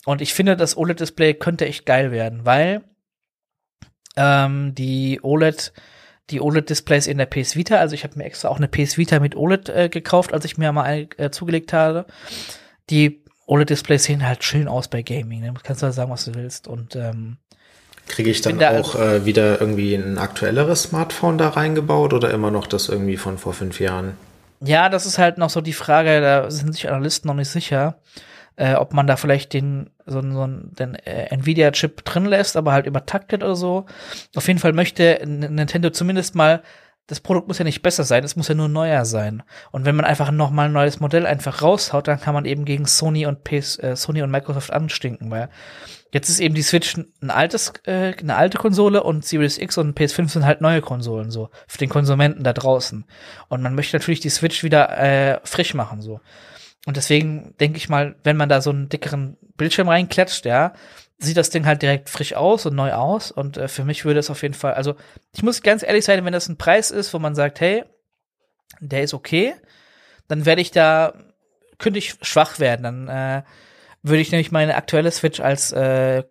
Und 0.05 0.21
ich 0.21 0.33
finde, 0.33 0.55
das 0.55 0.77
OLED-Display 0.77 1.33
könnte 1.35 1.65
echt 1.65 1.85
geil 1.85 2.11
werden, 2.11 2.45
weil 2.45 2.83
ähm, 4.15 4.73
die 4.75 5.19
OLED 5.21 5.73
die 6.29 6.41
OLED-Displays 6.41 7.07
in 7.07 7.17
der 7.17 7.25
PS 7.25 7.55
Vita, 7.55 7.77
also 7.77 7.95
ich 7.95 8.03
habe 8.03 8.17
mir 8.17 8.25
extra 8.25 8.49
auch 8.49 8.57
eine 8.57 8.67
PS 8.67 8.97
Vita 8.97 9.19
mit 9.19 9.35
OLED 9.35 9.69
äh, 9.69 9.89
gekauft, 9.89 10.33
als 10.33 10.45
ich 10.45 10.57
mir 10.57 10.71
mal 10.71 10.83
eine, 10.83 11.07
äh, 11.17 11.31
zugelegt 11.31 11.73
habe. 11.73 12.05
Die 12.89 13.23
OLED-Displays 13.47 14.03
sehen 14.03 14.25
halt 14.25 14.43
schön 14.43 14.67
aus 14.67 14.87
bei 14.87 15.01
Gaming. 15.01 15.41
Ne? 15.41 15.51
Du 15.53 15.61
kannst 15.63 15.81
halt 15.81 15.93
sagen, 15.93 16.11
was 16.11 16.25
du 16.25 16.35
willst. 16.35 16.67
Und 16.67 16.95
ähm, 16.95 17.37
Kriege 18.07 18.29
ich 18.29 18.41
dann 18.41 18.59
da 18.59 18.79
auch 18.79 18.95
äh, 18.95 19.25
wieder 19.25 19.59
irgendwie 19.59 19.95
ein 19.95 20.17
aktuelleres 20.17 20.83
Smartphone 20.83 21.37
da 21.37 21.49
reingebaut 21.49 22.13
oder 22.13 22.31
immer 22.31 22.51
noch 22.51 22.67
das 22.67 22.89
irgendwie 22.89 23.17
von 23.17 23.37
vor 23.37 23.53
fünf 23.53 23.79
Jahren? 23.79 24.15
Ja, 24.61 24.89
das 24.89 25.05
ist 25.05 25.17
halt 25.17 25.37
noch 25.37 25.49
so 25.49 25.61
die 25.61 25.73
Frage, 25.73 26.19
da 26.19 26.49
sind 26.51 26.73
sich 26.73 26.89
Analysten 26.89 27.27
noch 27.27 27.35
nicht 27.35 27.49
sicher, 27.49 27.99
äh, 28.59 28.75
ob 28.75 28.93
man 28.93 29.07
da 29.07 29.15
vielleicht 29.15 29.53
den, 29.53 29.89
so, 30.05 30.21
so 30.21 30.45
den 30.47 30.95
äh, 30.95 31.27
Nvidia-Chip 31.29 32.03
drin 32.03 32.25
lässt, 32.25 32.57
aber 32.57 32.73
halt 32.73 32.85
übertaktet 32.85 33.43
oder 33.43 33.55
so. 33.55 33.85
Auf 34.35 34.47
jeden 34.47 34.59
Fall 34.59 34.73
möchte 34.73 35.21
Nintendo 35.25 35.89
zumindest 35.89 36.35
mal 36.35 36.61
das 37.07 37.21
Produkt 37.21 37.47
muss 37.47 37.57
ja 37.57 37.65
nicht 37.65 37.81
besser 37.81 38.03
sein, 38.03 38.23
es 38.23 38.35
muss 38.35 38.49
ja 38.49 38.53
nur 38.53 38.69
neuer 38.69 39.03
sein. 39.03 39.41
Und 39.71 39.85
wenn 39.85 39.95
man 39.95 40.05
einfach 40.05 40.29
noch 40.29 40.51
mal 40.51 40.67
ein 40.67 40.73
neues 40.73 40.99
Modell 40.99 41.25
einfach 41.25 41.63
raushaut, 41.63 42.07
dann 42.07 42.21
kann 42.21 42.35
man 42.35 42.45
eben 42.45 42.65
gegen 42.65 42.85
Sony 42.85 43.25
und 43.25 43.43
PS, 43.43 43.79
äh, 43.79 43.95
Sony 43.95 44.21
und 44.21 44.29
Microsoft 44.29 44.71
anstinken, 44.71 45.31
weil 45.31 45.49
jetzt 46.13 46.29
ist 46.29 46.39
eben 46.39 46.53
die 46.53 46.61
Switch 46.61 46.97
ein 46.97 47.31
altes, 47.31 47.73
äh, 47.85 48.13
eine 48.15 48.35
alte 48.35 48.59
Konsole 48.59 49.01
und 49.01 49.25
Series 49.25 49.57
X 49.57 49.79
und 49.79 49.97
PS5 49.97 50.29
sind 50.29 50.45
halt 50.45 50.61
neue 50.61 50.81
Konsolen 50.81 51.31
so 51.31 51.49
für 51.67 51.79
den 51.79 51.89
Konsumenten 51.89 52.43
da 52.43 52.53
draußen. 52.53 53.05
Und 53.47 53.63
man 53.63 53.73
möchte 53.73 53.97
natürlich 53.97 54.19
die 54.19 54.29
Switch 54.29 54.63
wieder 54.63 54.95
äh, 54.95 55.39
frisch 55.43 55.73
machen 55.73 56.03
so. 56.03 56.19
Und 56.85 56.97
deswegen 56.97 57.55
denke 57.59 57.77
ich 57.77 57.89
mal, 57.89 58.15
wenn 58.23 58.37
man 58.37 58.49
da 58.49 58.61
so 58.61 58.69
einen 58.69 58.89
dickeren 58.89 59.37
Bildschirm 59.57 59.89
reinklatscht, 59.89 60.45
ja, 60.45 60.73
sieht 61.17 61.37
das 61.37 61.49
Ding 61.49 61.65
halt 61.65 61.81
direkt 61.81 62.09
frisch 62.09 62.33
aus 62.33 62.65
und 62.65 62.75
neu 62.75 62.93
aus. 62.93 63.31
Und 63.31 63.57
äh, 63.57 63.67
für 63.67 63.83
mich 63.83 64.05
würde 64.05 64.19
es 64.19 64.29
auf 64.29 64.41
jeden 64.41 64.53
Fall, 64.53 64.73
also 64.73 64.95
ich 65.33 65.43
muss 65.43 65.61
ganz 65.61 65.83
ehrlich 65.83 66.05
sein, 66.05 66.23
wenn 66.23 66.33
das 66.33 66.47
ein 66.47 66.57
Preis 66.57 66.91
ist, 66.91 67.13
wo 67.13 67.19
man 67.19 67.35
sagt, 67.35 67.59
hey, 67.59 67.83
der 68.79 69.03
ist 69.03 69.13
okay, 69.13 69.55
dann 70.27 70.45
werde 70.45 70.61
ich 70.61 70.71
da, 70.71 71.13
könnte 71.77 71.99
ich 71.99 72.15
schwach 72.21 72.59
werden. 72.59 72.83
Dann 72.83 73.07
äh, 73.07 73.43
würde 74.01 74.21
ich 74.21 74.31
nämlich 74.31 74.51
meine 74.51 74.75
aktuelle 74.75 75.11
Switch 75.11 75.41
als 75.41 75.71
äh, 75.71 76.23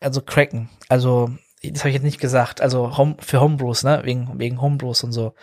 also 0.00 0.22
cracken. 0.22 0.70
Also, 0.88 1.30
das 1.62 1.80
habe 1.80 1.90
ich 1.90 1.94
jetzt 1.94 2.04
nicht 2.04 2.20
gesagt. 2.20 2.60
Also 2.60 2.96
Home, 2.96 3.16
für 3.20 3.40
Homebrews, 3.40 3.84
ne? 3.84 4.00
Wegen, 4.04 4.38
wegen 4.38 4.60
Homebrews 4.60 5.04
und 5.04 5.12
so. 5.12 5.34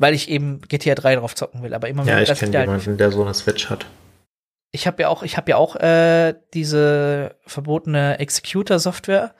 Weil 0.00 0.14
ich 0.14 0.28
eben 0.28 0.60
GTA 0.62 0.94
3 0.94 1.16
drauf 1.16 1.34
zocken 1.34 1.62
will. 1.62 1.74
Aber 1.74 1.88
immer 1.88 2.04
Ja, 2.04 2.20
ich 2.20 2.32
kenne 2.34 2.60
jemanden, 2.60 2.86
halt, 2.86 3.00
der 3.00 3.12
so 3.12 3.22
eine 3.22 3.34
Switch 3.34 3.68
hat 3.68 3.86
ich 4.70 4.86
habe 4.86 5.02
ja 5.02 5.08
auch, 5.08 5.22
ich 5.22 5.36
habe 5.36 5.50
ja 5.50 5.56
auch 5.56 5.76
äh, 5.76 6.34
diese 6.54 7.36
verbotene 7.46 8.18
Executor-Software, 8.18 9.34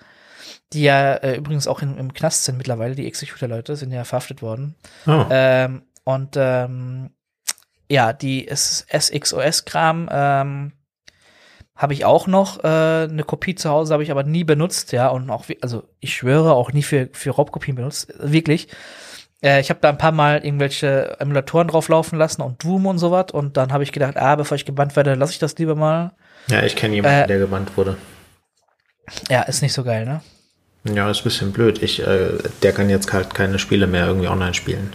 die 0.72 0.82
ja 0.82 1.14
äh, 1.14 1.36
übrigens 1.36 1.68
auch 1.68 1.82
in, 1.82 1.98
im 1.98 2.12
Knast 2.14 2.44
sind 2.44 2.56
mittlerweile. 2.56 2.94
Die 2.94 3.06
Executor-Leute 3.06 3.76
sind 3.76 3.93
ja 3.93 4.05
verhaftet 4.05 4.43
worden. 4.43 4.74
Oh. 5.06 5.24
Ähm, 5.30 5.82
und 6.05 6.36
ähm, 6.36 7.10
ja, 7.90 8.12
die 8.12 8.48
SXOS-Kram 8.51 10.09
ähm, 10.10 10.72
habe 11.76 11.93
ich 11.93 12.05
auch 12.05 12.26
noch 12.26 12.64
äh, 12.64 12.66
eine 13.05 13.24
Kopie 13.24 13.55
zu 13.55 13.70
Hause, 13.70 13.93
habe 13.93 14.02
ich 14.02 14.10
aber 14.10 14.24
nie 14.24 14.44
benutzt, 14.44 14.93
ja, 14.93 15.09
und 15.09 15.30
auch, 15.30 15.44
also 15.60 15.85
ich 16.01 16.14
schwöre, 16.14 16.55
auch 16.55 16.72
nie 16.72 16.82
für, 16.82 17.09
für 17.12 17.30
Raubkopien 17.30 17.76
benutzt, 17.76 18.12
wirklich. 18.18 18.68
Äh, 19.43 19.60
ich 19.60 19.70
habe 19.70 19.81
da 19.81 19.89
ein 19.89 19.98
paar 19.98 20.12
Mal 20.12 20.44
irgendwelche 20.44 21.16
Emulatoren 21.20 21.69
drauflaufen 21.69 22.19
lassen 22.19 22.43
und 22.43 22.62
Doom 22.62 22.86
und 22.86 22.98
sowas. 22.98 23.27
Und 23.32 23.56
dann 23.56 23.73
habe 23.73 23.82
ich 23.82 23.93
gedacht, 23.93 24.16
ah, 24.16 24.36
bevor 24.36 24.56
ich 24.56 24.65
gebannt 24.65 24.97
werde, 24.97 25.15
lasse 25.15 25.32
ich 25.32 25.39
das 25.39 25.56
lieber 25.59 25.74
mal. 25.74 26.12
Ja, 26.48 26.62
ich 26.62 26.77
kenne 26.77 26.97
jemanden, 26.97 27.24
äh, 27.24 27.27
der 27.27 27.39
gebannt 27.39 27.77
wurde. 27.77 27.97
Ja, 29.28 29.43
ist 29.43 29.62
nicht 29.62 29.73
so 29.73 29.85
geil, 29.85 30.05
ne? 30.05 30.20
Ja, 30.85 31.10
ist 31.10 31.20
ein 31.20 31.24
bisschen 31.24 31.52
blöd. 31.52 31.82
Ich, 31.82 32.01
äh, 32.06 32.39
der 32.62 32.73
kann 32.73 32.90
jetzt 32.90 33.12
halt 33.12 33.35
keine 33.35 33.59
Spiele 33.59 33.86
mehr 33.86 34.06
irgendwie 34.06 34.28
online 34.28 34.55
spielen. 34.55 34.93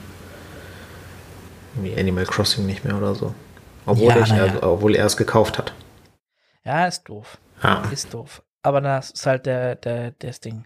Wie 1.75 1.95
Animal 1.97 2.25
Crossing 2.25 2.65
nicht 2.65 2.83
mehr 2.85 2.95
oder 2.95 3.15
so. 3.15 3.33
Obwohl, 3.85 4.09
ja, 4.09 4.19
ich, 4.19 4.29
ja. 4.29 4.43
also, 4.43 4.63
obwohl 4.63 4.95
er 4.95 5.05
es 5.05 5.17
gekauft 5.17 5.57
hat. 5.57 5.73
Ja, 6.63 6.87
ist 6.87 7.03
doof. 7.03 7.37
Ja. 7.61 7.83
Ist 7.91 8.13
doof. 8.13 8.41
Aber 8.61 8.79
das 8.79 9.11
ist 9.11 9.25
halt 9.25 9.45
der, 9.45 9.75
der, 9.75 10.11
das 10.19 10.39
Ding 10.39 10.65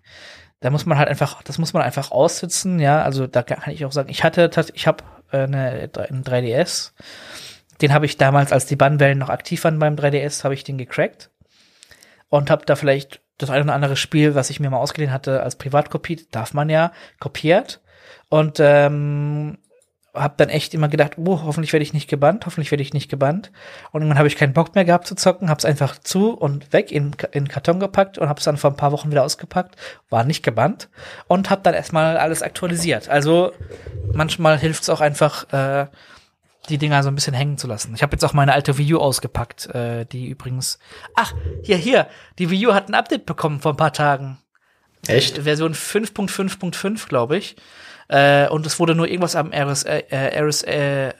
da 0.59 0.69
muss 0.69 0.85
man 0.85 0.97
halt 0.97 1.07
einfach, 1.07 1.43
das 1.43 1.57
muss 1.57 1.73
man 1.73 1.83
einfach 1.83 2.11
aussitzen, 2.11 2.79
ja. 2.79 3.01
Also 3.03 3.27
da 3.27 3.43
kann 3.43 3.73
ich 3.73 3.85
auch 3.85 3.91
sagen, 3.91 4.09
ich 4.09 4.23
hatte, 4.23 4.49
ich 4.73 4.87
habe 4.87 5.03
äh, 5.31 5.43
eine, 5.43 5.89
einen 6.09 6.23
3DS, 6.23 6.93
den 7.81 7.93
habe 7.93 8.05
ich 8.05 8.17
damals, 8.17 8.51
als 8.51 8.65
die 8.65 8.75
Bannwellen 8.75 9.19
noch 9.19 9.29
aktiv 9.29 9.63
waren 9.63 9.79
beim 9.79 9.95
3DS, 9.95 10.43
habe 10.43 10.53
ich 10.53 10.63
den 10.63 10.77
gecrackt. 10.77 11.29
Und 12.29 12.49
habe 12.49 12.65
da 12.65 12.75
vielleicht 12.75 13.21
das 13.37 13.49
eine 13.49 13.63
oder 13.63 13.73
andere 13.73 13.95
Spiel, 13.95 14.35
was 14.35 14.49
ich 14.49 14.59
mir 14.59 14.69
mal 14.69 14.79
ausgeliehen 14.79 15.13
hatte, 15.13 15.43
als 15.43 15.55
Privatkopie, 15.55 16.27
darf 16.31 16.53
man 16.53 16.69
ja, 16.69 16.91
kopiert. 17.19 17.81
Und 18.29 18.57
ähm, 18.59 19.59
habe 20.17 20.35
dann 20.37 20.49
echt 20.49 20.73
immer 20.73 20.87
gedacht, 20.87 21.13
oh, 21.17 21.41
hoffentlich 21.43 21.73
werde 21.73 21.83
ich 21.83 21.93
nicht 21.93 22.09
gebannt, 22.09 22.45
hoffentlich 22.45 22.71
werde 22.71 22.81
ich 22.81 22.93
nicht 22.93 23.09
gebannt. 23.09 23.51
Und 23.91 24.01
irgendwann 24.01 24.17
habe 24.17 24.27
ich 24.27 24.35
keinen 24.35 24.53
Bock 24.53 24.75
mehr 24.75 24.85
gehabt 24.85 25.07
zu 25.07 25.15
zocken, 25.15 25.49
habe 25.49 25.59
es 25.59 25.65
einfach 25.65 25.97
zu 25.99 26.31
und 26.31 26.73
weg 26.73 26.91
in, 26.91 27.15
in 27.31 27.47
Karton 27.47 27.79
gepackt 27.79 28.17
und 28.17 28.29
habe 28.29 28.39
es 28.39 28.45
dann 28.45 28.57
vor 28.57 28.71
ein 28.71 28.77
paar 28.77 28.91
Wochen 28.91 29.11
wieder 29.11 29.23
ausgepackt, 29.23 29.75
war 30.09 30.23
nicht 30.23 30.43
gebannt 30.43 30.89
und 31.27 31.49
habe 31.49 31.61
dann 31.63 31.73
erstmal 31.73 32.17
alles 32.17 32.41
aktualisiert. 32.43 33.09
Also 33.09 33.51
manchmal 34.11 34.57
hilft 34.57 34.83
es 34.83 34.89
auch 34.89 35.01
einfach, 35.01 35.51
äh, 35.51 35.87
die 36.69 36.77
Dinger 36.77 37.03
so 37.03 37.09
ein 37.09 37.15
bisschen 37.15 37.33
hängen 37.33 37.57
zu 37.57 37.67
lassen. 37.67 37.93
Ich 37.95 38.03
habe 38.03 38.13
jetzt 38.13 38.23
auch 38.23 38.33
meine 38.33 38.53
alte 38.53 38.77
Wii 38.77 38.95
U 38.95 38.99
ausgepackt, 38.99 39.73
äh, 39.73 40.05
die 40.05 40.27
übrigens. 40.27 40.79
Ach, 41.15 41.33
hier, 41.63 41.77
hier, 41.77 42.07
die 42.39 42.49
Wii 42.49 42.67
U 42.67 42.73
hat 42.73 42.89
ein 42.89 42.95
Update 42.95 43.25
bekommen 43.25 43.61
vor 43.61 43.73
ein 43.73 43.77
paar 43.77 43.93
Tagen. 43.93 44.37
Echt? 45.07 45.37
Version 45.39 45.73
5.5.5, 45.73 47.07
glaube 47.07 47.37
ich. 47.37 47.55
Äh, 48.07 48.47
und 48.49 48.65
es 48.65 48.79
wurde 48.79 48.95
nur 48.95 49.07
irgendwas 49.07 49.35
am 49.35 49.51
RS, 49.51 49.83
äh, 49.83 50.03
RS, 50.11 50.63
äh, 50.63 51.13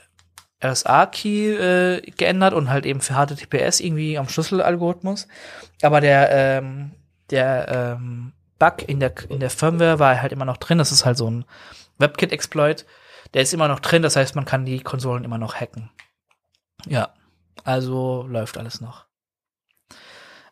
RSA-Key 0.63 1.51
äh, 1.53 2.01
geändert 2.11 2.53
und 2.53 2.69
halt 2.69 2.85
eben 2.85 3.01
für 3.01 3.13
HTTPS 3.13 3.79
irgendwie 3.79 4.17
am 4.17 4.27
Schlüsselalgorithmus. 4.27 5.27
Aber 5.81 6.01
der, 6.01 6.31
ähm, 6.31 6.91
der 7.29 7.97
ähm, 7.99 8.33
Bug 8.57 8.87
in 8.87 8.99
der, 8.99 9.13
in 9.29 9.39
der 9.39 9.49
Firmware 9.49 9.99
war 9.99 10.21
halt 10.21 10.31
immer 10.31 10.45
noch 10.45 10.57
drin. 10.57 10.79
Das 10.79 10.91
ist 10.91 11.05
halt 11.05 11.17
so 11.17 11.29
ein 11.29 11.45
WebKit-Exploit. 11.99 12.85
Der 13.33 13.41
ist 13.41 13.53
immer 13.53 13.67
noch 13.67 13.79
drin, 13.79 14.01
das 14.01 14.15
heißt, 14.15 14.35
man 14.35 14.45
kann 14.45 14.65
die 14.65 14.79
Konsolen 14.79 15.23
immer 15.23 15.37
noch 15.37 15.55
hacken. 15.55 15.91
Ja, 16.85 17.13
also 17.63 18.25
läuft 18.27 18.57
alles 18.57 18.81
noch. 18.81 19.05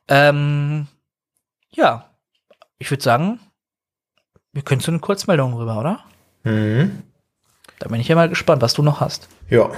Ähm, 0.08 0.88
ja, 1.72 2.10
ich 2.78 2.92
würde 2.92 3.04
sagen, 3.04 3.40
wir 4.52 4.62
können 4.62 4.82
zu 4.82 4.92
den 4.92 5.02
Kurzmeldungen 5.02 5.58
rüber, 5.58 5.80
oder? 5.80 6.04
Mhm. 6.46 7.04
Da 7.80 7.90
bin 7.90 8.00
ich 8.00 8.08
ja 8.08 8.16
mal 8.16 8.30
gespannt, 8.30 8.62
was 8.62 8.74
du 8.74 8.82
noch 8.82 9.02
hast. 9.02 9.28
Ja, 9.50 9.70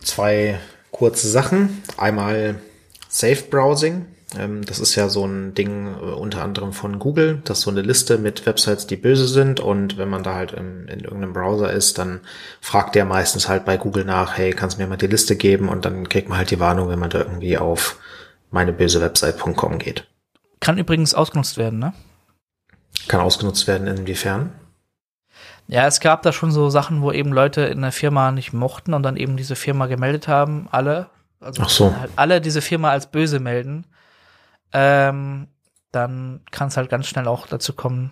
zwei 0.00 0.58
kurze 0.90 1.28
Sachen. 1.28 1.82
Einmal 1.96 2.56
Safe 3.08 3.42
Browsing. 3.48 4.06
Ähm, 4.38 4.64
das 4.64 4.78
ist 4.78 4.94
ja 4.94 5.08
so 5.08 5.24
ein 5.26 5.54
Ding 5.54 5.86
äh, 5.86 6.12
unter 6.12 6.42
anderem 6.42 6.72
von 6.72 6.98
Google. 6.98 7.42
Das 7.44 7.58
ist 7.58 7.64
so 7.64 7.70
eine 7.70 7.82
Liste 7.82 8.18
mit 8.18 8.46
Websites, 8.46 8.86
die 8.86 8.96
böse 8.96 9.28
sind. 9.28 9.60
Und 9.60 9.98
wenn 9.98 10.08
man 10.08 10.22
da 10.22 10.34
halt 10.34 10.52
in, 10.52 10.88
in 10.88 11.00
irgendeinem 11.00 11.32
Browser 11.32 11.72
ist, 11.72 11.98
dann 11.98 12.20
fragt 12.60 12.94
der 12.94 13.04
meistens 13.04 13.48
halt 13.48 13.64
bei 13.64 13.76
Google 13.76 14.04
nach, 14.04 14.36
hey, 14.36 14.52
kannst 14.52 14.78
du 14.78 14.82
mir 14.82 14.88
mal 14.88 14.96
die 14.96 15.06
Liste 15.06 15.36
geben? 15.36 15.68
Und 15.68 15.84
dann 15.84 16.08
kriegt 16.08 16.28
man 16.28 16.38
halt 16.38 16.50
die 16.50 16.60
Warnung, 16.60 16.88
wenn 16.88 16.98
man 16.98 17.10
da 17.10 17.18
irgendwie 17.18 17.58
auf 17.58 17.98
meinebösewebsite.com 18.50 19.78
geht. 19.78 20.06
Kann 20.60 20.78
übrigens 20.78 21.14
ausgenutzt 21.14 21.56
werden, 21.56 21.78
ne? 21.78 21.92
Kann 23.08 23.20
ausgenutzt 23.20 23.66
werden, 23.66 23.86
inwiefern? 23.86 24.52
Ja, 25.72 25.86
es 25.86 26.00
gab 26.00 26.20
da 26.20 26.32
schon 26.32 26.52
so 26.52 26.68
Sachen, 26.68 27.00
wo 27.00 27.12
eben 27.12 27.32
Leute 27.32 27.62
in 27.62 27.80
der 27.80 27.92
Firma 27.92 28.30
nicht 28.30 28.52
mochten 28.52 28.92
und 28.92 29.02
dann 29.02 29.16
eben 29.16 29.38
diese 29.38 29.56
Firma 29.56 29.86
gemeldet 29.86 30.28
haben, 30.28 30.68
alle. 30.70 31.06
Also 31.40 31.62
Ach 31.64 31.68
so. 31.70 31.96
halt 31.98 32.10
alle 32.16 32.42
diese 32.42 32.60
Firma 32.60 32.90
als 32.90 33.06
böse 33.06 33.40
melden. 33.40 33.86
Ähm, 34.74 35.48
dann 35.90 36.40
kann 36.50 36.68
es 36.68 36.76
halt 36.76 36.90
ganz 36.90 37.06
schnell 37.06 37.26
auch 37.26 37.46
dazu 37.46 37.72
kommen, 37.72 38.10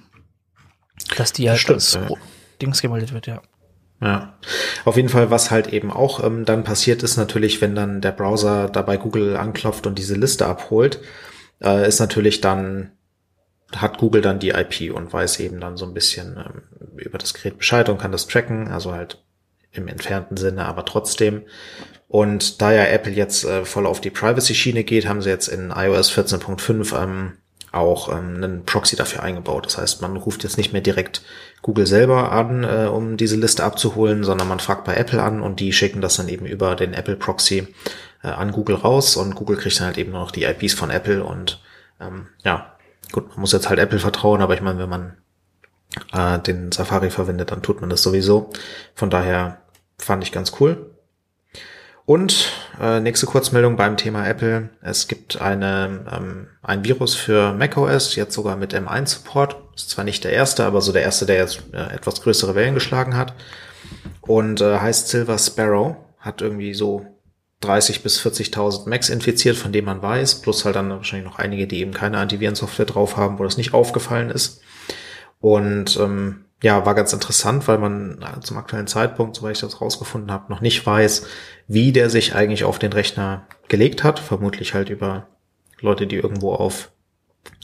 Dass 1.19 1.35
die 1.35 1.51
halt 1.51 1.61
Stimmt, 1.61 1.93
ja. 1.93 2.09
Dings 2.63 2.81
gemeldet 2.81 3.13
wird, 3.13 3.27
ja. 3.27 3.43
Ja, 4.01 4.33
auf 4.87 4.97
jeden 4.97 5.11
Fall, 5.11 5.31
was 5.31 5.51
halt 5.51 5.67
eben 5.67 5.91
auch 5.91 6.25
ähm, 6.25 6.47
dann 6.47 6.65
passiert 6.65 7.03
ist, 7.03 7.19
natürlich, 7.19 7.61
wenn 7.61 7.75
dann 7.75 8.01
der 8.01 8.13
Browser 8.13 8.71
dabei 8.71 8.97
Google 8.97 9.37
anklopft 9.37 9.87
und 9.87 9.99
diese 9.99 10.15
Liste 10.15 10.47
abholt, 10.47 11.01
äh, 11.63 11.87
ist 11.87 12.01
natürlich 12.01 12.41
dann, 12.41 12.93
hat 13.77 13.99
Google 13.99 14.23
dann 14.23 14.39
die 14.39 14.51
IP 14.51 14.95
und 14.95 15.13
weiß 15.13 15.41
eben 15.41 15.61
dann 15.61 15.77
so 15.77 15.87
ein 15.87 15.95
bisschen 15.95 16.37
ähm, 16.37 16.99
über 16.99 17.19
das 17.19 17.35
Gerät 17.35 17.59
Bescheid 17.59 17.89
und 17.89 17.99
kann 17.99 18.13
das 18.13 18.27
tracken, 18.27 18.69
also 18.69 18.93
halt 18.93 19.23
im 19.73 19.89
entfernten 19.89 20.37
Sinne, 20.37 20.67
aber 20.67 20.85
trotzdem. 20.85 21.43
Und 22.09 22.61
da 22.61 22.73
ja 22.73 22.85
Apple 22.85 23.13
jetzt 23.13 23.45
äh, 23.45 23.65
voll 23.65 23.87
auf 23.87 24.01
die 24.01 24.11
Privacy-Schiene 24.11 24.83
geht, 24.83 25.07
haben 25.07 25.23
sie 25.23 25.31
jetzt 25.31 25.49
in 25.49 25.71
iOS 25.71 26.11
14.5 26.11 27.01
ähm, 27.01 27.33
auch 27.73 28.09
ähm, 28.09 28.37
einen 28.37 28.65
Proxy 28.65 28.97
dafür 28.97 29.23
eingebaut. 29.23 29.67
Das 29.67 29.79
heißt, 29.79 30.03
man 30.03 30.17
ruft 30.17 30.43
jetzt 30.43 30.57
nicht 30.57 30.73
mehr 30.73 30.83
direkt 30.83 31.23
Google 31.63 31.87
selber 31.87 32.33
an, 32.33 32.65
äh, 32.65 32.89
um 32.91 33.17
diese 33.17 33.37
Liste 33.37 33.63
abzuholen, 33.63 34.25
sondern 34.25 34.49
man 34.49 34.59
fragt 34.59 34.85
bei 34.85 34.95
Apple 34.95 35.23
an 35.23 35.41
und 35.41 35.61
die 35.61 35.73
schicken 35.73 36.01
das 36.01 36.17
dann 36.17 36.29
eben 36.29 36.47
über 36.47 36.75
den 36.75 36.95
Apple 36.95 37.17
Proxy 37.17 37.69
äh, 38.25 38.29
an 38.29 38.51
Google 38.53 38.77
raus 38.77 39.17
und 39.17 39.37
Google 39.37 39.57
kriegt 39.57 39.79
dann 39.79 39.87
halt 39.87 39.99
eben 39.99 40.13
noch 40.13 40.33
die 40.33 40.45
IPs 40.45 40.75
von 40.75 40.91
Apple 40.91 41.23
und 41.23 41.61
ähm, 42.01 42.29
ja, 42.45 42.75
gut, 43.13 43.29
man 43.31 43.41
muss 43.41 43.53
jetzt 43.53 43.69
halt 43.69 43.79
Apple 43.79 43.99
vertrauen, 43.99 44.43
aber 44.43 44.55
ich 44.55 44.61
meine, 44.61 44.79
wenn 44.79 44.89
man 44.89 45.17
äh, 46.13 46.39
den 46.39 46.73
Safari 46.73 47.11
verwendet, 47.11 47.51
dann 47.51 47.63
tut 47.63 47.81
man 47.81 47.91
das 47.91 48.03
sowieso. 48.03 48.51
Von 48.95 49.11
daher 49.11 49.63
fand 49.99 50.23
ich 50.23 50.33
ganz 50.33 50.53
cool. 50.61 50.91
Und 52.07 52.51
äh, 52.81 52.99
nächste 52.99 53.27
Kurzmeldung 53.27 53.77
beim 53.77 53.97
Thema 53.97 54.27
Apple. 54.27 54.71
Es 54.83 55.07
gibt 55.07 55.41
eine, 55.41 56.07
ähm, 56.13 56.49
ein 56.61 56.83
Virus 56.83 57.15
für 57.15 57.53
macOS, 57.53 58.17
jetzt 58.17 58.35
sogar 58.35 58.57
mit 58.57 58.75
M1-Support. 58.75 59.57
Ist 59.77 59.91
zwar 59.91 60.05
nicht 60.05 60.25
der 60.25 60.33
erste, 60.33 60.65
aber 60.65 60.81
so 60.81 60.91
der 60.91 61.03
erste, 61.03 61.25
der 61.25 61.37
jetzt 61.37 61.63
äh, 61.73 61.95
etwas 61.95 62.21
größere 62.23 62.57
Wellen 62.57 62.75
geschlagen 62.75 63.17
hat. 63.17 63.35
Und 64.23 64.61
äh, 64.61 64.79
heißt 64.79 65.09
Silver 65.09 65.39
Sparrow. 65.39 65.97
Hat 66.19 66.43
irgendwie 66.43 66.75
so 66.75 67.07
30 67.61 68.03
bis 68.03 68.21
40.000 68.21 68.89
Macs 68.89 69.11
infiziert, 69.11 69.57
von 69.57 69.73
denen 69.73 69.87
man 69.87 70.03
weiß. 70.03 70.37
Plus 70.43 70.65
halt 70.65 70.77
dann 70.77 70.91
wahrscheinlich 70.91 71.29
noch 71.29 71.39
einige, 71.39 71.67
die 71.67 71.81
eben 71.81 71.93
keine 71.93 72.19
Antivirensoftware 72.19 72.87
drauf 72.87 73.17
haben, 73.17 73.39
wo 73.39 73.45
das 73.45 73.57
nicht 73.57 73.75
aufgefallen 73.75 74.31
ist. 74.31 74.63
Und 75.41 75.99
ähm, 75.99 76.45
ja, 76.63 76.85
war 76.85 76.95
ganz 76.95 77.13
interessant, 77.13 77.69
weil 77.69 77.79
man 77.79 78.19
zum 78.43 78.59
aktuellen 78.59 78.87
Zeitpunkt, 78.87 79.37
soweit 79.37 79.57
ich 79.57 79.61
das 79.61 79.81
rausgefunden 79.81 80.31
habe, 80.31 80.51
noch 80.53 80.61
nicht 80.61 80.85
weiß, 80.85 81.27
wie 81.69 81.93
der 81.93 82.11
sich 82.11 82.35
eigentlich 82.35 82.65
auf 82.65 82.79
den 82.79 82.93
Rechner 82.93 83.47
gelegt 83.69 84.05
hat. 84.05 84.19
Vermutlich 84.19 84.75
halt 84.75 84.91
über 84.91 85.27
Leute, 85.81 86.07
die 86.07 86.17
irgendwo 86.17 86.53
auf 86.53 86.91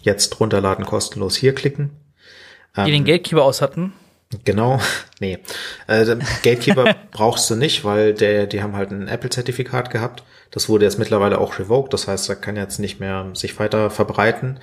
jetzt 0.03 0.41
runterladen 0.41 0.87
kostenlos 0.87 1.37
hier 1.37 1.55
klicken. 1.55 1.91
Die 2.77 2.81
ähm, 2.81 2.87
den 2.87 3.05
Gatekeeper 3.05 3.43
aus 3.43 3.61
hatten. 3.61 3.93
Genau, 4.45 4.81
nee. 5.21 5.39
Äh, 5.87 6.05
Gatekeeper 6.43 6.97
brauchst 7.13 7.49
du 7.51 7.57
nicht, 7.57 7.85
weil 7.85 8.15
der, 8.15 8.47
die 8.47 8.63
haben 8.63 8.77
halt 8.77 8.91
ein 8.91 9.09
Apple-Zertifikat 9.09 9.91
gehabt. 9.91 10.25
Das 10.51 10.69
wurde 10.69 10.85
jetzt 10.85 10.99
mittlerweile 10.99 11.39
auch 11.39 11.59
revoked, 11.59 11.93
das 11.93 12.09
heißt, 12.09 12.29
er 12.29 12.37
kann 12.37 12.57
jetzt 12.57 12.79
nicht 12.79 13.01
mehr 13.01 13.31
sich 13.35 13.59
weiter 13.59 13.91
verbreiten, 13.91 14.61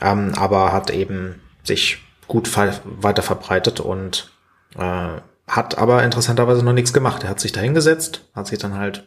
ähm, 0.00 0.32
aber 0.36 0.72
hat 0.72 0.90
eben 0.90 1.40
sich 1.64 1.98
gut 2.26 2.50
weiter 2.56 3.22
verbreitet 3.22 3.80
und 3.80 4.30
äh, 4.76 5.20
hat 5.46 5.78
aber 5.78 6.02
interessanterweise 6.02 6.64
noch 6.64 6.72
nichts 6.72 6.92
gemacht. 6.92 7.24
Er 7.24 7.30
hat 7.30 7.40
sich 7.40 7.52
da 7.52 7.60
hingesetzt, 7.60 8.28
hat 8.34 8.46
sich 8.46 8.58
dann 8.58 8.74
halt 8.74 9.06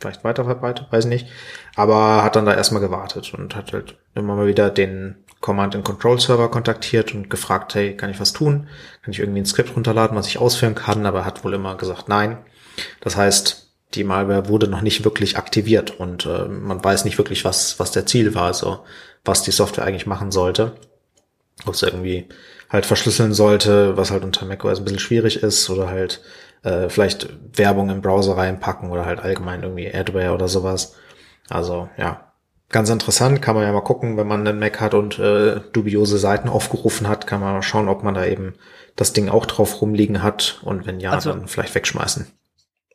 vielleicht 0.00 0.24
weiter 0.24 0.44
verbreitet, 0.44 0.86
weiß 0.90 1.06
nicht, 1.06 1.28
aber 1.76 2.22
hat 2.22 2.36
dann 2.36 2.46
da 2.46 2.54
erstmal 2.54 2.80
gewartet 2.80 3.34
und 3.34 3.54
hat 3.54 3.72
halt 3.72 3.98
immer 4.14 4.34
mal 4.36 4.46
wieder 4.46 4.70
den 4.70 5.16
Command 5.40 5.74
and 5.74 5.84
Control 5.84 6.18
Server 6.20 6.50
kontaktiert 6.50 7.14
und 7.14 7.30
gefragt, 7.30 7.74
hey, 7.74 7.96
kann 7.96 8.10
ich 8.10 8.20
was 8.20 8.32
tun? 8.32 8.68
Kann 9.02 9.12
ich 9.12 9.20
irgendwie 9.20 9.40
ein 9.40 9.46
Skript 9.46 9.74
runterladen, 9.74 10.16
was 10.16 10.26
ich 10.26 10.38
ausführen 10.38 10.74
kann? 10.74 11.06
Aber 11.06 11.24
hat 11.24 11.44
wohl 11.44 11.54
immer 11.54 11.76
gesagt, 11.76 12.08
nein. 12.08 12.38
Das 13.00 13.16
heißt, 13.16 13.72
die 13.94 14.04
Malware 14.04 14.48
wurde 14.48 14.68
noch 14.68 14.82
nicht 14.82 15.04
wirklich 15.04 15.38
aktiviert 15.38 15.98
und 15.98 16.26
äh, 16.26 16.46
man 16.46 16.82
weiß 16.82 17.04
nicht 17.04 17.18
wirklich, 17.18 17.44
was, 17.44 17.78
was 17.78 17.90
der 17.90 18.06
Ziel 18.06 18.34
war, 18.34 18.44
also 18.44 18.84
was 19.24 19.42
die 19.42 19.50
Software 19.50 19.84
eigentlich 19.84 20.06
machen 20.06 20.30
sollte 20.30 20.74
ob 21.66 21.74
es 21.74 21.82
irgendwie 21.82 22.28
halt 22.70 22.86
verschlüsseln 22.86 23.32
sollte, 23.32 23.96
was 23.96 24.10
halt 24.10 24.24
unter 24.24 24.46
macOS 24.46 24.78
ein 24.78 24.84
bisschen 24.84 24.98
schwierig 24.98 25.42
ist 25.42 25.68
oder 25.70 25.88
halt 25.88 26.20
äh, 26.62 26.88
vielleicht 26.88 27.28
Werbung 27.56 27.90
im 27.90 28.02
Browser 28.02 28.36
reinpacken 28.36 28.90
oder 28.90 29.06
halt 29.06 29.20
allgemein 29.20 29.62
irgendwie 29.62 29.92
Adware 29.92 30.34
oder 30.34 30.48
sowas. 30.48 30.96
Also 31.48 31.88
ja, 31.96 32.27
ganz 32.68 32.90
interessant, 32.90 33.42
kann 33.42 33.54
man 33.54 33.64
ja 33.64 33.72
mal 33.72 33.80
gucken, 33.80 34.16
wenn 34.16 34.26
man 34.26 34.46
einen 34.46 34.58
Mac 34.58 34.80
hat 34.80 34.94
und 34.94 35.18
äh, 35.18 35.60
dubiose 35.72 36.18
Seiten 36.18 36.48
aufgerufen 36.48 37.08
hat, 37.08 37.26
kann 37.26 37.40
man 37.40 37.54
mal 37.54 37.62
schauen, 37.62 37.88
ob 37.88 38.02
man 38.02 38.14
da 38.14 38.24
eben 38.24 38.54
das 38.96 39.12
Ding 39.12 39.28
auch 39.28 39.46
drauf 39.46 39.80
rumliegen 39.80 40.22
hat 40.22 40.60
und 40.62 40.86
wenn 40.86 41.00
ja, 41.00 41.12
also, 41.12 41.30
dann 41.30 41.48
vielleicht 41.48 41.74
wegschmeißen. 41.74 42.26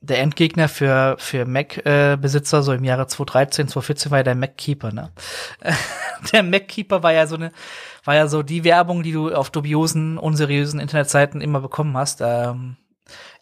Der 0.02 0.20
Endgegner 0.20 0.68
für, 0.68 1.16
für 1.18 1.46
Mac-Besitzer 1.46 2.62
so 2.62 2.74
im 2.74 2.84
Jahre 2.84 3.08
2013, 3.08 3.70
2014 3.70 4.12
war 4.12 4.20
ja 4.20 4.24
der 4.24 4.36
Mac-Keeper, 4.36 4.92
ne? 4.92 5.12
der 6.34 6.44
Mac-Keeper 6.44 7.04
war 7.04 7.14
ja 7.14 7.26
so 7.26 7.36
eine 7.36 7.52
war 8.04 8.16
ja 8.16 8.28
so 8.28 8.44
die 8.44 8.64
Werbung, 8.64 9.04
die 9.04 9.14
du 9.14 9.34
auf 9.34 9.50
dubiosen, 9.50 10.18
unseriösen 10.18 10.80
Internetseiten 10.80 11.42
immer 11.42 11.62
bekommen 11.62 11.96
hast. 11.96 12.20
Ähm, 12.22 12.76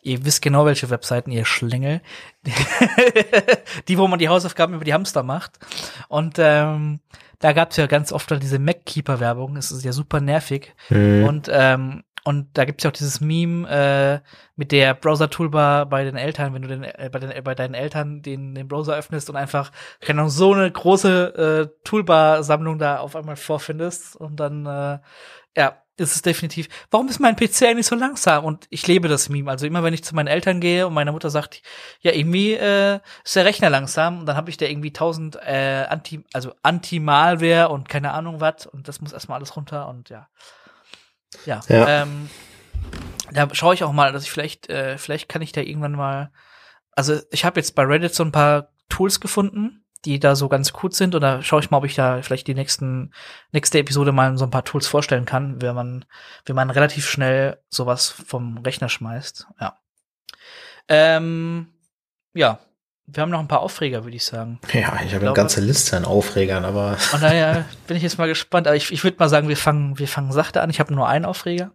ihr 0.02 0.26
wisst 0.26 0.42
genau, 0.42 0.66
welche 0.66 0.90
Webseiten, 0.90 1.32
ihr 1.32 1.46
Schlingel. 1.46 2.02
die, 3.88 3.98
wo 3.98 4.08
man 4.08 4.20
die 4.20 4.30
Hausaufgaben 4.30 4.74
über 4.74 4.86
die 4.86 4.94
Hamster 4.94 5.24
macht. 5.24 5.60
Und 6.08 6.36
ähm, 6.38 7.00
da 7.40 7.54
gab's 7.54 7.78
ja 7.78 7.88
ganz 7.88 8.12
oft 8.12 8.32
diese 8.42 8.60
MacKeeper-Werbung. 8.60 9.58
Es 9.58 9.72
ist 9.72 9.84
ja 9.84 9.92
super 9.92 10.22
nervig. 10.22 10.74
Mhm. 10.90 11.26
Und 11.26 11.50
ähm, 11.52 12.04
und 12.24 12.56
da 12.56 12.66
gibt's 12.66 12.84
ja 12.84 12.92
auch 12.92 12.96
dieses 12.96 13.20
Meme 13.20 13.68
äh, 13.68 14.20
mit 14.56 14.72
der 14.72 14.94
Browser-Toolbar 14.94 15.88
bei 15.88 16.04
den 16.04 16.16
Eltern, 16.16 16.54
wenn 16.54 16.62
du 16.62 16.68
den, 16.68 16.84
äh, 16.84 17.10
bei, 17.12 17.20
den, 17.20 17.32
äh, 17.32 17.42
bei 17.42 17.56
deinen 17.56 17.74
Eltern 17.74 18.22
den, 18.22 18.54
den 18.54 18.68
Browser 18.68 18.96
öffnest 18.96 19.30
und 19.30 19.36
einfach, 19.36 19.72
keine 20.02 20.22
Ahnung, 20.22 20.30
so 20.30 20.54
eine 20.54 20.70
große 20.70 21.70
äh, 21.72 21.84
Toolbar-Sammlung 21.84 22.78
da 22.78 22.98
auf 22.98 23.16
einmal 23.16 23.38
vorfindest 23.38 24.16
und 24.16 24.40
dann, 24.40 24.66
äh, 24.68 25.00
ja, 25.58 25.81
ist 25.98 26.16
es 26.16 26.22
definitiv. 26.22 26.68
Warum 26.90 27.08
ist 27.10 27.20
mein 27.20 27.36
PC 27.36 27.64
eigentlich 27.64 27.86
so 27.86 27.96
langsam? 27.96 28.46
Und 28.46 28.66
ich 28.70 28.88
lebe 28.88 29.08
das 29.08 29.30
Meme. 29.30 29.52
Also 29.52 29.66
immer 29.66 29.84
wenn 29.84 29.94
ich 29.94 30.04
zu 30.04 30.16
meinen 30.16 30.28
Eltern 30.28 30.60
gehe 30.60 30.88
und 30.88 30.94
meine 30.94 31.12
Mutter 31.12 31.30
sagt, 31.30 31.62
ja, 32.00 32.12
irgendwie 32.12 32.54
äh, 32.54 33.00
ist 33.24 33.36
der 33.36 33.46
Rechner 33.46 33.70
langsam, 33.70 34.20
und 34.20 34.26
dann 34.26 34.36
habe 34.36 34.50
ich 34.50 34.58
da 34.58 34.66
irgendwie 34.66 34.94
tausend 34.94 35.36
äh, 35.36 35.86
Anti, 35.90 36.24
also 36.34 36.54
Anti-Malware 36.64 37.70
und 37.70 37.90
keine 37.90 38.12
Ahnung 38.12 38.42
was 38.42 38.66
und 38.66 38.88
das 38.88 39.02
muss 39.02 39.14
erstmal 39.14 39.38
alles 39.38 39.56
runter 39.56 39.88
und 39.88 40.10
ja. 40.10 40.28
Ja. 41.46 41.62
ja. 41.68 42.04
Ähm, 42.04 42.30
da 43.32 43.48
schaue 43.54 43.74
ich 43.74 43.84
auch 43.84 43.94
mal, 43.94 44.12
dass 44.12 44.24
ich 44.24 44.32
vielleicht, 44.32 44.70
äh, 44.70 44.98
vielleicht 44.98 45.30
kann 45.30 45.42
ich 45.42 45.52
da 45.52 45.62
irgendwann 45.62 45.94
mal. 45.94 46.32
Also 46.94 47.20
ich 47.32 47.46
habe 47.46 47.60
jetzt 47.60 47.76
bei 47.76 47.84
Reddit 47.84 48.14
so 48.14 48.24
ein 48.24 48.32
paar 48.32 48.70
Tools 48.90 49.20
gefunden, 49.20 49.81
die 50.06 50.20
da 50.20 50.36
so 50.36 50.50
ganz 50.50 50.74
gut 50.74 50.94
sind. 50.94 51.16
Oder 51.16 51.42
schaue 51.44 51.62
ich 51.62 51.72
mal, 51.72 51.78
ob 51.78 51.86
ich 51.86 51.96
da 51.96 52.22
vielleicht 52.22 52.48
die 52.48 52.56
nächsten, 52.56 53.14
nächste 53.52 53.80
Episode 53.80 54.12
mal 54.12 54.38
so 54.38 54.46
ein 54.46 54.52
paar 54.52 54.66
Tools 54.66 54.88
vorstellen 54.88 55.26
kann, 55.26 55.62
wenn 55.62 55.76
man, 55.76 56.06
wenn 56.46 56.56
man 56.56 56.70
relativ 56.70 57.10
schnell 57.10 57.60
sowas 57.70 58.10
vom 58.10 58.58
Rechner 58.60 58.90
schmeißt. 58.90 59.48
Ja. 59.60 59.78
Ähm, 60.88 61.68
ja, 62.34 62.60
wir 63.14 63.22
haben 63.22 63.30
noch 63.30 63.40
ein 63.40 63.48
paar 63.48 63.62
Aufreger, 63.62 64.04
würde 64.04 64.16
ich 64.16 64.24
sagen. 64.24 64.60
Ja, 64.74 65.00
ich 65.06 65.14
habe 65.14 65.26
eine 65.26 65.34
ganze 65.34 65.62
Liste 65.62 65.98
an 65.98 66.06
Aufregern, 66.06 66.66
aber. 66.66 66.98
Und 67.14 67.22
daher 67.22 67.66
bin 67.88 67.98
ich 67.98 68.04
jetzt 68.04 68.18
mal 68.18 68.28
gespannt. 68.28 68.68
Aber 68.68 68.76
ich, 68.76 68.92
ich 68.92 69.04
würde 69.04 69.18
mal 69.20 69.30
sagen, 69.30 69.50
wir 69.50 69.58
fangen, 69.58 70.00
wir 70.00 70.08
fangen 70.08 70.32
sachte 70.32 70.62
an. 70.62 70.70
Ich 70.70 70.80
habe 70.80 70.94
nur 70.94 71.08
einen 71.08 71.26
Aufreger. 71.26 71.72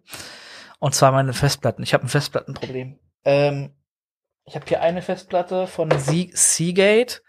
Und 0.78 0.94
zwar 0.94 1.12
meine 1.12 1.32
Festplatten. 1.32 1.82
Ich 1.82 1.94
habe 1.94 2.04
ein 2.04 2.08
Festplattenproblem. 2.08 2.98
Ähm, 3.24 3.70
ich 4.46 4.54
habe 4.54 4.64
hier 4.66 4.80
eine 4.80 5.02
Festplatte 5.02 5.66
von 5.66 5.90
Seagate. 5.90 7.20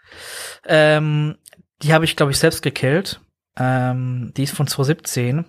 Ähm, 0.66 1.36
die 1.82 1.92
habe 1.92 2.04
ich, 2.04 2.16
glaube 2.16 2.32
ich, 2.32 2.38
selbst 2.38 2.62
gekillt. 2.62 3.20
Ähm, 3.58 4.32
die 4.36 4.44
ist 4.44 4.54
von 4.54 4.68
2017. 4.68 5.44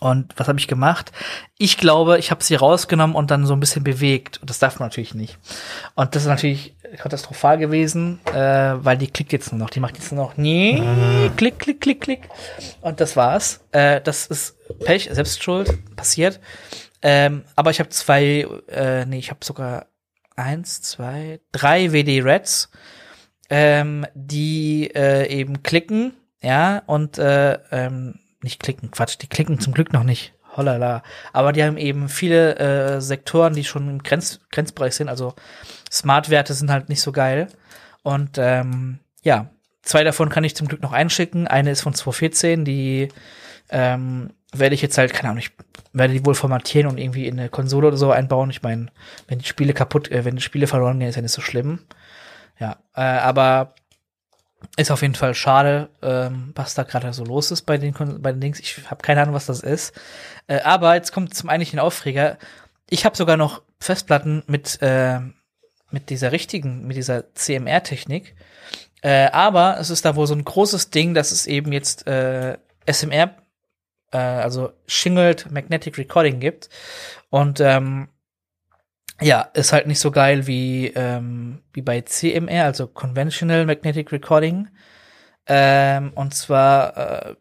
Und 0.00 0.34
was 0.36 0.46
habe 0.46 0.58
ich 0.58 0.68
gemacht? 0.68 1.12
Ich 1.58 1.76
glaube, 1.76 2.18
ich 2.18 2.30
habe 2.30 2.42
sie 2.42 2.54
rausgenommen 2.54 3.16
und 3.16 3.30
dann 3.30 3.46
so 3.46 3.52
ein 3.52 3.60
bisschen 3.60 3.82
bewegt. 3.82 4.38
Und 4.40 4.50
das 4.50 4.58
darf 4.58 4.78
man 4.78 4.88
natürlich 4.88 5.14
nicht. 5.14 5.38
Und 5.94 6.14
das 6.14 6.22
ist 6.22 6.28
natürlich 6.28 6.76
katastrophal 6.98 7.58
gewesen, 7.58 8.20
äh, 8.26 8.74
weil 8.78 8.96
die 8.98 9.08
klickt 9.08 9.32
jetzt 9.32 9.52
nur 9.52 9.60
noch. 9.60 9.70
Die 9.70 9.80
macht 9.80 9.96
jetzt 9.96 10.12
nur 10.12 10.24
noch 10.24 10.36
nie, 10.36 10.80
klick, 11.36 11.58
klick, 11.58 11.80
klick, 11.80 12.00
klick. 12.00 12.28
Und 12.80 13.00
das 13.00 13.16
war's. 13.16 13.60
Äh, 13.72 14.00
das 14.00 14.26
ist 14.26 14.56
Pech, 14.84 15.08
Selbstschuld, 15.10 15.96
passiert. 15.96 16.40
Ähm, 17.02 17.44
aber 17.56 17.70
ich 17.70 17.80
habe 17.80 17.90
zwei, 17.90 18.46
äh, 18.68 19.04
nee, 19.04 19.18
ich 19.18 19.30
habe 19.30 19.44
sogar 19.44 19.86
eins, 20.38 20.80
zwei, 20.80 21.40
drei 21.52 21.92
WD 21.92 22.22
Reds, 22.24 22.70
ähm, 23.50 24.06
die 24.14 24.90
äh, 24.94 25.26
eben 25.28 25.62
klicken, 25.62 26.14
ja, 26.40 26.82
und 26.86 27.18
äh, 27.18 27.58
ähm, 27.70 28.20
nicht 28.42 28.60
klicken, 28.60 28.90
Quatsch, 28.90 29.16
die 29.20 29.26
klicken 29.26 29.58
zum 29.60 29.74
Glück 29.74 29.92
noch 29.92 30.04
nicht. 30.04 30.34
Hollala. 30.56 31.02
Aber 31.32 31.52
die 31.52 31.62
haben 31.62 31.76
eben 31.76 32.08
viele 32.08 32.56
äh, 32.56 33.00
Sektoren, 33.00 33.54
die 33.54 33.64
schon 33.64 33.88
im 33.88 34.02
Grenz 34.02 34.40
Grenzbereich 34.50 34.94
sind. 34.94 35.08
Also 35.08 35.34
Smart-Werte 35.90 36.54
sind 36.54 36.70
halt 36.70 36.88
nicht 36.88 37.00
so 37.00 37.12
geil. 37.12 37.48
Und 38.02 38.38
ähm, 38.38 38.98
ja, 39.22 39.50
zwei 39.82 40.04
davon 40.04 40.28
kann 40.28 40.44
ich 40.44 40.56
zum 40.56 40.68
Glück 40.68 40.82
noch 40.82 40.92
einschicken. 40.92 41.46
Eine 41.46 41.70
ist 41.70 41.82
von 41.82 41.94
2014, 41.94 42.64
die 42.64 43.08
ähm, 43.70 44.30
werde 44.52 44.74
ich 44.74 44.82
jetzt 44.82 44.98
halt, 44.98 45.12
keine 45.12 45.30
Ahnung, 45.30 45.38
ich 45.38 45.52
werde 45.92 46.14
die 46.14 46.24
wohl 46.24 46.34
formatieren 46.34 46.88
und 46.88 46.98
irgendwie 46.98 47.26
in 47.26 47.38
eine 47.38 47.48
Konsole 47.48 47.88
oder 47.88 47.96
so 47.96 48.10
einbauen. 48.10 48.50
Ich 48.50 48.62
meine, 48.62 48.86
wenn 49.26 49.38
die 49.38 49.46
Spiele 49.46 49.74
kaputt, 49.74 50.10
äh, 50.10 50.24
wenn 50.24 50.36
die 50.36 50.42
Spiele 50.42 50.66
verloren 50.66 50.98
gehen, 50.98 51.08
ist 51.08 51.16
ja 51.16 51.22
nicht 51.22 51.32
so 51.32 51.42
schlimm. 51.42 51.80
Ja, 52.58 52.78
äh, 52.94 53.00
aber 53.00 53.74
ist 54.76 54.90
auf 54.90 55.02
jeden 55.02 55.14
Fall 55.14 55.34
schade, 55.34 55.88
ähm, 56.02 56.52
was 56.54 56.74
da 56.74 56.82
gerade 56.82 57.12
so 57.12 57.24
los 57.24 57.50
ist 57.50 57.62
bei 57.62 57.78
den, 57.78 57.94
bei 58.20 58.32
den 58.32 58.40
Dings. 58.40 58.58
Ich 58.58 58.90
habe 58.90 59.02
keine 59.02 59.22
Ahnung, 59.22 59.34
was 59.34 59.46
das 59.46 59.60
ist. 59.60 59.92
Äh, 60.46 60.60
aber 60.60 60.94
jetzt 60.94 61.12
kommt 61.12 61.34
zum 61.34 61.48
eigentlichen 61.48 61.78
Aufreger. 61.78 62.38
Ich 62.90 63.04
habe 63.04 63.16
sogar 63.16 63.36
noch 63.36 63.62
Festplatten 63.78 64.42
mit, 64.46 64.80
äh, 64.82 65.20
mit 65.90 66.10
dieser 66.10 66.32
richtigen, 66.32 66.86
mit 66.86 66.96
dieser 66.96 67.32
CMR-Technik. 67.34 68.34
Äh, 69.02 69.30
aber 69.30 69.78
es 69.78 69.90
ist 69.90 70.04
da 70.04 70.16
wohl 70.16 70.26
so 70.26 70.34
ein 70.34 70.44
großes 70.44 70.90
Ding, 70.90 71.14
dass 71.14 71.30
es 71.30 71.46
eben 71.46 71.72
jetzt 71.72 72.06
äh, 72.08 72.58
SMR, 72.90 73.36
äh, 74.12 74.18
also 74.18 74.72
Shingled 74.86 75.50
Magnetic 75.50 75.98
Recording 75.98 76.40
gibt. 76.40 76.68
Und 77.30 77.60
ähm, 77.60 78.08
ja, 79.20 79.42
ist 79.54 79.72
halt 79.72 79.86
nicht 79.86 80.00
so 80.00 80.10
geil 80.10 80.46
wie, 80.46 80.88
ähm, 80.88 81.62
wie 81.72 81.82
bei 81.82 82.00
CMR, 82.02 82.64
also 82.64 82.86
Conventional 82.86 83.66
Magnetic 83.66 84.12
Recording. 84.12 84.68
Ähm, 85.46 86.12
und 86.14 86.34
zwar, 86.34 86.96
äh, 86.96 87.36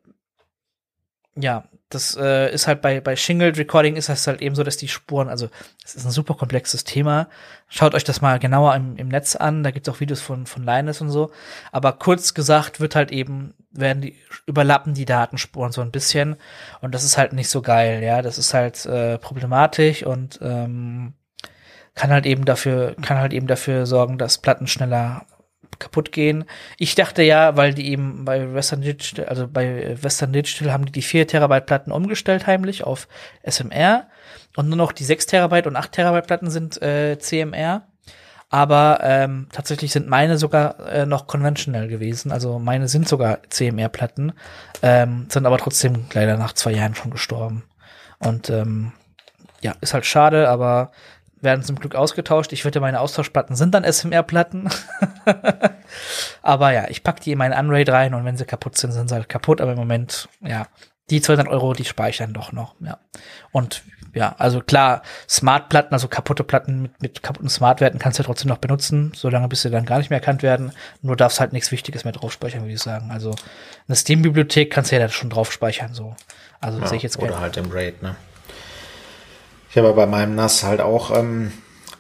ja, 1.36 1.70
das 1.90 2.18
äh, 2.20 2.54
ist 2.54 2.68
halt 2.68 2.82
bei, 2.82 3.00
bei 3.00 3.16
Shingled 3.16 3.58
Recording 3.58 3.96
ist 3.96 4.10
das 4.10 4.28
halt 4.28 4.42
eben 4.42 4.56
so, 4.56 4.64
dass 4.64 4.76
die 4.76 4.90
Spuren, 4.90 5.30
also 5.30 5.48
es 5.86 5.96
ist 5.96 6.06
ein 6.06 6.12
super 6.12 6.34
komplexes 6.34 6.84
Thema. 6.84 7.30
Schaut 7.70 7.96
euch 7.96 8.04
das 8.04 8.20
mal 8.22 8.40
genauer 8.40 8.76
im, 8.76 8.98
im 8.98 9.08
Netz 9.08 9.38
an, 9.38 9.64
da 9.64 9.72
gibt's 9.72 9.88
auch 9.88 10.02
Videos 10.02 10.20
von, 10.20 10.46
von 10.48 10.64
Linus 10.64 11.00
und 11.00 11.10
so. 11.10 11.32
Aber 11.72 11.94
kurz 11.94 12.34
gesagt 12.34 12.82
wird 12.82 12.96
halt 12.96 13.12
eben, 13.14 13.54
werden 13.72 14.02
die, 14.02 14.18
überlappen 14.46 14.96
die 14.96 15.06
Datenspuren 15.06 15.72
so 15.72 15.82
ein 15.82 15.92
bisschen. 15.92 16.36
Und 16.82 16.94
das 16.94 17.06
ist 17.06 17.18
halt 17.18 17.32
nicht 17.32 17.50
so 17.50 17.62
geil, 17.62 18.04
ja. 18.04 18.22
Das 18.22 18.38
ist 18.38 18.54
halt 18.54 18.86
äh, 18.86 19.18
problematisch 19.18 20.04
und 20.04 20.40
ähm, 20.42 21.14
kann 21.96 22.12
halt 22.12 22.26
eben 22.26 22.44
dafür, 22.44 22.96
kann 23.02 23.18
halt 23.18 23.32
eben 23.32 23.48
dafür 23.48 23.86
sorgen, 23.86 24.18
dass 24.18 24.40
Platten 24.40 24.68
schneller 24.68 25.26
kaputt 25.80 26.12
gehen. 26.12 26.46
Ich 26.78 26.96
dachte 26.96 27.24
ja, 27.24 27.56
weil 27.58 27.74
die 27.74 27.92
eben 27.92 28.26
bei 28.26 28.54
Western 28.54 28.82
Digital, 28.82 29.26
also 29.26 29.48
bei 29.48 29.96
Western 30.02 30.34
Digital 30.34 30.72
haben 30.72 30.86
die 30.86 30.92
die 30.92 31.02
4 31.02 31.28
Terabyte 31.28 31.66
Platten 31.66 31.92
umgestellt 31.92 32.48
heimlich 32.48 32.84
auf 32.84 33.08
SMR 33.44 34.08
und 34.56 34.70
nur 34.70 34.78
noch 34.78 34.92
die 34.92 35.04
6 35.04 35.28
Terabyte 35.28 35.68
und 35.68 35.76
8 35.76 35.92
Terabyte 35.92 36.28
Platten 36.28 36.50
sind 36.50 36.82
äh, 36.82 37.18
CMR. 37.20 37.88
Aber 38.50 39.00
ähm, 39.04 39.48
tatsächlich 39.52 39.92
sind 39.92 40.08
meine 40.08 40.38
sogar 40.38 40.80
äh, 40.88 41.06
noch 41.06 41.28
conventional 41.28 41.90
gewesen. 41.90 42.32
Also 42.32 42.60
meine 42.60 42.88
sind 42.88 43.08
sogar 43.08 43.40
CMR-Platten, 43.50 44.32
ähm, 44.82 45.26
sind 45.30 45.46
aber 45.46 45.58
trotzdem 45.58 46.06
leider 46.14 46.38
nach 46.38 46.54
zwei 46.54 46.72
Jahren 46.72 46.96
schon 46.96 47.12
gestorben. 47.12 47.64
Und 48.20 48.50
ähm, 48.50 48.94
ja, 49.62 49.74
ist 49.82 49.94
halt 49.94 50.06
schade, 50.06 50.48
aber 50.48 50.92
werden 51.42 51.64
zum 51.64 51.78
Glück 51.78 51.96
ausgetauscht. 51.96 52.54
Ich 52.54 52.64
würde 52.64 52.80
meine 52.80 53.00
Austauschplatten 53.00 53.56
sind 53.56 53.74
dann 53.74 53.84
SMR-Platten. 53.84 54.70
aber 56.42 56.72
ja, 56.74 56.86
ich 56.90 57.04
pack 57.04 57.22
die 57.22 57.32
in 57.32 57.38
meinen 57.38 57.58
Unraid 57.58 57.90
rein 57.90 58.14
und 58.14 58.26
wenn 58.26 58.38
sie 58.38 58.46
kaputt 58.46 58.78
sind, 58.78 58.92
sind 58.92 59.10
sie 59.10 59.16
halt 59.16 59.30
kaputt. 59.30 59.62
Aber 59.62 59.72
im 59.72 59.78
Moment, 59.78 60.30
ja, 60.42 60.68
die 61.10 61.22
200 61.22 61.48
Euro, 61.48 61.74
die 61.74 61.86
speichern 61.86 62.34
doch 62.34 62.52
noch, 62.52 62.76
ja. 62.82 62.98
Und 63.52 63.84
ja, 64.14 64.36
also 64.40 64.62
klar, 64.62 65.04
Smart-Platten, 65.30 65.94
also 65.94 66.08
kaputte 66.08 66.44
Platten 66.44 66.82
mit, 66.82 67.02
mit 67.02 67.24
kaputten 67.24 67.50
Smart-Werten 67.50 68.00
kannst 68.00 68.18
du 68.18 68.24
ja 68.24 68.26
trotzdem 68.26 68.50
noch 68.50 68.58
benutzen, 68.58 69.12
solange 69.16 69.48
bis 69.48 69.62
sie 69.62 69.70
dann 69.70 69.86
gar 69.86 70.00
nicht 70.00 70.10
mehr 70.10 70.20
erkannt 70.20 70.44
werden. 70.44 70.72
Nur 71.02 71.16
darfst 71.16 71.40
halt 71.40 71.54
nichts 71.54 71.72
Wichtiges 71.72 72.04
mehr 72.04 72.14
drauf 72.14 72.34
speichern, 72.34 72.62
würde 72.62 72.74
ich 72.74 72.82
sagen. 72.82 73.12
Also 73.12 73.36
eine 73.88 73.96
Steam-Bibliothek 73.96 74.72
kannst 74.72 74.92
du 74.92 74.96
ja 74.96 75.04
da 75.04 75.10
schon 75.10 75.30
drauf 75.30 75.52
speichern, 75.52 75.94
so. 75.94 76.16
Also 76.60 76.80
ja, 76.80 76.88
sehe 76.88 76.98
ich 76.98 77.04
jetzt 77.04 77.20
gerne. 77.20 77.34
Oder 77.34 77.42
halt 77.42 77.58
im 77.58 77.72
RAID, 77.72 78.02
ne? 78.02 78.16
Ich 79.70 79.78
habe 79.78 79.94
bei 79.94 80.06
meinem 80.06 80.36
NAS 80.36 80.64
halt 80.64 80.82
auch 80.82 81.16
ähm, 81.16 81.52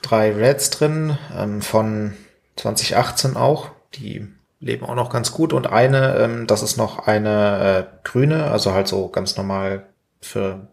drei 0.01 0.31
Reds 0.31 0.69
drin, 0.69 1.17
ähm, 1.35 1.61
von 1.61 2.13
2018 2.55 3.35
auch. 3.35 3.71
Die 3.95 4.27
leben 4.59 4.85
auch 4.85 4.95
noch 4.95 5.11
ganz 5.11 5.31
gut. 5.31 5.53
Und 5.53 5.67
eine, 5.67 6.15
ähm, 6.17 6.47
das 6.47 6.63
ist 6.63 6.77
noch 6.77 7.07
eine 7.07 7.87
äh, 7.87 8.07
grüne, 8.07 8.45
also 8.45 8.73
halt 8.73 8.87
so 8.87 9.09
ganz 9.09 9.37
normal 9.37 9.87
für 10.21 10.67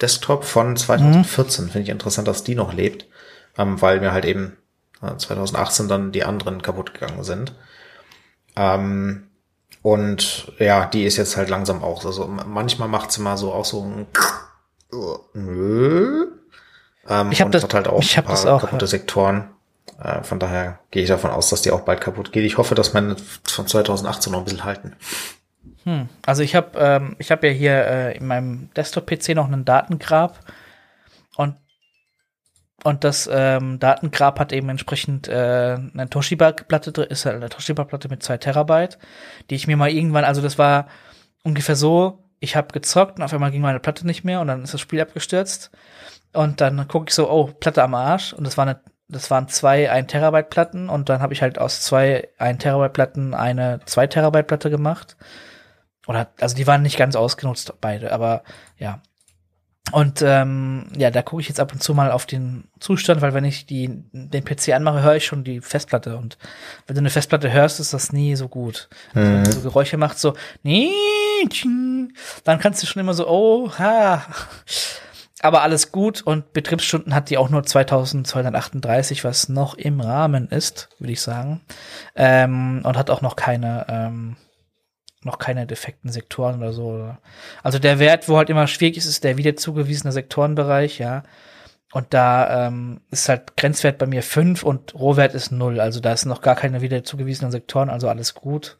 Desktop 0.00 0.44
von 0.44 0.76
2014. 0.76 1.64
Mhm. 1.64 1.68
Finde 1.70 1.84
ich 1.84 1.88
interessant, 1.90 2.28
dass 2.28 2.44
die 2.44 2.54
noch 2.54 2.72
lebt, 2.72 3.06
ähm, 3.56 3.80
weil 3.80 4.00
mir 4.00 4.12
halt 4.12 4.24
eben 4.24 4.56
äh, 5.02 5.16
2018 5.16 5.88
dann 5.88 6.12
die 6.12 6.24
anderen 6.24 6.62
kaputt 6.62 6.94
gegangen 6.94 7.22
sind. 7.22 7.54
Ähm, 8.56 9.28
und 9.82 10.52
ja, 10.58 10.86
die 10.86 11.04
ist 11.04 11.16
jetzt 11.16 11.36
halt 11.36 11.48
langsam 11.48 11.82
auch. 11.82 12.04
Also 12.04 12.26
manchmal 12.26 12.88
macht 12.88 13.12
sie 13.12 13.22
mal 13.22 13.38
so 13.38 13.52
auch 13.52 13.64
so 13.64 13.82
ein 13.82 14.06
ähm, 17.10 17.32
ich 17.32 17.40
habe 17.40 17.50
das, 17.50 17.62
halt 17.64 17.88
auch 17.88 18.00
ich 18.00 18.16
hab 18.16 18.28
das 18.28 18.46
auch, 18.46 18.62
kaputte 18.62 18.86
Sektoren. 18.86 19.50
Äh, 20.02 20.22
von 20.22 20.38
daher 20.38 20.78
gehe 20.90 21.02
ich 21.02 21.08
davon 21.08 21.30
aus, 21.30 21.50
dass 21.50 21.62
die 21.62 21.72
auch 21.72 21.80
bald 21.80 22.00
kaputt 22.00 22.32
geht. 22.32 22.44
Ich 22.44 22.56
hoffe, 22.56 22.74
dass 22.74 22.94
meine 22.94 23.16
von 23.44 23.66
2018 23.66 24.32
noch 24.32 24.38
ein 24.38 24.44
bisschen 24.44 24.64
halten. 24.64 24.94
Hm. 25.84 26.08
Also 26.24 26.42
ich 26.42 26.54
habe 26.54 26.78
ähm, 26.78 27.16
ich 27.18 27.30
habe 27.30 27.48
ja 27.48 27.52
hier 27.52 27.86
äh, 27.86 28.16
in 28.16 28.26
meinem 28.26 28.70
Desktop-PC 28.76 29.30
noch 29.34 29.46
einen 29.46 29.64
Datengrab 29.64 30.38
und 31.36 31.56
und 32.82 33.04
das 33.04 33.28
ähm, 33.30 33.78
Datengrab 33.78 34.38
hat 34.38 34.52
eben 34.52 34.70
entsprechend 34.70 35.28
äh, 35.28 35.76
eine 35.92 36.08
Toshiba-Platte 36.08 36.92
drin, 36.92 37.08
ist 37.08 37.26
halt 37.26 37.36
eine 37.36 37.50
Toshiba-Platte 37.50 38.08
mit 38.08 38.22
zwei 38.22 38.38
Terabyte, 38.38 38.98
die 39.50 39.54
ich 39.54 39.66
mir 39.66 39.76
mal 39.76 39.90
irgendwann, 39.90 40.24
also 40.24 40.40
das 40.40 40.56
war 40.56 40.86
ungefähr 41.42 41.76
so, 41.76 42.24
ich 42.38 42.56
habe 42.56 42.72
gezockt 42.72 43.18
und 43.18 43.22
auf 43.22 43.34
einmal 43.34 43.50
ging 43.50 43.60
meine 43.60 43.80
Platte 43.80 44.06
nicht 44.06 44.24
mehr 44.24 44.40
und 44.40 44.46
dann 44.46 44.62
ist 44.62 44.72
das 44.72 44.80
Spiel 44.80 45.02
abgestürzt 45.02 45.70
und 46.32 46.60
dann 46.60 46.86
gucke 46.88 47.06
ich 47.08 47.14
so, 47.14 47.30
oh, 47.30 47.46
Platte 47.46 47.82
am 47.82 47.94
Arsch. 47.94 48.32
Und 48.32 48.44
das 48.44 48.56
war 48.56 48.66
eine, 48.66 48.80
das 49.08 49.30
waren 49.30 49.48
zwei 49.48 49.90
1 49.90 50.10
Terabyte 50.10 50.50
Platten 50.50 50.88
und 50.88 51.08
dann 51.08 51.20
habe 51.20 51.32
ich 51.32 51.42
halt 51.42 51.58
aus 51.58 51.82
zwei 51.82 52.28
1 52.38 52.62
Terabyte 52.62 52.92
Platten 52.92 53.34
eine 53.34 53.80
2 53.84 54.06
Terabyte 54.06 54.46
Platte 54.46 54.70
gemacht. 54.70 55.16
Oder, 56.06 56.28
also 56.40 56.56
die 56.56 56.66
waren 56.66 56.82
nicht 56.82 56.96
ganz 56.96 57.16
ausgenutzt, 57.16 57.72
beide, 57.80 58.12
aber 58.12 58.42
ja. 58.78 59.00
Und 59.92 60.22
ähm, 60.22 60.86
ja, 60.96 61.10
da 61.10 61.22
gucke 61.22 61.42
ich 61.42 61.48
jetzt 61.48 61.58
ab 61.58 61.72
und 61.72 61.82
zu 61.82 61.94
mal 61.94 62.12
auf 62.12 62.24
den 62.24 62.68
Zustand, 62.78 63.22
weil 63.22 63.34
wenn 63.34 63.44
ich 63.44 63.66
die, 63.66 64.04
den 64.12 64.44
PC 64.44 64.68
anmache, 64.68 65.02
höre 65.02 65.16
ich 65.16 65.26
schon 65.26 65.42
die 65.42 65.60
Festplatte. 65.60 66.16
Und 66.16 66.38
wenn 66.86 66.94
du 66.94 67.00
eine 67.00 67.10
Festplatte 67.10 67.50
hörst, 67.52 67.80
ist 67.80 67.92
das 67.92 68.12
nie 68.12 68.36
so 68.36 68.48
gut. 68.48 68.88
Also, 69.14 69.32
wenn 69.32 69.44
du 69.44 69.52
so 69.52 69.60
Geräusche 69.62 69.96
macht, 69.96 70.18
so, 70.18 70.34
dann 72.44 72.58
kannst 72.60 72.82
du 72.82 72.86
schon 72.86 73.00
immer 73.00 73.14
so, 73.14 73.28
oh, 73.28 73.72
ha 73.78 74.24
aber 75.42 75.62
alles 75.62 75.90
gut 75.90 76.22
und 76.22 76.52
Betriebsstunden 76.52 77.14
hat 77.14 77.30
die 77.30 77.38
auch 77.38 77.48
nur 77.48 77.62
2238, 77.62 79.24
was 79.24 79.48
noch 79.48 79.74
im 79.74 80.00
Rahmen 80.00 80.48
ist, 80.48 80.88
würde 80.98 81.12
ich 81.12 81.22
sagen. 81.22 81.62
Ähm, 82.14 82.82
und 82.84 82.96
hat 82.98 83.10
auch 83.10 83.22
noch 83.22 83.36
keine, 83.36 83.86
ähm, 83.88 84.36
noch 85.22 85.38
keine 85.38 85.66
defekten 85.66 86.10
Sektoren 86.10 86.58
oder 86.58 86.72
so. 86.72 87.14
Also 87.62 87.78
der 87.78 87.98
Wert, 87.98 88.28
wo 88.28 88.36
halt 88.36 88.50
immer 88.50 88.66
schwierig 88.66 88.98
ist, 88.98 89.06
ist 89.06 89.24
der 89.24 89.38
wieder 89.38 89.56
zugewiesene 89.56 90.12
Sektorenbereich, 90.12 90.98
ja. 90.98 91.22
Und 91.92 92.14
da 92.14 92.68
ähm, 92.68 93.00
ist 93.10 93.28
halt 93.28 93.56
Grenzwert 93.56 93.98
bei 93.98 94.06
mir 94.06 94.22
5 94.22 94.62
und 94.62 94.94
Rohwert 94.94 95.34
ist 95.34 95.50
0. 95.50 95.80
Also 95.80 96.00
da 96.00 96.12
ist 96.12 96.24
noch 96.24 96.40
gar 96.40 96.54
keine 96.54 96.82
wieder 96.82 97.02
zugewiesenen 97.02 97.50
Sektoren, 97.50 97.90
also 97.90 98.08
alles 98.08 98.34
gut. 98.34 98.76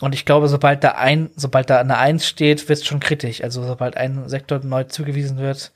Und 0.00 0.14
ich 0.14 0.24
glaube, 0.24 0.48
sobald 0.48 0.82
da 0.82 0.92
ein, 0.92 1.30
sobald 1.36 1.70
da 1.70 1.78
eine 1.78 1.98
Eins 1.98 2.26
steht, 2.26 2.68
wird 2.68 2.80
es 2.80 2.86
schon 2.86 3.00
kritisch. 3.00 3.42
Also 3.42 3.62
sobald 3.62 3.96
ein 3.96 4.28
Sektor 4.28 4.60
neu 4.62 4.84
zugewiesen 4.84 5.38
wird, 5.38 5.72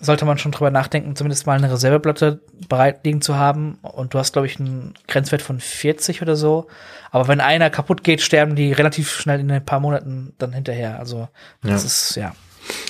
sollte 0.00 0.24
man 0.24 0.38
schon 0.38 0.52
drüber 0.52 0.70
nachdenken, 0.70 1.14
zumindest 1.14 1.46
mal 1.46 1.56
eine 1.56 1.70
Reserveplatte 1.70 2.40
bereit 2.68 3.04
liegen 3.04 3.20
zu 3.20 3.36
haben. 3.36 3.78
Und 3.82 4.14
du 4.14 4.18
hast, 4.18 4.32
glaube 4.32 4.46
ich, 4.46 4.58
einen 4.58 4.94
Grenzwert 5.06 5.42
von 5.42 5.60
40 5.60 6.22
oder 6.22 6.36
so. 6.36 6.66
Aber 7.10 7.28
wenn 7.28 7.40
einer 7.40 7.70
kaputt 7.70 8.02
geht, 8.02 8.22
sterben 8.22 8.56
die 8.56 8.72
relativ 8.72 9.12
schnell 9.12 9.40
in 9.40 9.50
ein 9.50 9.64
paar 9.64 9.80
Monaten 9.80 10.34
dann 10.38 10.52
hinterher. 10.52 10.98
Also 10.98 11.28
das 11.62 11.82
ja. 11.82 11.86
ist, 11.86 12.16
ja. 12.16 12.34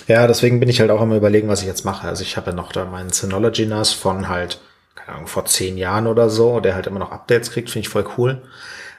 Ja, 0.07 0.27
deswegen 0.27 0.61
bin 0.61 0.69
ich 0.69 0.81
halt 0.81 0.91
auch 0.91 1.03
immer 1.03 1.17
überlegen, 1.17 1.49
was 1.49 1.63
ich 1.63 1.67
jetzt 1.67 1.85
mache. 1.85 2.07
Also 2.07 2.23
ich 2.23 2.37
habe 2.37 2.51
ja 2.51 2.57
noch 2.57 2.73
da 2.73 2.85
meinen 2.85 3.11
Synology 3.11 3.67
NAS 3.67 3.93
von 3.93 4.29
halt, 4.29 4.61
keine 4.95 5.17
Ahnung, 5.17 5.27
vor 5.27 5.47
zehn 5.47 5.77
Jahren 5.77 6.07
oder 6.07 6.31
so, 6.31 6.61
der 6.61 6.75
halt 6.75 6.87
immer 6.87 7.01
noch 7.01 7.11
Updates 7.11 7.51
kriegt, 7.51 7.71
finde 7.71 7.87
ich 7.87 7.89
voll 7.89 8.07
cool. 8.17 8.43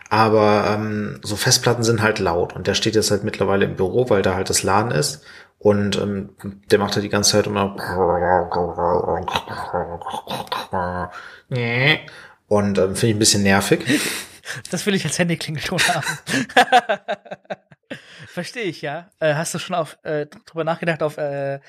Aber 0.10 0.68
ähm, 0.69 1.19
so 1.23 1.36
Festplatten 1.36 1.84
sind 1.84 2.02
halt 2.02 2.19
laut 2.19 2.56
und 2.56 2.68
der 2.68 2.76
steht 2.76 2.95
jetzt 2.95 3.11
halt 3.11 3.23
mittlerweile 3.23 3.65
im 3.65 3.76
Büro, 3.76 4.10
weil 4.10 4.22
da 4.22 4.36
halt 4.36 4.49
das 4.49 4.64
LAN 4.64 4.91
ist. 4.91 5.23
Und 5.57 5.98
ähm, 5.98 6.36
der 6.69 6.80
macht 6.80 6.95
halt 6.95 7.03
die 7.03 7.10
ganze 7.10 7.32
Zeit 7.32 7.48
immer 7.48 7.76
und 12.48 12.77
ähm, 12.77 12.95
finde 12.95 13.07
ich 13.07 13.15
ein 13.15 13.19
bisschen 13.19 13.44
nervig. 13.44 13.84
Das 14.69 14.86
will 14.86 14.94
ich 14.94 15.03
als 15.03 15.18
Handyklingelton 15.18 15.80
haben. 15.80 16.06
Verstehe 18.27 18.65
ich, 18.65 18.84
ja. 18.84 19.10
Äh, 19.19 19.34
hast 19.34 19.56
du 19.56 19.60
schon 19.60 19.76
auf 19.76 19.98
äh, 20.03 20.27
drüber 20.45 20.64
nachgedacht, 20.64 21.02
auf 21.02 21.18
äh, 21.18 21.56
äh, 21.56 21.60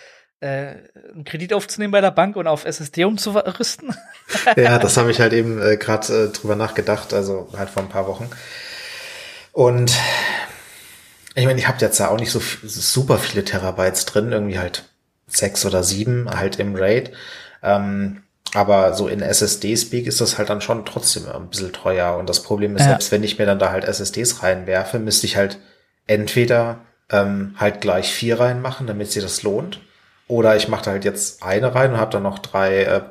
einen 0.45 1.25
Kredit 1.25 1.53
aufzunehmen 1.55 1.93
bei 1.93 2.01
der 2.01 2.11
Bank 2.11 2.37
und 2.37 2.47
auf 2.47 2.65
SSD 2.65 3.05
umzurüsten? 3.05 3.95
ja, 4.57 4.79
das 4.79 4.97
habe 4.97 5.11
ich 5.11 5.21
halt 5.21 5.33
eben 5.33 5.61
äh, 5.63 5.77
gerade 5.77 6.27
äh, 6.27 6.29
drüber 6.29 6.57
nachgedacht, 6.57 7.15
also 7.15 7.49
halt 7.57 7.71
vor 7.71 7.83
ein 7.83 7.89
paar 7.89 8.07
Wochen. 8.07 8.29
Und 9.53 9.97
Ich 11.35 11.45
meine, 11.45 11.59
ich 11.59 11.69
habe 11.69 11.79
jetzt 11.81 11.99
ja 11.99 12.09
auch 12.09 12.19
nicht 12.19 12.31
so 12.31 12.41
super 12.63 13.19
viele 13.19 13.45
Terabytes 13.45 14.07
drin, 14.07 14.33
irgendwie 14.33 14.59
halt 14.59 14.85
sechs 15.27 15.65
oder 15.67 15.83
sieben 15.83 16.31
halt 16.31 16.59
im 16.59 16.75
RAID. 16.75 17.13
Ähm, 17.63 18.23
aber 18.55 18.95
so 18.95 19.09
in 19.09 19.21
SSD-Speak 19.21 20.07
ist 20.07 20.21
das 20.21 20.39
halt 20.39 20.49
dann 20.49 20.61
schon 20.61 20.87
trotzdem 20.87 21.29
ein 21.29 21.49
bisschen 21.49 21.73
teuer. 21.73 22.17
Und 22.17 22.29
das 22.29 22.43
Problem 22.43 22.75
ist, 22.77 22.83
ja. 22.83 22.89
selbst 22.89 23.13
wenn 23.13 23.23
ich 23.23 23.39
mir 23.39 23.45
dann 23.45 23.59
da 23.59 23.71
halt 23.71 23.85
SSDs 23.85 24.43
reinwerfe, 24.43 24.99
müsste 24.99 25.27
ich 25.27 25.37
halt 25.37 25.59
entweder 26.07 26.81
ähm, 27.11 27.55
halt 27.59 27.81
gleich 27.81 28.13
vier 28.13 28.41
reinmachen, 28.41 28.87
damit 28.87 29.13
sich 29.13 29.23
das 29.23 29.43
lohnt. 29.43 29.81
Oder 30.29 30.57
ich 30.57 30.69
mache 30.69 30.85
da 30.85 30.91
halt 30.93 31.05
jetzt 31.05 31.43
eine 31.43 31.75
rein 31.75 31.93
und 31.93 31.99
habe 31.99 32.11
dann 32.11 32.25
noch 32.25 32.39
drei 32.41 32.83
äh, 32.83 33.03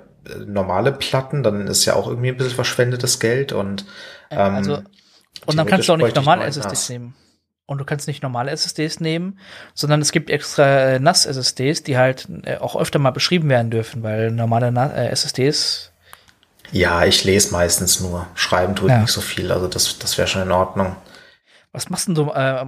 normale 0.46 0.92
Platten, 0.92 1.44
dann 1.44 1.68
ist 1.68 1.86
ja 1.86 1.96
auch 1.96 2.08
irgendwie 2.08 2.30
ein 2.30 2.38
bisschen 2.38 2.56
verschwendetes 2.56 3.20
Geld 3.20 3.54
und 3.54 3.86
ähm, 4.32 4.56
also, 4.56 4.82
und 5.46 5.58
dann 5.58 5.68
kannst 5.68 5.88
du 5.88 5.94
auch 5.94 5.98
nicht 5.98 6.16
normale 6.16 6.46
SSDs 6.46 6.90
nehmen. 6.90 7.16
Und 7.68 7.80
du 7.80 7.86
kannst 7.86 8.08
nicht 8.08 8.22
normale 8.22 8.52
SSDs 8.52 9.00
nehmen, 9.00 9.40
sondern 9.74 10.00
es 10.00 10.12
gibt 10.12 10.30
extra 10.30 10.66
äh, 10.66 11.00
NAS-SSDs, 11.00 11.82
die 11.82 11.98
halt 11.98 12.28
äh, 12.44 12.58
auch 12.58 12.76
öfter 12.76 13.00
mal 13.00 13.10
beschrieben 13.10 13.50
werden 13.50 13.72
dürfen, 13.72 14.04
weil 14.04 14.30
normale 14.30 14.68
äh, 14.68 15.08
SSDs. 15.10 15.92
Ja, 16.72 17.06
ich 17.06 17.24
lese 17.24 17.52
meistens 17.52 18.00
nur. 18.02 18.28
Schreiben 18.36 18.76
tut 18.76 18.90
ja. 18.90 19.00
nicht 19.00 19.12
so 19.12 19.22
viel, 19.22 19.52
also 19.52 19.68
das, 19.68 19.98
das 19.98 20.18
wäre 20.18 20.28
schon 20.28 20.44
in 20.44 20.52
Ordnung. 20.52 20.96
Was 21.76 21.90
machst 21.90 22.08
denn 22.08 22.16
du? 22.16 22.32
Äh, 22.32 22.66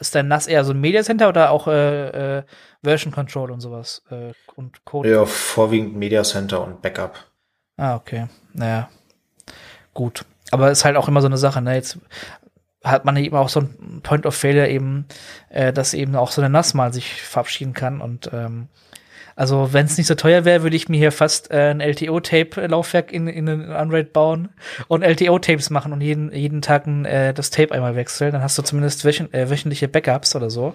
ist 0.00 0.14
dein 0.14 0.28
NAS 0.28 0.46
eher 0.46 0.64
so 0.64 0.72
ein 0.72 0.80
Media 0.80 1.02
Center 1.02 1.30
oder 1.30 1.50
auch 1.50 1.66
äh, 1.66 2.38
äh, 2.38 2.42
Version 2.82 3.10
Control 3.10 3.50
und 3.50 3.60
sowas? 3.60 4.02
Äh, 4.10 4.32
und 4.54 4.84
Code? 4.84 5.10
Ja, 5.10 5.24
vorwiegend 5.24 5.96
Media 5.96 6.22
Center 6.22 6.62
und 6.62 6.82
Backup. 6.82 7.18
Ah, 7.78 7.96
okay. 7.96 8.26
Naja. 8.52 8.90
Gut. 9.94 10.26
Aber 10.50 10.70
ist 10.70 10.84
halt 10.84 10.96
auch 10.96 11.08
immer 11.08 11.22
so 11.22 11.26
eine 11.26 11.38
Sache, 11.38 11.62
ne? 11.62 11.74
Jetzt 11.74 11.98
hat 12.84 13.06
man 13.06 13.16
eben 13.16 13.36
auch 13.36 13.48
so 13.48 13.60
ein 13.60 14.00
Point 14.02 14.26
of 14.26 14.34
Failure 14.34 14.68
eben, 14.68 15.06
äh, 15.48 15.72
dass 15.72 15.94
eben 15.94 16.14
auch 16.14 16.30
so 16.30 16.42
eine 16.42 16.50
NAS 16.50 16.74
mal 16.74 16.92
sich 16.92 17.22
verabschieden 17.22 17.72
kann 17.72 18.02
und 18.02 18.30
ähm, 18.32 18.68
also 19.40 19.72
wenn 19.72 19.86
es 19.86 19.96
nicht 19.96 20.06
so 20.06 20.14
teuer 20.14 20.44
wäre, 20.44 20.62
würde 20.62 20.76
ich 20.76 20.90
mir 20.90 20.98
hier 20.98 21.12
fast 21.12 21.50
äh, 21.50 21.70
ein 21.70 21.80
LTO-Tape-Laufwerk 21.80 23.10
in, 23.10 23.26
in 23.26 23.48
einen 23.48 23.72
Unraid 23.72 24.12
bauen 24.12 24.50
und 24.86 25.02
LTO-Tapes 25.02 25.70
machen 25.70 25.94
und 25.94 26.02
jeden, 26.02 26.30
jeden 26.30 26.60
Tag 26.60 26.86
ein, 26.86 27.06
äh, 27.06 27.32
das 27.32 27.48
Tape 27.48 27.72
einmal 27.72 27.96
wechseln. 27.96 28.32
Dann 28.32 28.42
hast 28.42 28.58
du 28.58 28.62
zumindest 28.62 29.02
wöchen, 29.06 29.32
äh, 29.32 29.48
wöchentliche 29.48 29.88
Backups 29.88 30.36
oder 30.36 30.50
so. 30.50 30.74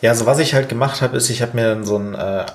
Ja, 0.00 0.12
also 0.12 0.24
was 0.24 0.38
ich 0.38 0.54
halt 0.54 0.70
gemacht 0.70 1.02
habe, 1.02 1.18
ist, 1.18 1.28
ich 1.28 1.42
habe 1.42 1.54
mir 1.54 1.68
dann 1.68 1.84
so 1.84 1.98
ein 1.98 2.14
äh, 2.14 2.46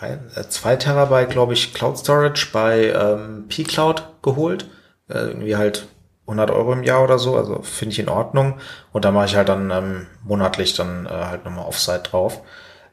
ein, 0.00 0.30
äh, 0.34 0.76
Terabyte, 0.78 1.28
glaube 1.28 1.52
ich, 1.52 1.74
Cloud 1.74 1.98
Storage 1.98 2.48
bei 2.54 2.92
ähm, 2.92 3.44
P-Cloud 3.48 4.22
geholt. 4.22 4.64
Äh, 5.10 5.18
irgendwie 5.18 5.56
halt 5.56 5.88
100 6.22 6.50
Euro 6.50 6.72
im 6.72 6.84
Jahr 6.84 7.04
oder 7.04 7.18
so, 7.18 7.36
also 7.36 7.60
finde 7.60 7.92
ich 7.92 7.98
in 7.98 8.08
Ordnung. 8.08 8.60
Und 8.92 9.04
da 9.04 9.10
mache 9.10 9.26
ich 9.26 9.36
halt 9.36 9.50
dann 9.50 9.70
ähm, 9.70 10.06
monatlich 10.24 10.74
dann 10.74 11.04
äh, 11.04 11.10
halt 11.10 11.44
nochmal 11.44 11.66
Offsite 11.66 12.04
drauf. 12.10 12.40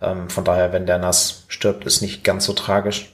Ähm, 0.03 0.29
von 0.29 0.43
daher, 0.43 0.73
wenn 0.73 0.85
der 0.85 0.97
NAS 0.97 1.45
stirbt, 1.47 1.85
ist 1.85 2.01
nicht 2.01 2.23
ganz 2.23 2.45
so 2.45 2.53
tragisch. 2.53 3.13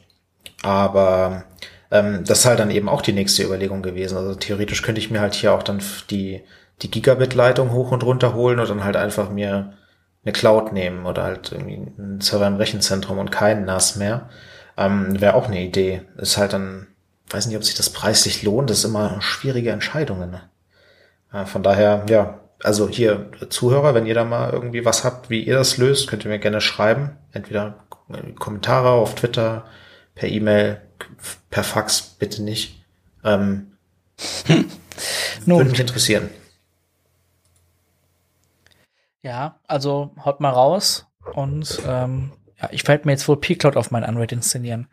Aber 0.63 1.45
ähm, 1.91 2.23
das 2.25 2.39
ist 2.39 2.45
halt 2.45 2.59
dann 2.59 2.71
eben 2.71 2.89
auch 2.89 3.01
die 3.01 3.13
nächste 3.13 3.43
Überlegung 3.43 3.81
gewesen. 3.81 4.17
Also 4.17 4.35
theoretisch 4.35 4.81
könnte 4.81 4.99
ich 4.99 5.11
mir 5.11 5.21
halt 5.21 5.33
hier 5.33 5.53
auch 5.53 5.63
dann 5.63 5.81
die, 6.09 6.41
die 6.81 6.91
Gigabit-Leitung 6.91 7.71
hoch 7.71 7.91
und 7.91 8.03
runter 8.03 8.33
holen 8.33 8.59
und 8.59 8.69
dann 8.69 8.83
halt 8.83 8.95
einfach 8.95 9.29
mir 9.29 9.73
eine 10.23 10.33
Cloud 10.33 10.73
nehmen 10.73 11.05
oder 11.05 11.23
halt 11.23 11.51
irgendwie 11.51 11.91
einen 11.97 12.21
Server 12.21 12.47
im 12.47 12.57
Rechenzentrum 12.57 13.17
und 13.17 13.31
keinen 13.31 13.65
NAS 13.65 13.95
mehr. 13.95 14.29
Ähm, 14.77 15.19
Wäre 15.19 15.35
auch 15.35 15.47
eine 15.47 15.61
Idee. 15.61 16.01
Ist 16.17 16.37
halt 16.37 16.53
dann, 16.53 16.87
weiß 17.29 17.47
nicht, 17.47 17.57
ob 17.57 17.63
sich 17.63 17.75
das 17.75 17.89
preislich 17.89 18.43
lohnt. 18.43 18.69
Das 18.69 18.79
ist 18.79 18.85
immer 18.85 19.21
schwierige 19.21 19.71
Entscheidungen. 19.71 20.31
Ne? 20.31 20.41
Äh, 21.33 21.45
von 21.45 21.63
daher, 21.63 22.05
ja, 22.09 22.38
also 22.63 22.89
hier 22.89 23.31
Zuhörer, 23.49 23.93
wenn 23.93 24.05
ihr 24.05 24.15
da 24.15 24.25
mal 24.25 24.51
irgendwie 24.51 24.85
was 24.85 25.03
habt, 25.03 25.29
wie 25.29 25.43
ihr 25.43 25.55
das 25.55 25.77
löst, 25.77 26.07
könnt 26.07 26.25
ihr 26.25 26.31
mir 26.31 26.39
gerne 26.39 26.61
schreiben. 26.61 27.17
Entweder 27.31 27.85
Kommentare 28.37 28.89
auf 28.89 29.15
Twitter, 29.15 29.65
per 30.15 30.29
E-Mail, 30.29 30.81
per 31.49 31.63
Fax, 31.63 32.01
bitte 32.01 32.43
nicht. 32.43 32.83
Ähm, 33.23 33.77
würde 35.45 35.69
mich 35.69 35.79
interessieren. 35.79 36.29
Ja, 39.21 39.59
also 39.67 40.15
haut 40.23 40.39
mal 40.39 40.49
raus 40.49 41.07
und 41.33 41.81
ähm, 41.85 42.31
ja, 42.61 42.69
ich 42.71 42.87
werde 42.87 43.05
mir 43.05 43.11
jetzt 43.13 43.27
wohl 43.27 43.39
P-Cloud 43.39 43.77
auf 43.77 43.91
mein 43.91 44.03
Unraid 44.03 44.31
inszenieren. 44.31 44.87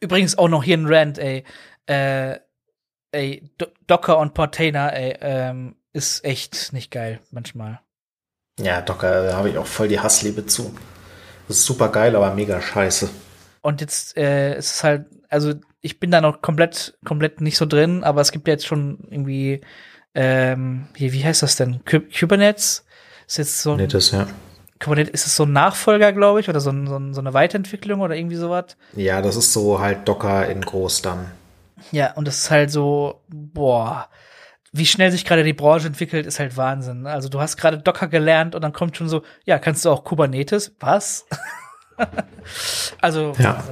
Übrigens 0.00 0.36
auch 0.38 0.48
noch 0.48 0.64
hier 0.64 0.78
ein 0.78 0.86
Rand, 0.86 1.18
ey. 1.18 1.44
Äh, 1.86 2.38
ey, 3.12 3.50
Docker 3.86 4.18
und 4.18 4.34
Portainer, 4.34 4.92
ey, 4.92 5.16
ähm, 5.20 5.76
ist 5.94 6.24
echt 6.24 6.74
nicht 6.74 6.90
geil 6.90 7.20
manchmal. 7.30 7.80
Ja, 8.60 8.82
Docker, 8.82 9.26
da 9.28 9.36
habe 9.36 9.48
ich 9.48 9.56
auch 9.56 9.66
voll 9.66 9.88
die 9.88 10.00
Hassliebe 10.00 10.44
zu. 10.44 10.74
Das 11.48 11.58
ist 11.58 11.64
super 11.64 11.88
geil, 11.88 12.14
aber 12.14 12.34
mega 12.34 12.60
scheiße. 12.60 13.08
Und 13.62 13.80
jetzt 13.80 14.16
äh, 14.16 14.58
ist 14.58 14.74
es 14.74 14.84
halt, 14.84 15.06
also 15.28 15.54
ich 15.80 16.00
bin 16.00 16.10
da 16.10 16.20
noch 16.20 16.42
komplett, 16.42 16.98
komplett 17.04 17.40
nicht 17.40 17.56
so 17.56 17.66
drin, 17.66 18.04
aber 18.04 18.20
es 18.20 18.32
gibt 18.32 18.46
ja 18.46 18.52
jetzt 18.52 18.66
schon 18.66 18.98
irgendwie, 19.10 19.60
ähm, 20.14 20.88
hier, 20.94 21.12
wie 21.12 21.24
heißt 21.24 21.42
das 21.42 21.56
denn? 21.56 21.80
Kubernetes? 21.84 22.84
Ist 23.26 23.38
jetzt 23.38 23.62
so 23.62 23.70
ein, 23.70 23.78
Kubernetes, 23.78 24.10
ja. 24.10 24.26
Kubernetes, 24.80 25.12
ist 25.14 25.26
es 25.26 25.36
so 25.36 25.44
ein 25.44 25.52
Nachfolger, 25.52 26.12
glaube 26.12 26.40
ich, 26.40 26.48
oder 26.48 26.60
so, 26.60 26.70
ein, 26.70 26.86
so, 26.86 26.96
ein, 26.96 27.14
so 27.14 27.20
eine 27.20 27.34
Weiterentwicklung 27.34 28.00
oder 28.00 28.16
irgendwie 28.16 28.36
sowas? 28.36 28.76
Ja, 28.94 29.22
das 29.22 29.36
ist 29.36 29.52
so 29.52 29.80
halt 29.80 30.08
Docker 30.08 30.48
in 30.48 30.60
groß 30.60 31.02
dann. 31.02 31.30
Ja, 31.90 32.12
und 32.14 32.26
das 32.26 32.38
ist 32.38 32.50
halt 32.50 32.70
so, 32.70 33.22
boah, 33.28 34.08
wie 34.76 34.86
schnell 34.86 35.12
sich 35.12 35.24
gerade 35.24 35.44
die 35.44 35.52
Branche 35.52 35.86
entwickelt, 35.86 36.26
ist 36.26 36.40
halt 36.40 36.56
Wahnsinn. 36.56 37.06
Also 37.06 37.28
du 37.28 37.40
hast 37.40 37.56
gerade 37.56 37.78
Docker 37.78 38.08
gelernt 38.08 38.56
und 38.56 38.62
dann 38.62 38.72
kommt 38.72 38.96
schon 38.96 39.08
so, 39.08 39.22
ja, 39.44 39.60
kannst 39.60 39.84
du 39.84 39.90
auch 39.90 40.02
Kubernetes? 40.02 40.74
Was? 40.80 41.26
also 43.00 43.34
ja. 43.38 43.62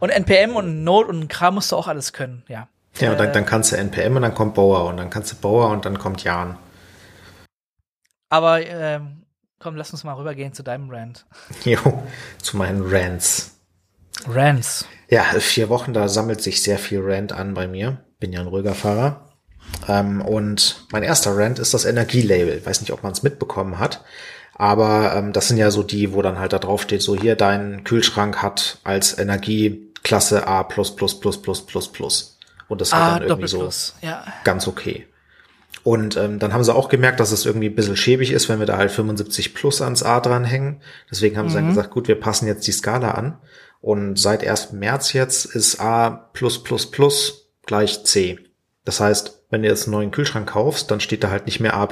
und 0.00 0.10
NPM 0.10 0.54
und 0.54 0.84
Node 0.84 1.08
und 1.08 1.28
Kram 1.28 1.54
musst 1.54 1.72
du 1.72 1.76
auch 1.76 1.88
alles 1.88 2.12
können, 2.12 2.44
ja. 2.46 2.68
Ja, 3.00 3.12
und 3.12 3.18
dann, 3.18 3.32
dann 3.32 3.46
kannst 3.46 3.72
du 3.72 3.76
NPM 3.76 4.16
und 4.16 4.22
dann 4.22 4.34
kommt 4.34 4.54
Bower 4.54 4.84
und 4.84 4.98
dann 4.98 5.08
kannst 5.08 5.32
du 5.32 5.36
Bower 5.36 5.70
und 5.70 5.86
dann 5.86 5.98
kommt 5.98 6.22
Jan. 6.22 6.58
Aber 8.28 8.60
ähm, 8.60 9.24
komm, 9.58 9.76
lass 9.76 9.92
uns 9.92 10.04
mal 10.04 10.12
rübergehen 10.12 10.52
zu 10.52 10.62
deinem 10.62 10.90
Rant. 10.90 11.24
Jo, 11.64 12.02
zu 12.42 12.58
meinen 12.58 12.82
Rants. 12.86 13.58
Rants. 14.28 14.86
Ja, 15.08 15.22
vier 15.22 15.70
Wochen, 15.70 15.94
da 15.94 16.06
sammelt 16.06 16.42
sich 16.42 16.62
sehr 16.62 16.78
viel 16.78 17.00
Rant 17.02 17.32
an 17.32 17.54
bei 17.54 17.66
mir. 17.66 18.04
Bin 18.20 18.30
ja 18.32 18.40
ein 18.40 18.46
ruhiger 18.46 18.74
Fahrer. 18.74 19.23
Ähm, 19.88 20.22
und 20.22 20.86
mein 20.92 21.02
erster 21.02 21.36
Rant 21.36 21.58
ist 21.58 21.74
das 21.74 21.84
Energielabel. 21.84 22.58
Ich 22.58 22.66
weiß 22.66 22.80
nicht, 22.80 22.92
ob 22.92 23.02
man 23.02 23.12
es 23.12 23.22
mitbekommen 23.22 23.78
hat. 23.78 24.02
Aber 24.54 25.14
ähm, 25.16 25.32
das 25.32 25.48
sind 25.48 25.56
ja 25.56 25.70
so 25.70 25.82
die, 25.82 26.12
wo 26.12 26.22
dann 26.22 26.38
halt 26.38 26.52
da 26.52 26.58
drauf 26.58 26.82
steht, 26.82 27.02
so 27.02 27.16
hier 27.16 27.34
dein 27.34 27.82
Kühlschrank 27.84 28.40
hat 28.40 28.78
als 28.84 29.18
Energieklasse 29.18 30.46
A 30.46 30.62
plus 30.62 30.94
plus 30.94 31.18
plus 31.18 31.42
plus 31.42 31.66
plus 31.66 31.90
plus. 31.90 32.38
Und 32.68 32.80
das 32.80 32.92
war 32.92 33.18
dann 33.18 33.28
irgendwie 33.28 33.48
so 33.48 33.68
ja. 34.00 34.24
ganz 34.44 34.68
okay. 34.68 35.06
Und 35.82 36.16
ähm, 36.16 36.38
dann 36.38 36.54
haben 36.54 36.64
sie 36.64 36.74
auch 36.74 36.88
gemerkt, 36.88 37.20
dass 37.20 37.30
es 37.30 37.44
irgendwie 37.44 37.68
ein 37.68 37.74
bisschen 37.74 37.96
schäbig 37.96 38.30
ist, 38.30 38.48
wenn 38.48 38.58
wir 38.58 38.66
da 38.66 38.78
halt 38.78 38.90
75 38.90 39.54
plus 39.54 39.82
ans 39.82 40.02
A 40.02 40.20
dranhängen. 40.20 40.80
Deswegen 41.10 41.36
haben 41.36 41.46
mhm. 41.46 41.50
sie 41.50 41.56
dann 41.56 41.68
gesagt, 41.68 41.90
gut, 41.90 42.08
wir 42.08 42.18
passen 42.18 42.46
jetzt 42.46 42.66
die 42.66 42.72
Skala 42.72 43.10
an. 43.10 43.38
Und 43.82 44.18
seit 44.18 44.46
1. 44.46 44.72
März 44.72 45.12
jetzt 45.12 45.44
ist 45.44 45.80
A 45.80 46.08
plus 46.32 46.62
plus 46.62 46.90
plus 46.90 47.50
gleich 47.66 48.02
C. 48.04 48.38
Das 48.84 49.00
heißt, 49.00 49.33
wenn 49.54 49.62
du 49.62 49.68
jetzt 49.68 49.84
einen 49.84 49.92
neuen 49.92 50.10
Kühlschrank 50.10 50.48
kaufst, 50.48 50.90
dann 50.90 50.98
steht 50.98 51.22
da 51.22 51.30
halt 51.30 51.46
nicht 51.46 51.60
mehr 51.60 51.74
A++, 51.74 51.88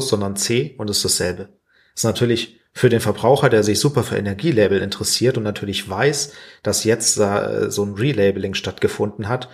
sondern 0.00 0.36
C 0.36 0.74
und 0.78 0.88
ist 0.88 1.04
dasselbe. 1.04 1.50
Das 1.92 2.00
ist 2.00 2.04
natürlich 2.04 2.60
für 2.72 2.88
den 2.88 3.00
Verbraucher, 3.00 3.50
der 3.50 3.62
sich 3.62 3.78
super 3.78 4.04
für 4.04 4.16
Energielabel 4.16 4.80
interessiert 4.80 5.36
und 5.36 5.42
natürlich 5.42 5.86
weiß, 5.88 6.32
dass 6.62 6.84
jetzt 6.84 7.18
äh, 7.18 7.70
so 7.70 7.84
ein 7.84 7.92
Relabeling 7.92 8.54
stattgefunden 8.54 9.28
hat, 9.28 9.50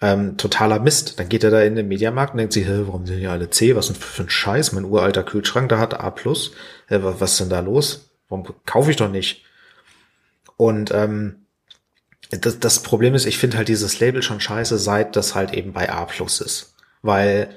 ähm, 0.00 0.38
totaler 0.38 0.80
Mist. 0.80 1.20
Dann 1.20 1.28
geht 1.28 1.44
er 1.44 1.52
da 1.52 1.62
in 1.62 1.76
den 1.76 1.86
Mediamarkt 1.86 2.32
und 2.32 2.38
denkt 2.38 2.52
sich, 2.52 2.66
warum 2.68 3.06
sind 3.06 3.20
die 3.20 3.28
alle 3.28 3.48
C? 3.48 3.76
Was 3.76 3.90
für 3.90 4.24
ein 4.24 4.28
Scheiß? 4.28 4.72
Mein 4.72 4.84
uralter 4.84 5.22
Kühlschrank, 5.22 5.68
da 5.68 5.78
hat 5.78 5.94
A+. 6.00 6.08
Äh, 6.08 6.98
was 7.00 7.30
ist 7.30 7.40
denn 7.40 7.48
da 7.48 7.60
los? 7.60 8.10
Warum 8.28 8.44
kaufe 8.66 8.90
ich 8.90 8.96
doch 8.96 9.08
nicht? 9.08 9.44
Und 10.56 10.90
ähm, 10.90 11.46
das, 12.32 12.58
das 12.58 12.82
Problem 12.82 13.14
ist, 13.14 13.24
ich 13.24 13.38
finde 13.38 13.56
halt 13.56 13.68
dieses 13.68 14.00
Label 14.00 14.20
schon 14.20 14.40
scheiße, 14.40 14.78
seit 14.78 15.14
das 15.14 15.36
halt 15.36 15.54
eben 15.54 15.72
bei 15.72 15.92
A 15.92 16.08
ist 16.26 16.74
weil 17.02 17.48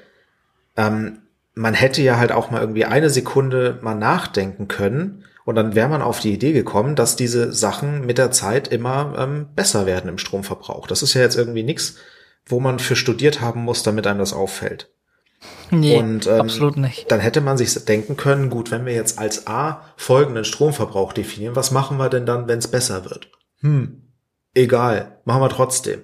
ähm, 0.78 1.20
man 1.54 1.74
hätte 1.74 2.02
ja 2.02 2.18
halt 2.18 2.32
auch 2.32 2.52
mal 2.52 2.62
irgendwie 2.62 2.86
eine 2.86 3.10
Sekunde 3.10 3.80
mal 3.82 3.96
nachdenken 3.96 4.68
können 4.68 5.26
und 5.44 5.56
dann 5.56 5.76
wäre 5.76 5.90
man 5.90 6.02
auf 6.02 6.20
die 6.20 6.34
Idee 6.34 6.54
gekommen, 6.54 6.96
dass 6.96 7.16
diese 7.16 7.52
Sachen 7.52 8.06
mit 8.06 8.18
der 8.18 8.32
Zeit 8.32 8.68
immer 8.70 9.16
ähm, 9.18 9.48
besser 9.56 9.86
werden 9.86 10.10
im 10.10 10.18
Stromverbrauch. 10.18 10.88
Das 10.88 11.04
ist 11.04 11.14
ja 11.14 11.22
jetzt 11.22 11.36
irgendwie 11.36 11.64
nichts, 11.64 11.96
wo 12.46 12.60
man 12.60 12.80
für 12.80 12.96
studiert 12.96 13.42
haben 13.42 13.64
muss, 13.64 13.84
damit 13.84 14.08
einem 14.08 14.20
das 14.20 14.34
auffällt. 14.34 14.90
Nee, 15.72 15.98
und, 15.98 16.28
ähm, 16.28 16.42
absolut 16.42 16.78
nicht. 16.78 17.12
Dann 17.12 17.20
hätte 17.20 17.42
man 17.42 17.58
sich 17.58 17.74
denken 17.86 18.16
können, 18.16 18.50
gut, 18.50 18.70
wenn 18.70 18.86
wir 18.86 18.94
jetzt 18.94 19.18
als 19.18 19.48
A 19.48 19.84
folgenden 19.98 20.46
Stromverbrauch 20.46 21.14
definieren, 21.14 21.56
was 21.56 21.72
machen 21.72 21.98
wir 21.98 22.10
denn 22.10 22.26
dann, 22.28 22.48
wenn 22.48 22.60
es 22.60 22.68
besser 22.68 23.06
wird? 23.06 23.32
Hm, 23.62 24.04
egal, 24.54 25.18
machen 25.26 25.42
wir 25.42 25.50
trotzdem 25.50 26.02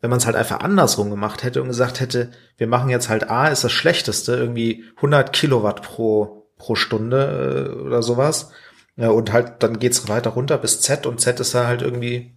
wenn 0.00 0.10
man 0.10 0.18
es 0.18 0.26
halt 0.26 0.36
einfach 0.36 0.60
andersrum 0.60 1.10
gemacht 1.10 1.42
hätte 1.42 1.60
und 1.60 1.68
gesagt 1.68 2.00
hätte, 2.00 2.30
wir 2.56 2.66
machen 2.66 2.90
jetzt 2.90 3.08
halt 3.08 3.30
A 3.30 3.48
ist 3.48 3.64
das 3.64 3.72
schlechteste, 3.72 4.34
irgendwie 4.34 4.84
100 4.96 5.32
Kilowatt 5.32 5.82
pro 5.82 6.38
pro 6.58 6.74
Stunde 6.74 7.70
äh, 7.76 7.86
oder 7.86 8.02
sowas. 8.02 8.50
Ja, 8.96 9.10
und 9.10 9.32
halt, 9.32 9.62
dann 9.62 9.78
geht's 9.78 10.08
weiter 10.08 10.30
runter 10.30 10.58
bis 10.58 10.80
Z 10.80 11.06
und 11.06 11.20
Z 11.20 11.40
ist 11.40 11.54
da 11.54 11.66
halt 11.66 11.82
irgendwie 11.82 12.34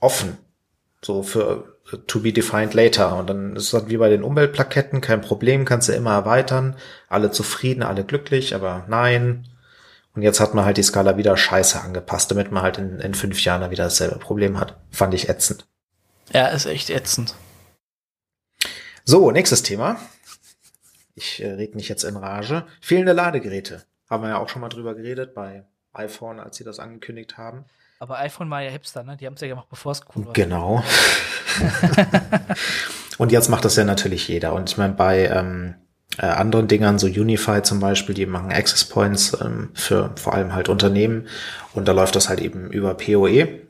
offen. 0.00 0.38
So 1.02 1.22
für 1.22 1.76
to 2.06 2.20
be 2.20 2.32
defined 2.32 2.74
later. 2.74 3.16
Und 3.16 3.28
dann 3.28 3.56
ist 3.56 3.72
das 3.72 3.88
wie 3.88 3.98
bei 3.98 4.08
den 4.08 4.22
Umweltplaketten, 4.22 5.00
kein 5.00 5.20
Problem, 5.20 5.64
kannst 5.64 5.88
du 5.88 5.92
immer 5.92 6.12
erweitern. 6.12 6.76
Alle 7.08 7.30
zufrieden, 7.30 7.82
alle 7.82 8.04
glücklich, 8.04 8.54
aber 8.54 8.84
nein. 8.88 9.48
Und 10.14 10.22
jetzt 10.22 10.40
hat 10.40 10.54
man 10.54 10.64
halt 10.64 10.76
die 10.76 10.82
Skala 10.82 11.16
wieder 11.16 11.36
scheiße 11.36 11.80
angepasst, 11.80 12.30
damit 12.30 12.50
man 12.50 12.62
halt 12.62 12.78
in, 12.78 12.98
in 13.00 13.14
fünf 13.14 13.42
Jahren 13.44 13.70
wieder 13.70 13.84
dasselbe 13.84 14.18
Problem 14.18 14.58
hat. 14.58 14.78
Fand 14.90 15.14
ich 15.14 15.28
ätzend. 15.28 15.66
Ja, 16.32 16.48
ist 16.48 16.66
echt 16.66 16.90
ätzend. 16.90 17.34
So, 19.04 19.30
nächstes 19.30 19.62
Thema. 19.62 19.98
Ich 21.14 21.42
äh, 21.42 21.50
rede 21.50 21.76
mich 21.76 21.88
jetzt 21.88 22.04
in 22.04 22.16
Rage. 22.16 22.66
Fehlende 22.80 23.12
Ladegeräte. 23.12 23.84
Haben 24.08 24.22
wir 24.22 24.30
ja 24.30 24.38
auch 24.38 24.48
schon 24.48 24.62
mal 24.62 24.68
drüber 24.68 24.94
geredet 24.94 25.34
bei 25.34 25.64
iPhone, 25.92 26.38
als 26.38 26.56
sie 26.56 26.64
das 26.64 26.78
angekündigt 26.78 27.36
haben. 27.36 27.64
Aber 27.98 28.18
iPhone 28.18 28.48
war 28.48 28.62
ja 28.62 28.70
Hipster, 28.70 29.02
ne? 29.02 29.16
Die 29.16 29.26
haben 29.26 29.34
es 29.34 29.40
ja 29.40 29.48
gemacht, 29.48 29.68
bevor 29.68 29.92
es 29.92 30.02
cool 30.14 30.26
war. 30.26 30.32
Genau. 30.32 30.82
und 33.18 33.32
jetzt 33.32 33.48
macht 33.48 33.64
das 33.64 33.76
ja 33.76 33.84
natürlich 33.84 34.26
jeder. 34.28 34.54
Und 34.54 34.70
ich 34.70 34.78
meine, 34.78 34.94
bei 34.94 35.26
ähm, 35.26 35.74
äh, 36.16 36.26
anderen 36.26 36.68
Dingern, 36.68 36.98
so 36.98 37.06
Unify 37.06 37.62
zum 37.62 37.80
Beispiel, 37.80 38.14
die 38.14 38.26
machen 38.26 38.52
Access 38.52 38.84
Points 38.84 39.36
ähm, 39.40 39.70
für 39.74 40.12
vor 40.16 40.34
allem 40.34 40.54
halt 40.54 40.68
Unternehmen. 40.68 41.28
Und 41.74 41.88
da 41.88 41.92
läuft 41.92 42.16
das 42.16 42.28
halt 42.28 42.40
eben 42.40 42.70
über 42.70 42.94
PoE. 42.94 43.60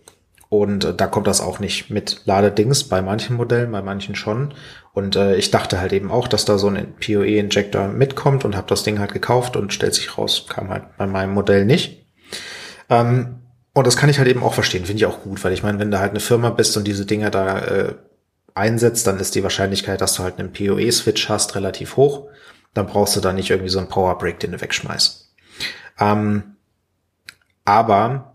Und 0.50 0.84
äh, 0.84 0.94
da 0.94 1.06
kommt 1.06 1.28
das 1.28 1.40
auch 1.40 1.60
nicht 1.60 1.90
mit 1.90 2.22
Ladedings, 2.26 2.84
bei 2.84 3.00
manchen 3.00 3.36
Modellen, 3.36 3.70
bei 3.70 3.82
manchen 3.82 4.16
schon. 4.16 4.52
Und 4.92 5.14
äh, 5.14 5.36
ich 5.36 5.52
dachte 5.52 5.80
halt 5.80 5.92
eben 5.92 6.10
auch, 6.10 6.26
dass 6.26 6.44
da 6.44 6.58
so 6.58 6.66
ein 6.66 6.94
PoE-Injector 6.96 7.86
mitkommt 7.88 8.44
und 8.44 8.56
habe 8.56 8.66
das 8.66 8.82
Ding 8.82 8.98
halt 8.98 9.12
gekauft 9.12 9.56
und 9.56 9.72
stellt 9.72 9.94
sich 9.94 10.18
raus, 10.18 10.46
kam 10.48 10.68
halt 10.68 10.96
bei 10.98 11.06
meinem 11.06 11.32
Modell 11.32 11.64
nicht. 11.64 12.04
Ähm, 12.88 13.36
und 13.72 13.86
das 13.86 13.96
kann 13.96 14.10
ich 14.10 14.18
halt 14.18 14.26
eben 14.26 14.42
auch 14.42 14.52
verstehen, 14.52 14.84
finde 14.84 14.98
ich 14.98 15.06
auch 15.06 15.22
gut, 15.22 15.42
weil 15.44 15.52
ich 15.52 15.62
meine, 15.62 15.78
wenn 15.78 15.92
du 15.92 16.00
halt 16.00 16.10
eine 16.10 16.20
Firma 16.20 16.50
bist 16.50 16.76
und 16.76 16.84
diese 16.84 17.06
Dinger 17.06 17.30
da 17.30 17.58
äh, 17.60 17.94
einsetzt, 18.54 19.06
dann 19.06 19.20
ist 19.20 19.36
die 19.36 19.44
Wahrscheinlichkeit, 19.44 20.00
dass 20.00 20.14
du 20.14 20.24
halt 20.24 20.40
einen 20.40 20.52
PoE-Switch 20.52 21.28
hast, 21.28 21.54
relativ 21.54 21.96
hoch. 21.96 22.28
Dann 22.74 22.86
brauchst 22.86 23.14
du 23.14 23.20
da 23.20 23.32
nicht 23.32 23.50
irgendwie 23.50 23.70
so 23.70 23.78
einen 23.78 23.88
Powerbrick, 23.88 24.40
den 24.40 24.50
du 24.50 24.60
wegschmeißt. 24.60 25.32
Ähm, 26.00 26.56
aber 27.64 28.29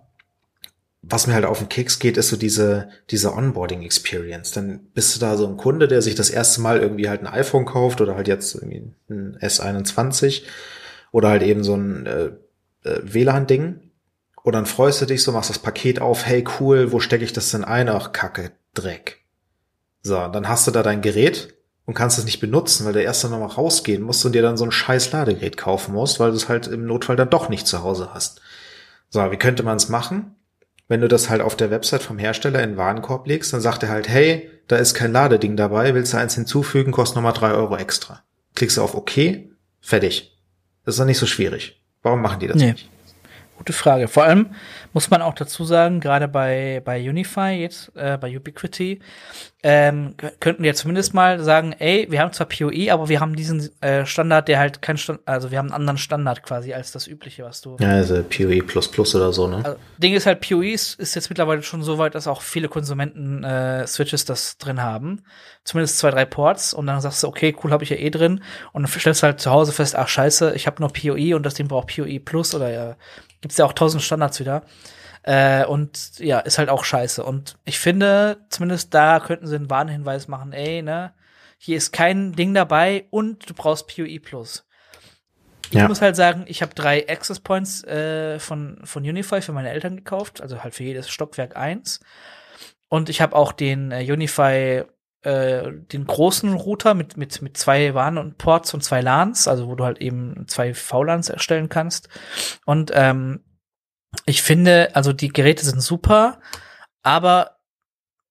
was 1.07 1.27
mir 1.27 1.33
halt 1.33 1.45
auf 1.45 1.59
den 1.59 1.69
Keks 1.69 1.99
geht, 1.99 2.17
ist 2.17 2.29
so 2.29 2.37
diese, 2.37 2.89
diese 3.11 3.33
Onboarding-Experience. 3.33 4.51
Dann 4.51 4.79
bist 4.93 5.15
du 5.15 5.19
da 5.19 5.37
so 5.37 5.47
ein 5.47 5.57
Kunde, 5.57 5.87
der 5.87 6.01
sich 6.01 6.15
das 6.15 6.29
erste 6.29 6.61
Mal 6.61 6.79
irgendwie 6.79 7.09
halt 7.09 7.21
ein 7.21 7.27
iPhone 7.27 7.65
kauft 7.65 8.01
oder 8.01 8.15
halt 8.15 8.27
jetzt 8.27 8.55
irgendwie 8.55 8.91
ein 9.09 9.37
S21 9.39 10.43
oder 11.11 11.29
halt 11.29 11.43
eben 11.43 11.63
so 11.63 11.75
ein 11.75 12.05
äh, 12.05 12.25
äh, 12.83 13.01
WLAN-Ding 13.03 13.85
und 14.45 14.53
dann 14.53 14.65
freust 14.65 15.01
du 15.01 15.05
dich 15.05 15.23
so, 15.23 15.31
machst 15.31 15.49
das 15.49 15.59
Paket 15.59 15.99
auf, 15.99 16.25
hey 16.25 16.43
cool, 16.59 16.91
wo 16.91 16.99
stecke 16.99 17.23
ich 17.23 17.33
das 17.33 17.49
denn 17.51 17.63
ein? 17.63 17.89
Ach, 17.89 18.11
Kacke, 18.11 18.51
Dreck. 18.73 19.23
So, 20.03 20.27
dann 20.27 20.47
hast 20.47 20.67
du 20.67 20.71
da 20.71 20.83
dein 20.83 21.01
Gerät 21.01 21.55
und 21.85 21.95
kannst 21.95 22.19
es 22.19 22.25
nicht 22.25 22.39
benutzen, 22.39 22.85
weil 22.85 22.93
du 22.93 23.01
erst 23.01 23.23
dann 23.23 23.31
nochmal 23.31 23.49
rausgehen 23.49 24.03
musst 24.03 24.23
und 24.23 24.33
dir 24.33 24.43
dann 24.43 24.55
so 24.55 24.63
ein 24.63 24.71
scheiß 24.71 25.11
Ladegerät 25.11 25.57
kaufen 25.57 25.93
musst, 25.95 26.19
weil 26.19 26.29
du 26.29 26.37
es 26.37 26.47
halt 26.47 26.67
im 26.67 26.85
Notfall 26.85 27.15
dann 27.15 27.31
doch 27.31 27.49
nicht 27.49 27.65
zu 27.65 27.81
Hause 27.81 28.11
hast. 28.13 28.41
So, 29.09 29.31
wie 29.31 29.37
könnte 29.37 29.63
man 29.63 29.77
es 29.77 29.89
machen? 29.89 30.35
Wenn 30.87 31.01
du 31.01 31.07
das 31.07 31.29
halt 31.29 31.41
auf 31.41 31.55
der 31.55 31.71
Website 31.71 32.03
vom 32.03 32.19
Hersteller 32.19 32.61
in 32.61 32.71
den 32.71 32.77
Warenkorb 32.77 33.27
legst, 33.27 33.53
dann 33.53 33.61
sagt 33.61 33.83
er 33.83 33.89
halt, 33.89 34.07
hey, 34.07 34.49
da 34.67 34.77
ist 34.77 34.93
kein 34.93 35.11
Ladeding 35.11 35.57
dabei, 35.57 35.93
willst 35.95 36.13
du 36.13 36.17
eins 36.17 36.35
hinzufügen, 36.35 36.91
kostet 36.91 37.15
nochmal 37.15 37.33
drei 37.33 37.51
Euro 37.51 37.75
extra. 37.77 38.23
Klickst 38.53 38.77
du 38.77 38.81
auf 38.81 38.95
OK, 38.95 39.11
fertig. 39.81 40.37
Das 40.83 40.95
ist 40.95 40.99
doch 40.99 41.05
nicht 41.05 41.17
so 41.17 41.25
schwierig. 41.25 41.81
Warum 42.03 42.21
machen 42.21 42.39
die 42.39 42.47
das 42.47 42.57
nee. 42.57 42.71
nicht? 42.71 42.89
Gute 43.57 43.73
Frage. 43.73 44.07
Vor 44.07 44.23
allem 44.23 44.49
muss 44.91 45.09
man 45.09 45.21
auch 45.21 45.33
dazu 45.33 45.63
sagen, 45.63 46.01
gerade 46.01 46.27
bei, 46.27 46.81
bei 46.83 47.09
Unify 47.09 47.51
jetzt, 47.51 47.91
äh, 47.95 48.17
bei 48.17 48.35
Ubiquity, 48.35 48.99
ähm, 49.63 50.15
könnten 50.39 50.61
wir 50.61 50.75
zumindest 50.75 51.13
mal 51.13 51.43
sagen, 51.43 51.73
ey, 51.79 52.05
wir 52.11 52.19
haben 52.21 52.31
zwar 52.33 52.47
PoE, 52.47 52.91
aber 52.91 53.09
wir 53.09 53.19
haben 53.19 53.35
diesen 53.35 53.69
äh, 53.81 54.05
Standard, 54.05 54.47
der 54.47 54.59
halt 54.59 54.81
kein 54.81 54.97
Standard, 54.97 55.27
also 55.27 55.49
wir 55.49 55.57
haben 55.57 55.67
einen 55.67 55.73
anderen 55.73 55.97
Standard 55.97 56.43
quasi 56.43 56.73
als 56.73 56.91
das 56.91 57.07
übliche, 57.07 57.43
was 57.43 57.61
du. 57.61 57.75
Ja, 57.79 57.89
also 57.89 58.21
PoE 58.23 58.61
plus 58.61 58.91
plus 58.91 59.15
oder 59.15 59.33
so, 59.33 59.47
ne? 59.47 59.61
Also, 59.63 59.77
Ding 59.97 60.13
ist 60.13 60.27
halt, 60.27 60.41
PoE 60.41 60.71
ist, 60.71 60.99
ist 60.99 61.15
jetzt 61.15 61.29
mittlerweile 61.29 61.63
schon 61.63 61.81
so 61.81 61.97
weit, 61.97 62.13
dass 62.13 62.27
auch 62.27 62.41
viele 62.41 62.67
Konsumenten 62.67 63.43
äh, 63.43 63.87
Switches 63.87 64.25
das 64.25 64.57
drin 64.59 64.83
haben. 64.83 65.23
Zumindest 65.63 65.97
zwei, 65.97 66.11
drei 66.11 66.25
Ports 66.25 66.73
und 66.73 66.85
dann 66.85 67.01
sagst 67.01 67.23
du, 67.23 67.27
okay, 67.27 67.55
cool, 67.63 67.71
habe 67.71 67.83
ich 67.83 67.89
ja 67.89 67.97
eh 67.97 68.11
drin. 68.11 68.43
Und 68.71 68.83
dann 68.83 68.91
stellst 68.91 69.23
du 69.23 69.25
halt 69.25 69.39
zu 69.39 69.49
Hause 69.49 69.71
fest, 69.71 69.95
ach 69.95 70.07
scheiße, 70.07 70.53
ich 70.53 70.67
habe 70.67 70.79
noch 70.83 70.93
PoE 70.93 71.35
und 71.35 71.43
das 71.43 71.55
Ding 71.55 71.67
braucht 71.67 71.95
PoE 71.95 72.19
plus 72.19 72.53
oder 72.53 72.69
ja 72.69 72.95
Gibt's 73.45 73.59
ja 73.59 73.65
auch 73.65 73.73
tausend 73.73 74.01
Standards 74.01 74.39
wieder. 74.39 74.63
Äh, 75.21 75.65
und 75.65 76.17
ja, 76.17 76.39
ist 76.39 76.57
halt 76.57 76.69
auch 76.69 76.83
scheiße. 76.83 77.23
Und 77.23 77.59
ich 77.63 77.77
finde, 77.77 78.39
zumindest 78.49 78.91
da 78.95 79.19
könnten 79.19 79.45
sie 79.45 79.55
einen 79.55 79.69
Warnhinweis 79.69 80.27
machen, 80.27 80.51
ey, 80.51 80.81
ne, 80.81 81.13
hier 81.59 81.77
ist 81.77 81.91
kein 81.93 82.33
Ding 82.33 82.55
dabei 82.55 83.05
und 83.11 83.47
du 83.47 83.53
brauchst 83.53 83.87
PoE 83.87 84.19
Plus. 84.19 84.65
Ich 85.69 85.75
ja. 85.75 85.87
muss 85.87 86.01
halt 86.01 86.15
sagen, 86.15 86.45
ich 86.47 86.63
habe 86.63 86.73
drei 86.73 87.07
Access 87.07 87.39
Points 87.39 87.83
äh, 87.83 88.39
von, 88.39 88.79
von 88.83 89.03
Unify 89.03 89.41
für 89.41 89.51
meine 89.51 89.69
Eltern 89.69 89.95
gekauft, 89.95 90.41
also 90.41 90.63
halt 90.63 90.73
für 90.73 90.83
jedes 90.83 91.07
Stockwerk 91.07 91.55
eins. 91.55 91.99
Und 92.89 93.09
ich 93.09 93.21
habe 93.21 93.35
auch 93.35 93.51
den 93.51 93.91
äh, 93.91 94.11
Unify, 94.11 94.85
äh, 95.25 95.71
den 95.91 96.05
großen 96.05 96.53
Router 96.53 96.93
mit, 96.93 97.17
mit, 97.17 97.41
mit 97.41 97.57
zwei 97.57 97.93
WAN 97.95 98.17
und 98.19 98.37
Ports 98.37 98.73
und 98.73 98.83
zwei 98.83 99.01
LANs, 99.01 99.47
also 99.47 99.67
wo 99.67 99.75
du 99.75 99.83
halt 99.83 99.99
eben 99.99 100.45
zwei 100.47 100.73
VLANs 100.73 101.29
erstellen 101.29 101.67
kannst. 101.67 102.09
Und 102.65 102.91
ähm, 102.93 103.43
ich 104.25 104.43
finde, 104.43 104.91
also 104.93 105.13
die 105.13 105.29
Geräte 105.29 105.65
sind 105.65 105.81
super, 105.81 106.39
aber 107.01 107.57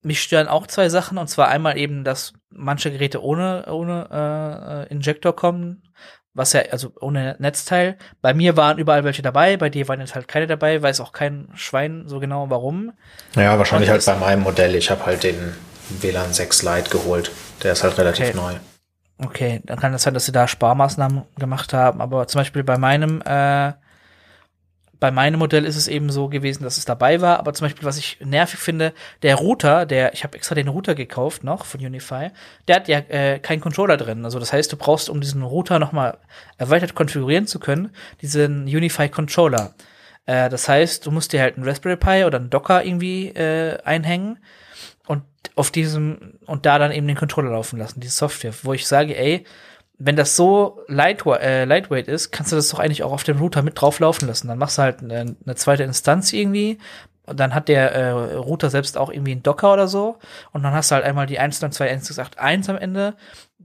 mich 0.02 0.22
stören 0.22 0.48
auch 0.48 0.66
zwei 0.66 0.88
Sachen 0.88 1.18
und 1.18 1.28
zwar 1.28 1.48
einmal 1.48 1.76
eben, 1.78 2.04
dass 2.04 2.34
manche 2.50 2.92
Geräte 2.92 3.22
ohne 3.22 3.66
ohne 3.68 4.86
äh, 4.88 4.92
Injektor 4.92 5.34
kommen, 5.34 5.82
was 6.32 6.52
ja 6.52 6.62
also 6.70 6.92
ohne 7.00 7.36
Netzteil. 7.40 7.96
Bei 8.20 8.34
mir 8.34 8.56
waren 8.56 8.78
überall 8.78 9.02
welche 9.02 9.22
dabei, 9.22 9.56
bei 9.56 9.70
dir 9.70 9.88
waren 9.88 10.00
jetzt 10.00 10.14
halt 10.14 10.28
keine 10.28 10.46
dabei, 10.46 10.80
weiß 10.80 11.00
auch 11.00 11.12
kein 11.12 11.48
Schwein 11.54 12.04
so 12.06 12.20
genau 12.20 12.50
warum. 12.50 12.92
Ja, 13.34 13.58
wahrscheinlich 13.58 13.90
halt 13.90 14.04
bei 14.04 14.16
meinem 14.16 14.42
Modell. 14.42 14.74
Ich 14.76 14.90
habe 14.90 15.06
halt 15.06 15.24
den 15.24 15.54
WLAN 15.88 16.32
6 16.32 16.62
Lite 16.62 16.90
geholt. 16.90 17.30
Der 17.62 17.72
ist 17.72 17.82
halt 17.82 17.98
relativ 17.98 18.28
okay. 18.28 18.36
neu. 18.36 18.54
Okay, 19.18 19.60
dann 19.64 19.78
kann 19.78 19.94
es 19.94 20.02
sein, 20.02 20.14
dass 20.14 20.26
sie 20.26 20.32
da 20.32 20.48
Sparmaßnahmen 20.48 21.22
gemacht 21.38 21.72
haben, 21.72 22.00
aber 22.00 22.26
zum 22.26 22.40
Beispiel 22.40 22.64
bei 22.64 22.78
meinem 22.78 23.22
äh, 23.24 23.72
bei 25.04 25.10
meinem 25.10 25.38
Modell 25.38 25.66
ist 25.66 25.76
es 25.76 25.86
eben 25.86 26.08
so 26.10 26.28
gewesen, 26.28 26.64
dass 26.64 26.78
es 26.78 26.86
dabei 26.86 27.20
war, 27.20 27.38
aber 27.38 27.52
zum 27.52 27.66
Beispiel, 27.66 27.84
was 27.84 27.98
ich 27.98 28.18
nervig 28.24 28.58
finde, 28.58 28.94
der 29.22 29.34
Router, 29.34 29.84
der, 29.84 30.14
ich 30.14 30.24
habe 30.24 30.34
extra 30.34 30.54
den 30.54 30.68
Router 30.68 30.94
gekauft 30.94 31.44
noch 31.44 31.66
von 31.66 31.78
Unify, 31.80 32.30
der 32.68 32.76
hat 32.76 32.88
ja 32.88 33.00
äh, 33.08 33.38
keinen 33.38 33.60
Controller 33.60 33.98
drin. 33.98 34.24
Also 34.24 34.38
das 34.38 34.54
heißt, 34.54 34.72
du 34.72 34.78
brauchst, 34.78 35.10
um 35.10 35.20
diesen 35.20 35.42
Router 35.42 35.78
nochmal 35.78 36.16
erweitert 36.56 36.94
konfigurieren 36.94 37.46
zu 37.46 37.58
können, 37.58 37.90
diesen 38.22 38.64
Unify 38.64 39.10
Controller. 39.10 39.74
Äh, 40.24 40.48
das 40.48 40.70
heißt, 40.70 41.04
du 41.04 41.10
musst 41.10 41.34
dir 41.34 41.42
halt 41.42 41.56
einen 41.56 41.68
Raspberry 41.68 41.96
Pi 41.96 42.24
oder 42.24 42.38
einen 42.38 42.48
Docker 42.48 42.82
irgendwie 42.82 43.28
äh, 43.28 43.78
einhängen 43.84 44.38
auf 45.54 45.70
diesem 45.70 46.38
und 46.46 46.66
da 46.66 46.78
dann 46.78 46.92
eben 46.92 47.06
den 47.06 47.16
Controller 47.16 47.50
laufen 47.50 47.78
lassen, 47.78 48.00
diese 48.00 48.14
Software, 48.14 48.52
wo 48.62 48.72
ich 48.72 48.86
sage, 48.86 49.16
ey, 49.16 49.44
wenn 49.98 50.16
das 50.16 50.36
so 50.36 50.82
lightweight, 50.88 51.40
äh, 51.40 51.64
lightweight 51.64 52.08
ist, 52.08 52.32
kannst 52.32 52.52
du 52.52 52.56
das 52.56 52.68
doch 52.68 52.80
eigentlich 52.80 53.04
auch 53.04 53.12
auf 53.12 53.24
dem 53.24 53.38
Router 53.38 53.62
mit 53.62 53.80
drauf 53.80 54.00
laufen 54.00 54.26
lassen. 54.26 54.48
Dann 54.48 54.58
machst 54.58 54.78
du 54.78 54.82
halt 54.82 55.00
eine, 55.00 55.36
eine 55.44 55.54
zweite 55.54 55.84
Instanz 55.84 56.32
irgendwie. 56.32 56.78
Und 57.26 57.40
dann 57.40 57.54
hat 57.54 57.68
der 57.68 57.92
äh, 57.92 58.10
Router 58.34 58.70
selbst 58.70 58.98
auch 58.98 59.10
irgendwie 59.10 59.32
einen 59.32 59.42
Docker 59.42 59.72
oder 59.72 59.88
so. 59.88 60.18
Und 60.52 60.62
dann 60.62 60.74
hast 60.74 60.90
du 60.90 60.96
halt 60.96 61.04
einmal 61.04 61.26
die 61.26 61.38
1 61.38 61.62
und 61.62 61.72
2 61.72 62.00
1 62.36 62.68
am 62.68 62.76
Ende. 62.76 63.14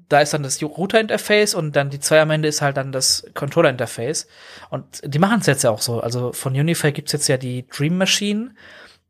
Da 0.08 0.22
ist 0.22 0.34
dann 0.34 0.44
das 0.44 0.62
Router-Interface 0.62 1.56
und 1.56 1.76
dann 1.76 1.90
die 1.90 2.00
2 2.00 2.22
am 2.22 2.32
Ende 2.32 2.48
ist 2.48 2.62
halt 2.62 2.78
dann 2.78 2.92
das 2.92 3.26
Controller-Interface. 3.34 4.28
Und 4.70 5.02
die 5.04 5.20
machen 5.20 5.40
es 5.42 5.48
jetzt 5.48 5.64
ja 5.64 5.72
auch 5.72 5.82
so. 5.82 6.00
Also 6.00 6.32
von 6.32 6.54
Unify 6.54 6.92
gibt's 6.92 7.12
jetzt 7.12 7.28
ja 7.28 7.38
die 7.38 7.68
Dream 7.68 7.98
Machine. 7.98 8.52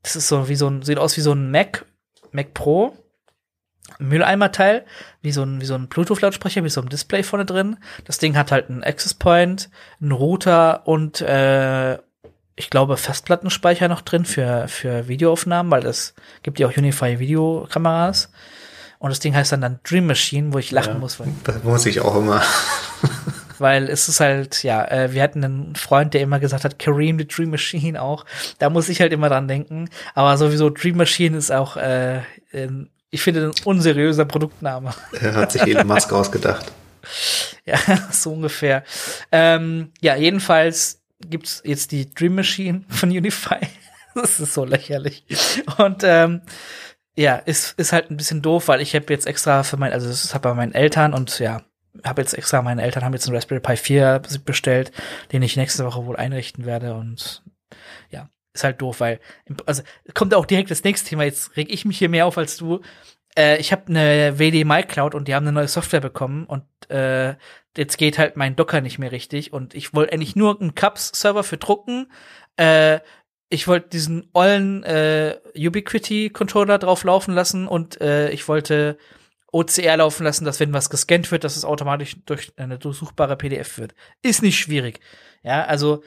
Das 0.04 0.16
ist 0.16 0.30
so 0.30 0.48
wie 0.50 0.56
so 0.56 0.68
ein, 0.68 0.82
sieht 0.82 0.98
aus 0.98 1.16
wie 1.18 1.22
so 1.22 1.34
ein 1.34 1.52
Mac, 1.52 1.86
Mac 2.32 2.54
Pro 2.54 2.94
Mülleimerteil, 3.98 4.86
wie 5.22 5.32
so 5.32 5.44
ein, 5.44 5.62
wie 5.62 5.66
so 5.66 5.76
ein 5.76 5.88
Bluetooth-Lautsprecher, 5.88 6.64
wie 6.64 6.70
so 6.70 6.82
ein 6.82 6.90
Display 6.90 7.24
vorne 7.24 7.46
drin. 7.46 7.78
Das 8.06 8.20
Ding 8.20 8.38
hat 8.38 8.52
halt 8.52 8.70
einen 8.70 8.84
Access 8.84 9.14
Point, 9.14 9.70
einen 10.00 10.12
Router 10.12 10.88
und 10.88 11.22
äh, 11.22 11.98
ich 12.56 12.70
glaube 12.70 12.98
Festplattenspeicher 12.98 13.88
noch 13.88 14.02
drin 14.02 14.26
für, 14.26 14.68
für 14.68 15.08
Videoaufnahmen, 15.08 15.72
weil 15.72 15.82
das 15.82 16.14
gibt 16.44 16.60
ja 16.60 16.68
auch 16.68 16.78
Unify 16.78 17.20
Videokameras. 17.20 18.32
Und 19.00 19.12
das 19.12 19.20
Ding 19.20 19.34
heißt 19.34 19.54
dann, 19.54 19.62
dann 19.62 19.80
Dream 19.84 20.08
Machine, 20.08 20.54
wo 20.54 20.60
ich 20.60 20.72
lachen 20.72 20.96
ja, 20.96 21.00
muss. 21.00 21.20
Das 21.46 21.64
muss 21.64 21.86
ich 21.86 22.02
auch 22.02 22.18
immer. 22.18 22.42
weil 23.62 23.90
es 23.90 24.10
ist 24.10 24.20
halt, 24.20 24.64
ja, 24.64 24.86
äh, 24.86 25.14
wir 25.14 25.24
hatten 25.24 25.44
einen 25.44 25.76
Freund, 25.76 26.14
der 26.14 26.22
immer 26.22 26.40
gesagt 26.40 26.64
hat, 26.64 26.80
Kareem 26.80 27.18
the 27.20 27.28
Dream 27.28 27.52
Machine 27.52 28.02
auch. 28.02 28.26
Da 28.58 28.70
muss 28.70 28.90
ich 28.90 29.02
halt 29.02 29.14
immer 29.14 29.30
dran 29.30 29.48
denken. 29.48 29.90
Aber 30.16 30.38
sowieso 30.38 30.70
Dream 30.70 30.98
Machine 30.98 31.38
ist 31.38 31.52
auch 31.52 31.78
äh, 31.78 32.22
ich 33.12 33.22
finde, 33.22 33.48
ein 33.48 33.54
unseriöser 33.66 34.26
Produktname. 34.26 34.94
Er 35.20 35.36
hat 35.36 35.52
sich 35.52 35.62
Elon 35.62 35.88
Musk 35.88 36.12
ausgedacht. 36.14 36.72
ja, 37.66 37.78
so 38.12 38.34
ungefähr. 38.34 38.84
Ähm, 39.32 39.92
ja, 40.02 40.16
jedenfalls 40.16 41.02
gibt's 41.20 41.62
jetzt 41.66 41.92
die 41.92 42.14
Dream 42.14 42.36
Machine 42.36 42.84
von 42.90 43.10
Unify. 43.10 43.60
das 44.16 44.40
ist 44.40 44.54
so 44.54 44.66
lächerlich. 44.66 45.26
Und 45.78 46.04
ähm, 46.04 46.42
ja, 47.16 47.36
ist, 47.36 47.78
ist 47.78 47.92
halt 47.92 48.12
ein 48.12 48.18
bisschen 48.18 48.42
doof, 48.42 48.68
weil 48.68 48.82
ich 48.82 48.96
habe 48.96 49.06
jetzt 49.10 49.28
extra 49.28 49.64
für 49.64 49.78
mein, 49.78 49.92
also 49.92 50.08
das 50.08 50.24
ist 50.24 50.34
halt 50.34 50.44
bei 50.44 50.54
meinen 50.54 50.74
Eltern 50.74 51.14
und 51.14 51.40
ja, 51.40 51.62
habe 52.04 52.22
jetzt 52.22 52.34
extra, 52.34 52.62
meine 52.62 52.82
Eltern 52.82 53.04
haben 53.04 53.14
jetzt 53.14 53.28
einen 53.28 53.36
Raspberry 53.36 53.62
Pi 53.62 53.78
4 53.78 54.22
bestellt, 54.46 54.92
den 55.32 55.42
ich 55.42 55.58
nächste 55.58 55.86
Woche 55.86 56.06
wohl 56.06 56.16
einrichten 56.16 56.66
werde 56.66 56.94
und 56.96 57.44
ja, 58.10 58.30
ist 58.54 58.64
halt 58.64 58.82
doof, 58.82 59.00
weil, 59.00 59.20
also 59.66 59.84
kommt 60.14 60.34
auch 60.34 60.46
direkt 60.46 60.72
das 60.72 60.84
nächste 60.84 61.10
Thema, 61.10 61.24
jetzt 61.24 61.56
reg 61.58 61.72
ich 61.72 61.86
mich 61.86 61.98
hier 61.98 62.10
mehr 62.10 62.26
auf 62.26 62.38
als 62.38 62.58
du. 62.58 62.82
Äh, 63.38 63.58
ich 63.58 63.72
habe 63.72 63.88
eine 63.88 64.40
WD 64.40 64.66
Cloud 64.88 65.16
und 65.16 65.28
die 65.28 65.36
haben 65.36 65.46
eine 65.46 65.54
neue 65.54 65.68
Software 65.68 66.02
bekommen 66.02 66.46
und 66.46 66.64
äh, 66.90 67.36
jetzt 67.78 67.98
geht 67.98 68.18
halt 68.18 68.38
mein 68.38 68.56
Docker 68.56 68.82
nicht 68.82 69.00
mehr 69.00 69.12
richtig 69.12 69.54
und 69.54 69.74
ich 69.74 69.94
wollte 69.94 70.14
eigentlich 70.14 70.36
nur 70.36 70.60
einen 70.60 70.76
Cups-Server 70.76 71.44
für 71.44 71.58
drucken, 71.58 72.12
äh, 72.58 73.00
ich 73.50 73.68
wollte 73.68 73.90
diesen 73.90 74.30
ollen 74.34 74.84
äh, 74.84 75.38
Ubiquity-Controller 75.58 76.78
drauf 76.78 77.04
laufen 77.04 77.34
lassen 77.34 77.68
und 77.68 78.00
äh, 78.00 78.30
ich 78.30 78.48
wollte 78.48 78.98
OCR 79.52 79.98
laufen 79.98 80.24
lassen, 80.24 80.46
dass 80.46 80.60
wenn 80.60 80.74
was 80.74 80.90
gescannt 80.90 81.32
wird, 81.32 81.44
dass 81.44 81.58
es 81.58 81.66
automatisch 81.66 82.18
durch 82.26 82.54
eine 82.58 82.78
durchsuchbare 82.78 83.36
PDF 83.36 83.78
wird. 83.78 83.96
Ist 84.22 84.42
nicht 84.42 84.60
schwierig. 84.60 85.00
Ja, 85.44 85.66
also 85.66 86.04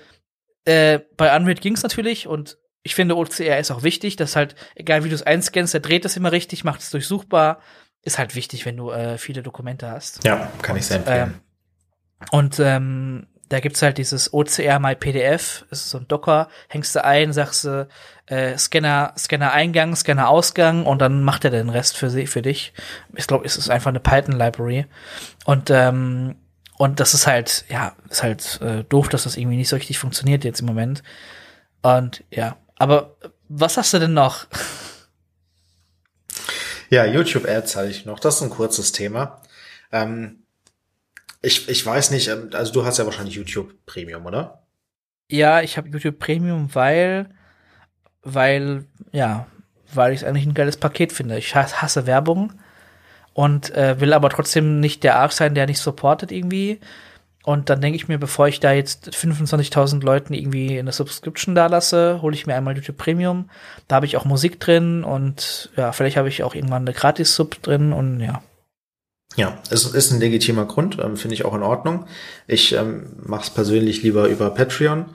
äh, 0.64 1.00
bei 1.16 1.34
Unreal 1.36 1.56
ging's 1.56 1.82
natürlich 1.82 2.26
und 2.26 2.58
ich 2.84 2.94
finde 2.94 3.16
OCR 3.16 3.58
ist 3.58 3.70
auch 3.70 3.82
wichtig, 3.82 4.16
dass 4.16 4.36
halt, 4.36 4.54
egal 4.74 5.04
wie 5.04 5.08
du 5.08 5.14
es 5.14 5.22
einscannst, 5.22 5.74
der 5.74 5.80
dreht 5.80 6.04
das 6.04 6.16
immer 6.16 6.32
richtig, 6.32 6.64
macht 6.64 6.80
es 6.80 6.90
durchsuchbar. 6.90 7.60
Ist 8.02 8.18
halt 8.18 8.34
wichtig, 8.34 8.66
wenn 8.66 8.76
du 8.76 8.90
äh, 8.90 9.18
viele 9.18 9.42
Dokumente 9.42 9.88
hast. 9.88 10.24
Ja, 10.24 10.50
kann 10.60 10.76
ich 10.76 10.86
sehr 10.86 10.96
empfehlen. 10.98 11.34
Ähm, 11.34 12.28
und 12.30 12.58
ähm, 12.58 13.26
da 13.48 13.60
gibt's 13.60 13.82
halt 13.82 13.98
dieses 13.98 14.32
OCR 14.32 14.78
My 14.78 14.94
PDF, 14.94 15.64
ist 15.70 15.90
so 15.90 15.98
ein 15.98 16.08
Docker, 16.08 16.48
hängst 16.68 16.94
du 16.94 17.04
ein, 17.04 17.32
sagst 17.32 17.64
du 17.64 17.88
äh, 18.26 18.56
Scanner, 18.56 19.12
Scanner 19.18 19.52
Eingang, 19.52 19.94
Scanner 19.94 20.28
Ausgang 20.28 20.86
und 20.86 21.00
dann 21.00 21.22
macht 21.22 21.44
er 21.44 21.50
den 21.50 21.68
Rest 21.68 21.96
für 21.96 22.08
sie, 22.08 22.26
für 22.26 22.42
dich. 22.42 22.72
Ich 23.14 23.26
glaube, 23.26 23.44
es 23.44 23.56
ist 23.56 23.68
einfach 23.68 23.90
eine 23.90 24.00
Python 24.00 24.38
Library 24.38 24.86
und 25.44 25.70
ähm, 25.70 26.36
und 26.78 26.98
das 26.98 27.14
ist 27.14 27.26
halt, 27.26 27.64
ja, 27.68 27.94
ist 28.08 28.22
halt 28.22 28.60
äh, 28.60 28.82
doof, 28.84 29.08
dass 29.08 29.24
das 29.24 29.36
irgendwie 29.36 29.56
nicht 29.56 29.68
so 29.68 29.76
richtig 29.76 29.98
funktioniert 29.98 30.42
jetzt 30.42 30.60
im 30.60 30.66
Moment. 30.66 31.02
Und 31.82 32.24
ja, 32.30 32.56
aber 32.76 33.16
was 33.48 33.76
hast 33.76 33.92
du 33.92 33.98
denn 33.98 34.14
noch? 34.14 34.46
Ja, 36.90 37.04
YouTube 37.04 37.46
Ads 37.48 37.76
hatte 37.76 37.88
ich 37.88 38.04
noch. 38.04 38.18
Das 38.18 38.36
ist 38.36 38.42
ein 38.42 38.50
kurzes 38.50 38.92
Thema. 38.92 39.40
Ähm, 39.92 40.41
ich, 41.42 41.68
ich 41.68 41.84
weiß 41.84 42.12
nicht, 42.12 42.28
ähm, 42.28 42.50
also 42.52 42.72
du 42.72 42.84
hast 42.84 42.98
ja 42.98 43.04
wahrscheinlich 43.04 43.34
YouTube 43.34 43.74
Premium, 43.84 44.24
oder? 44.24 44.62
Ja, 45.30 45.60
ich 45.60 45.76
habe 45.76 45.88
YouTube 45.88 46.18
Premium, 46.18 46.74
weil, 46.74 47.30
weil, 48.22 48.84
ja, 49.12 49.46
weil 49.92 50.12
ich 50.12 50.20
es 50.20 50.24
eigentlich 50.24 50.46
ein 50.46 50.54
geiles 50.54 50.76
Paket 50.76 51.12
finde. 51.12 51.38
Ich 51.38 51.54
hasse 51.54 52.06
Werbung 52.06 52.52
und 53.34 53.74
äh, 53.74 54.00
will 54.00 54.12
aber 54.12 54.30
trotzdem 54.30 54.80
nicht 54.80 55.04
der 55.04 55.16
Arsch 55.16 55.34
sein, 55.34 55.54
der 55.54 55.66
nicht 55.66 55.80
supportet 55.80 56.32
irgendwie. 56.32 56.80
Und 57.44 57.70
dann 57.70 57.80
denke 57.80 57.96
ich 57.96 58.06
mir, 58.06 58.18
bevor 58.18 58.46
ich 58.46 58.60
da 58.60 58.72
jetzt 58.72 59.10
25.000 59.10 60.04
Leuten 60.04 60.32
irgendwie 60.32 60.78
eine 60.78 60.92
Subscription 60.92 61.56
da 61.56 61.66
lasse, 61.66 62.22
hole 62.22 62.34
ich 62.34 62.46
mir 62.46 62.54
einmal 62.54 62.76
YouTube 62.76 62.98
Premium. 62.98 63.50
Da 63.88 63.96
habe 63.96 64.06
ich 64.06 64.16
auch 64.16 64.24
Musik 64.24 64.60
drin 64.60 65.02
und 65.02 65.70
ja, 65.76 65.90
vielleicht 65.90 66.16
habe 66.16 66.28
ich 66.28 66.44
auch 66.44 66.54
irgendwann 66.54 66.82
eine 66.82 66.92
Gratis-Sub 66.92 67.60
drin 67.62 67.92
und 67.92 68.20
ja. 68.20 68.42
Ja, 69.36 69.58
es 69.70 69.84
ist 69.84 70.10
ein 70.10 70.20
legitimer 70.20 70.66
Grund, 70.66 70.98
ähm, 71.02 71.16
finde 71.16 71.34
ich 71.34 71.44
auch 71.44 71.54
in 71.54 71.62
Ordnung. 71.62 72.06
Ich 72.46 72.72
ähm, 72.72 73.16
mache 73.24 73.44
es 73.44 73.50
persönlich 73.50 74.02
lieber 74.02 74.28
über 74.28 74.50
Patreon. 74.50 75.06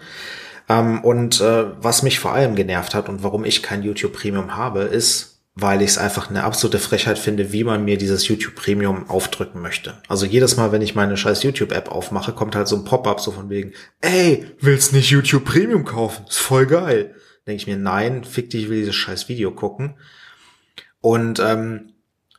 Ähm, 0.70 1.04
und 1.04 1.40
äh, 1.40 1.66
was 1.82 2.04
mich 2.04 2.20
vor 2.20 2.34
allem 2.34 2.56
genervt 2.56 2.96
hat 2.96 3.10
und 3.10 3.24
warum 3.24 3.46
ich 3.46 3.64
kein 3.64 3.84
YouTube 3.84 4.14
Premium 4.14 4.56
habe, 4.56 4.82
ist, 4.82 5.42
weil 5.56 5.82
ich 5.82 5.92
es 5.92 5.98
einfach 5.98 6.30
eine 6.30 6.44
absolute 6.44 6.78
Frechheit 6.78 7.18
finde, 7.18 7.52
wie 7.52 7.64
man 7.64 7.84
mir 7.84 7.98
dieses 7.98 8.28
YouTube 8.28 8.56
Premium 8.56 9.10
aufdrücken 9.10 9.62
möchte. 9.62 10.02
Also 10.08 10.26
jedes 10.26 10.56
Mal, 10.56 10.72
wenn 10.72 10.82
ich 10.82 10.94
meine 10.94 11.18
scheiß 11.18 11.42
YouTube-App 11.44 11.90
aufmache, 11.90 12.34
kommt 12.34 12.56
halt 12.56 12.68
so 12.68 12.76
ein 12.76 12.86
Pop-up 12.86 13.20
so 13.22 13.32
von 13.32 13.50
wegen, 13.50 13.74
ey, 14.02 14.46
willst 14.60 14.94
nicht 14.94 15.10
YouTube 15.10 15.46
Premium 15.46 15.84
kaufen? 15.84 16.26
Ist 16.28 16.38
voll 16.38 16.68
geil. 16.68 17.16
Denke 17.48 17.62
ich 17.62 17.68
mir, 17.68 17.78
nein, 17.78 18.24
fick 18.24 18.50
dich, 18.50 18.64
ich 18.64 18.70
will 18.70 18.80
dieses 18.80 18.96
scheiß 18.96 19.30
Video 19.30 19.52
gucken. 19.52 19.96
Und 21.02 21.40
ähm, 21.40 21.94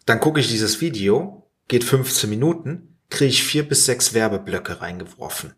dann 0.06 0.20
gucke 0.20 0.38
ich 0.38 0.48
dieses 0.48 0.80
Video 0.80 1.47
geht 1.68 1.84
15 1.84 2.28
Minuten, 2.28 2.98
kriege 3.10 3.30
ich 3.30 3.44
vier 3.44 3.66
bis 3.66 3.86
sechs 3.86 4.14
Werbeblöcke 4.14 4.80
reingeworfen. 4.80 5.54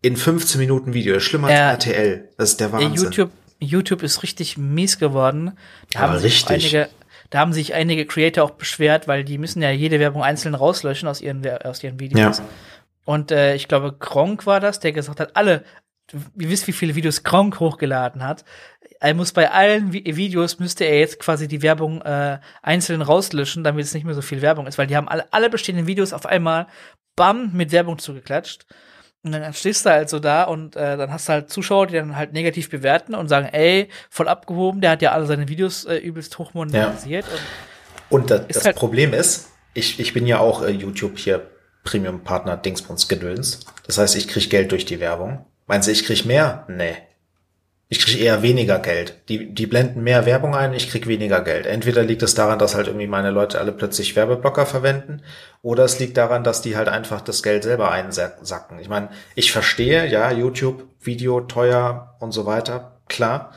In 0.00 0.16
15 0.16 0.60
Minuten 0.60 0.94
Video. 0.94 1.18
Schlimmer 1.18 1.48
als 1.48 1.86
RTL. 1.86 2.30
Das 2.38 2.50
ist 2.50 2.60
der 2.60 2.72
Wahnsinn. 2.72 2.94
YouTube, 2.94 3.30
YouTube 3.58 4.02
ist 4.04 4.22
richtig 4.22 4.56
mies 4.56 4.98
geworden. 4.98 5.58
Da 5.92 6.00
Aber 6.00 6.22
richtig. 6.22 6.74
Einige, 6.74 6.88
da 7.30 7.40
haben 7.40 7.52
sich 7.52 7.74
einige 7.74 8.06
Creator 8.06 8.44
auch 8.44 8.52
beschwert, 8.52 9.08
weil 9.08 9.24
die 9.24 9.38
müssen 9.38 9.60
ja 9.60 9.70
jede 9.70 9.98
Werbung 9.98 10.22
einzeln 10.22 10.54
rauslöschen 10.54 11.08
aus 11.08 11.20
ihren, 11.20 11.44
aus 11.64 11.82
ihren 11.82 11.98
Videos. 11.98 12.38
Ja. 12.38 12.44
Und 13.04 13.32
äh, 13.32 13.54
ich 13.56 13.66
glaube, 13.66 13.92
Gronk 13.92 14.46
war 14.46 14.60
das, 14.60 14.78
der 14.78 14.92
gesagt 14.92 15.18
hat, 15.18 15.34
alle, 15.34 15.64
ihr 16.12 16.48
wisst, 16.48 16.68
wie 16.68 16.72
viele 16.72 16.94
Videos 16.94 17.24
Gronk 17.24 17.58
hochgeladen 17.58 18.22
hat 18.22 18.44
er 19.00 19.14
muss 19.14 19.32
bei 19.32 19.50
allen 19.50 19.92
Vi 19.92 20.04
Videos 20.16 20.58
müsste 20.58 20.84
er 20.84 20.98
jetzt 20.98 21.18
quasi 21.18 21.48
die 21.48 21.62
Werbung 21.62 22.02
äh, 22.02 22.38
einzeln 22.62 23.02
rauslöschen, 23.02 23.64
damit 23.64 23.84
es 23.84 23.94
nicht 23.94 24.04
mehr 24.04 24.14
so 24.14 24.22
viel 24.22 24.42
Werbung 24.42 24.66
ist, 24.66 24.78
weil 24.78 24.86
die 24.86 24.96
haben 24.96 25.08
alle, 25.08 25.32
alle 25.32 25.50
bestehenden 25.50 25.86
Videos 25.86 26.12
auf 26.12 26.26
einmal 26.26 26.66
bam 27.16 27.52
mit 27.52 27.72
Werbung 27.72 27.98
zugeklatscht. 27.98 28.66
Und 29.24 29.32
dann 29.32 29.52
stehst 29.52 29.84
du 29.84 29.90
halt 29.90 30.08
so 30.08 30.20
da 30.20 30.44
und 30.44 30.76
äh, 30.76 30.96
dann 30.96 31.12
hast 31.12 31.28
du 31.28 31.32
halt 31.32 31.50
Zuschauer, 31.50 31.88
die 31.88 31.94
dann 31.94 32.16
halt 32.16 32.32
negativ 32.32 32.70
bewerten 32.70 33.14
und 33.14 33.28
sagen, 33.28 33.48
ey, 33.52 33.88
voll 34.10 34.28
abgehoben, 34.28 34.80
der 34.80 34.92
hat 34.92 35.02
ja 35.02 35.12
alle 35.12 35.26
seine 35.26 35.48
Videos 35.48 35.84
äh, 35.84 35.96
übelst 35.96 36.38
hochmonetarisiert. 36.38 37.26
Ja. 37.26 37.32
Und, 38.10 38.22
und 38.22 38.30
das, 38.30 38.46
das 38.46 38.64
halt 38.64 38.76
Problem 38.76 39.12
ist, 39.12 39.50
ich, 39.74 39.98
ich 39.98 40.12
bin 40.12 40.26
ja 40.26 40.38
auch 40.38 40.62
äh, 40.62 40.70
YouTube 40.70 41.18
hier 41.18 41.50
Premium-Partner 41.82 42.56
Dingsbums 42.56 43.08
Gedöns. 43.08 43.60
Das 43.86 43.98
heißt, 43.98 44.16
ich 44.16 44.28
krieg 44.28 44.48
Geld 44.50 44.72
durch 44.72 44.84
die 44.84 45.00
Werbung. 45.00 45.46
Meinst 45.66 45.88
du, 45.88 45.92
ich 45.92 46.04
krieg 46.04 46.24
mehr? 46.24 46.64
Nee. 46.68 46.96
Ich 47.90 48.00
kriege 48.00 48.22
eher 48.22 48.42
weniger 48.42 48.78
Geld. 48.80 49.16
Die, 49.30 49.54
die 49.54 49.66
blenden 49.66 50.02
mehr 50.02 50.26
Werbung 50.26 50.54
ein, 50.54 50.74
ich 50.74 50.90
krieg 50.90 51.06
weniger 51.06 51.40
Geld. 51.40 51.66
Entweder 51.66 52.02
liegt 52.02 52.22
es 52.22 52.34
daran, 52.34 52.58
dass 52.58 52.74
halt 52.74 52.86
irgendwie 52.86 53.06
meine 53.06 53.30
Leute 53.30 53.58
alle 53.58 53.72
plötzlich 53.72 54.14
Werbeblocker 54.14 54.66
verwenden, 54.66 55.22
oder 55.62 55.84
es 55.84 55.98
liegt 55.98 56.16
daran, 56.18 56.44
dass 56.44 56.60
die 56.60 56.76
halt 56.76 56.88
einfach 56.88 57.22
das 57.22 57.42
Geld 57.42 57.62
selber 57.62 57.90
einsacken. 57.90 58.78
Ich 58.78 58.90
meine, 58.90 59.08
ich 59.34 59.52
verstehe, 59.52 60.06
ja, 60.06 60.30
YouTube, 60.30 60.84
Video 61.00 61.40
teuer 61.40 62.16
und 62.20 62.32
so 62.32 62.44
weiter, 62.44 63.00
klar. 63.08 63.52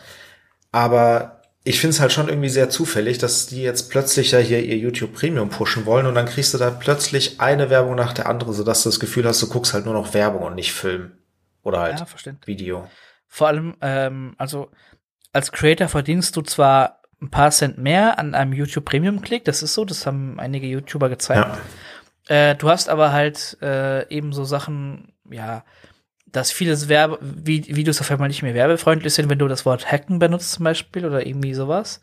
Aber 0.72 1.42
ich 1.64 1.80
finde 1.80 1.96
es 1.96 2.00
halt 2.00 2.14
schon 2.14 2.30
irgendwie 2.30 2.50
sehr 2.50 2.70
zufällig, 2.70 3.18
dass 3.18 3.48
die 3.48 3.62
jetzt 3.62 3.92
plötzlich 3.92 4.32
ja 4.32 4.40
hier 4.40 4.64
ihr 4.64 4.78
YouTube 4.78 5.14
Premium 5.14 5.50
pushen 5.50 5.86
wollen 5.86 6.08
und 6.08 6.16
dann 6.16 6.26
kriegst 6.26 6.54
du 6.54 6.58
da 6.58 6.72
plötzlich 6.72 7.40
eine 7.40 7.70
Werbung 7.70 7.96
nach 7.96 8.14
der 8.14 8.28
anderen, 8.28 8.54
sodass 8.54 8.84
du 8.84 8.90
das 8.90 9.00
Gefühl 9.00 9.28
hast, 9.28 9.42
du 9.42 9.50
guckst 9.50 9.74
halt 9.74 9.86
nur 9.86 9.94
noch 9.94 10.14
Werbung 10.14 10.44
und 10.44 10.56
nicht 10.56 10.72
Film. 10.72 11.12
Oder 11.64 11.82
halt 11.82 12.00
ja, 12.00 12.34
Video. 12.46 12.88
Vor 13.34 13.48
allem, 13.48 13.76
ähm, 13.80 14.36
also 14.38 14.72
als 15.32 15.54
Creator 15.54 15.88
verdienst 15.88 16.36
du 16.36 16.42
zwar 16.42 17.00
ein 17.22 17.30
paar 17.32 17.50
Cent 17.52 17.78
mehr 17.78 18.20
an 18.20 18.36
einem 18.36 18.52
YouTube 18.52 18.84
Premium 18.84 19.22
Klick, 19.22 19.46
das 19.46 19.64
ist 19.64 19.74
so, 19.74 19.86
das 19.86 20.06
haben 20.06 20.38
einige 20.38 20.68
YouTuber 20.68 21.08
gezeigt. 21.08 21.58
Ja. 22.28 22.52
Äh, 22.52 22.56
du 22.58 22.70
hast 22.70 22.90
aber 22.90 23.14
halt 23.14 23.58
äh, 23.62 24.06
eben 24.14 24.34
so 24.34 24.44
Sachen, 24.44 25.14
ja, 25.30 25.64
dass 26.26 26.52
vieles 26.52 26.90
Werbe 26.90 27.20
Videos 27.22 28.02
auf 28.02 28.12
einmal 28.12 28.28
nicht 28.28 28.44
mehr 28.44 28.54
werbefreundlich 28.54 29.14
sind, 29.14 29.30
wenn 29.30 29.40
du 29.40 29.48
das 29.48 29.66
Wort 29.66 29.90
Hacken 29.90 30.20
benutzt 30.20 30.52
zum 30.52 30.66
Beispiel 30.66 31.06
oder 31.06 31.26
irgendwie 31.26 31.54
sowas. 31.54 32.02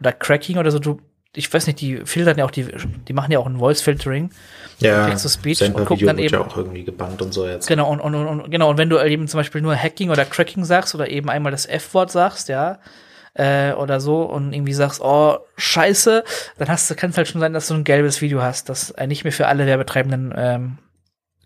Oder 0.00 0.12
Cracking 0.12 0.58
oder 0.58 0.72
so. 0.72 0.80
Du 0.80 1.00
ich 1.34 1.52
weiß 1.52 1.66
nicht, 1.66 1.80
die 1.80 1.98
filtern 2.04 2.38
ja 2.38 2.44
auch 2.44 2.50
die, 2.50 2.66
die 3.08 3.12
machen 3.12 3.32
ja 3.32 3.38
auch 3.38 3.46
ein 3.46 3.58
Voice 3.58 3.80
Filtering. 3.80 4.30
Ja, 4.78 5.08
Text 5.08 5.24
to 5.24 5.28
Speech 5.28 5.62
und 5.62 5.84
gucken 5.84 6.06
dann 6.06 6.18
eben 6.18 6.34
ja 6.34 6.40
auch 6.40 6.56
irgendwie 6.56 6.84
gebannt 6.84 7.22
und 7.22 7.32
so 7.32 7.46
jetzt. 7.46 7.66
Genau 7.66 7.90
und, 7.90 8.00
und, 8.00 8.14
und 8.14 8.50
genau 8.50 8.70
und 8.70 8.78
wenn 8.78 8.90
du 8.90 8.98
eben 9.00 9.28
zum 9.28 9.38
Beispiel 9.38 9.60
nur 9.60 9.76
Hacking 9.76 10.10
oder 10.10 10.24
Cracking 10.24 10.64
sagst 10.64 10.94
oder 10.94 11.08
eben 11.08 11.30
einmal 11.30 11.52
das 11.52 11.66
F-Wort 11.66 12.10
sagst, 12.10 12.48
ja, 12.48 12.78
äh, 13.34 13.72
oder 13.72 14.00
so 14.00 14.22
und 14.22 14.52
irgendwie 14.52 14.72
sagst, 14.72 15.00
oh 15.00 15.38
Scheiße, 15.56 16.24
dann 16.58 16.68
hast 16.68 16.90
du, 16.90 16.94
kann 16.94 17.10
es 17.10 17.16
halt 17.16 17.28
schon 17.28 17.40
sein, 17.40 17.52
dass 17.52 17.68
du 17.68 17.74
ein 17.74 17.84
gelbes 17.84 18.20
Video 18.20 18.42
hast, 18.42 18.68
das 18.68 18.90
äh, 18.92 19.06
nicht 19.06 19.24
mehr 19.24 19.32
für 19.32 19.46
alle 19.46 19.66
Werbetreibenden 19.66 20.34
ähm, 20.36 20.78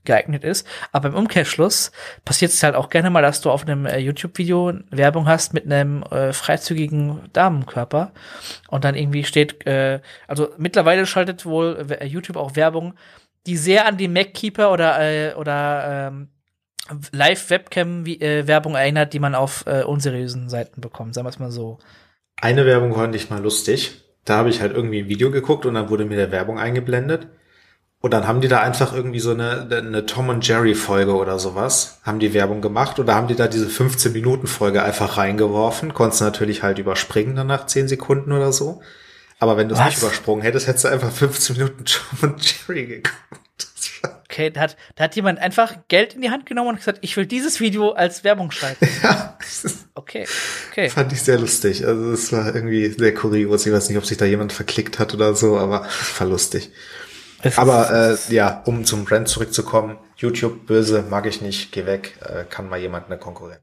geeignet 0.05 0.45
ist. 0.45 0.67
Aber 0.93 1.09
im 1.09 1.15
Umkehrschluss 1.15 1.93
passiert 2.25 2.53
es 2.53 2.63
halt 2.63 2.75
auch 2.75 2.89
gerne 2.91 3.11
mal, 3.11 3.23
dass 3.23 3.41
du 3.41 3.51
auf 3.51 3.63
einem 3.63 3.87
äh, 3.87 3.99
YouTube-Video 3.99 4.73
Werbung 4.91 5.27
hast 5.27 5.55
mit 5.55 5.67
einem 5.67 6.03
äh, 6.05 6.33
freizügigen 6.33 7.29
Damenkörper 7.33 8.13
und 8.69 8.85
dann 8.85 8.95
irgendwie 8.95 9.25
steht, 9.25 9.67
äh, 9.67 10.01
also 10.27 10.49
mittlerweile 10.59 11.07
schaltet 11.07 11.45
wohl 11.47 11.87
äh, 11.91 12.07
YouTube 12.07 12.37
auch 12.37 12.57
Werbung, 12.57 12.95
die 13.47 13.57
sehr 13.57 13.87
an 13.87 13.97
die 13.97 14.09
MacKeeper 14.09 14.73
oder 14.73 15.01
äh, 15.01 15.35
oder 15.35 16.09
ähm, 16.09 16.29
Live-Webcam-Werbung 17.13 18.75
äh, 18.75 18.79
erinnert, 18.79 19.13
die 19.13 19.19
man 19.19 19.35
auf 19.35 19.65
äh, 19.67 19.83
unseriösen 19.83 20.49
Seiten 20.49 20.81
bekommt, 20.81 21.15
sagen 21.15 21.27
wir 21.27 21.31
es 21.31 21.39
mal 21.39 21.51
so. 21.51 21.79
Eine 22.41 22.67
Werbung 22.67 22.95
fand 22.95 23.15
ich 23.15 23.31
mal 23.31 23.43
lustig. 23.43 24.03
Da 24.25 24.37
habe 24.37 24.51
ich 24.51 24.61
halt 24.61 24.75
irgendwie 24.75 25.01
ein 25.01 25.09
Video 25.09 25.31
geguckt 25.31 25.67
und 25.67 25.75
dann 25.75 25.91
wurde 25.91 26.05
mir 26.05 26.17
der 26.17 26.31
Werbung 26.31 26.59
eingeblendet. 26.59 27.29
Und 28.01 28.13
dann 28.13 28.29
haben 28.29 28.41
die 28.41 28.49
da 28.49 28.61
einfach 28.61 28.93
irgendwie 28.93 29.19
so 29.19 29.33
eine, 29.33 29.69
eine 29.71 30.07
Tom 30.07 30.29
und 30.29 30.47
Jerry 30.47 30.77
Folge 30.77 31.15
oder 31.17 31.41
sowas, 31.41 31.99
haben 32.05 32.21
die 32.21 32.33
Werbung 32.33 32.61
gemacht 32.61 33.01
oder 33.01 33.15
haben 33.17 33.27
die 33.27 33.35
da 33.35 33.49
diese 33.49 33.69
15 33.69 34.13
Minuten 34.13 34.47
Folge 34.47 34.85
einfach 34.85 35.17
reingeworfen, 35.17 35.95
konntest 35.95 36.23
natürlich 36.23 36.63
halt 36.63 36.79
überspringen 36.79 37.35
dann 37.35 37.49
nach 37.49 37.67
10 37.67 37.89
Sekunden 37.89 38.31
oder 38.31 38.53
so. 38.53 38.83
Aber 39.41 39.57
wenn 39.57 39.69
du 39.69 39.75
es 39.75 39.85
nicht 39.85 39.99
übersprungen 39.99 40.43
hättest, 40.43 40.69
hättest 40.69 40.85
du 40.85 40.89
einfach 40.89 41.11
15 41.11 41.57
Minuten 41.57 41.85
Tom 41.85 42.31
und 42.31 42.69
Jerry 42.69 42.87
geguckt. 42.87 43.15
Okay, 44.31 44.51
da 44.51 44.61
hat, 44.61 44.77
da 44.95 45.05
hat 45.05 45.17
jemand 45.17 45.39
einfach 45.39 45.75
Geld 45.89 46.15
in 46.15 46.21
die 46.21 46.31
Hand 46.31 46.45
genommen 46.45 46.69
und 46.69 46.77
gesagt, 46.77 46.99
ich 47.01 47.17
will 47.17 47.25
dieses 47.25 47.61
Video 47.61 47.93
als 47.93 48.25
Werbung 48.25 48.51
schreiben. 48.51 48.77
Ja. 49.03 49.39
Okay, 49.95 50.27
okay. 50.71 50.91
Fand 50.91 51.13
ich 51.13 51.23
sehr 51.23 51.39
lustig. 51.39 51.87
Also 51.87 52.13
es 52.13 52.31
war 52.31 52.55
irgendwie 52.55 52.89
sehr 52.91 53.15
kurios. 53.15 53.67
Ich 53.67 53.73
weiß 53.73 53.89
nicht, 53.89 53.97
ob 53.99 54.05
sich 54.05 54.19
da 54.19 54.27
jemand 54.27 54.53
verklickt 54.53 54.99
hat 54.99 55.15
oder 55.15 55.35
so, 55.35 55.59
aber 55.59 55.89
war 56.19 56.27
lustig. 56.27 56.71
Es 57.43 57.59
aber 57.59 57.91
äh, 57.91 58.35
ja, 58.35 58.63
um 58.67 58.85
zum 58.85 59.05
Brand 59.05 59.29
zurückzukommen, 59.29 59.99
YouTube 60.17 60.67
böse, 60.67 61.05
mag 61.09 61.27
ich 61.27 61.41
nicht, 61.41 61.73
geh 61.73 61.87
weg, 61.87 62.19
äh, 62.23 62.45
kann 62.45 62.69
mal 62.69 62.79
jemand 62.79 63.07
eine 63.07 63.19
Konkurrenz. 63.19 63.63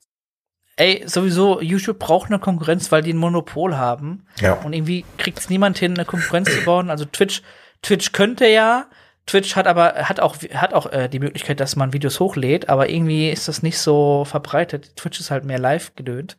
Ey, 0.77 1.03
sowieso, 1.05 1.61
YouTube 1.61 1.99
braucht 1.99 2.29
eine 2.29 2.39
Konkurrenz, 2.39 2.91
weil 2.91 3.01
die 3.01 3.13
ein 3.13 3.17
Monopol 3.17 3.77
haben. 3.77 4.27
Ja. 4.41 4.53
Und 4.53 4.73
irgendwie 4.73 5.05
kriegt 5.17 5.39
es 5.39 5.49
niemand 5.49 5.77
hin, 5.77 5.93
eine 5.93 6.05
Konkurrenz 6.05 6.53
zu 6.53 6.63
bauen. 6.65 6.89
Also 6.89 7.05
Twitch, 7.05 7.41
Twitch 7.81 8.11
könnte 8.11 8.47
ja, 8.47 8.87
Twitch 9.25 9.55
hat 9.55 9.67
aber 9.67 9.93
hat 9.95 10.19
auch 10.19 10.37
hat 10.53 10.73
auch 10.73 10.91
äh, 10.91 11.07
die 11.07 11.19
Möglichkeit, 11.19 11.59
dass 11.59 11.75
man 11.75 11.93
Videos 11.93 12.19
hochlädt, 12.19 12.69
aber 12.69 12.89
irgendwie 12.89 13.29
ist 13.29 13.47
das 13.47 13.63
nicht 13.63 13.79
so 13.79 14.23
verbreitet. 14.25 14.95
Twitch 14.97 15.19
ist 15.19 15.31
halt 15.31 15.45
mehr 15.45 15.59
live 15.59 15.95
gedönt. 15.95 16.37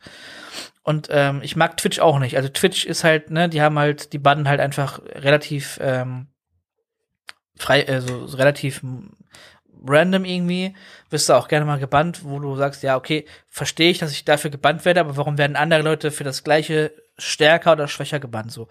Und 0.83 1.09
ähm, 1.11 1.41
ich 1.43 1.57
mag 1.57 1.77
Twitch 1.77 1.99
auch 1.99 2.21
nicht. 2.21 2.37
Also 2.37 2.49
Twitch 2.49 2.85
ist 2.85 3.03
halt, 3.03 3.31
ne, 3.31 3.49
die 3.49 3.61
haben 3.61 3.79
halt, 3.79 4.13
die 4.13 4.19
bannen 4.19 4.49
halt 4.49 4.61
einfach 4.61 5.01
relativ 5.15 5.81
ähm, 5.83 6.29
frei, 7.57 7.87
also 7.89 8.24
relativ 8.37 8.83
random 9.87 10.24
irgendwie. 10.24 10.74
Wirst 11.11 11.28
du 11.28 11.35
auch 11.35 11.49
gerne 11.49 11.66
mal 11.66 11.78
gebannt, 11.78 12.24
wo 12.24 12.39
du 12.39 12.57
sagst, 12.57 12.83
ja, 12.83 12.97
okay, 12.97 13.27
verstehe 13.49 13.91
ich, 13.91 13.99
dass 13.99 14.12
ich 14.12 14.24
dafür 14.24 14.51
gebannt 14.51 14.85
werde, 14.85 15.01
aber 15.01 15.16
warum 15.16 15.39
werden 15.39 15.57
andere 15.57 15.83
Leute 15.83 16.11
für 16.11 16.24
das 16.24 16.45
gleiche 16.45 16.93
stärker 17.19 17.73
oder 17.73 17.89
schwächer 17.89 18.20
gebannt 18.20 18.53
so? 18.53 18.69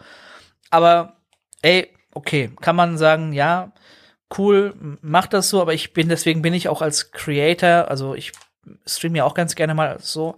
Aber 0.69 1.17
ey, 1.61 1.89
okay, 2.13 2.51
kann 2.61 2.75
man 2.75 2.97
sagen, 2.97 3.33
ja, 3.33 3.71
cool, 4.37 4.73
mach 5.01 5.27
das 5.27 5.49
so, 5.49 5.61
aber 5.61 5.73
ich 5.73 5.93
bin, 5.93 6.09
deswegen 6.09 6.41
bin 6.41 6.53
ich 6.53 6.67
auch 6.67 6.81
als 6.81 7.11
Creator, 7.11 7.89
also 7.89 8.15
ich 8.15 8.31
streame 8.85 9.19
ja 9.19 9.23
auch 9.23 9.35
ganz 9.35 9.55
gerne 9.55 9.73
mal 9.73 9.97
so, 9.99 10.37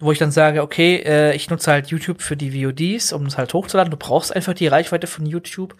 wo 0.00 0.12
ich 0.12 0.18
dann 0.18 0.30
sage, 0.30 0.62
okay, 0.62 0.96
äh, 1.04 1.34
ich 1.34 1.50
nutze 1.50 1.72
halt 1.72 1.88
YouTube 1.88 2.22
für 2.22 2.36
die 2.36 2.52
VODs, 2.52 3.12
um 3.12 3.26
es 3.26 3.36
halt 3.36 3.52
hochzuladen. 3.52 3.90
Du 3.90 3.96
brauchst 3.96 4.34
einfach 4.34 4.54
die 4.54 4.68
Reichweite 4.68 5.06
von 5.06 5.26
YouTube. 5.26 5.74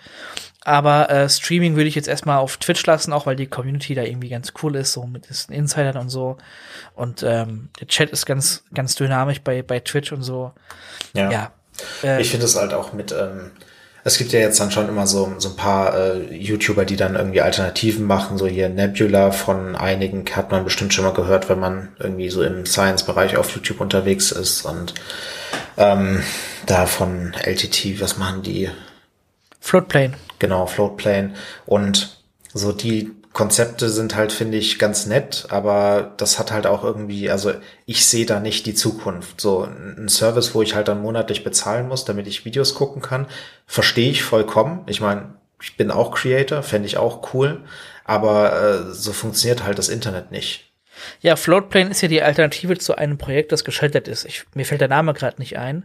Aber 0.65 1.09
äh, 1.09 1.29
Streaming 1.29 1.77
würde 1.77 1.89
ich 1.89 1.95
jetzt 1.95 2.09
erstmal 2.09 2.39
auf 2.39 2.57
Twitch 2.57 2.85
lassen, 2.85 3.13
auch 3.13 3.27
weil 3.27 3.37
die 3.37 3.47
Community 3.47 3.95
da 3.95 4.03
irgendwie 4.03 4.29
ganz 4.29 4.53
cool 4.63 4.75
ist, 4.77 4.93
so 4.93 5.07
mit 5.07 5.29
diesen 5.29 5.55
Insidern 5.55 5.97
und 5.97 6.09
so. 6.09 6.37
Und 6.95 7.23
ähm, 7.23 7.71
der 7.81 7.87
Chat 7.87 8.11
ist 8.11 8.27
ganz, 8.27 8.65
ganz 8.75 8.97
dynamisch 8.97 9.41
bei, 9.41 9.63
bei 9.63 9.81
Twitch 9.81 10.13
und 10.13 10.23
so. 10.23 10.53
Ja. 11.15 11.31
ja. 11.31 11.53
Äh, 12.03 12.21
ich 12.21 12.31
finde 12.31 12.47
es 12.47 12.57
halt 12.57 12.75
auch 12.75 12.93
mit, 12.93 13.13
ähm, 13.13 13.53
es 14.05 14.19
gibt 14.19 14.33
ja 14.33 14.41
jetzt 14.41 14.61
dann 14.61 14.71
schon 14.71 14.89
immer 14.89 15.07
so, 15.07 15.35
so 15.39 15.51
ein 15.51 15.57
paar 15.57 15.95
äh, 15.97 16.35
YouTuber, 16.35 16.85
die 16.85 16.97
dann 16.97 17.15
irgendwie 17.15 17.41
Alternativen 17.41 18.07
machen. 18.07 18.39
So 18.39 18.47
hier 18.47 18.69
Nebula 18.69 19.33
von 19.33 19.77
einigen 19.77 20.25
hat 20.35 20.51
man 20.51 20.65
bestimmt 20.65 20.95
schon 20.95 21.05
mal 21.05 21.13
gehört, 21.13 21.49
wenn 21.49 21.61
man 21.61 21.89
irgendwie 21.99 22.31
so 22.31 22.43
im 22.43 22.65
Science-Bereich 22.65 23.37
auf 23.37 23.55
YouTube 23.55 23.81
unterwegs 23.81 24.33
ist. 24.33 24.65
Und 24.65 24.95
ähm, 25.77 26.23
da 26.67 26.87
von 26.87 27.35
LTT, 27.35 28.01
was 28.01 28.19
machen 28.19 28.43
die? 28.43 28.71
Floatplane. 29.61 30.13
Genau, 30.39 30.67
Floatplane. 30.67 31.35
Und 31.67 32.17
so 32.55 32.73
die 32.73 33.11
Konzepte 33.39 33.89
sind 33.89 34.17
halt, 34.17 34.33
finde 34.33 34.59
ich, 34.59 34.81
ganz 34.81 35.07
nett, 35.07 35.47
aber 35.51 36.13
das 36.17 36.41
hat 36.41 36.51
halt 36.51 36.67
auch 36.67 36.83
irgendwie, 36.83 37.31
also 37.31 37.53
ich 37.87 38.05
sehe 38.05 38.27
da 38.27 38.41
nicht 38.41 38.67
die 38.67 38.75
Zukunft. 38.75 39.41
So 39.41 39.63
ein 39.63 40.09
Service, 40.09 40.57
wo 40.57 40.63
ich 40.63 40.75
halt 40.75 40.89
dann 40.89 41.03
monatlich 41.03 41.45
bezahlen 41.45 41.87
muss, 41.87 42.05
damit 42.05 42.27
ich 42.27 42.45
Videos 42.45 42.75
gucken 42.75 43.01
kann, 43.01 43.29
verstehe 43.65 44.11
ich 44.11 44.25
vollkommen. 44.25 44.83
Ich 44.87 45.01
meine, 45.01 45.35
ich 45.63 45.77
bin 45.77 45.93
auch 45.93 46.17
Creator, 46.17 46.65
fände 46.65 46.89
ich 46.89 46.97
auch 46.97 47.33
cool, 47.33 47.63
aber 48.03 48.61
äh, 48.61 48.93
so 48.93 49.13
funktioniert 49.13 49.63
halt 49.63 49.79
das 49.79 49.89
Internet 49.89 50.33
nicht. 50.33 50.73
Ja, 51.21 51.37
Floatplane 51.37 51.91
ist 51.91 52.01
ja 52.01 52.09
die 52.09 52.23
Alternative 52.23 52.77
zu 52.77 52.97
einem 52.97 53.19
Projekt, 53.19 53.53
das 53.53 53.63
gescheitert 53.63 54.09
ist. 54.09 54.25
Ich, 54.25 54.47
mir 54.55 54.67
fällt 54.67 54.81
der 54.81 54.89
Name 54.89 55.15
gerade 55.15 55.39
nicht 55.39 55.57
ein. 55.59 55.85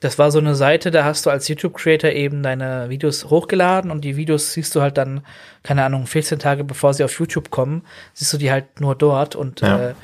Das 0.00 0.18
war 0.18 0.30
so 0.30 0.38
eine 0.38 0.54
Seite, 0.54 0.90
da 0.90 1.04
hast 1.04 1.26
du 1.26 1.30
als 1.30 1.46
YouTube-Creator 1.48 2.10
eben 2.10 2.42
deine 2.42 2.88
Videos 2.88 3.26
hochgeladen 3.28 3.90
und 3.90 4.02
die 4.02 4.16
Videos 4.16 4.54
siehst 4.54 4.74
du 4.74 4.80
halt 4.80 4.96
dann, 4.96 5.24
keine 5.62 5.84
Ahnung, 5.84 6.06
14 6.06 6.38
Tage 6.38 6.64
bevor 6.64 6.94
sie 6.94 7.04
auf 7.04 7.18
YouTube 7.18 7.50
kommen, 7.50 7.82
siehst 8.14 8.32
du 8.32 8.38
die 8.38 8.50
halt 8.50 8.80
nur 8.80 8.94
dort 8.94 9.36
und 9.36 9.60
ja. 9.60 9.90
äh, 9.90 9.94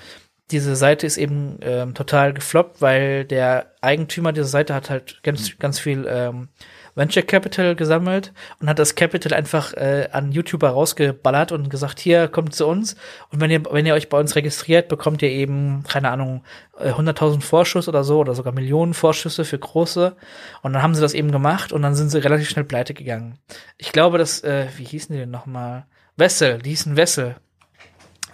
diese 0.50 0.76
Seite 0.76 1.06
ist 1.06 1.16
eben 1.16 1.58
ähm, 1.62 1.94
total 1.94 2.32
gefloppt, 2.32 2.80
weil 2.80 3.24
der 3.24 3.72
Eigentümer 3.80 4.32
dieser 4.32 4.46
Seite 4.46 4.74
hat 4.74 4.90
halt 4.90 5.22
ganz, 5.22 5.58
ganz 5.58 5.80
viel 5.80 6.06
ähm, 6.08 6.48
Venture 6.96 7.22
Capital 7.22 7.76
gesammelt 7.76 8.32
und 8.60 8.68
hat 8.68 8.80
das 8.80 8.96
Capital 8.96 9.32
einfach 9.32 9.72
äh, 9.74 10.08
an 10.10 10.32
YouTuber 10.32 10.70
rausgeballert 10.70 11.52
und 11.52 11.70
gesagt, 11.70 12.00
hier 12.00 12.26
kommt 12.26 12.54
zu 12.54 12.66
uns 12.66 12.96
und 13.30 13.40
wenn 13.40 13.50
ihr 13.50 13.62
wenn 13.70 13.86
ihr 13.86 13.94
euch 13.94 14.08
bei 14.08 14.18
uns 14.18 14.34
registriert, 14.34 14.88
bekommt 14.88 15.22
ihr 15.22 15.30
eben 15.30 15.84
keine 15.86 16.10
Ahnung 16.10 16.42
100.000 16.80 17.36
äh, 17.36 17.40
Vorschuss 17.40 17.88
oder 17.88 18.02
so 18.02 18.18
oder 18.18 18.34
sogar 18.34 18.52
Millionen 18.52 18.94
Vorschüsse 18.94 19.44
für 19.44 19.58
große 19.58 20.16
und 20.62 20.72
dann 20.72 20.82
haben 20.82 20.94
sie 20.94 21.02
das 21.02 21.14
eben 21.14 21.30
gemacht 21.30 21.72
und 21.72 21.82
dann 21.82 21.94
sind 21.94 22.08
sie 22.08 22.18
relativ 22.18 22.48
schnell 22.48 22.64
pleite 22.64 22.94
gegangen. 22.94 23.38
Ich 23.78 23.92
glaube, 23.92 24.18
dass 24.18 24.42
äh, 24.42 24.66
wie 24.76 24.84
hießen 24.84 25.12
die 25.12 25.20
denn 25.20 25.30
noch 25.30 25.46
mal? 25.46 25.86
Wessel, 26.16 26.58
die 26.58 26.70
hießen 26.70 26.96
Wessel. 26.96 27.36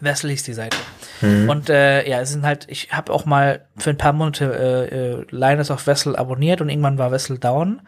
Wessel 0.00 0.30
hieß 0.30 0.44
die 0.44 0.52
Seite. 0.52 0.76
Mhm. 1.20 1.48
Und 1.48 1.70
äh, 1.70 2.08
ja, 2.08 2.20
es 2.20 2.30
sind 2.30 2.44
halt, 2.44 2.66
ich 2.68 2.92
habe 2.92 3.12
auch 3.12 3.24
mal 3.24 3.66
für 3.76 3.90
ein 3.90 3.98
paar 3.98 4.12
Monate 4.12 4.44
äh, 4.90 4.96
äh, 4.96 5.26
Linus 5.30 5.70
auf 5.70 5.86
Wessel 5.86 6.16
abonniert 6.16 6.60
und 6.60 6.68
irgendwann 6.68 6.98
war 6.98 7.10
Wessel 7.10 7.38
down. 7.38 7.82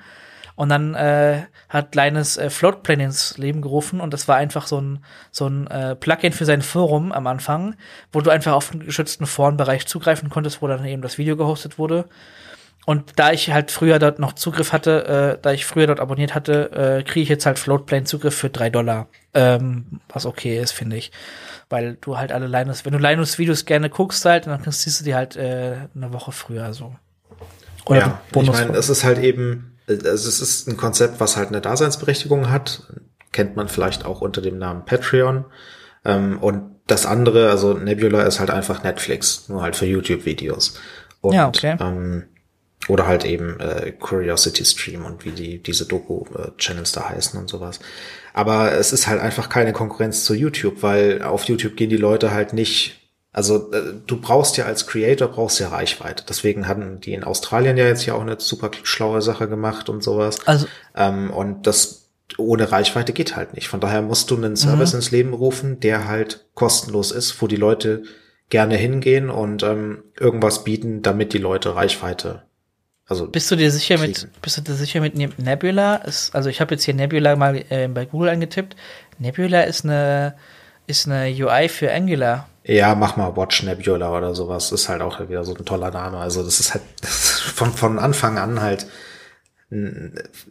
Und 0.56 0.68
dann 0.68 0.94
äh, 0.94 1.46
hat 1.68 1.92
kleines 1.92 2.36
äh, 2.36 2.48
Floatplane 2.48 3.04
ins 3.04 3.36
Leben 3.38 3.60
gerufen 3.60 4.00
und 4.00 4.12
das 4.12 4.28
war 4.28 4.36
einfach 4.36 4.68
so 4.68 4.80
ein, 4.80 5.04
so 5.32 5.48
ein 5.48 5.66
äh, 5.66 5.96
Plugin 5.96 6.32
für 6.32 6.44
sein 6.44 6.62
Forum 6.62 7.10
am 7.10 7.26
Anfang, 7.26 7.74
wo 8.12 8.20
du 8.20 8.30
einfach 8.30 8.52
auf 8.52 8.70
einen 8.70 8.84
geschützten 8.84 9.26
Forenbereich 9.26 9.86
zugreifen 9.86 10.30
konntest, 10.30 10.62
wo 10.62 10.68
dann 10.68 10.84
eben 10.84 11.02
das 11.02 11.18
Video 11.18 11.36
gehostet 11.36 11.78
wurde. 11.78 12.04
Und 12.86 13.18
da 13.18 13.32
ich 13.32 13.50
halt 13.50 13.70
früher 13.70 13.98
dort 13.98 14.18
noch 14.18 14.34
Zugriff 14.34 14.72
hatte, 14.72 15.36
äh, 15.36 15.38
da 15.40 15.52
ich 15.52 15.64
früher 15.64 15.86
dort 15.86 16.00
abonniert 16.00 16.34
hatte, 16.34 16.70
äh, 16.72 17.02
kriege 17.02 17.22
ich 17.22 17.28
jetzt 17.28 17.46
halt 17.46 17.58
Floatplane 17.58 18.04
Zugriff 18.04 18.36
für 18.36 18.50
drei 18.50 18.68
Dollar. 18.68 19.08
Ähm, 19.32 20.00
was 20.08 20.26
okay 20.26 20.58
ist, 20.58 20.72
finde 20.72 20.96
ich. 20.96 21.10
Weil 21.70 21.96
du 22.00 22.18
halt 22.18 22.30
alle 22.30 22.46
Linus, 22.46 22.84
wenn 22.84 22.92
du 22.92 22.98
Linus-Videos 22.98 23.64
gerne 23.64 23.88
guckst 23.88 24.24
halt, 24.26 24.46
dann 24.46 24.60
siehst 24.70 25.00
du 25.00 25.04
die 25.04 25.14
halt 25.14 25.34
äh, 25.34 25.76
eine 25.96 26.12
Woche 26.12 26.30
früher 26.30 26.74
so. 26.74 26.94
Oder 27.86 27.98
ja, 28.00 28.20
ich 28.34 28.50
meine, 28.50 28.76
es 28.76 28.90
ist 28.90 29.02
halt 29.02 29.18
eben, 29.18 29.73
also 29.86 30.28
es 30.28 30.40
ist 30.40 30.68
ein 30.68 30.76
Konzept, 30.76 31.20
was 31.20 31.36
halt 31.36 31.48
eine 31.48 31.60
Daseinsberechtigung 31.60 32.50
hat, 32.50 32.82
kennt 33.32 33.56
man 33.56 33.68
vielleicht 33.68 34.04
auch 34.04 34.20
unter 34.20 34.40
dem 34.40 34.58
Namen 34.58 34.84
Patreon. 34.84 35.44
Ähm, 36.04 36.38
und 36.38 36.74
das 36.86 37.06
andere, 37.06 37.50
also 37.50 37.74
Nebula 37.74 38.22
ist 38.22 38.40
halt 38.40 38.50
einfach 38.50 38.82
Netflix, 38.82 39.48
nur 39.48 39.62
halt 39.62 39.76
für 39.76 39.86
YouTube-Videos. 39.86 40.78
Ja, 41.22 41.48
okay. 41.48 41.76
Ähm, 41.80 42.24
oder 42.88 43.06
halt 43.06 43.24
eben 43.24 43.58
äh, 43.60 43.92
Curiosity 43.92 44.64
Stream 44.64 45.06
und 45.06 45.24
wie 45.24 45.30
die 45.30 45.62
diese 45.62 45.86
Doku-Channels 45.86 46.92
da 46.92 47.08
heißen 47.08 47.40
und 47.40 47.48
sowas. 47.48 47.80
Aber 48.34 48.72
es 48.72 48.92
ist 48.92 49.06
halt 49.06 49.22
einfach 49.22 49.48
keine 49.48 49.72
Konkurrenz 49.72 50.24
zu 50.24 50.34
YouTube, 50.34 50.82
weil 50.82 51.22
auf 51.22 51.44
YouTube 51.44 51.76
gehen 51.76 51.88
die 51.88 51.96
Leute 51.96 52.32
halt 52.32 52.52
nicht 52.52 53.03
also 53.34 53.72
äh, 53.72 53.94
du 54.06 54.20
brauchst 54.20 54.56
ja 54.56 54.64
als 54.64 54.86
Creator 54.86 55.26
brauchst 55.26 55.58
ja 55.58 55.68
Reichweite. 55.68 56.24
Deswegen 56.26 56.68
hatten 56.68 57.00
die 57.00 57.14
in 57.14 57.24
Australien 57.24 57.76
ja 57.76 57.84
jetzt 57.84 58.06
ja 58.06 58.14
auch 58.14 58.20
eine 58.20 58.38
super 58.38 58.70
schlaue 58.84 59.22
Sache 59.22 59.48
gemacht 59.48 59.88
und 59.88 60.04
sowas. 60.04 60.38
Also 60.46 60.66
ähm, 60.94 61.32
und 61.32 61.66
das 61.66 62.08
ohne 62.38 62.70
Reichweite 62.70 63.12
geht 63.12 63.34
halt 63.34 63.54
nicht. 63.54 63.66
Von 63.66 63.80
daher 63.80 64.02
musst 64.02 64.30
du 64.30 64.36
einen 64.36 64.54
Service 64.54 64.92
mhm. 64.92 64.98
ins 64.98 65.10
Leben 65.10 65.34
rufen, 65.34 65.80
der 65.80 66.06
halt 66.06 66.46
kostenlos 66.54 67.10
ist, 67.10 67.42
wo 67.42 67.48
die 67.48 67.56
Leute 67.56 68.04
gerne 68.50 68.76
hingehen 68.76 69.30
und 69.30 69.64
ähm, 69.64 70.04
irgendwas 70.18 70.62
bieten, 70.62 71.02
damit 71.02 71.32
die 71.32 71.38
Leute 71.38 71.74
Reichweite. 71.74 72.42
Also 73.06 73.26
bist 73.26 73.50
du 73.50 73.56
dir 73.56 73.72
sicher 73.72 73.96
kriegen. 73.96 74.12
mit 74.12 74.42
bist 74.42 74.58
du 74.58 74.62
dir 74.62 74.74
sicher 74.74 75.00
mit 75.00 75.16
Nebula? 75.16 75.96
Ist, 75.96 76.36
also 76.36 76.48
ich 76.50 76.60
habe 76.60 76.74
jetzt 76.74 76.84
hier 76.84 76.94
Nebula 76.94 77.34
mal 77.34 77.64
äh, 77.68 77.88
bei 77.88 78.06
Google 78.06 78.28
eingetippt. 78.28 78.76
Nebula 79.18 79.62
ist 79.62 79.84
eine 79.84 80.34
ist 80.86 81.08
eine 81.08 81.34
UI 81.34 81.68
für 81.68 81.92
Angular. 81.92 82.48
Ja, 82.66 82.94
mach 82.94 83.16
mal 83.16 83.36
Watch 83.36 83.62
Nebula 83.62 84.16
oder 84.16 84.34
sowas. 84.34 84.72
Ist 84.72 84.88
halt 84.88 85.02
auch 85.02 85.20
wieder 85.28 85.44
so 85.44 85.54
ein 85.54 85.64
toller 85.64 85.90
Name. 85.90 86.16
Also 86.18 86.42
das 86.42 86.60
ist 86.60 86.74
halt 86.74 86.82
von, 87.04 87.72
von 87.72 87.98
Anfang 87.98 88.38
an 88.38 88.60
halt 88.60 88.86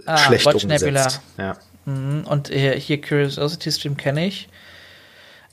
ah, 0.06 0.18
schlecht 0.18 0.46
Watch 0.46 0.64
umgesetzt. 0.64 1.22
Nebula. 1.38 1.56
Ja. 1.56 1.58
Mhm. 1.86 2.26
Und 2.28 2.50
hier, 2.50 2.74
hier 2.74 3.02
Curiosity 3.02 3.72
Stream 3.72 3.98
kenne 3.98 4.28
ich. 4.28 4.48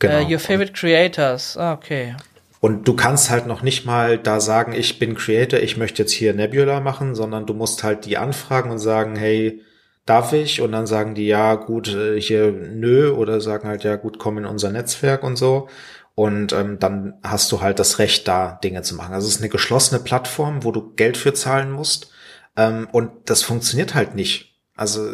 Genau. 0.01 0.20
Uh, 0.23 0.32
your 0.32 0.39
favorite 0.39 0.73
creators. 0.73 1.57
Ah, 1.57 1.73
okay. 1.73 2.15
Und 2.61 2.87
du 2.87 2.95
kannst 2.95 3.31
halt 3.31 3.47
noch 3.47 3.62
nicht 3.62 3.87
mal 3.87 4.19
da 4.19 4.39
sagen, 4.39 4.74
ich 4.74 4.99
bin 4.99 5.15
Creator, 5.15 5.61
ich 5.61 5.78
möchte 5.78 6.03
jetzt 6.03 6.12
hier 6.12 6.35
Nebula 6.35 6.81
machen, 6.81 7.15
sondern 7.15 7.47
du 7.47 7.55
musst 7.55 7.82
halt 7.82 8.05
die 8.05 8.19
anfragen 8.19 8.70
und 8.70 8.78
sagen, 8.78 9.16
hey, 9.16 9.62
darf 10.05 10.35
ich? 10.35 10.61
Und 10.61 10.73
dann 10.73 10.87
sagen 10.87 11.15
die, 11.15 11.27
ja, 11.27 11.55
gut, 11.55 11.89
äh, 11.89 12.20
hier 12.20 12.53
nö, 12.53 13.12
oder 13.12 13.41
sagen 13.41 13.66
halt, 13.66 13.85
ja, 13.85 13.97
gut, 13.97 14.19
komm 14.19 14.37
in 14.37 14.45
unser 14.45 14.70
Netzwerk 14.73 15.23
und 15.23 15.37
so. 15.37 15.69
Und 16.15 16.53
ähm, 16.53 16.78
dann 16.78 17.15
hast 17.23 17.51
du 17.53 17.61
halt 17.61 17.78
das 17.78 17.99
Recht, 17.99 18.28
da 18.28 18.59
Dinge 18.62 18.82
zu 18.82 18.95
machen. 18.95 19.15
Also 19.15 19.27
es 19.27 19.37
ist 19.37 19.41
eine 19.41 19.49
geschlossene 19.49 20.01
Plattform, 20.01 20.65
wo 20.65 20.73
du 20.73 20.95
Geld 20.95 21.16
für 21.16 21.32
zahlen 21.32 21.70
musst. 21.70 22.11
Ähm, 22.57 22.89
und 22.93 23.11
das 23.27 23.43
funktioniert 23.43 23.95
halt 23.95 24.15
nicht. 24.15 24.55
Also 24.74 25.09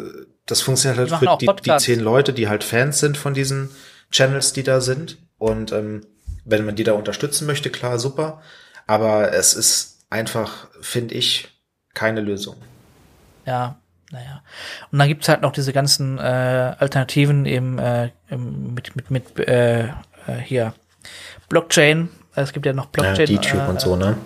das 0.45 0.61
funktioniert 0.61 1.11
halt 1.11 1.19
für 1.19 1.37
die, 1.37 1.61
die 1.63 1.77
zehn 1.77 1.99
Leute, 1.99 2.33
die 2.33 2.47
halt 2.47 2.63
Fans 2.63 2.99
sind 2.99 3.17
von 3.17 3.33
diesen 3.33 3.69
Channels, 4.11 4.53
die 4.53 4.63
da 4.63 4.81
sind. 4.81 5.17
Und 5.37 5.71
ähm, 5.71 6.05
wenn 6.45 6.65
man 6.65 6.75
die 6.75 6.83
da 6.83 6.93
unterstützen 6.93 7.45
möchte, 7.45 7.69
klar, 7.69 7.99
super. 7.99 8.41
Aber 8.87 9.33
es 9.33 9.53
ist 9.53 10.05
einfach, 10.09 10.67
finde 10.81 11.15
ich, 11.15 11.49
keine 11.93 12.21
Lösung. 12.21 12.55
Ja, 13.45 13.79
naja. 14.11 14.41
Und 14.91 14.99
dann 14.99 15.07
gibt's 15.07 15.27
halt 15.27 15.41
noch 15.41 15.51
diese 15.51 15.73
ganzen 15.73 16.17
äh, 16.17 16.21
Alternativen 16.79 17.45
eben 17.45 17.77
äh, 17.77 18.11
mit, 18.29 18.95
mit, 18.95 19.11
mit 19.11 19.39
äh, 19.39 19.87
äh 19.87 19.91
hier 20.43 20.73
Blockchain. 21.49 22.09
Es 22.35 22.53
gibt 22.53 22.65
ja 22.65 22.73
noch 22.73 22.87
Blockchain. 22.87 23.27
Ja, 23.27 23.33
YouTube 23.33 23.61
äh, 23.61 23.69
und 23.69 23.81
so, 23.81 23.95
ne? 23.95 24.17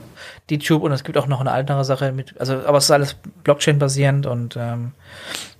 YouTube 0.49 0.83
und 0.83 0.91
es 0.91 1.03
gibt 1.03 1.17
auch 1.17 1.27
noch 1.27 1.39
eine 1.39 1.51
andere 1.51 1.85
Sache 1.85 2.11
mit, 2.11 2.37
also, 2.39 2.65
aber 2.65 2.77
es 2.77 2.85
ist 2.85 2.91
alles 2.91 3.15
Blockchain-basierend 3.43 4.25
und 4.25 4.57
ähm, 4.57 4.91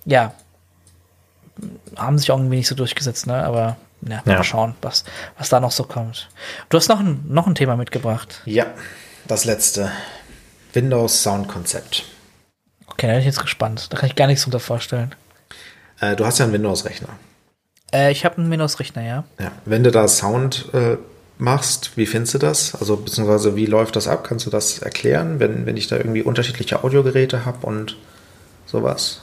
ja, 0.04 0.34
haben 1.96 2.18
sich 2.18 2.28
irgendwie 2.28 2.56
nicht 2.56 2.68
so 2.68 2.74
durchgesetzt, 2.74 3.26
ne? 3.26 3.42
Aber 3.42 3.76
ja, 4.02 4.22
ja. 4.24 4.36
mal 4.36 4.44
schauen, 4.44 4.74
was, 4.82 5.04
was 5.38 5.48
da 5.48 5.60
noch 5.60 5.70
so 5.70 5.84
kommt. 5.84 6.28
Du 6.68 6.76
hast 6.76 6.88
noch 6.88 7.00
ein, 7.00 7.24
noch 7.28 7.46
ein 7.46 7.54
Thema 7.54 7.76
mitgebracht. 7.76 8.42
Ja, 8.44 8.66
das 9.28 9.44
letzte. 9.44 9.90
Windows 10.72 11.22
Sound 11.22 11.48
Konzept. 11.48 12.04
Okay, 12.86 13.06
da 13.06 13.12
bin 13.12 13.20
ich 13.20 13.26
jetzt 13.26 13.40
gespannt. 13.40 13.92
Da 13.92 13.98
kann 13.98 14.08
ich 14.08 14.16
gar 14.16 14.26
nichts 14.26 14.42
drunter 14.42 14.60
vorstellen. 14.60 15.14
Äh, 16.00 16.16
du 16.16 16.26
hast 16.26 16.38
ja 16.38 16.44
einen 16.44 16.54
Windows-Rechner. 16.54 17.08
Äh, 17.92 18.10
ich 18.10 18.24
habe 18.24 18.38
einen 18.38 18.50
Windows-Rechner, 18.50 19.02
ja. 19.02 19.24
Ja, 19.38 19.52
wenn 19.64 19.84
du 19.84 19.90
da 19.90 20.08
Sound 20.08 20.68
äh, 20.74 20.96
machst, 21.42 21.96
wie 21.96 22.06
findest 22.06 22.34
du 22.34 22.38
das? 22.38 22.74
Also 22.74 22.96
beziehungsweise 22.96 23.56
wie 23.56 23.66
läuft 23.66 23.96
das 23.96 24.08
ab? 24.08 24.24
Kannst 24.24 24.46
du 24.46 24.50
das 24.50 24.78
erklären, 24.78 25.40
wenn, 25.40 25.66
wenn 25.66 25.76
ich 25.76 25.88
da 25.88 25.96
irgendwie 25.96 26.22
unterschiedliche 26.22 26.84
Audiogeräte 26.84 27.44
habe 27.44 27.66
und 27.66 27.96
sowas? 28.64 29.22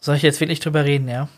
Soll 0.00 0.16
ich 0.16 0.22
jetzt 0.22 0.40
wirklich 0.40 0.60
drüber 0.60 0.84
reden, 0.84 1.08
ja? 1.08 1.28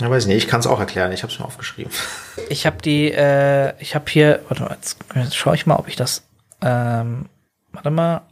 Ja, 0.00 0.08
weiß 0.08 0.24
ich 0.24 0.28
nicht, 0.28 0.44
ich 0.44 0.48
kann 0.48 0.60
es 0.60 0.66
auch 0.66 0.80
erklären, 0.80 1.12
ich 1.12 1.22
habe 1.22 1.32
es 1.32 1.38
mir 1.38 1.44
aufgeschrieben. 1.44 1.92
Ich 2.48 2.66
habe 2.66 2.78
die, 2.82 3.12
äh, 3.12 3.74
ich 3.80 3.94
habe 3.94 4.10
hier, 4.10 4.40
warte 4.48 4.62
mal, 4.64 4.74
jetzt, 4.74 4.96
jetzt 5.14 5.36
schaue 5.36 5.54
ich 5.54 5.66
mal, 5.66 5.76
ob 5.76 5.86
ich 5.86 5.94
das, 5.94 6.24
ähm, 6.62 7.26
warte 7.70 7.90
mal, 7.90 8.22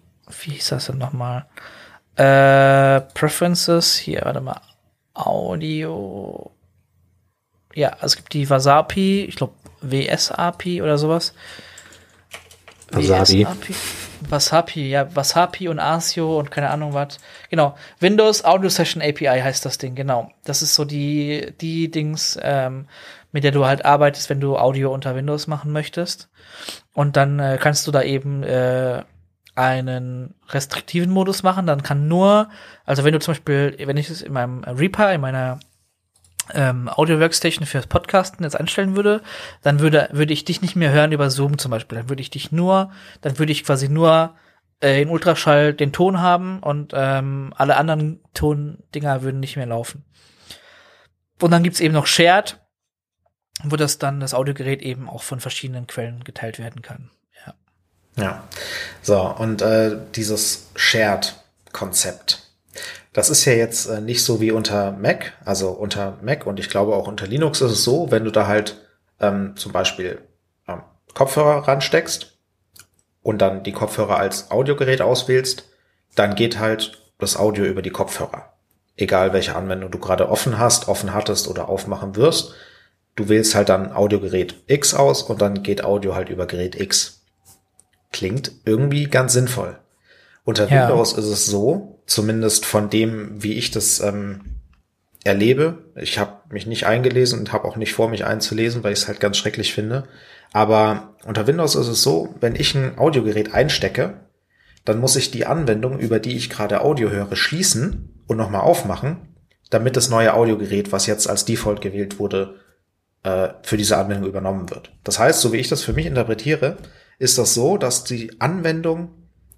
wie 0.43 0.53
hieß 0.53 0.71
das 0.71 0.87
denn 0.87 0.99
nochmal? 0.99 1.47
Äh, 2.17 3.03
Preferences, 3.15 3.97
hier, 3.97 4.23
warte 4.25 4.41
mal, 4.41 4.61
Audio, 5.15 6.51
ja, 7.75 7.97
es 8.03 8.17
gibt 8.17 8.33
die 8.33 8.51
Wasapi, 8.51 9.27
ich 9.29 9.37
glaube 9.37 9.53
WS-API 9.81 10.83
oder 10.83 10.99
sowas. 10.99 11.35
Wasabi. 12.91 13.47
Wasapi, 14.29 14.89
ja, 14.89 15.15
Wasapi 15.15 15.69
und 15.69 15.79
ASIO 15.79 16.39
und 16.39 16.51
keine 16.51 16.71
Ahnung 16.71 16.95
was. 16.95 17.19
Genau. 17.51 17.77
Windows 18.01 18.45
Audio 18.45 18.69
Session 18.69 19.03
API 19.03 19.41
heißt 19.41 19.65
das 19.65 19.79
Ding, 19.79 19.95
genau. 19.95 20.31
Das 20.45 20.63
ist 20.63 20.75
so 20.75 20.85
die, 20.85 21.53
die 21.61 21.91
Dings, 21.91 22.39
ähm, 22.43 22.87
mit 23.31 23.45
der 23.45 23.53
du 23.53 23.67
halt 23.67 23.85
arbeitest, 23.85 24.31
wenn 24.31 24.41
du 24.41 24.57
Audio 24.57 24.93
unter 24.93 25.15
Windows 25.15 25.47
machen 25.47 25.73
möchtest. 25.73 26.29
Und 26.95 27.17
dann 27.17 27.39
äh, 27.39 27.59
kannst 27.61 27.87
du 27.87 27.91
da 27.91 28.03
eben 28.03 28.43
äh, 28.43 29.03
einen 29.55 30.35
restriktiven 30.49 31.11
Modus 31.11 31.43
machen. 31.43 31.67
Dann 31.67 31.83
kann 31.83 32.09
nur, 32.09 32.49
also 32.85 33.05
wenn 33.05 33.13
du 33.13 33.21
zum 33.21 33.33
Beispiel, 33.33 33.77
wenn 33.85 33.97
ich 33.97 34.11
es 34.11 34.23
in 34.23 34.33
meinem 34.33 34.65
Reaper, 34.65 35.13
in 35.13 35.21
meiner 35.21 35.61
ähm, 36.55 36.89
Audio 36.89 37.21
Workstation 37.21 37.67
fürs 37.67 37.87
Podcasten 37.87 38.45
jetzt 38.45 38.59
einstellen 38.59 38.97
würde, 38.97 39.23
dann 39.63 39.81
würde, 39.81 40.09
würde 40.13 40.33
ich 40.33 40.45
dich 40.45 40.63
nicht 40.63 40.77
mehr 40.77 40.93
hören 40.93 41.13
über 41.13 41.31
Zoom 41.31 41.59
zum 41.59 41.71
Beispiel. 41.71 41.99
Dann 41.99 42.09
würde 42.09 42.23
ich 42.23 42.31
dich 42.31 42.53
nur, 42.53 42.91
dann 43.21 43.39
würde 43.39 43.53
ich 43.53 43.65
quasi 43.65 43.89
nur 43.89 44.35
äh, 44.83 45.03
in 45.03 45.09
Ultraschall 45.09 45.75
den 45.75 45.93
Ton 45.93 46.21
haben 46.21 46.61
und 46.61 46.93
ähm, 46.95 47.53
alle 47.57 47.77
anderen 47.77 48.21
Tondinger 48.35 49.23
würden 49.23 49.41
nicht 49.41 49.57
mehr 49.57 49.67
laufen. 49.67 50.05
Und 51.41 51.51
dann 51.51 51.63
gibt's 51.63 51.81
eben 51.81 51.95
noch 51.95 52.07
Shared, 52.07 52.61
wo 53.65 53.77
das 53.77 53.99
dann 53.99 54.21
das 54.21 54.35
Audiogerät 54.35 54.83
eben 54.83 55.09
auch 55.09 55.23
von 55.23 55.41
verschiedenen 55.41 55.87
Quellen 55.87 56.25
geteilt 56.25 56.59
werden 56.59 56.83
kann. 56.83 57.11
Ja. 57.47 57.55
Ja. 58.17 58.49
So, 59.03 59.21
und 59.21 59.63
äh, 59.63 59.97
dieses 60.15 60.71
Shared-Konzept 60.75 62.48
das 63.19 63.31
ist 63.31 63.45
ja 63.47 63.53
jetzt 63.53 63.87
äh, 63.87 64.01
nicht 64.01 64.23
so 64.23 64.41
wie 64.41 64.53
unter 64.53 64.93
Mac, 64.93 65.33
also 65.45 65.71
unter 65.71 66.19
Mac 66.23 66.47
und 66.47 66.61
ich 66.61 66.71
glaube 66.71 66.95
auch 66.95 67.09
unter 67.09 67.27
Linux 67.27 67.61
ist 67.61 67.73
es 67.73 67.83
so, 67.83 68.13
wenn 68.13 68.23
du 68.23 68.31
da 68.31 68.47
halt 68.47 68.87
ähm, 69.19 69.55
zum 69.57 69.73
Beispiel 69.73 70.21
ähm, 70.69 70.83
Kopfhörer 71.15 71.67
ransteckst 71.67 72.39
und 73.23 73.43
dann 73.43 73.65
die 73.65 73.73
Kopfhörer 73.73 74.19
als 74.19 74.53
Audiogerät 74.53 75.03
auswählst, 75.03 75.69
dann 76.15 76.37
geht 76.37 76.61
halt 76.61 77.03
das 77.19 77.37
Audio 77.37 77.65
über 77.65 77.83
die 77.83 77.91
Kopfhörer. 77.91 78.53
Egal 78.95 79.33
welche 79.33 79.57
Anwendung 79.57 79.91
du 79.91 79.99
gerade 79.99 80.29
offen 80.29 80.57
hast, 80.57 80.87
offen 80.87 81.13
hattest 81.13 81.49
oder 81.49 81.69
aufmachen 81.69 82.15
wirst. 82.15 82.55
Du 83.17 83.29
wählst 83.29 83.57
halt 83.57 83.69
dann 83.69 83.91
Audiogerät 83.91 84.63
X 84.69 84.95
aus 84.95 85.25
und 85.25 85.43
dann 85.43 85.65
geht 85.65 85.83
Audio 85.83 86.15
halt 86.15 86.29
über 86.29 86.47
Gerät 86.47 86.81
X. 86.81 87.25
Klingt 88.13 88.53
irgendwie 88.65 89.07
ganz 89.07 89.33
sinnvoll. 89.33 89.77
Unter 90.45 90.69
ja. 90.69 90.89
Windows 90.89 91.15
ist 91.15 91.27
es 91.27 91.47
so, 91.47 91.98
zumindest 92.09 92.67
von 92.67 92.91
dem, 92.91 93.43
wie 93.43 93.53
ich 93.53 93.71
das 93.71 94.01
ähm, 94.01 94.41
erlebe. 95.25 95.85
Ich 95.95 96.19
habe 96.19 96.41
mich 96.51 96.67
nicht 96.67 96.87
eingelesen 96.87 97.39
und 97.39 97.53
habe 97.53 97.69
auch 97.69 97.77
nicht 97.77 97.93
vor, 97.93 98.09
mich 98.09 98.25
einzulesen, 98.25 98.83
weil 98.83 98.95
ich 98.95 99.01
es 99.01 99.09
halt 99.09 99.21
ganz 99.21 99.37
schrecklich 99.37 99.75
finde. 99.75 100.09
Aber 100.53 101.15
unter 101.25 101.47
Windows 101.47 101.75
ist 101.75 101.87
es 101.87 102.03
so, 102.03 102.35
wenn 102.41 102.57
ich 102.57 102.75
ein 102.75 102.99
Audiogerät 102.99 103.53
einstecke, 103.53 104.21
dann 104.87 105.01
muss 105.01 105.17
ich 105.17 105.31
die 105.31 105.45
Anwendung, 105.45 105.99
über 105.99 106.19
die 106.19 106.35
ich 106.35 106.49
gerade 106.49 106.81
Audio 106.81 107.11
höre, 107.11 107.37
schließen 107.37 108.23
und 108.27 108.39
nochmal 108.39 108.63
aufmachen, 108.63 109.35
damit 109.69 109.97
das 109.97 110.09
neue 110.09 110.33
Audiogerät, 110.33 110.93
was 110.93 111.07
jetzt 111.07 111.29
als 111.29 111.45
Default 111.45 111.83
gewählt 111.83 112.19
wurde, 112.19 112.55
äh, 113.23 113.49
für 113.63 113.77
diese 113.77 113.99
Anwendung 113.99 114.31
übernommen 114.31 114.71
wird. 114.71 114.93
Das 115.05 115.19
heißt, 115.19 115.43
so 115.43 115.53
wie 115.53 115.59
ich 115.59 115.69
das 115.69 115.83
für 115.83 115.93
mich 115.93 116.07
interpretiere, 116.07 116.79
ist 117.19 117.37
das 117.37 117.53
so, 117.53 117.77
dass 117.77 118.05
die 118.05 118.41
Anwendung 118.41 119.11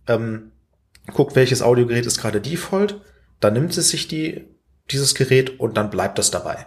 ähm, 0.08 0.50
guckt, 1.12 1.36
welches 1.36 1.62
Audiogerät 1.62 2.06
ist 2.06 2.20
gerade 2.20 2.40
Default, 2.40 3.00
dann 3.40 3.54
nimmt 3.54 3.72
sie 3.72 3.82
sich 3.82 4.08
die, 4.08 4.46
dieses 4.90 5.14
Gerät 5.14 5.60
und 5.60 5.76
dann 5.76 5.90
bleibt 5.90 6.18
das 6.18 6.30
dabei. 6.30 6.66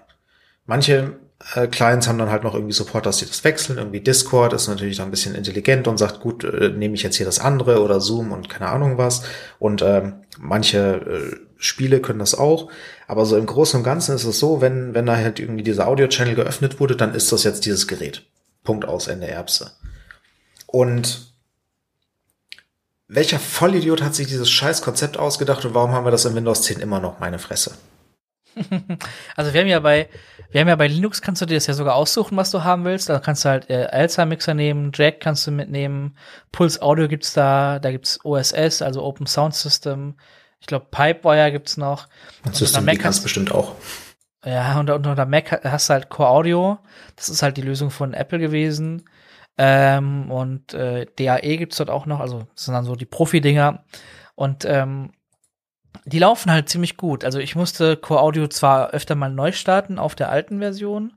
Manche 0.65 1.18
äh, 1.56 1.68
Clients 1.68 2.07
haben 2.07 2.18
dann 2.18 2.32
halt 2.32 2.44
noch 2.44 2.53
irgendwie 2.53 2.74
Support, 2.74 3.06
dass 3.06 3.20
sie 3.20 3.26
das 3.26 3.44
wechseln. 3.44 3.78
Irgendwie 3.78 4.02
Discord 4.02 4.53
ist 4.53 4.68
natürlich 4.68 4.98
dann 4.98 5.07
ein 5.07 5.11
bisschen 5.11 5.36
intelligent 5.36 5.88
und 5.88 5.98
sagt, 5.98 6.20
gut, 6.20 6.44
äh, 6.44 6.70
nehme 6.70 6.95
ich 6.95 7.03
jetzt 7.03 7.18
hier 7.18 7.26
das 7.26 7.40
andere 7.40 7.82
oder 7.82 7.99
Zoom 7.99 8.32
und 8.32 8.49
keine 8.49 8.70
Ahnung 8.70 8.98
was. 8.98 9.24
Und 9.60 9.82
ähm, 9.82 10.24
manche 10.40 10.78
äh, 10.80 11.36
Spiele 11.57 11.99
können 11.99 12.20
das 12.20 12.36
auch. 12.36 12.70
Aber 13.07 13.26
so 13.26 13.38
im 13.38 13.45
Großen 13.45 13.80
und 13.80 13.84
Ganzen 13.84 14.15
ist 14.15 14.26
es 14.26 14.40
so, 14.40 14.61
wenn, 14.61 14.94
wenn 14.94 15.06
da 15.06 15.18
halt 15.18 15.40
irgendwie 15.40 15.64
dieser 15.64 15.88
Audio-Channel 15.88 16.36
geöffnet 16.36 16.80
wurde, 16.80 16.95
dann 16.95 17.14
ist 17.14 17.32
das 17.32 17.44
jetzt 17.44 17.65
dieses 17.65 17.88
Gerät. 17.88 18.26
Punkt 18.64 18.86
aus, 18.86 19.07
Ende 19.07 19.28
Erbse. 19.28 19.72
Und 20.68 21.32
welcher 23.15 23.40
Vollidiot 23.40 24.02
hat 24.02 24.15
sich 24.15 24.27
dieses 24.27 24.49
scheiß 24.49 24.81
Konzept 24.81 25.18
ausgedacht 25.18 25.65
und 25.65 25.73
warum 25.73 25.91
haben 25.91 26.06
wir 26.06 26.11
das 26.11 26.26
in 26.26 26.35
Windows 26.35 26.64
10 26.64 26.80
immer 26.80 26.99
noch, 26.99 27.19
meine 27.19 27.40
Fresse? 27.40 27.77
also 29.35 29.53
wir 29.53 29.61
haben 29.61 29.68
ja 29.68 29.80
bei, 29.80 30.10
wir 30.52 30.61
haben 30.61 30.68
ja 30.68 30.76
bei 30.76 30.88
Linux 30.88 31.22
kannst 31.22 31.41
du 31.41 31.45
dir 31.45 31.56
das 31.56 31.68
ja 31.68 31.73
sogar 31.73 31.95
aussuchen, 31.95 32.38
was 32.38 32.52
du 32.52 32.64
haben 32.64 32.85
willst. 32.85 33.10
Da 33.10 33.19
kannst 33.19 33.45
du 33.45 33.49
halt 33.49 33.69
äh, 33.69 33.88
Alza 33.91 34.26
Mixer 34.26 34.53
nehmen, 34.53 34.91
Jack 34.94 35.19
kannst 35.19 35.48
du 35.48 35.52
mitnehmen, 35.52 36.15
Pulse 36.52 36.81
Audio 36.81 37.07
gibt's 37.07 37.34
da, 37.34 37.80
da 37.80 37.91
gibt's 37.91 38.19
OSS, 38.23 38.81
also 38.81 39.03
Open 39.03 39.26
Sound 39.26 39.56
System. 39.56 40.15
Ich 40.60 40.68
glaube 40.68 40.88
Pipewire 40.91 41.52
gibt's 41.52 41.77
noch. 41.77 42.07
Und 42.45 42.56
System 42.56 42.85
Mac 42.85 42.99
kannst 42.99 43.19
du 43.19 43.23
bestimmt 43.23 43.52
auch. 43.52 43.76
Ja, 44.45 44.80
und 44.80 44.90
unter, 44.90 45.11
unter 45.11 45.26
Mac 45.26 45.52
hast 45.64 45.90
du 45.90 45.94
halt 45.94 46.10
Core 46.10 46.30
Audio. 46.30 46.77
Das 47.15 47.30
ist 47.30 47.41
halt 47.41 47.57
die 47.57 47.61
Lösung 47.61 47.90
von 47.90 48.14
Apple 48.14 48.40
gewesen. 48.40 49.03
Ähm, 49.57 50.31
und 50.31 50.73
äh, 50.73 51.05
DAE 51.17 51.57
gibt's 51.57 51.77
dort 51.77 51.89
auch 51.89 52.05
noch, 52.05 52.19
also 52.19 52.47
das 52.55 52.65
sind 52.65 52.73
dann 52.73 52.85
so 52.85 52.95
die 52.95 53.05
Profi-Dinger. 53.05 53.84
Und 54.35 54.65
ähm, 54.65 55.11
die 56.05 56.19
laufen 56.19 56.51
halt 56.51 56.69
ziemlich 56.69 56.97
gut. 56.97 57.23
Also 57.23 57.39
ich 57.39 57.55
musste 57.55 57.97
Core 57.97 58.21
Audio 58.21 58.47
zwar 58.47 58.89
öfter 58.91 59.15
mal 59.15 59.30
neu 59.30 59.51
starten 59.51 59.99
auf 59.99 60.15
der 60.15 60.30
alten 60.30 60.59
Version, 60.59 61.13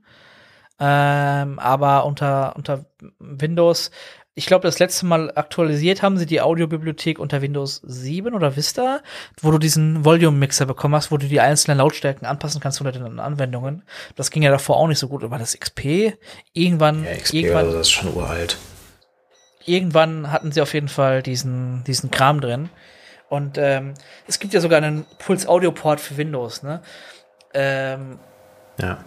ähm, 0.79 1.59
aber 1.59 2.05
unter, 2.05 2.55
unter 2.55 2.85
Windows 3.19 3.91
ich 4.37 4.45
glaube, 4.45 4.67
das 4.67 4.77
letzte 4.77 5.07
Mal 5.07 5.31
aktualisiert 5.33 6.03
haben 6.03 6.19
sie 6.19 6.27
die 6.27 6.41
Audiobibliothek 6.41 7.17
unter 7.17 7.41
Windows 7.41 7.81
7 7.83 8.35
oder 8.35 8.55
Vista, 8.55 9.01
wo 9.41 9.49
du 9.49 9.57
diesen 9.57 10.05
Volume-Mixer 10.05 10.67
bekommen 10.67 10.93
hast, 10.93 11.11
wo 11.11 11.17
du 11.17 11.25
die 11.25 11.41
einzelnen 11.41 11.79
Lautstärken 11.79 12.27
anpassen 12.27 12.61
kannst 12.61 12.79
unter 12.79 12.91
den 12.91 13.19
Anwendungen. 13.19 13.81
Das 14.15 14.29
ging 14.29 14.43
ja 14.43 14.51
davor 14.51 14.77
auch 14.77 14.87
nicht 14.87 14.99
so 14.99 15.07
gut. 15.07 15.27
War 15.27 15.39
das 15.39 15.59
XP? 15.59 16.13
Irgendwann. 16.53 17.03
Ja, 17.03 17.15
XP, 17.15 17.33
irgendwann, 17.33 17.65
also 17.65 17.77
das 17.79 17.87
ist 17.87 17.93
schon 17.93 18.13
uralt. 18.13 18.57
Irgendwann 19.65 20.31
hatten 20.31 20.51
sie 20.51 20.61
auf 20.61 20.75
jeden 20.75 20.87
Fall 20.87 21.23
diesen, 21.23 21.83
diesen 21.85 22.11
Kram 22.11 22.39
drin. 22.39 22.69
Und 23.29 23.57
ähm, 23.57 23.95
es 24.27 24.37
gibt 24.37 24.53
ja 24.53 24.61
sogar 24.61 24.77
einen 24.77 25.07
Pulse 25.17 25.49
Audio 25.49 25.71
Port 25.71 25.99
für 25.99 26.15
Windows, 26.15 26.61
ne? 26.61 26.83
Ähm, 27.55 28.19
ja. 28.79 28.99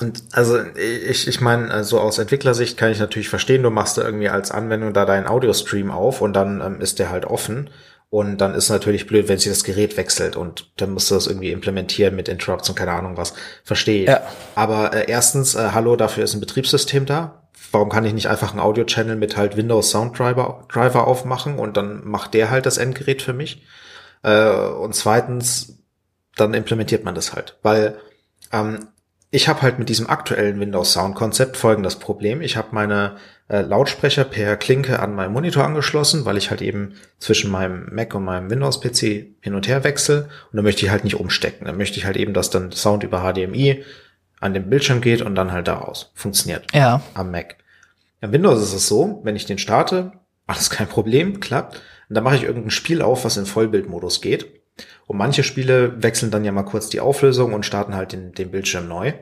Und 0.00 0.22
also 0.32 0.60
ich, 0.76 1.26
ich 1.26 1.40
meine, 1.40 1.70
also 1.70 1.98
aus 2.00 2.18
Entwicklersicht 2.18 2.76
kann 2.76 2.92
ich 2.92 3.00
natürlich 3.00 3.28
verstehen, 3.28 3.62
du 3.62 3.70
machst 3.70 3.98
da 3.98 4.02
irgendwie 4.02 4.28
als 4.28 4.50
Anwendung 4.50 4.92
da 4.92 5.04
deinen 5.04 5.26
Audio-Stream 5.26 5.90
auf 5.90 6.20
und 6.20 6.34
dann 6.34 6.60
ähm, 6.60 6.80
ist 6.80 6.98
der 6.98 7.10
halt 7.10 7.24
offen. 7.24 7.70
Und 8.10 8.38
dann 8.38 8.54
ist 8.54 8.70
natürlich 8.70 9.06
blöd, 9.06 9.28
wenn 9.28 9.38
sich 9.38 9.50
das 9.50 9.64
Gerät 9.64 9.98
wechselt 9.98 10.34
und 10.34 10.70
dann 10.78 10.92
musst 10.92 11.10
du 11.10 11.14
das 11.14 11.26
irgendwie 11.26 11.50
implementieren 11.50 12.16
mit 12.16 12.28
Interrupts 12.28 12.68
und 12.70 12.74
keine 12.74 12.92
Ahnung 12.92 13.18
was. 13.18 13.34
Verstehe 13.64 14.02
ich. 14.02 14.08
Ja. 14.08 14.22
Aber 14.54 14.94
äh, 14.94 15.10
erstens, 15.10 15.54
äh, 15.54 15.70
hallo, 15.72 15.94
dafür 15.94 16.24
ist 16.24 16.32
ein 16.32 16.40
Betriebssystem 16.40 17.04
da. 17.04 17.42
Warum 17.70 17.90
kann 17.90 18.06
ich 18.06 18.14
nicht 18.14 18.28
einfach 18.28 18.52
einen 18.52 18.60
Audio-Channel 18.60 19.16
mit 19.16 19.36
halt 19.36 19.58
Windows 19.58 19.90
Sound 19.90 20.18
Driver, 20.18 20.66
Driver 20.72 21.06
aufmachen 21.06 21.58
und 21.58 21.76
dann 21.76 22.06
macht 22.06 22.32
der 22.32 22.50
halt 22.50 22.64
das 22.64 22.78
Endgerät 22.78 23.20
für 23.20 23.34
mich? 23.34 23.66
Äh, 24.22 24.48
und 24.48 24.94
zweitens, 24.94 25.78
dann 26.36 26.54
implementiert 26.54 27.04
man 27.04 27.14
das 27.14 27.34
halt. 27.34 27.58
Weil 27.62 27.98
ähm, 28.52 28.88
ich 29.30 29.48
habe 29.48 29.62
halt 29.62 29.78
mit 29.78 29.88
diesem 29.88 30.08
aktuellen 30.08 30.58
Windows 30.58 30.92
Sound 30.92 31.14
Konzept 31.14 31.56
folgendes 31.56 31.96
Problem. 31.96 32.40
Ich 32.40 32.56
habe 32.56 32.68
meine 32.72 33.16
äh, 33.48 33.60
Lautsprecher 33.60 34.24
per 34.24 34.56
Klinke 34.56 35.00
an 35.00 35.14
meinen 35.14 35.32
Monitor 35.32 35.64
angeschlossen, 35.64 36.24
weil 36.24 36.38
ich 36.38 36.50
halt 36.50 36.62
eben 36.62 36.94
zwischen 37.18 37.50
meinem 37.50 37.88
Mac 37.92 38.14
und 38.14 38.24
meinem 38.24 38.50
Windows 38.50 38.80
PC 38.80 39.26
hin 39.40 39.54
und 39.54 39.68
her 39.68 39.84
wechsle 39.84 40.28
und 40.50 40.56
da 40.56 40.62
möchte 40.62 40.86
ich 40.86 40.90
halt 40.90 41.04
nicht 41.04 41.16
umstecken. 41.16 41.66
Da 41.66 41.72
möchte 41.72 41.98
ich 41.98 42.06
halt 42.06 42.16
eben, 42.16 42.32
dass 42.32 42.48
dann 42.50 42.72
Sound 42.72 43.04
über 43.04 43.20
HDMI 43.20 43.84
an 44.40 44.54
den 44.54 44.70
Bildschirm 44.70 45.00
geht 45.00 45.20
und 45.20 45.34
dann 45.34 45.52
halt 45.52 45.68
daraus 45.68 46.10
funktioniert. 46.14 46.64
Ja. 46.72 47.02
Am 47.12 47.30
Mac. 47.30 47.56
Im 48.20 48.32
Windows 48.32 48.62
ist 48.62 48.72
es 48.72 48.88
so, 48.88 49.20
wenn 49.24 49.36
ich 49.36 49.46
den 49.46 49.58
starte, 49.58 50.12
alles 50.46 50.70
kein 50.70 50.88
Problem, 50.88 51.40
klappt. 51.40 51.76
Und 52.08 52.14
dann 52.14 52.24
mache 52.24 52.36
ich 52.36 52.44
irgendein 52.44 52.70
Spiel 52.70 53.02
auf, 53.02 53.24
was 53.24 53.36
in 53.36 53.46
Vollbildmodus 53.46 54.22
geht. 54.22 54.57
Und 55.08 55.16
manche 55.16 55.42
Spiele 55.42 56.00
wechseln 56.02 56.30
dann 56.30 56.44
ja 56.44 56.52
mal 56.52 56.64
kurz 56.64 56.90
die 56.90 57.00
Auflösung 57.00 57.54
und 57.54 57.64
starten 57.64 57.96
halt 57.96 58.12
den, 58.12 58.32
den 58.32 58.50
Bildschirm 58.50 58.86
neu. 58.88 59.14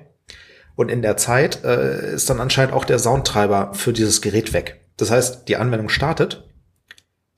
Und 0.75 0.91
in 0.91 1.01
der 1.01 1.17
Zeit 1.17 1.65
äh, 1.65 2.13
ist 2.13 2.29
dann 2.29 2.41
anscheinend 2.41 2.75
auch 2.75 2.85
der 2.85 2.99
Soundtreiber 2.99 3.73
für 3.73 3.93
dieses 3.93 4.21
Gerät 4.21 4.53
weg. 4.53 4.81
Das 4.97 5.13
heißt, 5.13 5.49
die 5.49 5.57
Anwendung 5.57 5.89
startet, 5.89 6.45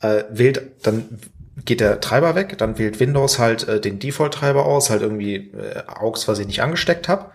äh, 0.00 0.24
wählt, 0.30 0.62
dann 0.82 1.20
geht 1.66 1.80
der 1.80 2.00
Treiber 2.00 2.34
weg, 2.34 2.56
dann 2.56 2.78
wählt 2.78 3.00
Windows 3.00 3.38
halt 3.38 3.68
äh, 3.68 3.80
den 3.82 3.98
Default-Treiber 3.98 4.64
aus, 4.64 4.88
halt 4.88 5.02
irgendwie 5.02 5.52
äh, 5.52 5.82
AUX, 5.86 6.26
was 6.26 6.38
ich 6.38 6.46
nicht 6.46 6.62
angesteckt 6.62 7.06
habe. 7.06 7.26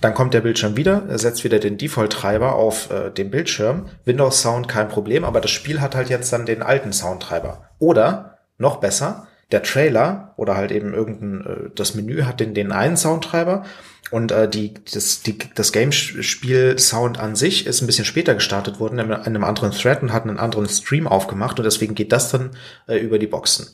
Dann 0.00 0.14
kommt 0.14 0.32
der 0.32 0.40
Bildschirm 0.40 0.78
wieder, 0.78 1.02
er 1.10 1.18
setzt 1.18 1.44
wieder 1.44 1.58
den 1.58 1.76
Default-Treiber 1.76 2.54
auf 2.54 2.90
äh, 2.90 3.10
den 3.10 3.30
Bildschirm. 3.30 3.90
Windows 4.06 4.40
Sound 4.40 4.66
kein 4.66 4.88
Problem, 4.88 5.24
aber 5.24 5.42
das 5.42 5.50
Spiel 5.50 5.82
hat 5.82 5.94
halt 5.94 6.08
jetzt 6.08 6.32
dann 6.32 6.46
den 6.46 6.62
alten 6.62 6.94
Soundtreiber. 6.94 7.68
Oder, 7.78 8.38
noch 8.56 8.76
besser, 8.76 9.27
der 9.50 9.62
Trailer 9.62 10.34
oder 10.36 10.56
halt 10.56 10.70
eben 10.70 10.92
irgendein, 10.92 11.46
äh, 11.46 11.70
das 11.74 11.94
Menü 11.94 12.22
hat 12.22 12.40
den, 12.40 12.54
den 12.54 12.72
einen 12.72 12.96
Soundtreiber 12.96 13.64
und 14.10 14.32
äh, 14.32 14.48
die, 14.48 14.74
das, 14.92 15.22
die, 15.22 15.38
das 15.54 15.72
Game-Spiel-Sound 15.72 17.18
an 17.18 17.36
sich 17.36 17.66
ist 17.66 17.80
ein 17.80 17.86
bisschen 17.86 18.04
später 18.04 18.34
gestartet 18.34 18.80
worden, 18.80 18.98
in 18.98 19.12
einem 19.12 19.44
anderen 19.44 19.72
Thread 19.72 20.02
und 20.02 20.12
hat 20.12 20.24
einen 20.24 20.38
anderen 20.38 20.68
Stream 20.68 21.06
aufgemacht 21.06 21.58
und 21.58 21.64
deswegen 21.64 21.94
geht 21.94 22.12
das 22.12 22.30
dann 22.30 22.50
äh, 22.86 22.98
über 22.98 23.18
die 23.18 23.26
Boxen. 23.26 23.66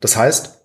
Das 0.00 0.16
heißt, 0.16 0.58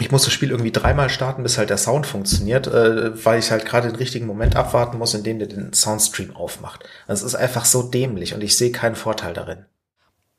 ich 0.00 0.10
muss 0.10 0.24
das 0.24 0.32
Spiel 0.32 0.50
irgendwie 0.50 0.72
dreimal 0.72 1.08
starten, 1.08 1.44
bis 1.44 1.56
halt 1.56 1.70
der 1.70 1.78
Sound 1.78 2.06
funktioniert, 2.06 2.66
äh, 2.66 3.24
weil 3.24 3.38
ich 3.38 3.50
halt 3.52 3.64
gerade 3.64 3.88
den 3.88 3.96
richtigen 3.96 4.26
Moment 4.26 4.56
abwarten 4.56 4.98
muss, 4.98 5.14
in 5.14 5.22
dem 5.22 5.38
der 5.38 5.46
den 5.46 5.72
Soundstream 5.72 6.34
aufmacht. 6.34 6.84
Also 7.06 7.26
es 7.26 7.34
ist 7.34 7.40
einfach 7.40 7.64
so 7.64 7.82
dämlich 7.84 8.34
und 8.34 8.42
ich 8.42 8.56
sehe 8.56 8.72
keinen 8.72 8.96
Vorteil 8.96 9.34
darin. 9.34 9.66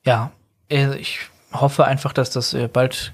Ja, 0.04 0.32
äh, 0.68 0.96
ich 0.96 1.20
hoffe 1.52 1.86
einfach, 1.86 2.12
dass 2.12 2.30
das 2.30 2.52
äh, 2.52 2.68
bald 2.68 3.12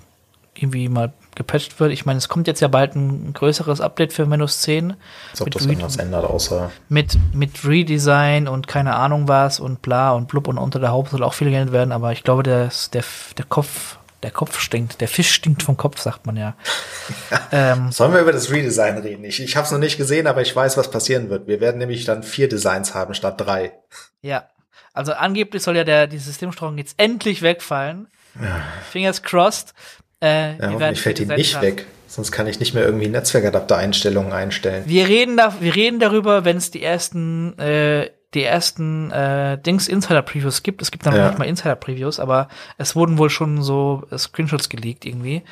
irgendwie 0.54 0.88
mal 0.88 1.12
gepatcht 1.34 1.80
wird. 1.80 1.92
Ich 1.92 2.04
meine, 2.04 2.18
es 2.18 2.28
kommt 2.28 2.46
jetzt 2.46 2.60
ja 2.60 2.68
bald 2.68 2.94
ein 2.94 3.32
größeres 3.32 3.80
Update 3.80 4.12
für 4.12 4.30
Windows 4.30 4.60
10. 4.62 4.94
Als 5.30 5.40
ob 5.40 5.50
das 5.50 5.64
irgendwas 5.64 5.96
ändert, 5.96 6.24
außer. 6.24 6.70
Mit, 6.88 7.18
mit 7.32 7.64
Redesign 7.64 8.48
und 8.48 8.66
keine 8.66 8.94
Ahnung 8.96 9.28
was 9.28 9.60
und 9.60 9.80
bla 9.80 10.12
und 10.12 10.28
blub 10.28 10.48
und 10.48 10.58
unter 10.58 10.78
der 10.78 10.90
Haube 10.90 11.08
soll 11.10 11.22
auch 11.22 11.34
viel 11.34 11.50
geändert 11.50 11.72
werden, 11.72 11.92
aber 11.92 12.12
ich 12.12 12.22
glaube, 12.22 12.42
der, 12.42 12.70
der, 12.92 13.04
der 13.38 13.44
Kopf, 13.46 13.96
der 14.22 14.30
Kopf 14.30 14.60
stinkt, 14.60 15.00
der 15.00 15.08
Fisch 15.08 15.32
stinkt 15.32 15.62
vom 15.62 15.76
Kopf, 15.78 15.98
sagt 15.98 16.26
man 16.26 16.36
ja. 16.36 16.54
ähm, 17.52 17.90
Sollen 17.90 18.12
wir 18.12 18.20
über 18.20 18.32
das 18.32 18.50
Redesign 18.50 18.98
reden? 18.98 19.24
Ich, 19.24 19.42
ich 19.42 19.56
habe 19.56 19.64
es 19.64 19.72
noch 19.72 19.78
nicht 19.78 19.96
gesehen, 19.96 20.26
aber 20.26 20.42
ich 20.42 20.54
weiß, 20.54 20.76
was 20.76 20.90
passieren 20.90 21.30
wird. 21.30 21.46
Wir 21.46 21.60
werden 21.60 21.78
nämlich 21.78 22.04
dann 22.04 22.22
vier 22.22 22.48
Designs 22.48 22.94
haben 22.94 23.14
statt 23.14 23.40
drei. 23.40 23.72
Ja. 24.20 24.48
Also 24.94 25.14
angeblich 25.14 25.62
soll 25.62 25.76
ja 25.76 25.84
der, 25.84 26.06
die 26.06 26.18
Systemsteuerung 26.18 26.76
jetzt 26.76 26.96
endlich 26.98 27.40
wegfallen. 27.40 28.08
Ja. 28.40 28.62
Fingers 28.90 29.22
crossed. 29.22 29.74
Äh, 30.22 30.56
ja, 30.56 30.70
hoffentlich 30.70 31.02
fällt 31.02 31.18
die 31.18 31.26
nicht 31.26 31.56
haben. 31.56 31.62
weg. 31.62 31.86
Sonst 32.06 32.30
kann 32.30 32.46
ich 32.46 32.60
nicht 32.60 32.74
mehr 32.74 32.84
irgendwie 32.84 33.08
Netzwerkadapter-Einstellungen 33.08 34.32
einstellen. 34.32 34.84
Wir 34.86 35.08
reden, 35.08 35.36
da, 35.36 35.54
wir 35.60 35.74
reden 35.74 35.98
darüber, 35.98 36.44
wenn 36.44 36.58
es 36.58 36.70
die 36.70 36.82
ersten, 36.82 37.58
äh, 37.58 38.10
die 38.34 38.44
ersten 38.44 39.10
äh, 39.10 39.58
Dings 39.58 39.88
Insider-Previews 39.88 40.62
gibt. 40.62 40.80
Es 40.80 40.90
gibt 40.90 41.06
dann 41.06 41.16
ja. 41.16 41.28
nicht 41.28 41.38
mal 41.38 41.46
Insider-Previews, 41.46 42.20
aber 42.20 42.48
es 42.78 42.94
wurden 42.94 43.18
wohl 43.18 43.30
schon 43.30 43.62
so 43.62 44.06
äh, 44.10 44.18
Screenshots 44.18 44.68
geleakt 44.68 45.04
irgendwie. 45.04 45.42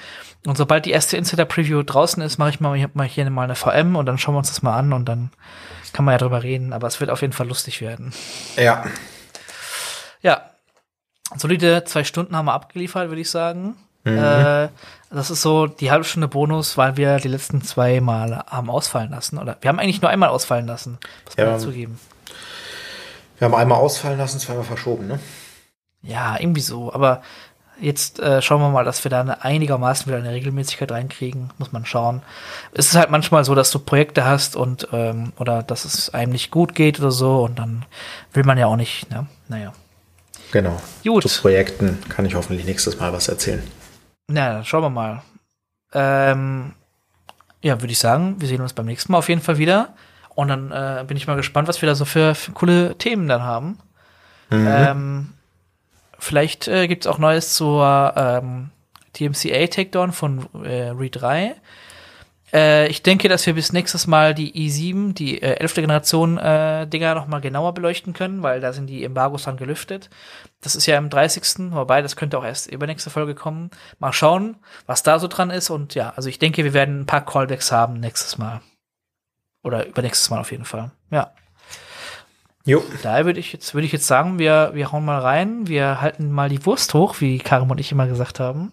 Und 0.46 0.56
sobald 0.56 0.84
die 0.84 0.92
erste 0.92 1.16
Insider-Preview 1.16 1.82
draußen 1.82 2.22
ist, 2.22 2.38
mache 2.38 2.50
ich 2.50 2.60
mal, 2.60 2.90
mal 2.94 3.06
hier 3.06 3.28
mal 3.30 3.44
eine 3.44 3.56
VM 3.56 3.96
und 3.96 4.06
dann 4.06 4.18
schauen 4.18 4.34
wir 4.34 4.38
uns 4.38 4.48
das 4.48 4.62
mal 4.62 4.76
an 4.78 4.92
und 4.92 5.08
dann 5.08 5.30
kann 5.92 6.04
man 6.04 6.12
ja 6.12 6.18
drüber 6.18 6.42
reden. 6.42 6.72
Aber 6.72 6.86
es 6.86 7.00
wird 7.00 7.10
auf 7.10 7.22
jeden 7.22 7.32
Fall 7.32 7.48
lustig 7.48 7.80
werden. 7.80 8.12
Ja. 8.56 8.84
Ja. 10.20 10.42
Solide 11.36 11.84
zwei 11.84 12.04
Stunden 12.04 12.36
haben 12.36 12.46
wir 12.46 12.54
abgeliefert, 12.54 13.08
würde 13.08 13.22
ich 13.22 13.30
sagen. 13.30 13.76
Mhm. 14.04 14.18
Äh, 14.18 14.68
das 15.10 15.30
ist 15.30 15.42
so 15.42 15.66
die 15.66 15.90
halbe 15.90 16.04
Stunde 16.04 16.28
Bonus, 16.28 16.76
weil 16.76 16.96
wir 16.96 17.16
die 17.18 17.28
letzten 17.28 17.62
zwei 17.62 18.00
Mal 18.00 18.44
haben 18.46 18.70
ausfallen 18.70 19.10
lassen. 19.10 19.38
Oder 19.38 19.56
wir 19.60 19.68
haben 19.68 19.80
eigentlich 19.80 20.00
nur 20.00 20.10
einmal 20.10 20.28
ausfallen 20.28 20.66
lassen, 20.66 20.98
muss 21.24 21.36
man 21.36 21.46
ja, 21.46 21.58
zugeben. 21.58 21.98
Wir 23.38 23.46
haben 23.46 23.54
einmal 23.54 23.78
ausfallen 23.78 24.18
lassen, 24.18 24.38
zweimal 24.38 24.64
verschoben, 24.64 25.08
ne? 25.08 25.18
Ja, 26.02 26.38
irgendwie 26.38 26.60
so. 26.60 26.92
Aber 26.92 27.22
jetzt 27.80 28.20
äh, 28.20 28.40
schauen 28.40 28.60
wir 28.60 28.70
mal, 28.70 28.84
dass 28.84 29.02
wir 29.04 29.10
da 29.10 29.20
eine 29.20 29.44
einigermaßen 29.44 30.06
wieder 30.06 30.18
eine 30.18 30.30
Regelmäßigkeit 30.30 30.92
reinkriegen. 30.92 31.50
Muss 31.58 31.72
man 31.72 31.84
schauen. 31.84 32.22
Es 32.72 32.86
ist 32.86 32.96
halt 32.96 33.10
manchmal 33.10 33.44
so, 33.44 33.54
dass 33.54 33.70
du 33.70 33.78
Projekte 33.80 34.24
hast 34.24 34.56
und 34.56 34.88
ähm, 34.92 35.32
oder 35.38 35.62
dass 35.62 35.84
es 35.84 36.14
einem 36.14 36.32
nicht 36.32 36.50
gut 36.50 36.74
geht 36.74 37.00
oder 37.00 37.10
so 37.10 37.42
und 37.42 37.58
dann 37.58 37.84
will 38.32 38.44
man 38.44 38.58
ja 38.58 38.66
auch 38.66 38.76
nicht, 38.76 39.10
ne? 39.10 39.26
Naja. 39.48 39.72
Genau. 40.52 40.80
Gut. 41.04 41.28
Zu 41.28 41.40
Projekten 41.40 41.98
kann 42.08 42.24
ich 42.26 42.34
hoffentlich 42.34 42.64
nächstes 42.64 42.98
Mal 42.98 43.12
was 43.12 43.28
erzählen. 43.28 43.62
Na, 44.30 44.52
dann 44.52 44.64
schauen 44.64 44.82
wir 44.82 44.90
mal. 44.90 45.22
Ähm, 45.92 46.74
ja, 47.62 47.80
würde 47.80 47.92
ich 47.92 47.98
sagen, 47.98 48.40
wir 48.40 48.46
sehen 48.46 48.60
uns 48.60 48.72
beim 48.72 48.86
nächsten 48.86 49.10
Mal 49.12 49.18
auf 49.18 49.28
jeden 49.28 49.40
Fall 49.40 49.58
wieder. 49.58 49.94
Und 50.34 50.48
dann 50.48 50.70
äh, 50.70 51.04
bin 51.04 51.16
ich 51.16 51.26
mal 51.26 51.36
gespannt, 51.36 51.68
was 51.68 51.82
wir 51.82 51.88
da 51.88 51.94
so 51.94 52.04
für, 52.04 52.34
für 52.34 52.52
coole 52.52 52.96
Themen 52.96 53.26
dann 53.26 53.42
haben. 53.42 53.78
Mhm. 54.50 54.66
Ähm, 54.68 55.32
vielleicht 56.18 56.68
äh, 56.68 56.86
gibt 56.86 57.04
es 57.04 57.10
auch 57.10 57.18
Neues 57.18 57.54
zur 57.54 58.14
ähm, 58.16 58.70
TMCA 59.12 59.66
Takedown 59.66 60.12
von 60.12 60.46
äh, 60.64 60.90
Re 60.90 61.10
3. 61.10 61.56
Äh, 62.52 62.88
ich 62.88 63.02
denke, 63.02 63.28
dass 63.28 63.46
wir 63.46 63.54
bis 63.54 63.72
nächstes 63.72 64.06
Mal 64.06 64.34
die 64.34 64.52
i7, 64.52 65.14
die 65.14 65.40
äh, 65.40 65.54
11. 65.56 65.74
Generation 65.74 66.38
äh, 66.38 66.86
Dinger 66.86 67.14
noch 67.14 67.26
mal 67.26 67.40
genauer 67.40 67.74
beleuchten 67.74 68.12
können, 68.12 68.42
weil 68.42 68.60
da 68.60 68.72
sind 68.72 68.86
die 68.86 69.04
Embargos 69.04 69.44
dann 69.44 69.56
gelüftet. 69.56 70.10
Das 70.60 70.76
ist 70.76 70.86
ja 70.86 70.98
im 70.98 71.10
30. 71.10 71.72
Wobei, 71.72 72.02
das 72.02 72.16
könnte 72.16 72.38
auch 72.38 72.44
erst 72.44 72.70
übernächste 72.70 73.10
Folge 73.10 73.34
kommen. 73.34 73.70
Mal 73.98 74.12
schauen, 74.12 74.56
was 74.86 75.02
da 75.02 75.18
so 75.18 75.28
dran 75.28 75.50
ist. 75.50 75.70
Und 75.70 75.94
ja, 75.94 76.12
also 76.16 76.28
ich 76.28 76.38
denke, 76.38 76.64
wir 76.64 76.74
werden 76.74 77.00
ein 77.00 77.06
paar 77.06 77.24
Callbacks 77.24 77.72
haben 77.72 78.00
nächstes 78.00 78.38
Mal. 78.38 78.60
Oder 79.62 79.86
übernächstes 79.86 80.30
Mal 80.30 80.40
auf 80.40 80.50
jeden 80.50 80.64
Fall. 80.64 80.90
Ja. 81.10 81.32
Jo. 82.64 82.82
Daher 83.02 83.24
würde 83.24 83.40
ich 83.40 83.52
jetzt, 83.52 83.74
würde 83.74 83.86
ich 83.86 83.92
jetzt 83.92 84.06
sagen, 84.06 84.38
wir, 84.38 84.70
wir 84.74 84.92
hauen 84.92 85.04
mal 85.04 85.20
rein. 85.20 85.66
Wir 85.66 86.00
halten 86.00 86.30
mal 86.30 86.48
die 86.48 86.64
Wurst 86.66 86.92
hoch, 86.94 87.16
wie 87.20 87.38
Karim 87.38 87.70
und 87.70 87.80
ich 87.80 87.92
immer 87.92 88.06
gesagt 88.06 88.40
haben. 88.40 88.72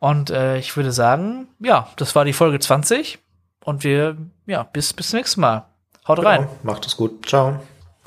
Und 0.00 0.30
äh, 0.30 0.58
ich 0.58 0.76
würde 0.76 0.92
sagen, 0.92 1.46
ja, 1.60 1.88
das 1.96 2.16
war 2.16 2.24
die 2.24 2.32
Folge 2.32 2.58
20. 2.58 3.18
Und 3.62 3.84
wir, 3.84 4.16
ja, 4.46 4.64
bis, 4.64 4.92
bis 4.92 5.10
zum 5.10 5.18
nächsten 5.18 5.42
Mal. 5.42 5.66
Haut 6.08 6.16
genau. 6.16 6.28
rein. 6.28 6.48
Macht 6.62 6.86
es 6.86 6.96
gut. 6.96 7.26
Ciao. 7.26 7.60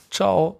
Ciao. 0.09 0.59